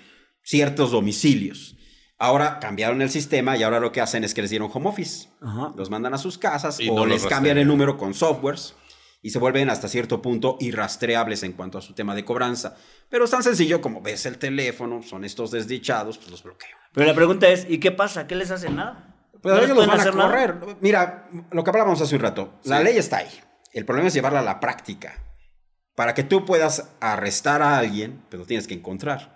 ciertos 0.45 0.93
domicilios. 0.93 1.77
Ahora 2.17 2.61
cambiaron 2.61 3.03
el 3.03 3.11
sistema 3.11 3.57
y 3.57 3.65
ahora 3.65 3.81
lo 3.81 3.91
que 3.91 4.01
hacen 4.01 4.23
es 4.23 4.35
que 4.35 4.43
les 4.43 4.51
dieron 4.51 4.71
home 4.73 4.89
office. 4.89 5.29
Ajá. 5.43 5.73
Los 5.77 5.91
mandan 5.91 6.15
a 6.15 6.19
sus 6.19 6.39
casas 6.39 6.79
Y 6.79 6.89
o 6.89 6.95
no 6.95 7.07
les 7.07 7.23
cambian 7.23 7.57
rastrean. 7.57 7.59
el 7.59 7.67
número 7.67 7.99
con 7.99 8.15
softwares 8.15 8.75
y 9.21 9.31
se 9.31 9.39
vuelven 9.39 9.69
hasta 9.71 9.89
cierto 9.89 10.23
punto 10.23 10.57
irrastreables 10.61 11.43
en 11.43 11.55
cuanto 11.55 11.79
a 11.79 11.81
su 11.83 11.93
tema 11.95 12.15
de 12.15 12.25
cobranza. 12.25 12.77
Pero 13.09 13.25
es 13.25 13.31
tan 13.31 13.43
sencillo 13.43 13.81
como 13.81 14.01
ves 14.01 14.27
el 14.27 14.39
teléfono, 14.39 15.03
son 15.03 15.25
estos 15.25 15.51
desdichados, 15.51 16.19
pues 16.19 16.31
los 16.31 16.43
bloqueo. 16.43 16.77
Pero 16.93 17.07
la 17.07 17.15
pregunta 17.15 17.49
es, 17.49 17.67
¿y 17.69 17.79
qué 17.79 17.91
pasa? 17.91 18.27
¿Qué 18.27 18.37
les 18.37 18.51
hacen 18.51 18.77
nada? 18.77 19.17
Pues 19.43 19.55
¿No 19.55 19.59
ellos 19.63 19.77
los 19.77 19.87
pueden 19.87 19.91
van 19.99 20.09
a 20.09 20.11
nada? 20.13 20.29
correr. 20.29 20.77
Mira, 20.81 21.29
lo 21.51 21.65
que 21.65 21.71
hablábamos 21.71 22.01
hace 22.01 22.15
un 22.15 22.21
rato, 22.23 22.55
la 22.65 22.81
ley 22.81 22.97
está 22.97 23.19
ahí. 23.19 23.29
El 23.73 23.85
problema 23.85 24.09
es 24.09 24.15
llevarla 24.15 24.41
a 24.41 24.45
la 24.45 24.61
práctica. 24.61 25.21
Para 25.97 26.15
que 26.15 26.23
tú 26.23 26.45
puedas 26.45 26.91
arrestar 27.01 27.61
a 27.63 27.77
alguien, 27.79 28.23
pues 28.29 28.39
lo 28.41 28.47
tienes 28.47 28.67
que 28.69 28.75
encontrar. 28.75 29.34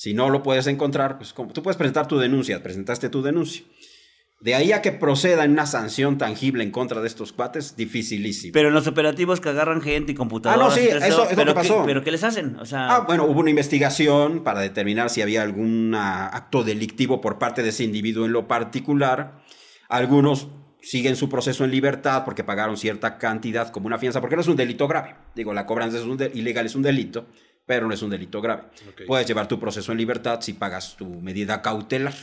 Si 0.00 0.14
no 0.14 0.30
lo 0.30 0.42
puedes 0.42 0.66
encontrar, 0.66 1.18
pues 1.18 1.34
como 1.34 1.52
tú 1.52 1.62
puedes 1.62 1.76
presentar 1.76 2.08
tu 2.08 2.16
denuncia, 2.16 2.62
presentaste 2.62 3.10
tu 3.10 3.20
denuncia. 3.20 3.66
De 4.40 4.54
ahí 4.54 4.72
a 4.72 4.80
que 4.80 4.92
proceda 4.92 5.44
en 5.44 5.50
una 5.50 5.66
sanción 5.66 6.16
tangible 6.16 6.64
en 6.64 6.70
contra 6.70 7.02
de 7.02 7.06
estos 7.06 7.34
cuates, 7.34 7.76
dificilísimo. 7.76 8.54
Pero 8.54 8.68
en 8.68 8.74
los 8.74 8.86
operativos 8.86 9.42
que 9.42 9.50
agarran 9.50 9.82
gente 9.82 10.12
y 10.12 10.14
computadoras. 10.14 10.58
Ah, 10.58 10.70
no, 10.70 10.74
sí, 10.74 10.88
todo 10.88 11.04
eso 11.04 11.28
es 11.28 11.36
lo 11.36 11.44
que 11.44 11.52
pasó. 11.52 11.82
¿Pero 11.84 12.02
qué 12.02 12.12
les 12.12 12.24
hacen? 12.24 12.56
O 12.58 12.64
sea, 12.64 12.88
Ah, 12.88 13.00
bueno, 13.00 13.26
hubo 13.26 13.40
una 13.40 13.50
investigación 13.50 14.42
para 14.42 14.60
determinar 14.60 15.10
si 15.10 15.20
había 15.20 15.42
algún 15.42 15.94
acto 15.94 16.64
delictivo 16.64 17.20
por 17.20 17.38
parte 17.38 17.62
de 17.62 17.68
ese 17.68 17.84
individuo 17.84 18.24
en 18.24 18.32
lo 18.32 18.48
particular. 18.48 19.42
Algunos 19.90 20.48
siguen 20.80 21.14
su 21.14 21.28
proceso 21.28 21.62
en 21.66 21.72
libertad 21.72 22.24
porque 22.24 22.42
pagaron 22.42 22.78
cierta 22.78 23.18
cantidad 23.18 23.68
como 23.68 23.86
una 23.86 23.98
fianza, 23.98 24.22
porque 24.22 24.36
no 24.36 24.40
es 24.40 24.48
un 24.48 24.56
delito 24.56 24.88
grave. 24.88 25.14
Digo, 25.34 25.52
la 25.52 25.66
cobranza 25.66 25.98
es 25.98 26.04
un 26.04 26.18
ilegal, 26.32 26.64
es 26.64 26.74
un 26.74 26.80
delito, 26.80 27.26
pero 27.70 27.86
no 27.86 27.94
es 27.94 28.02
un 28.02 28.10
delito 28.10 28.40
grave. 28.40 28.62
Ok. 28.88 29.02
Puedes 29.06 29.28
llevar 29.28 29.46
tu 29.46 29.60
proceso 29.60 29.92
en 29.92 29.98
libertad 29.98 30.40
si 30.40 30.54
pagas 30.54 30.96
tu 30.96 31.06
medida 31.06 31.62
cautelar. 31.62 32.14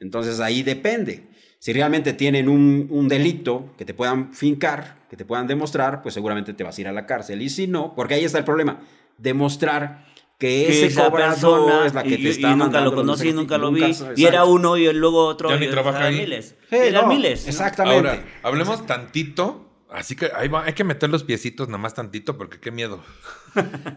Entonces 0.00 0.40
ahí 0.40 0.64
depende. 0.64 1.28
Si 1.60 1.72
realmente 1.72 2.14
tienen 2.14 2.48
un, 2.48 2.88
un 2.90 3.06
delito 3.06 3.72
que 3.78 3.84
te 3.84 3.94
puedan 3.94 4.34
fincar, 4.34 5.06
que 5.08 5.16
te 5.16 5.24
puedan 5.24 5.46
demostrar, 5.46 6.02
pues 6.02 6.14
seguramente 6.14 6.52
te 6.52 6.64
vas 6.64 6.76
a 6.76 6.80
ir 6.80 6.88
a 6.88 6.92
la 6.92 7.06
cárcel. 7.06 7.42
Y 7.42 7.48
si 7.48 7.68
no, 7.68 7.94
porque 7.94 8.14
ahí 8.14 8.24
está 8.24 8.38
el 8.38 8.44
problema, 8.44 8.80
demostrar 9.18 10.04
que 10.36 10.48
que 10.66 10.68
ese 10.68 10.86
esa 10.86 11.04
cobrador 11.10 11.30
persona 11.30 11.86
es 11.86 11.94
la 11.94 12.02
que 12.02 12.08
y, 12.08 12.16
te 12.16 12.22
y 12.22 12.26
está 12.30 12.48
nunca 12.50 12.64
mandando 12.64 12.90
lo 12.90 12.96
conocí, 12.96 13.32
nunca 13.32 13.58
lo 13.58 13.70
vi. 13.70 13.82
nunca- 13.82 14.14
y 14.16 14.24
era 14.24 14.44
uno 14.46 14.76
y 14.76 14.92
luego 14.92 15.26
otro. 15.26 15.48
Ya 15.50 15.56
y 15.56 15.60
ni 15.60 15.68
trabaja 15.68 15.98
eran 16.00 16.12
ahí. 16.12 16.18
miles. 16.22 16.56
Sí, 16.68 16.76
eran 16.76 17.02
no, 17.02 17.08
miles. 17.14 17.44
¿no? 17.44 17.50
Exactamente. 17.50 18.08
Ahora, 18.08 18.24
hablemos 18.42 18.84
tantito. 18.84 19.65
Así 19.90 20.16
que 20.16 20.30
ahí 20.34 20.48
va, 20.48 20.64
hay 20.64 20.72
que 20.72 20.82
meter 20.84 21.08
los 21.10 21.22
piecitos 21.22 21.68
nada 21.68 21.78
más 21.78 21.94
tantito 21.94 22.36
porque 22.36 22.58
qué 22.58 22.70
miedo. 22.70 23.02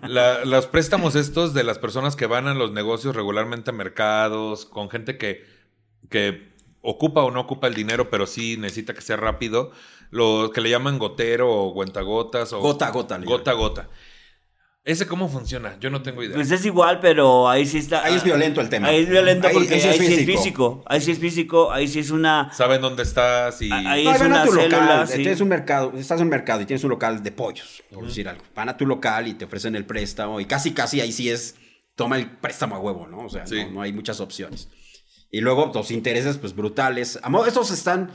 La- 0.08 0.46
los 0.46 0.68
préstamos 0.68 1.16
estos 1.16 1.54
de 1.54 1.64
las 1.64 1.80
personas 1.80 2.16
que 2.16 2.28
van 2.28 2.48
a 2.48 2.54
los 2.54 2.72
negocios 2.72 3.16
regularmente 3.16 3.72
a 3.72 3.74
mercados, 3.74 4.66
con 4.66 4.90
gente 4.90 5.18
que, 5.18 5.46
que 6.10 6.54
ocupa 6.82 7.24
o 7.24 7.32
no 7.32 7.42
ocupa 7.42 7.68
el 7.68 7.74
dinero, 7.74 8.10
pero 8.10 8.26
sí 8.28 8.56
necesita 8.58 8.94
que 8.94 9.02
sea 9.02 9.18
rápido, 9.18 9.72
lo 10.12 10.52
que 10.54 10.62
le 10.62 10.70
llaman 10.70 11.00
gotero 11.00 11.52
o 11.52 11.74
cuentagotas 11.74 12.54
o 12.54 12.60
Gota 12.60 12.88
a 12.88 12.92
gota, 12.92 13.18
Gota 13.18 13.52
a 13.52 13.54
gota. 13.56 13.90
¿Ese 14.90 15.06
cómo 15.06 15.30
funciona? 15.30 15.78
Yo 15.80 15.90
no 15.92 16.02
tengo 16.02 16.24
idea. 16.24 16.36
Pues 16.36 16.50
es 16.50 16.66
igual, 16.66 17.00
pero 17.00 17.48
ahí 17.48 17.66
sí 17.68 17.78
está. 17.78 18.04
Ahí 18.04 18.16
es 18.16 18.24
violento 18.24 18.60
el 18.60 18.70
tema. 18.70 18.88
Ahí 18.88 19.04
es 19.04 19.10
violento 19.10 19.48
Ahí- 19.48 19.54
porque 19.54 19.76
ahí 19.76 19.82
ahí 19.82 19.98
sí 20.00 20.06
sí 20.08 20.14
es 20.16 20.26
físico. 20.26 20.84
Ahí 20.88 21.00
sí 21.02 21.12
es 21.12 21.20
físico, 21.20 21.72
ahí 21.72 21.88
sí 21.88 22.00
es 22.00 22.10
una. 22.10 22.52
Saben 22.54 22.82
dónde 22.82 23.04
estás 23.04 23.62
y... 23.62 23.72
Ahí 23.72 24.04
No, 24.06 24.12
es 24.16 24.20
van 24.20 24.34
a 24.34 24.46
tu 24.46 24.52
célula, 24.54 24.80
local, 24.80 25.08
sí. 25.08 25.18
tienes 25.18 25.42
un 25.42 25.48
mercado, 25.48 25.94
estás 25.96 26.20
en 26.20 26.24
un 26.24 26.30
mercado 26.32 26.62
y 26.62 26.66
tienes 26.66 26.84
un 26.84 26.90
local 26.90 27.22
de 27.22 27.32
pollos, 27.32 27.84
por 27.94 28.06
decir 28.08 28.28
algo. 28.28 28.44
Van 28.56 28.68
a 28.70 28.78
tu 28.78 28.86
local 28.88 29.28
y 29.28 29.36
te 29.36 29.46
ofrecen 29.46 29.76
el 29.76 29.86
préstamo 29.86 30.40
y 30.40 30.46
casi 30.46 30.72
casi 30.72 31.02
ahí 31.02 31.12
sí 31.12 31.30
es, 31.30 31.56
toma 31.96 32.18
el 32.18 32.28
préstamo 32.28 32.76
a 32.76 32.80
huevo, 32.80 33.06
¿no? 33.08 33.20
O 33.26 33.30
sea, 33.30 33.46
Sí. 33.46 33.64
no, 33.66 33.72
no 33.72 33.82
hay 33.84 33.94
muchas 33.94 34.20
opciones. 34.20 34.70
Y 35.32 35.42
luego 35.42 35.72
los 35.72 35.92
intereses 35.92 36.38
pues 36.40 36.56
brutales. 36.56 37.20
Estos 37.46 37.70
están, 37.70 38.10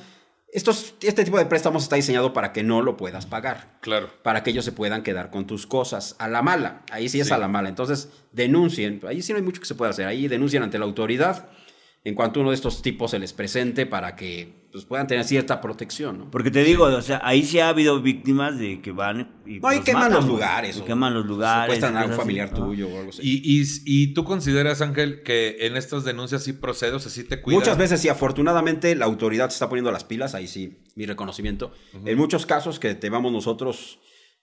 estos, 0.54 0.94
este 1.02 1.24
tipo 1.24 1.36
de 1.36 1.46
préstamos 1.46 1.82
está 1.82 1.96
diseñado 1.96 2.32
para 2.32 2.52
que 2.52 2.62
no 2.62 2.80
lo 2.80 2.96
puedas 2.96 3.26
pagar. 3.26 3.76
Claro. 3.80 4.08
Para 4.22 4.42
que 4.42 4.50
ellos 4.50 4.64
se 4.64 4.72
puedan 4.72 5.02
quedar 5.02 5.30
con 5.30 5.46
tus 5.46 5.66
cosas 5.66 6.14
a 6.18 6.28
la 6.28 6.42
mala. 6.42 6.82
Ahí 6.90 7.08
sí 7.08 7.20
es 7.20 7.26
Sí. 7.26 7.32
a 7.34 7.38
la 7.38 7.48
mala. 7.48 7.68
Entonces, 7.68 8.08
denuncien. 8.32 9.00
Ahí 9.06 9.20
sí 9.20 9.32
no 9.32 9.38
hay 9.38 9.44
mucho 9.44 9.60
que 9.60 9.66
se 9.66 9.74
pueda 9.74 9.90
hacer. 9.90 10.06
Ahí 10.06 10.28
denuncian 10.28 10.62
ante 10.62 10.78
la 10.78 10.84
autoridad 10.84 11.48
en 12.04 12.14
cuanto 12.14 12.40
uno 12.40 12.50
de 12.50 12.54
estos 12.54 12.82
tipos 12.82 13.10
se 13.12 13.18
les 13.18 13.32
presente 13.32 13.86
para 13.86 14.14
que 14.14 14.52
pues, 14.70 14.84
puedan 14.84 15.06
tener 15.06 15.24
cierta 15.24 15.62
protección, 15.62 16.18
¿no? 16.18 16.30
Porque 16.30 16.50
te 16.50 16.62
digo, 16.62 16.84
o 16.84 17.02
sea, 17.02 17.18
ahí 17.24 17.42
sí 17.44 17.60
ha 17.60 17.70
habido 17.70 18.02
víctimas 18.02 18.58
de 18.58 18.82
que 18.82 18.92
van 18.92 19.40
y. 19.46 19.58
No, 19.58 19.72
y 19.72 19.76
los 19.76 19.84
queman 19.86 20.02
matan, 20.02 20.16
los 20.18 20.26
lugares. 20.26 20.76
Y 20.76 20.80
o 20.80 20.84
queman 20.84 21.14
los 21.14 21.24
lugares. 21.24 21.76
Secuestran 21.76 21.96
a 21.96 22.04
un 22.04 22.10
así, 22.10 22.20
familiar 22.20 22.52
¿no? 22.52 22.66
tuyo 22.66 22.88
o 22.88 22.98
algo 22.98 23.08
así. 23.08 23.22
¿Y, 23.22 23.60
y, 23.60 23.64
y 23.86 24.14
tú 24.14 24.24
consideras, 24.24 24.82
Ángel, 24.82 25.22
que 25.22 25.56
en 25.60 25.78
estas 25.78 26.04
denuncias 26.04 26.44
sí 26.44 26.52
procede, 26.52 26.92
o 26.92 26.98
sea, 26.98 27.10
sí 27.10 27.24
te 27.24 27.40
cuidan? 27.40 27.60
Muchas 27.60 27.78
veces 27.78 28.02
sí, 28.02 28.10
afortunadamente 28.10 28.94
la 28.94 29.06
autoridad 29.06 29.48
se 29.48 29.54
está 29.54 29.70
poniendo 29.70 29.90
las 29.90 30.04
pilas, 30.04 30.34
ahí 30.34 30.46
sí, 30.46 30.76
mi 30.96 31.06
reconocimiento. 31.06 31.72
En 32.04 32.18
muchos 32.18 32.44
casos 32.44 32.78
que 32.78 32.94
llevamos 32.94 33.32
nosotros, 33.32 33.98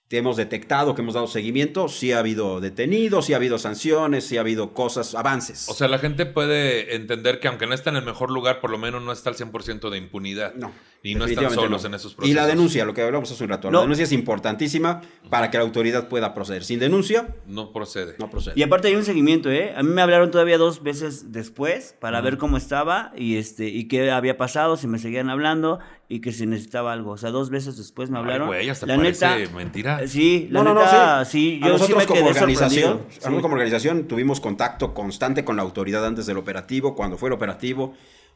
que 0.08 0.18
hemos 0.18 0.36
detectado, 0.36 0.94
que 0.94 1.02
hemos 1.02 1.14
dado 1.14 1.26
seguimiento, 1.26 1.88
sí 1.88 2.12
ha 2.12 2.18
habido 2.18 2.60
detenidos, 2.60 3.26
sí 3.26 3.32
ha 3.32 3.36
habido 3.36 3.58
sanciones, 3.58 4.24
sí 4.24 4.36
ha 4.36 4.40
habido 4.40 4.74
cosas, 4.74 5.14
avances. 5.14 5.68
O 5.68 5.74
sea, 5.74 5.88
la 5.88 5.98
gente 5.98 6.26
puede 6.26 6.94
entender 6.94 7.40
que 7.40 7.48
aunque 7.48 7.66
no 7.66 7.74
está 7.74 7.90
en 7.90 7.96
el 7.96 8.04
mejor 8.04 8.30
lugar, 8.30 8.60
por 8.60 8.70
lo 8.70 8.78
menos 8.78 9.02
no 9.02 9.12
está 9.12 9.30
al 9.30 9.36
100% 9.36 9.90
de 9.90 9.98
impunidad. 9.98 10.54
no. 10.54 10.72
Y 11.04 11.16
no 11.16 11.24
están 11.24 11.50
solos 11.50 11.82
no. 11.82 11.88
en 11.88 11.94
esos 11.94 12.12
Y 12.12 12.14
procesos. 12.14 12.36
la 12.36 12.46
denuncia, 12.46 12.84
lo 12.84 12.94
que 12.94 13.02
hablamos 13.02 13.30
hace 13.32 13.42
un 13.42 13.50
rato, 13.50 13.70
No. 13.70 13.78
la 13.78 13.82
denuncia 13.82 14.04
es 14.04 14.12
importantísima 14.12 15.00
para 15.30 15.50
que 15.50 15.58
la 15.58 15.64
autoridad 15.64 16.08
pueda 16.08 16.32
proceder. 16.32 16.62
Sin 16.62 16.78
denuncia, 16.78 17.34
No 17.46 17.72
procede. 17.72 18.14
no 18.18 18.30
procede. 18.30 18.54
Y 18.56 18.62
aparte 18.62 18.86
hay 18.88 18.94
un 18.94 19.04
seguimiento, 19.04 19.50
¿eh? 19.50 19.74
A 19.76 19.82
mí 19.82 19.88
me 19.90 20.00
hablaron 20.00 20.30
todavía 20.30 20.58
dos 20.58 20.82
veces 20.82 21.32
después 21.32 21.96
para 22.00 22.20
ver 22.20 22.38
cómo 22.38 22.56
estaba 22.56 23.12
y 23.16 23.36
este 23.36 23.68
y 23.68 23.88
qué 23.88 24.12
había 24.12 24.36
pasado, 24.36 24.76
si 24.76 24.86
me 24.86 24.98
seguían 25.00 25.28
hablando 25.28 25.80
y 26.08 26.20
que 26.20 26.30
si 26.30 26.46
necesitaba 26.46 26.92
algo. 26.92 27.10
O 27.12 27.16
sea, 27.16 27.30
dos 27.30 27.50
veces 27.50 27.76
después 27.76 28.08
me 28.10 28.18
Ay, 28.18 28.22
hablaron. 28.22 28.46
güey, 28.46 28.68
hasta 28.68 28.86
la 28.86 28.96
neta, 28.96 29.36
mentira. 29.56 30.06
Sí, 30.06 30.46
la 30.50 30.62
No, 30.62 30.68
no, 30.72 30.74
no, 30.74 30.84
neta, 30.84 31.24
sí. 31.24 31.58
sí. 31.60 31.60
A 31.64 31.66
yo 31.68 31.72
sí 31.72 31.72
nosotros 31.72 31.98
me 31.98 32.06
como 32.06 32.20
quedé 32.20 32.28
organización, 32.30 33.00
nosotros 33.08 33.42
como 33.42 33.54
organización 33.54 34.04
tuvimos 34.06 34.38
contacto 34.40 34.94
constante 34.94 35.44
con 35.44 35.56
la 35.56 35.62
autoridad 35.62 36.06
antes 36.06 36.26
del 36.26 36.36
operativo, 36.36 36.94
cuando 36.94 37.18
fue 37.18 37.28
el 37.28 37.32
operativo. 37.32 37.94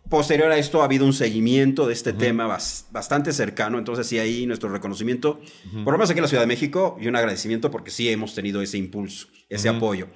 Posterior 0.09 0.53
a 0.53 0.57
esto 0.57 0.83
ha 0.83 0.85
habido 0.85 1.05
un 1.05 1.13
seguimiento 1.13 1.87
de 1.87 1.93
este 1.93 2.13
tema 2.13 2.47
bas- 2.47 2.87
bastante 2.93 3.33
cercano, 3.33 3.77
entonces 3.77 4.07
sí 4.07 4.21
ahí 4.21 4.47
nuestro 4.47 4.69
reconocimiento, 4.69 5.41
por 5.83 5.93
lo 5.93 5.99
menos 5.99 6.11
aquí 6.11 6.19
en 6.19 6.23
la 6.23 6.29
Ciudad 6.29 6.45
de 6.45 6.47
México, 6.47 6.97
y 7.01 7.09
un 7.09 7.17
agradecimiento 7.17 7.73
porque 7.73 7.91
sí 7.91 8.09
hemos 8.09 8.35
tenido 8.35 8.63
ese 8.63 8.79
impulso, 8.79 9.27
ese 9.49 9.69
apoyo. 9.69 10.09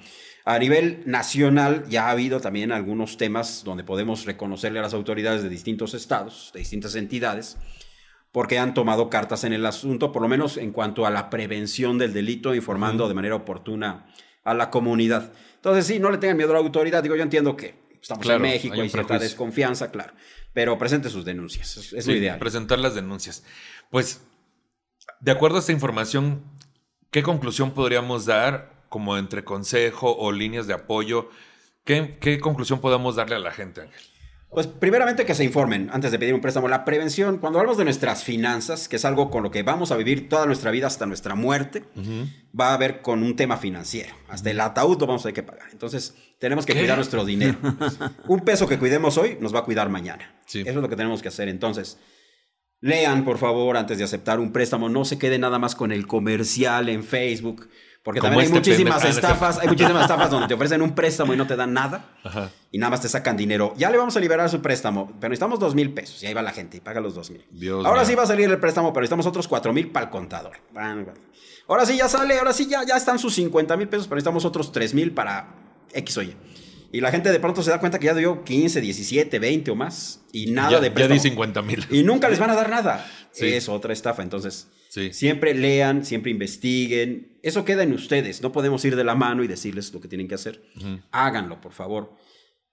A 0.45 0.57
nivel 0.59 1.03
nacional 1.05 1.83
ya 1.89 2.07
ha 2.07 2.11
habido 2.11 2.39
también 2.39 2.71
algunos 2.71 3.17
temas 3.17 3.63
donde 3.65 3.83
podemos 3.83 4.25
reconocerle 4.25 4.79
a 4.79 4.81
las 4.81 4.93
autoridades 4.93 5.43
de 5.43 5.49
distintos 5.49 5.93
estados, 5.93 6.51
de 6.53 6.59
distintas 6.61 6.95
entidades, 6.95 7.57
porque 8.31 8.59
han 8.59 8.73
tomado 8.73 9.09
cartas 9.09 9.43
en 9.43 9.51
el 9.51 9.65
asunto, 9.65 10.13
por 10.13 10.21
lo 10.21 10.29
menos 10.29 10.55
en 10.55 10.71
cuanto 10.71 11.05
a 11.05 11.09
la 11.11 11.29
prevención 11.29 11.97
del 11.97 12.13
delito, 12.13 12.55
informando 12.55 13.09
de 13.09 13.13
manera 13.13 13.35
oportuna 13.35 14.07
a 14.45 14.53
la 14.53 14.69
comunidad. 14.69 15.33
Entonces, 15.55 15.85
sí, 15.85 15.99
no 15.99 16.09
le 16.09 16.17
tengan 16.17 16.37
miedo 16.37 16.51
a 16.51 16.53
la 16.53 16.59
autoridad. 16.59 17.03
Digo, 17.03 17.17
yo 17.17 17.23
entiendo 17.23 17.57
que 17.57 17.75
estamos 18.01 18.23
Claro, 18.23 18.43
en 18.43 18.51
México, 18.51 18.75
hay 18.75 18.89
cierta 18.89 19.19
desconfianza, 19.19 19.91
claro. 19.91 20.13
Pero 20.53 20.77
presente 20.77 21.09
sus 21.09 21.23
denuncias, 21.23 21.77
es, 21.77 21.93
es 21.93 22.07
lo 22.07 22.13
ideal. 22.13 22.39
Presentar 22.39 22.79
las 22.79 22.95
denuncias. 22.95 23.43
Pues, 23.89 24.21
de 25.19 25.31
acuerdo 25.31 25.57
a 25.57 25.59
esta 25.59 25.71
información, 25.71 26.43
¿qué 27.09 27.23
conclusión 27.23 27.71
podríamos 27.71 28.25
dar 28.25 28.83
como 28.89 29.17
entre 29.17 29.43
consejo 29.43 30.15
o 30.17 30.31
líneas 30.31 30.67
de 30.67 30.73
apoyo? 30.73 31.29
¿Qué, 31.85 32.17
qué 32.19 32.39
conclusión 32.39 32.81
podemos 32.81 33.15
darle 33.15 33.35
a 33.35 33.39
la 33.39 33.51
gente, 33.51 33.81
Ángel? 33.81 34.10
Pues 34.51 34.67
primeramente 34.67 35.25
que 35.25 35.33
se 35.33 35.45
informen 35.45 35.89
antes 35.93 36.11
de 36.11 36.19
pedir 36.19 36.33
un 36.33 36.41
préstamo. 36.41 36.67
La 36.67 36.83
prevención, 36.83 37.37
cuando 37.37 37.59
hablamos 37.59 37.77
de 37.77 37.85
nuestras 37.85 38.25
finanzas, 38.25 38.89
que 38.89 38.97
es 38.97 39.05
algo 39.05 39.31
con 39.31 39.43
lo 39.43 39.51
que 39.51 39.63
vamos 39.63 39.93
a 39.93 39.95
vivir 39.95 40.27
toda 40.27 40.45
nuestra 40.45 40.71
vida 40.71 40.87
hasta 40.87 41.05
nuestra 41.05 41.35
muerte, 41.35 41.83
va 42.59 42.71
a 42.71 42.73
haber 42.73 43.01
con 43.01 43.23
un 43.23 43.37
tema 43.37 43.55
financiero. 43.55 44.13
Hasta 44.27 44.51
el 44.51 44.59
ataúd 44.59 44.99
lo 44.99 45.07
vamos 45.07 45.21
a 45.21 45.29
tener 45.29 45.35
que 45.35 45.43
pagar. 45.43 45.69
Entonces, 45.71 46.15
tenemos 46.37 46.65
que 46.65 46.73
¿Qué? 46.73 46.79
cuidar 46.79 46.97
nuestro 46.97 47.23
dinero. 47.23 47.57
un 48.27 48.41
peso 48.41 48.67
que 48.67 48.77
cuidemos 48.77 49.17
hoy 49.17 49.37
nos 49.39 49.55
va 49.55 49.59
a 49.59 49.63
cuidar 49.63 49.87
mañana. 49.87 50.37
Sí. 50.45 50.59
Eso 50.59 50.71
es 50.71 50.75
lo 50.75 50.89
que 50.89 50.97
tenemos 50.97 51.21
que 51.21 51.29
hacer. 51.29 51.47
Entonces, 51.47 51.97
lean, 52.81 53.23
por 53.23 53.37
favor, 53.37 53.77
antes 53.77 53.99
de 53.99 54.03
aceptar 54.03 54.41
un 54.41 54.51
préstamo. 54.51 54.89
No 54.89 55.05
se 55.05 55.17
queden 55.17 55.41
nada 55.41 55.59
más 55.59 55.75
con 55.75 55.93
el 55.93 56.07
comercial 56.07 56.89
en 56.89 57.05
Facebook. 57.05 57.69
Porque 58.03 58.19
Como 58.19 58.31
también 58.31 58.51
hay 58.51 58.57
este 58.57 58.71
muchísimas 58.71 59.01
pendejo. 59.03 59.15
Estafas, 59.27 59.59
hay 59.59 59.67
muchísimas 59.67 60.01
estafas 60.01 60.31
donde 60.31 60.47
te 60.47 60.55
ofrecen 60.55 60.81
un 60.81 60.95
préstamo 60.95 61.33
y 61.33 61.37
no 61.37 61.45
te 61.45 61.55
dan 61.55 61.71
nada 61.71 62.09
Ajá. 62.23 62.49
y 62.71 62.79
nada 62.79 62.89
más 62.89 63.01
te 63.01 63.07
sacan 63.07 63.37
dinero. 63.37 63.75
Ya 63.77 63.91
le 63.91 63.97
vamos 63.97 64.17
a 64.17 64.19
liberar 64.19 64.49
su 64.49 64.59
préstamo, 64.59 65.07
pero 65.19 65.29
necesitamos 65.29 65.59
dos 65.59 65.75
mil 65.75 65.93
pesos. 65.93 66.23
Y 66.23 66.25
ahí 66.25 66.33
va 66.33 66.41
la 66.41 66.51
gente 66.51 66.77
y 66.77 66.79
paga 66.79 66.99
los 66.99 67.13
dos 67.13 67.29
mil. 67.29 67.45
Dios 67.51 67.85
Ahora 67.85 68.01
mío. 68.01 68.09
sí 68.09 68.15
va 68.15 68.23
a 68.23 68.25
salir 68.27 68.49
el 68.49 68.57
préstamo, 68.59 68.91
pero 68.91 69.01
necesitamos 69.01 69.27
otros 69.27 69.47
cuatro 69.47 69.71
mil 69.71 69.91
para 69.91 70.05
el 70.07 70.11
contador. 70.11 70.57
Ahora 71.67 71.85
sí 71.85 71.95
ya 71.95 72.09
sale, 72.09 72.37
ahora 72.39 72.53
sí 72.53 72.67
ya, 72.67 72.83
ya 72.85 72.97
están 72.97 73.19
sus 73.19 73.35
50 73.35 73.77
mil 73.77 73.87
pesos, 73.87 74.07
pero 74.07 74.15
necesitamos 74.15 74.45
otros 74.45 74.71
tres 74.71 74.93
mil 74.93 75.11
para 75.13 75.55
X 75.93 76.17
o 76.17 76.23
Y. 76.23 76.35
Y 76.93 76.99
la 77.01 77.11
gente 77.11 77.31
de 77.31 77.39
pronto 77.39 77.63
se 77.63 77.69
da 77.69 77.79
cuenta 77.79 77.99
que 77.99 78.07
ya 78.07 78.13
dio 78.13 78.43
15, 78.43 78.81
17, 78.81 79.39
20 79.39 79.71
o 79.71 79.75
más 79.75 80.21
y 80.33 80.51
nada 80.51 80.71
ya, 80.71 80.79
de 80.81 80.87
ya 80.89 80.93
préstamo. 80.93 81.13
di 81.13 81.29
50 81.29 81.61
mil. 81.61 81.85
Y 81.89 82.03
nunca 82.03 82.27
les 82.27 82.39
van 82.39 82.49
a 82.49 82.55
dar 82.55 82.69
nada. 82.69 83.05
Sí. 83.31 83.45
Es 83.53 83.69
otra 83.69 83.93
estafa. 83.93 84.21
Entonces, 84.23 84.67
Sí. 84.93 85.13
siempre 85.13 85.53
lean, 85.53 86.03
siempre 86.03 86.31
investiguen. 86.31 87.39
Eso 87.43 87.63
queda 87.63 87.83
en 87.83 87.93
ustedes. 87.93 88.41
No 88.41 88.51
podemos 88.51 88.83
ir 88.83 88.97
de 88.97 89.05
la 89.05 89.15
mano 89.15 89.41
y 89.41 89.47
decirles 89.47 89.93
lo 89.93 90.01
que 90.01 90.09
tienen 90.09 90.27
que 90.27 90.35
hacer. 90.35 90.61
Háganlo, 91.11 91.61
por 91.61 91.71
favor. 91.71 92.13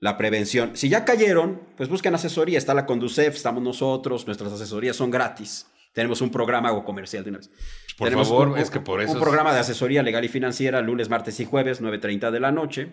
La 0.01 0.19
prevención. 0.19 0.73
Si 0.75 0.89
ya 0.89 1.05
cayeron, 1.05 1.61
pues 1.77 1.89
busquen 1.89 2.15
asesoría. 2.17 2.59
Está 2.59 2.75
la 2.75 2.87
Conducef, 2.87 3.37
estamos 3.37 3.63
nosotros. 3.63 4.27
Nuestras 4.27 4.53
asesorías 4.53 4.97
son 4.97 5.13
gratis. 5.13 5.67
Tenemos 5.93 6.21
un 6.21 6.31
programa 6.31 6.73
o 6.73 6.85
comercial 6.85 7.23
de 7.23 7.31
una 7.31 7.39
vez. 7.39 7.51
Por 7.97 8.07
Tenemos 8.09 8.29
favor, 8.29 8.49
un- 8.49 8.59
es 8.59 8.71
que 8.71 8.81
por 8.81 9.01
eso 9.01 9.13
Un 9.13 9.21
programa 9.21 9.53
de 9.55 9.61
asesoría 9.61 10.03
legal 10.03 10.25
y 10.25 10.29
financiera 10.29 10.81
lunes, 10.83 11.09
martes 11.09 11.39
y 11.39 11.45
jueves, 11.45 11.81
9.30 11.81 12.31
de 12.33 12.41
la 12.41 12.51
noche 12.53 12.89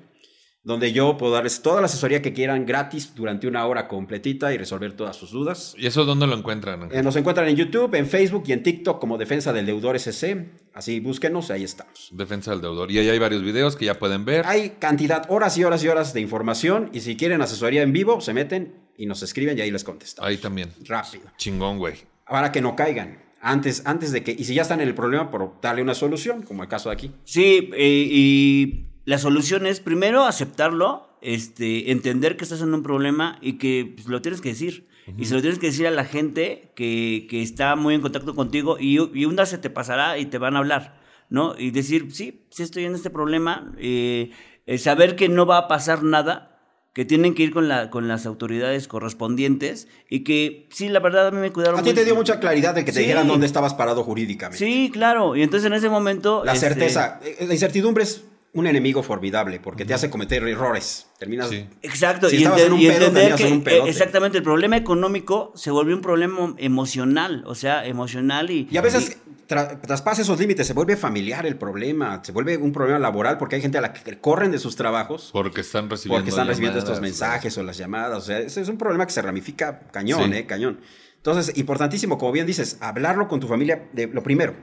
donde 0.65 0.91
yo 0.91 1.15
puedo 1.15 1.31
darles 1.31 1.61
toda 1.61 1.79
la 1.79 1.85
asesoría 1.85 2.23
que 2.23 2.33
quieran 2.33 2.65
gratis 2.65 3.13
durante 3.13 3.47
una 3.47 3.65
hora 3.67 3.87
completita 3.87 4.51
y 4.51 4.57
resolver 4.57 4.93
todas 4.93 5.15
sus 5.15 5.29
dudas. 5.29 5.75
¿Y 5.77 5.85
eso 5.85 6.05
dónde 6.05 6.25
lo 6.25 6.35
encuentran? 6.35 6.89
Eh, 6.91 7.03
nos 7.03 7.15
encuentran 7.15 7.47
en 7.47 7.55
YouTube, 7.55 7.93
en 7.93 8.07
Facebook 8.07 8.45
y 8.47 8.51
en 8.51 8.63
TikTok 8.63 8.99
como 8.99 9.19
Defensa 9.19 9.53
del 9.53 9.67
Deudor 9.67 9.95
SC. 9.95 10.49
Así 10.73 10.99
búsquenos, 10.99 11.51
ahí 11.51 11.63
estamos. 11.63 12.09
Defensa 12.11 12.49
del 12.49 12.61
deudor. 12.61 12.91
Y 12.91 12.97
ahí 12.97 13.07
hay 13.07 13.19
varios 13.19 13.43
videos 13.43 13.75
que 13.75 13.85
ya 13.85 13.99
pueden 13.99 14.25
ver. 14.25 14.43
Hay 14.47 14.71
cantidad, 14.79 15.27
horas 15.29 15.55
y 15.59 15.63
horas 15.63 15.83
y 15.83 15.87
horas 15.87 16.15
de 16.15 16.21
información 16.21 16.89
y 16.91 17.01
si 17.01 17.15
quieren 17.15 17.43
asesoría 17.43 17.83
en 17.83 17.93
vivo, 17.93 18.19
se 18.19 18.33
meten 18.33 18.73
y 18.97 19.05
nos 19.05 19.21
escriben 19.21 19.55
y 19.59 19.61
ahí 19.61 19.69
les 19.69 19.83
contestamos. 19.83 20.27
Ahí 20.27 20.37
también. 20.37 20.71
Rápido. 20.83 21.25
Chingón, 21.37 21.77
güey. 21.77 21.93
Para 22.27 22.51
que 22.51 22.61
no 22.61 22.75
caigan. 22.75 23.23
Antes, 23.39 23.83
antes 23.85 24.11
de 24.11 24.23
que, 24.23 24.31
y 24.31 24.43
si 24.45 24.55
ya 24.55 24.63
están 24.63 24.81
en 24.81 24.87
el 24.87 24.95
problema, 24.95 25.29
por 25.29 25.61
darle 25.61 25.83
una 25.83 25.93
solución, 25.93 26.41
como 26.41 26.63
el 26.63 26.69
caso 26.69 26.89
de 26.89 26.93
aquí. 26.93 27.11
Sí, 27.23 27.69
eh, 27.75 28.07
y 28.09 28.87
la 29.05 29.17
solución 29.17 29.65
es 29.65 29.79
primero 29.79 30.23
aceptarlo, 30.25 31.07
este, 31.21 31.91
entender 31.91 32.37
que 32.37 32.43
estás 32.43 32.61
en 32.61 32.73
un 32.73 32.83
problema 32.83 33.37
y 33.41 33.53
que 33.53 33.93
pues, 33.95 34.07
lo 34.07 34.21
tienes 34.21 34.41
que 34.41 34.49
decir. 34.49 34.87
Y 35.19 35.25
se 35.25 35.35
lo 35.35 35.41
tienes 35.41 35.59
que 35.59 35.67
decir 35.67 35.85
a 35.85 35.91
la 35.91 36.03
gente 36.03 36.71
que, 36.75 37.27
que 37.29 37.43
está 37.43 37.75
muy 37.75 37.93
en 37.93 38.01
contacto 38.01 38.33
contigo 38.33 38.77
y, 38.79 38.95
y 39.13 39.25
un 39.25 39.35
día 39.35 39.45
se 39.45 39.59
te 39.59 39.69
pasará 39.69 40.17
y 40.17 40.25
te 40.25 40.39
van 40.39 40.55
a 40.55 40.59
hablar, 40.59 40.99
¿no? 41.29 41.53
Y 41.59 41.69
decir, 41.69 42.11
sí, 42.11 42.47
sí 42.49 42.63
estoy 42.63 42.85
en 42.85 42.95
este 42.95 43.11
problema, 43.11 43.71
eh, 43.77 44.31
eh, 44.65 44.79
saber 44.79 45.15
que 45.15 45.29
no 45.29 45.45
va 45.45 45.59
a 45.59 45.67
pasar 45.67 46.01
nada, 46.01 46.59
que 46.91 47.05
tienen 47.05 47.35
que 47.35 47.43
ir 47.43 47.51
con, 47.53 47.67
la, 47.67 47.91
con 47.91 48.07
las 48.07 48.25
autoridades 48.25 48.87
correspondientes 48.87 49.87
y 50.09 50.23
que, 50.23 50.67
sí, 50.71 50.89
la 50.89 51.01
verdad 51.01 51.27
a 51.27 51.31
mí 51.31 51.37
me 51.37 51.51
cuidaron 51.51 51.79
A 51.79 51.83
ti 51.83 51.93
te 51.93 52.03
dio 52.03 52.15
mucha 52.15 52.39
claridad 52.39 52.73
de 52.73 52.83
que 52.83 52.91
te 52.91 52.97
Sí. 52.97 53.03
dijeran 53.03 53.27
dónde 53.27 53.45
estabas 53.45 53.75
parado 53.75 54.03
jurídicamente. 54.03 54.57
Sí, 54.57 54.89
claro. 54.91 55.35
Y 55.35 55.43
entonces 55.43 55.67
en 55.67 55.73
ese 55.73 55.89
momento... 55.89 56.43
La 56.43 56.53
este, 56.53 56.69
certeza, 56.69 57.19
eh, 57.23 57.45
la 57.45 57.53
incertidumbre 57.53 58.03
es 58.05 58.25
un 58.55 58.65
enemigo 58.67 59.03
formidable 59.03 59.59
porque 59.59 59.85
te 59.85 59.93
hace 59.93 60.09
cometer 60.09 60.41
errores. 60.47 61.07
Terminas. 61.19 61.49
Sí. 61.49 61.67
Exacto, 61.83 62.29
Si 62.29 62.37
y, 62.37 62.39
estabas 62.39 62.61
ente- 62.61 62.67
en 62.67 62.73
un 62.73 62.79
y 62.81 62.87
pedo, 62.87 63.11
terminas 63.11 63.39
que 63.39 63.47
en 63.47 63.53
un 63.53 63.63
pedote. 63.63 63.89
exactamente 63.89 64.37
el 64.37 64.43
problema 64.43 64.77
económico 64.77 65.51
se 65.55 65.71
volvió 65.71 65.95
un 65.95 66.01
problema 66.01 66.55
emocional, 66.57 67.43
o 67.45 67.53
sea, 67.55 67.85
emocional 67.85 68.49
y 68.51 68.67
Y 68.71 68.77
a 68.77 68.81
veces 68.81 69.17
tra- 69.47 69.79
traspasa 69.81 70.21
esos 70.21 70.39
límites, 70.39 70.65
se 70.67 70.73
vuelve 70.73 70.95
familiar 70.97 71.45
el 71.45 71.57
problema, 71.57 72.21
se 72.23 72.31
vuelve 72.31 72.57
un 72.57 72.71
problema 72.71 72.97
laboral 72.97 73.37
porque 73.37 73.55
hay 73.57 73.61
gente 73.61 73.77
a 73.77 73.81
la 73.81 73.91
que 73.93 74.17
corren 74.19 74.51
de 74.51 74.57
sus 74.59 74.75
trabajos 74.75 75.29
Porque 75.33 75.61
están 75.61 75.89
recibiendo. 75.89 76.17
porque 76.19 76.29
están 76.29 76.47
recibiendo 76.47 76.79
estos 76.79 76.95
llamadas, 76.97 77.11
mensajes 77.11 77.57
o 77.57 77.63
las 77.63 77.77
llamadas. 77.77 78.17
O 78.17 78.21
sea, 78.25 78.39
ese 78.39 78.61
es 78.61 78.69
un 78.69 78.77
problema 78.77 79.05
que 79.05 79.11
se 79.13 79.21
ramifica 79.21 79.81
cañón, 79.91 80.31
Sí. 80.31 80.37
¿eh? 80.37 80.45
Cañón. 80.45 80.79
Entonces, 81.17 81.57
importantísimo, 81.57 82.17
como 82.17 82.31
bien 82.31 82.45
dices, 82.45 82.77
hablarlo 82.81 83.27
con 83.27 83.39
tu 83.39 83.47
familia 83.47 83.83
de 83.93 84.07
lo 84.07 84.23
primero. 84.23 84.53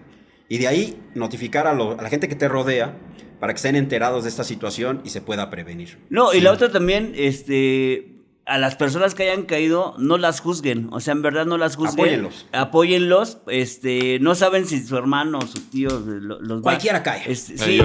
Y 0.49 0.59
de 0.59 0.69
ahí 0.69 1.01
notificar 1.15 1.67
a, 1.67 1.75
lo- 1.75 1.99
a 1.99 2.03
la 2.03 2.09
gente 2.09 2.29
que 2.29 2.35
te 2.37 2.47
rodea 2.49 2.95
para 3.43 3.55
que 3.55 3.57
estén 3.57 3.75
enterados 3.75 4.23
de 4.23 4.29
esta 4.29 4.45
situación 4.45 5.01
y 5.05 5.09
se 5.11 5.21
pueda 5.21 5.51
prevenir. 5.51 5.99
No, 6.11 6.33
y 6.33 6.41
la 6.41 6.53
otra 6.53 6.71
también, 6.71 7.11
este, 7.17 8.21
a 8.47 8.57
las 8.57 8.77
personas 8.77 9.17
que 9.17 9.25
hayan 9.25 9.47
caído, 9.47 9.97
no 9.99 10.17
las 10.17 10.39
juzguen. 10.39 10.87
O 10.93 11.01
sea, 11.01 11.11
en 11.11 11.23
verdad 11.23 11.45
no 11.45 11.59
las 11.59 11.75
juzguen. 11.75 11.95
Apóyenlos. 12.05 12.47
Apóyenlos. 12.53 13.39
Este, 13.49 14.21
no 14.21 14.37
saben 14.37 14.65
si 14.67 14.81
su 14.85 14.97
hermano 14.97 15.41
o 15.41 15.47
su 15.49 15.59
tío 15.71 15.89
lo- 15.91 16.41
los 16.41 16.59
va- 16.61 16.63
Cualquiera 16.63 17.03
cae. 17.03 17.25
Este, 17.27 17.59
sí. 17.59 17.83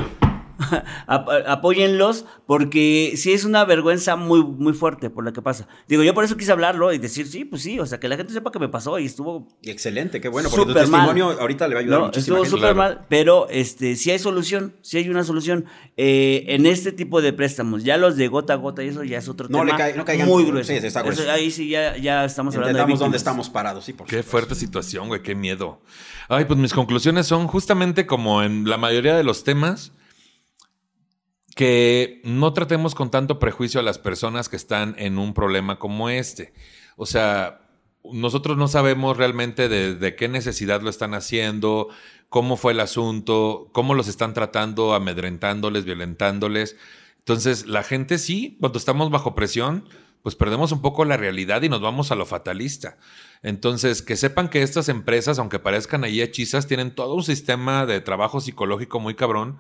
Ap- 1.07 1.29
apóyenlos 1.47 2.25
porque 2.45 3.13
sí 3.15 3.31
es 3.33 3.45
una 3.45 3.65
vergüenza 3.65 4.15
muy, 4.15 4.43
muy 4.43 4.73
fuerte 4.73 5.09
por 5.09 5.23
la 5.25 5.31
que 5.33 5.41
pasa. 5.41 5.67
Digo, 5.87 6.03
yo 6.03 6.13
por 6.13 6.23
eso 6.23 6.37
quise 6.37 6.51
hablarlo 6.51 6.91
y 6.93 6.97
decir, 6.97 7.27
sí, 7.27 7.45
pues 7.45 7.61
sí, 7.61 7.79
o 7.79 7.85
sea, 7.85 7.99
que 7.99 8.07
la 8.07 8.17
gente 8.17 8.33
sepa 8.33 8.51
que 8.51 8.59
me 8.59 8.69
pasó 8.69 8.97
y 8.99 9.05
estuvo 9.05 9.47
Excelente, 9.63 10.19
qué 10.21 10.29
bueno, 10.29 10.49
porque 10.49 10.65
tu 10.65 10.69
Súper 10.71 10.87
mal. 10.87 11.01
testimonio 11.07 11.39
ahorita 11.41 11.67
le 11.67 11.75
va 11.75 11.79
a 11.79 11.83
ayudar 11.83 11.99
no, 11.99 12.11
estuvo 12.11 12.35
gente. 12.37 12.49
súper 12.49 12.73
Claro. 12.73 12.75
mal, 12.75 13.05
pero 13.09 13.47
este, 13.49 13.95
sí 13.95 14.11
hay 14.11 14.19
solución, 14.19 14.75
sí 14.81 14.97
hay 14.97 15.09
una 15.09 15.23
solución. 15.23 15.65
Eh, 15.97 16.45
en 16.47 16.65
este 16.65 16.91
tipo 16.91 17.21
de 17.21 17.33
préstamos, 17.33 17.83
ya 17.83 17.97
los 17.97 18.15
de 18.17 18.27
gota 18.27 18.53
a 18.53 18.55
gota 18.57 18.83
y 18.83 18.87
eso 18.89 19.03
ya 19.03 19.17
es 19.17 19.27
otro 19.29 19.47
No 19.49 19.59
tema 19.59 19.71
le 19.71 19.77
cae- 19.83 19.95
no 19.95 20.05
caigan- 20.05 20.27
muy 20.27 20.43
grueso. 20.45 20.71
sí, 20.73 20.77
Eso- 20.85 21.31
ahí 21.31 21.51
sí 21.51 21.69
ya, 21.69 21.97
ya 21.97 22.25
estamos 22.25 22.53
hablando 22.55 22.67
de 22.67 22.71
Entendamos 22.81 22.99
dónde 22.99 23.17
estamos 23.17 23.49
parados, 23.49 23.85
sí, 23.85 23.93
por 23.93 24.05
Qué 24.07 24.17
supuesto. 24.17 24.31
fuerte 24.31 24.55
situación, 24.55 25.07
güey, 25.07 25.21
qué 25.21 25.35
miedo. 25.35 25.81
Ay, 26.29 26.45
pues 26.45 26.59
mis 26.59 26.73
conclusiones 26.73 27.27
son 27.27 27.47
justamente 27.47 28.05
como 28.05 28.43
en 28.43 28.69
la 28.69 28.77
mayoría 28.77 29.15
de 29.15 29.23
los 29.23 29.43
temas, 29.43 29.93
que 31.57 32.21
no 32.23 32.53
tratemos 32.53 32.93
con 32.93 33.09
tanto 33.09 33.39
prejuicio 33.39 33.79
a 33.79 33.83
las 33.83 33.97
personas 33.97 34.47
que 34.47 34.55
están 34.55 34.93
en 34.99 35.17
un 35.17 35.33
problema 35.33 35.79
como 35.79 36.07
este. 36.07 36.53
O 36.97 37.07
sea, 37.07 37.61
nosotros 38.13 38.57
no 38.57 38.67
sabemos 38.67 39.17
realmente 39.17 39.67
de, 39.67 40.15
qué 40.15 40.27
necesidad 40.27 40.83
lo 40.83 40.91
están 40.91 41.15
haciendo, 41.15 41.89
cómo 42.29 42.57
fue 42.57 42.73
el 42.73 42.79
asunto, 42.79 43.69
cómo 43.73 43.95
los 43.95 44.07
están 44.07 44.35
tratando, 44.35 44.93
amedrentándoles, 44.93 45.83
violentándoles. 45.83 46.77
Entonces, 47.17 47.65
la 47.65 47.81
gente 47.81 48.19
sí, 48.19 48.55
cuando 48.59 48.77
estamos 48.77 49.09
bajo 49.09 49.33
presión, 49.33 49.89
pues 50.21 50.35
perdemos 50.35 50.71
un 50.71 50.83
poco 50.83 51.05
la 51.05 51.17
realidad 51.17 51.63
y 51.63 51.69
nos 51.69 51.81
vamos 51.81 52.11
a 52.11 52.15
lo 52.15 52.27
fatalista. 52.27 52.97
Entonces, 53.41 54.03
que 54.03 54.15
sepan 54.15 54.49
que 54.49 54.61
estas 54.61 54.89
empresas, 54.89 55.39
aunque 55.39 55.57
parezcan 55.57 56.03
ahí 56.03 56.21
hechizas, 56.21 56.67
tienen 56.67 56.93
todo 56.93 57.15
un 57.15 57.23
sistema 57.23 57.87
de 57.87 57.99
trabajo 57.99 58.41
psicológico 58.41 58.99
muy 58.99 59.15
cabrón 59.15 59.59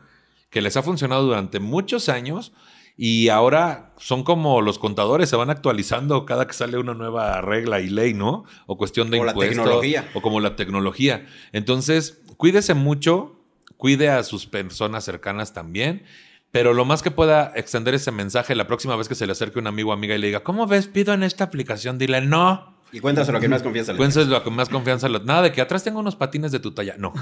que 0.49 0.61
les 0.61 0.77
ha 0.77 0.83
funcionado 0.83 1.23
durante 1.23 1.59
muchos 1.59 2.09
años 2.09 2.53
y 2.95 3.29
ahora 3.29 3.93
son 3.97 4.23
como 4.23 4.61
los 4.61 4.79
contadores, 4.79 5.29
se 5.29 5.35
van 5.35 5.49
actualizando 5.51 6.25
cada 6.25 6.47
que 6.47 6.53
sale 6.53 6.77
una 6.79 6.95
nueva 6.95 7.41
regla 7.41 7.79
y 7.79 7.89
ley, 7.89 8.13
¿no? 8.15 8.45
O 8.65 8.77
cuestión 8.77 9.11
de 9.11 9.19
O 9.19 9.23
la 9.23 9.31
impuestos. 9.33 9.57
tecnología. 9.57 10.09
O 10.15 10.21
como 10.21 10.39
la 10.39 10.55
tecnología. 10.55 11.27
Entonces, 11.51 12.21
cuídese 12.37 12.73
mucho, 12.73 13.39
cuide 13.77 14.09
a 14.09 14.23
sus 14.23 14.47
personas 14.47 15.03
cercanas 15.03 15.53
también. 15.53 16.03
Pero 16.49 16.73
lo 16.73 16.85
más 16.85 17.03
que 17.03 17.11
pueda 17.11 17.51
extender 17.55 17.93
ese 17.93 18.11
mensaje 18.11 18.55
la 18.55 18.65
próxima 18.67 18.95
vez 18.95 19.07
que 19.07 19.15
se 19.15 19.25
le 19.27 19.33
acerque 19.33 19.59
un 19.59 19.67
amigo 19.67 19.91
o 19.91 19.93
amiga 19.93 20.15
y 20.15 20.17
le 20.17 20.27
diga, 20.27 20.43
¿cómo 20.43 20.65
ves? 20.65 20.87
Pido 20.87 21.13
en 21.13 21.21
esta 21.21 21.43
aplicación. 21.43 21.99
Dile, 21.99 22.21
no. 22.21 22.76
Y 22.91 22.99
cuéntaselo 22.99 23.37
lo 23.37 23.41
que 23.41 23.49
más 23.49 23.63
confianza 23.63 23.91
le 23.91 23.97
Cuéntanos 23.97 24.27
lo 24.29 24.43
que 24.43 24.49
más 24.49 24.69
confianza. 24.69 25.09
le- 25.09 25.19
Nada 25.19 25.41
de 25.43 25.51
que 25.51 25.61
atrás 25.61 25.83
tengo 25.83 25.99
unos 25.99 26.15
patines 26.15 26.51
de 26.51 26.59
tu 26.59 26.71
talla. 26.71 26.95
No. 26.97 27.13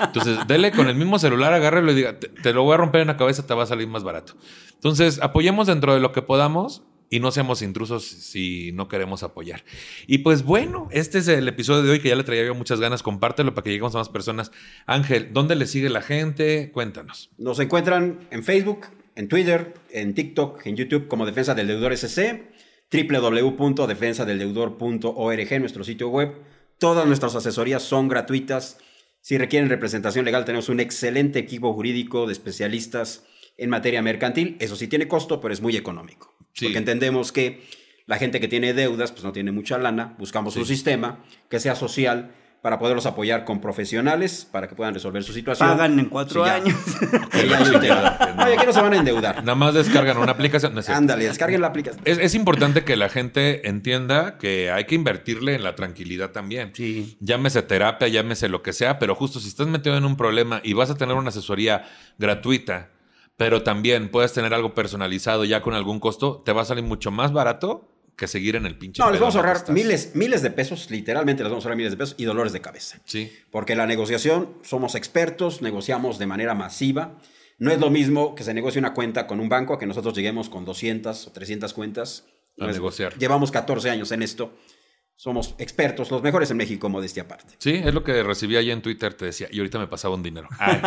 Entonces, 0.00 0.38
dele 0.46 0.70
con 0.72 0.88
el 0.88 0.94
mismo 0.94 1.18
celular, 1.18 1.52
agárrelo 1.52 1.92
y 1.92 1.94
diga, 1.94 2.18
te, 2.18 2.28
te 2.28 2.52
lo 2.52 2.62
voy 2.62 2.74
a 2.74 2.76
romper 2.76 3.00
en 3.02 3.08
la 3.08 3.16
cabeza, 3.16 3.46
te 3.46 3.54
va 3.54 3.64
a 3.64 3.66
salir 3.66 3.88
más 3.88 4.04
barato. 4.04 4.34
Entonces, 4.74 5.20
apoyemos 5.22 5.66
dentro 5.66 5.94
de 5.94 6.00
lo 6.00 6.12
que 6.12 6.22
podamos 6.22 6.82
y 7.10 7.20
no 7.20 7.30
seamos 7.30 7.62
intrusos 7.62 8.04
si 8.04 8.72
no 8.72 8.88
queremos 8.88 9.22
apoyar. 9.22 9.64
Y 10.06 10.18
pues 10.18 10.42
bueno, 10.42 10.88
este 10.90 11.18
es 11.18 11.28
el 11.28 11.46
episodio 11.48 11.82
de 11.82 11.90
hoy 11.90 12.00
que 12.00 12.08
ya 12.08 12.16
le 12.16 12.24
traía 12.24 12.44
yo 12.44 12.54
muchas 12.54 12.80
ganas. 12.80 13.02
Compártelo 13.02 13.54
para 13.54 13.64
que 13.64 13.70
lleguemos 13.70 13.94
a 13.94 13.98
más 13.98 14.08
personas. 14.08 14.52
Ángel, 14.86 15.28
¿dónde 15.32 15.54
le 15.54 15.66
sigue 15.66 15.90
la 15.90 16.02
gente? 16.02 16.70
Cuéntanos. 16.72 17.30
Nos 17.38 17.58
encuentran 17.60 18.20
en 18.30 18.42
Facebook, 18.42 18.86
en 19.16 19.28
Twitter, 19.28 19.74
en 19.90 20.14
TikTok, 20.14 20.66
en 20.66 20.76
YouTube 20.76 21.06
como 21.06 21.24
Defensa 21.26 21.54
del 21.54 21.68
Deudor 21.68 21.92
SC, 21.92 22.48
www.defensadeldeudor.org, 22.94 25.60
nuestro 25.60 25.84
sitio 25.84 26.08
web. 26.08 26.34
Todas 26.78 27.06
nuestras 27.06 27.34
asesorías 27.34 27.82
son 27.82 28.08
gratuitas. 28.08 28.78
Si 29.20 29.36
requieren 29.38 29.68
representación 29.68 30.24
legal, 30.24 30.44
tenemos 30.44 30.68
un 30.68 30.78
excelente 30.80 31.40
equipo 31.40 31.72
jurídico 31.72 32.26
de 32.26 32.32
especialistas 32.32 33.24
en 33.56 33.70
materia 33.70 34.02
mercantil. 34.02 34.56
Eso 34.60 34.76
sí 34.76 34.86
tiene 34.86 35.08
costo, 35.08 35.40
pero 35.40 35.52
es 35.52 35.60
muy 35.60 35.76
económico. 35.76 36.32
Sí. 36.52 36.66
Porque 36.66 36.78
entendemos 36.78 37.32
que 37.32 37.64
la 38.06 38.18
gente 38.18 38.38
que 38.38 38.46
tiene 38.48 38.74
deudas, 38.74 39.10
pues 39.12 39.24
no 39.24 39.32
tiene 39.32 39.50
mucha 39.50 39.78
lana. 39.78 40.14
Buscamos 40.18 40.56
un 40.56 40.66
sistema 40.66 41.24
que 41.48 41.58
sea 41.58 41.74
social 41.74 42.34
para 42.64 42.78
poderlos 42.78 43.04
apoyar 43.04 43.44
con 43.44 43.60
profesionales 43.60 44.48
para 44.50 44.66
que 44.68 44.74
puedan 44.74 44.94
resolver 44.94 45.22
su 45.22 45.34
situación. 45.34 45.68
Pagan 45.68 45.98
en 45.98 46.06
cuatro 46.06 46.42
Sí, 46.44 46.48
ya. 46.48 46.54
años. 46.54 46.74
Oye, 47.34 48.56
que 48.58 48.66
no 48.66 48.72
se 48.72 48.80
van 48.80 48.94
a 48.94 48.96
endeudar. 48.96 49.36
Nada 49.44 49.54
más 49.54 49.74
descargan 49.74 50.16
una 50.16 50.32
aplicación. 50.32 50.72
No 50.72 50.80
es 50.80 50.86
cierto. 50.86 50.96
Ándale, 50.98 51.26
descarguen 51.26 51.60
la 51.60 51.66
aplicación. 51.66 52.00
Es, 52.06 52.16
es 52.16 52.34
importante 52.34 52.82
que 52.82 52.96
la 52.96 53.10
gente 53.10 53.68
entienda 53.68 54.38
que 54.38 54.70
hay 54.70 54.86
que 54.86 54.94
invertirle 54.94 55.54
en 55.56 55.62
la 55.62 55.74
tranquilidad 55.74 56.30
también. 56.30 56.72
Sí. 56.74 57.18
Llámese 57.20 57.60
terapia, 57.60 58.08
llámese 58.08 58.48
lo 58.48 58.62
que 58.62 58.72
sea, 58.72 58.98
pero 58.98 59.14
justo 59.14 59.40
si 59.40 59.48
estás 59.48 59.66
metido 59.66 59.98
en 59.98 60.06
un 60.06 60.16
problema 60.16 60.62
y 60.64 60.72
vas 60.72 60.88
a 60.88 60.94
tener 60.94 61.16
una 61.16 61.28
asesoría 61.28 61.84
gratuita, 62.16 62.92
pero 63.36 63.62
también 63.62 64.08
puedes 64.08 64.32
tener 64.32 64.54
algo 64.54 64.72
personalizado 64.72 65.44
ya 65.44 65.60
con 65.60 65.74
algún 65.74 66.00
costo, 66.00 66.42
te 66.46 66.52
va 66.54 66.62
a 66.62 66.64
salir 66.64 66.84
mucho 66.84 67.10
más 67.10 67.30
barato 67.30 67.93
que 68.16 68.26
seguir 68.28 68.56
en 68.56 68.66
el 68.66 68.76
pinche. 68.78 69.02
No, 69.02 69.10
les 69.10 69.20
vamos 69.20 69.34
a 69.34 69.38
ahorrar 69.38 69.70
miles, 69.70 70.12
miles 70.14 70.42
de 70.42 70.50
pesos, 70.50 70.90
literalmente 70.90 71.42
les 71.42 71.50
vamos 71.50 71.64
a 71.64 71.68
ahorrar 71.68 71.76
miles 71.76 71.92
de 71.92 71.96
pesos 71.96 72.14
y 72.18 72.24
dolores 72.24 72.52
de 72.52 72.60
cabeza. 72.60 72.98
Sí. 73.04 73.32
Porque 73.50 73.74
la 73.74 73.86
negociación, 73.86 74.54
somos 74.62 74.94
expertos, 74.94 75.62
negociamos 75.62 76.18
de 76.18 76.26
manera 76.26 76.54
masiva. 76.54 77.18
No 77.58 77.70
es 77.72 77.78
lo 77.80 77.90
mismo 77.90 78.34
que 78.34 78.42
se 78.44 78.52
negocie 78.54 78.78
una 78.80 78.94
cuenta 78.94 79.26
con 79.26 79.40
un 79.40 79.48
banco 79.48 79.74
a 79.74 79.78
que 79.78 79.86
nosotros 79.86 80.14
lleguemos 80.14 80.48
con 80.48 80.64
200 80.64 81.28
o 81.28 81.32
300 81.32 81.72
cuentas. 81.74 82.24
A 82.58 82.64
No 82.64 82.70
es- 82.70 82.76
negociar. 82.76 83.16
Llevamos 83.18 83.50
14 83.50 83.90
años 83.90 84.10
en 84.12 84.22
esto. 84.22 84.56
Somos 85.16 85.54
expertos, 85.58 86.10
los 86.10 86.22
mejores 86.22 86.50
en 86.50 86.56
México, 86.56 86.88
modestia 86.88 87.22
aparte. 87.22 87.54
Sí, 87.58 87.74
es 87.84 87.94
lo 87.94 88.02
que 88.02 88.22
recibí 88.24 88.56
allá 88.56 88.72
en 88.72 88.82
Twitter, 88.82 89.14
te 89.14 89.26
decía, 89.26 89.46
y 89.50 89.58
ahorita 89.58 89.78
me 89.78 89.86
pasaba 89.86 90.16
un 90.16 90.24
dinero. 90.24 90.48
Ay. 90.58 90.80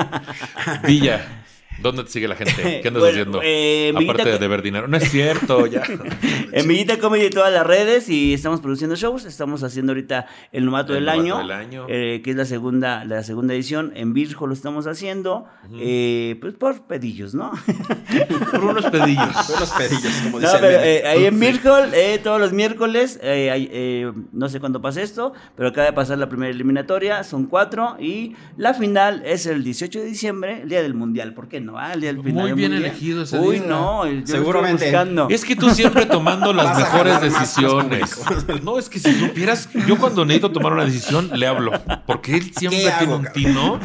Villa, 0.85 1.45
¿dónde 1.81 2.03
te 2.03 2.09
sigue 2.11 2.27
la 2.27 2.35
gente? 2.35 2.53
¿Qué 2.81 2.87
andas 2.87 3.01
Bueno, 3.01 3.07
haciendo? 3.07 3.39
eh, 3.43 3.93
Aparte 3.95 4.29
de 4.31 4.37
deber 4.39 4.61
dinero. 4.61 4.87
No 4.87 4.97
es 4.97 5.09
cierto, 5.09 5.65
ya. 5.67 5.83
En 6.53 6.67
Villita 6.67 6.97
Comedy 6.97 7.25
en 7.25 7.31
todas 7.33 7.53
las 7.53 7.65
redes 7.67 8.09
y 8.09 8.33
estamos 8.33 8.61
produciendo 8.61 8.95
shows. 8.95 9.25
Estamos 9.25 9.63
haciendo 9.63 9.91
ahorita 9.91 10.25
el 10.51 10.65
novato, 10.65 10.93
El 10.93 11.01
del, 11.01 11.09
año, 11.09 11.37
del 11.39 11.51
año. 11.51 11.85
eh, 11.89 12.21
que 12.23 12.31
es 12.31 12.35
la 12.37 12.45
segunda, 12.45 13.05
la 13.05 13.21
segunda 13.23 13.53
edición. 13.53 13.91
En 13.95 14.13
Virgo 14.13 14.47
lo 14.47 14.53
estamos 14.53 14.87
haciendo, 14.87 15.45
eh, 15.79 16.37
pues 16.41 16.53
por 16.55 16.87
pedillos, 16.87 17.35
¿no? 17.35 17.51
Por 18.51 18.63
unos 18.63 18.85
pedillos. 18.85 19.35
Son 19.45 19.59
los 19.59 19.71
pedillos, 19.71 20.13
como 20.23 20.39
No, 20.39 20.45
dice 20.47 20.55
el 20.55 20.61
pero 20.61 20.77
meme. 20.79 20.95
eh, 20.97 21.07
ahí 21.07 21.25
en 21.25 21.39
Virgo, 21.39 21.77
eh, 21.93 22.19
todos 22.23 22.39
los 22.39 22.53
miércoles, 22.53 23.19
eh, 23.21 23.67
eh, 23.71 24.11
no 24.31 24.49
sé 24.49 24.59
cuándo 24.59 24.81
pasa 24.81 25.01
esto, 25.01 25.33
pero 25.55 25.69
acaba 25.69 25.85
de 25.87 25.93
pasar 25.93 26.17
la 26.17 26.29
primera 26.29 26.51
eliminatoria, 26.51 27.23
son 27.23 27.45
cuatro, 27.45 27.97
y 27.99 28.35
la 28.57 28.73
final 28.73 29.21
es 29.25 29.45
el 29.45 29.63
18 29.63 29.99
de 29.99 30.05
diciembre, 30.05 30.61
el 30.63 30.69
día 30.69 30.81
del 30.81 30.93
mundial. 30.93 31.33
¿Por 31.33 31.47
qué 31.47 31.59
no? 31.59 31.66
Ah, 31.75 31.93
final 31.93 32.15
Muy 32.33 32.51
bien 32.53 32.73
elegido 32.73 33.23
ese 33.23 33.39
Uy, 33.39 33.57
día. 33.59 33.67
no, 33.67 34.05
yo 34.07 34.21
Seguramente. 34.27 34.85
buscando. 34.85 35.27
Es 35.29 35.43
que 35.43 35.55
tú 35.55 35.69
siempre 35.71 36.05
tomando 36.05 36.53
las 36.53 36.77
mejores 36.77 37.19
decisiones. 37.21 38.15
No, 38.63 38.77
es 38.77 38.89
que 38.89 38.99
si 38.99 39.11
supieras, 39.13 39.69
yo 39.87 39.97
cuando 39.97 40.23
necesito 40.25 40.51
tomar 40.51 40.73
una 40.73 40.85
decisión, 40.85 41.31
le 41.33 41.47
hablo. 41.47 41.71
Porque 42.05 42.35
él 42.35 42.51
siempre 42.55 42.79
¿Qué 42.81 42.91
tiene 42.99 43.13
hago, 43.13 43.15
un 43.17 43.27
tino. 43.33 43.73
Oye, 43.73 43.79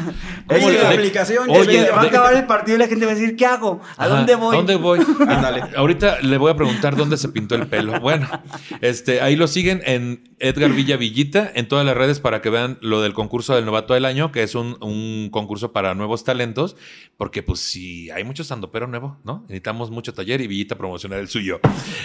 ¿Cómo 0.47 0.69
la 0.69 0.89
le- 0.89 0.95
aplicación, 0.95 1.49
Oye, 1.49 1.89
va 1.89 2.01
a 2.01 2.05
acabar 2.05 2.33
el 2.35 2.45
partido 2.45 2.75
y 2.77 2.79
la 2.79 2.87
gente 2.87 3.05
va 3.05 3.11
a 3.11 3.15
decir, 3.15 3.35
¿qué 3.35 3.45
hago? 3.45 3.81
¿A 3.97 4.05
Ajá, 4.05 4.15
dónde 4.15 4.35
voy? 4.35 4.53
¿A 4.53 4.57
dónde 4.57 4.75
voy? 4.75 4.99
Ándale. 5.27 5.63
Ahorita 5.75 6.19
le 6.21 6.37
voy 6.37 6.51
a 6.51 6.55
preguntar 6.55 6.95
dónde 6.95 7.17
se 7.17 7.29
pintó 7.29 7.55
el 7.55 7.67
pelo. 7.67 7.99
Bueno, 7.99 8.27
este, 8.81 9.21
ahí 9.21 9.35
lo 9.35 9.47
siguen 9.47 9.81
en 9.85 10.32
Edgar 10.43 10.73
Villa 10.73 10.97
Villita 10.97 11.49
en 11.55 11.69
todas 11.69 11.85
las 11.85 11.95
redes 11.95 12.19
para 12.19 12.41
que 12.41 12.49
vean 12.49 12.77
lo 12.81 13.01
del 13.01 13.13
concurso 13.13 13.55
del 13.55 13.63
novato 13.63 13.93
del 13.93 14.03
año, 14.03 14.33
que 14.33 14.43
es 14.43 14.55
un, 14.55 15.29
concurso 15.31 15.71
para 15.71 15.95
nuevos 15.95 16.25
talentos, 16.25 16.75
porque 17.15 17.43
pues 17.43 17.61
si 17.61 18.09
hay 18.11 18.25
mucho 18.25 18.43
pero 18.71 18.87
nuevo, 18.87 19.19
¿no? 19.23 19.43
Necesitamos 19.43 19.89
mucho 19.89 20.13
taller 20.13 20.41
y 20.41 20.47
Villita 20.47 20.77
promocionar 20.77 21.19
el 21.19 21.29
suyo. 21.29 21.61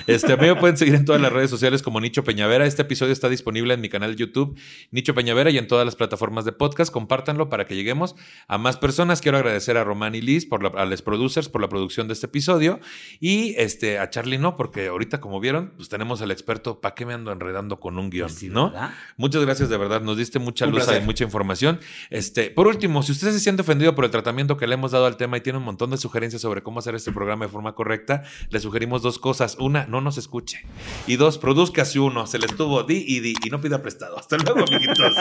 Este, 0.07 0.33
a 0.33 0.37
mí 0.37 0.47
me 0.47 0.55
pueden 0.55 0.77
seguir 0.77 0.95
en 0.95 1.05
todas 1.05 1.21
las 1.21 1.33
redes 1.33 1.51
sociales 1.51 1.83
como 1.83 2.01
Nicho 2.01 2.23
Peñavera. 2.23 2.65
Este 2.65 2.83
episodio 2.83 3.13
está 3.13 3.29
disponible 3.29 3.75
en 3.75 3.81
mi 3.81 3.89
canal 3.89 4.13
de 4.13 4.17
YouTube, 4.17 4.57
Nicho 4.93 5.15
Peñavera, 5.15 5.51
y 5.51 5.59
en 5.59 5.67
todas 5.67 5.85
las 5.85 5.97
plataformas 5.97 6.45
de 6.45 6.53
podcast. 6.53 6.93
Compártanlo 6.93 7.49
para 7.49 7.67
que 7.67 7.75
lleguemos 7.75 8.15
a 8.47 8.57
más 8.57 8.77
personas. 8.77 9.21
Quiero 9.21 9.39
agradecer 9.39 9.77
a 9.77 9.85
Román 9.85 10.15
y 10.15 10.21
Liz, 10.21 10.47
por 10.47 10.63
la- 10.63 10.81
a 10.81 10.87
los 10.87 11.03
producers, 11.03 11.49
por 11.49 11.61
la 11.61 11.69
producción 11.69 12.07
de 12.07 12.15
este 12.15 12.27
episodio. 12.27 12.79
Y 13.21 13.55
este, 13.57 13.99
a 13.99 14.11
Charlie 14.11 14.39
no, 14.39 14.57
porque 14.57 14.87
ahorita, 14.87 15.21
como 15.21 15.41
vieron, 15.41 15.73
pues 15.77 15.89
tenemos 15.89 16.23
al 16.23 16.31
experto. 16.31 16.81
¿Para 16.81 16.95
qué 16.95 17.05
me 17.05 17.15
ando 17.15 17.33
enredando 17.33 17.81
con 17.81 17.99
un 17.99 18.11
guion? 18.11 18.28
Muchas 19.17 19.43
gracias, 19.45 19.69
de 19.69 19.77
verdad. 19.77 20.01
Nos 20.01 20.17
diste 20.17 20.39
mucha 20.39 20.67
luz 20.67 20.87
y 20.89 21.01
mucha 21.05 21.25
información. 21.25 21.81
Este, 22.11 22.51
por 22.51 22.67
último, 22.67 23.03
si 23.03 23.13
usted 23.13 23.33
se 23.33 23.41
siente 23.41 23.63
ofendido 23.63 23.95
por 23.95 24.05
el 24.05 24.11
tratamiento 24.11 24.57
que 24.57 24.67
le 24.67 24.75
hemos 24.75 24.93
dado 24.93 25.07
al 25.07 25.17
tema 25.17 25.37
y 25.37 25.41
tiene 25.41 25.59
un 25.59 25.65
montón 25.65 25.91
de 25.91 25.97
sugerencias 25.97 26.43
sobre 26.43 26.63
cómo 26.63 26.79
hacer 26.79 26.95
este 26.95 27.13
programa 27.13 27.47
de 27.47 27.51
forma 27.51 27.75
correcta, 27.75 28.23
le 28.51 28.61
sugerimos 28.61 29.03
dos 29.03 29.19
cosas. 29.19 29.57
Una, 29.59 29.87
no 29.87 30.01
nos 30.01 30.19
escuche. 30.19 30.65
Y 31.07 31.17
dos, 31.17 31.39
produzca 31.39 31.85
si 31.85 31.99
uno. 31.99 32.27
Se 32.27 32.39
le 32.39 32.47
estuvo 32.47 32.83
di 32.83 33.05
y 33.07 33.21
di 33.21 33.35
y 33.45 33.51
no 33.51 33.61
pida 33.61 33.83
prestado. 33.83 34.19
Hasta 34.19 34.37
luego, 34.37 34.65
amiguitos. 34.67 35.15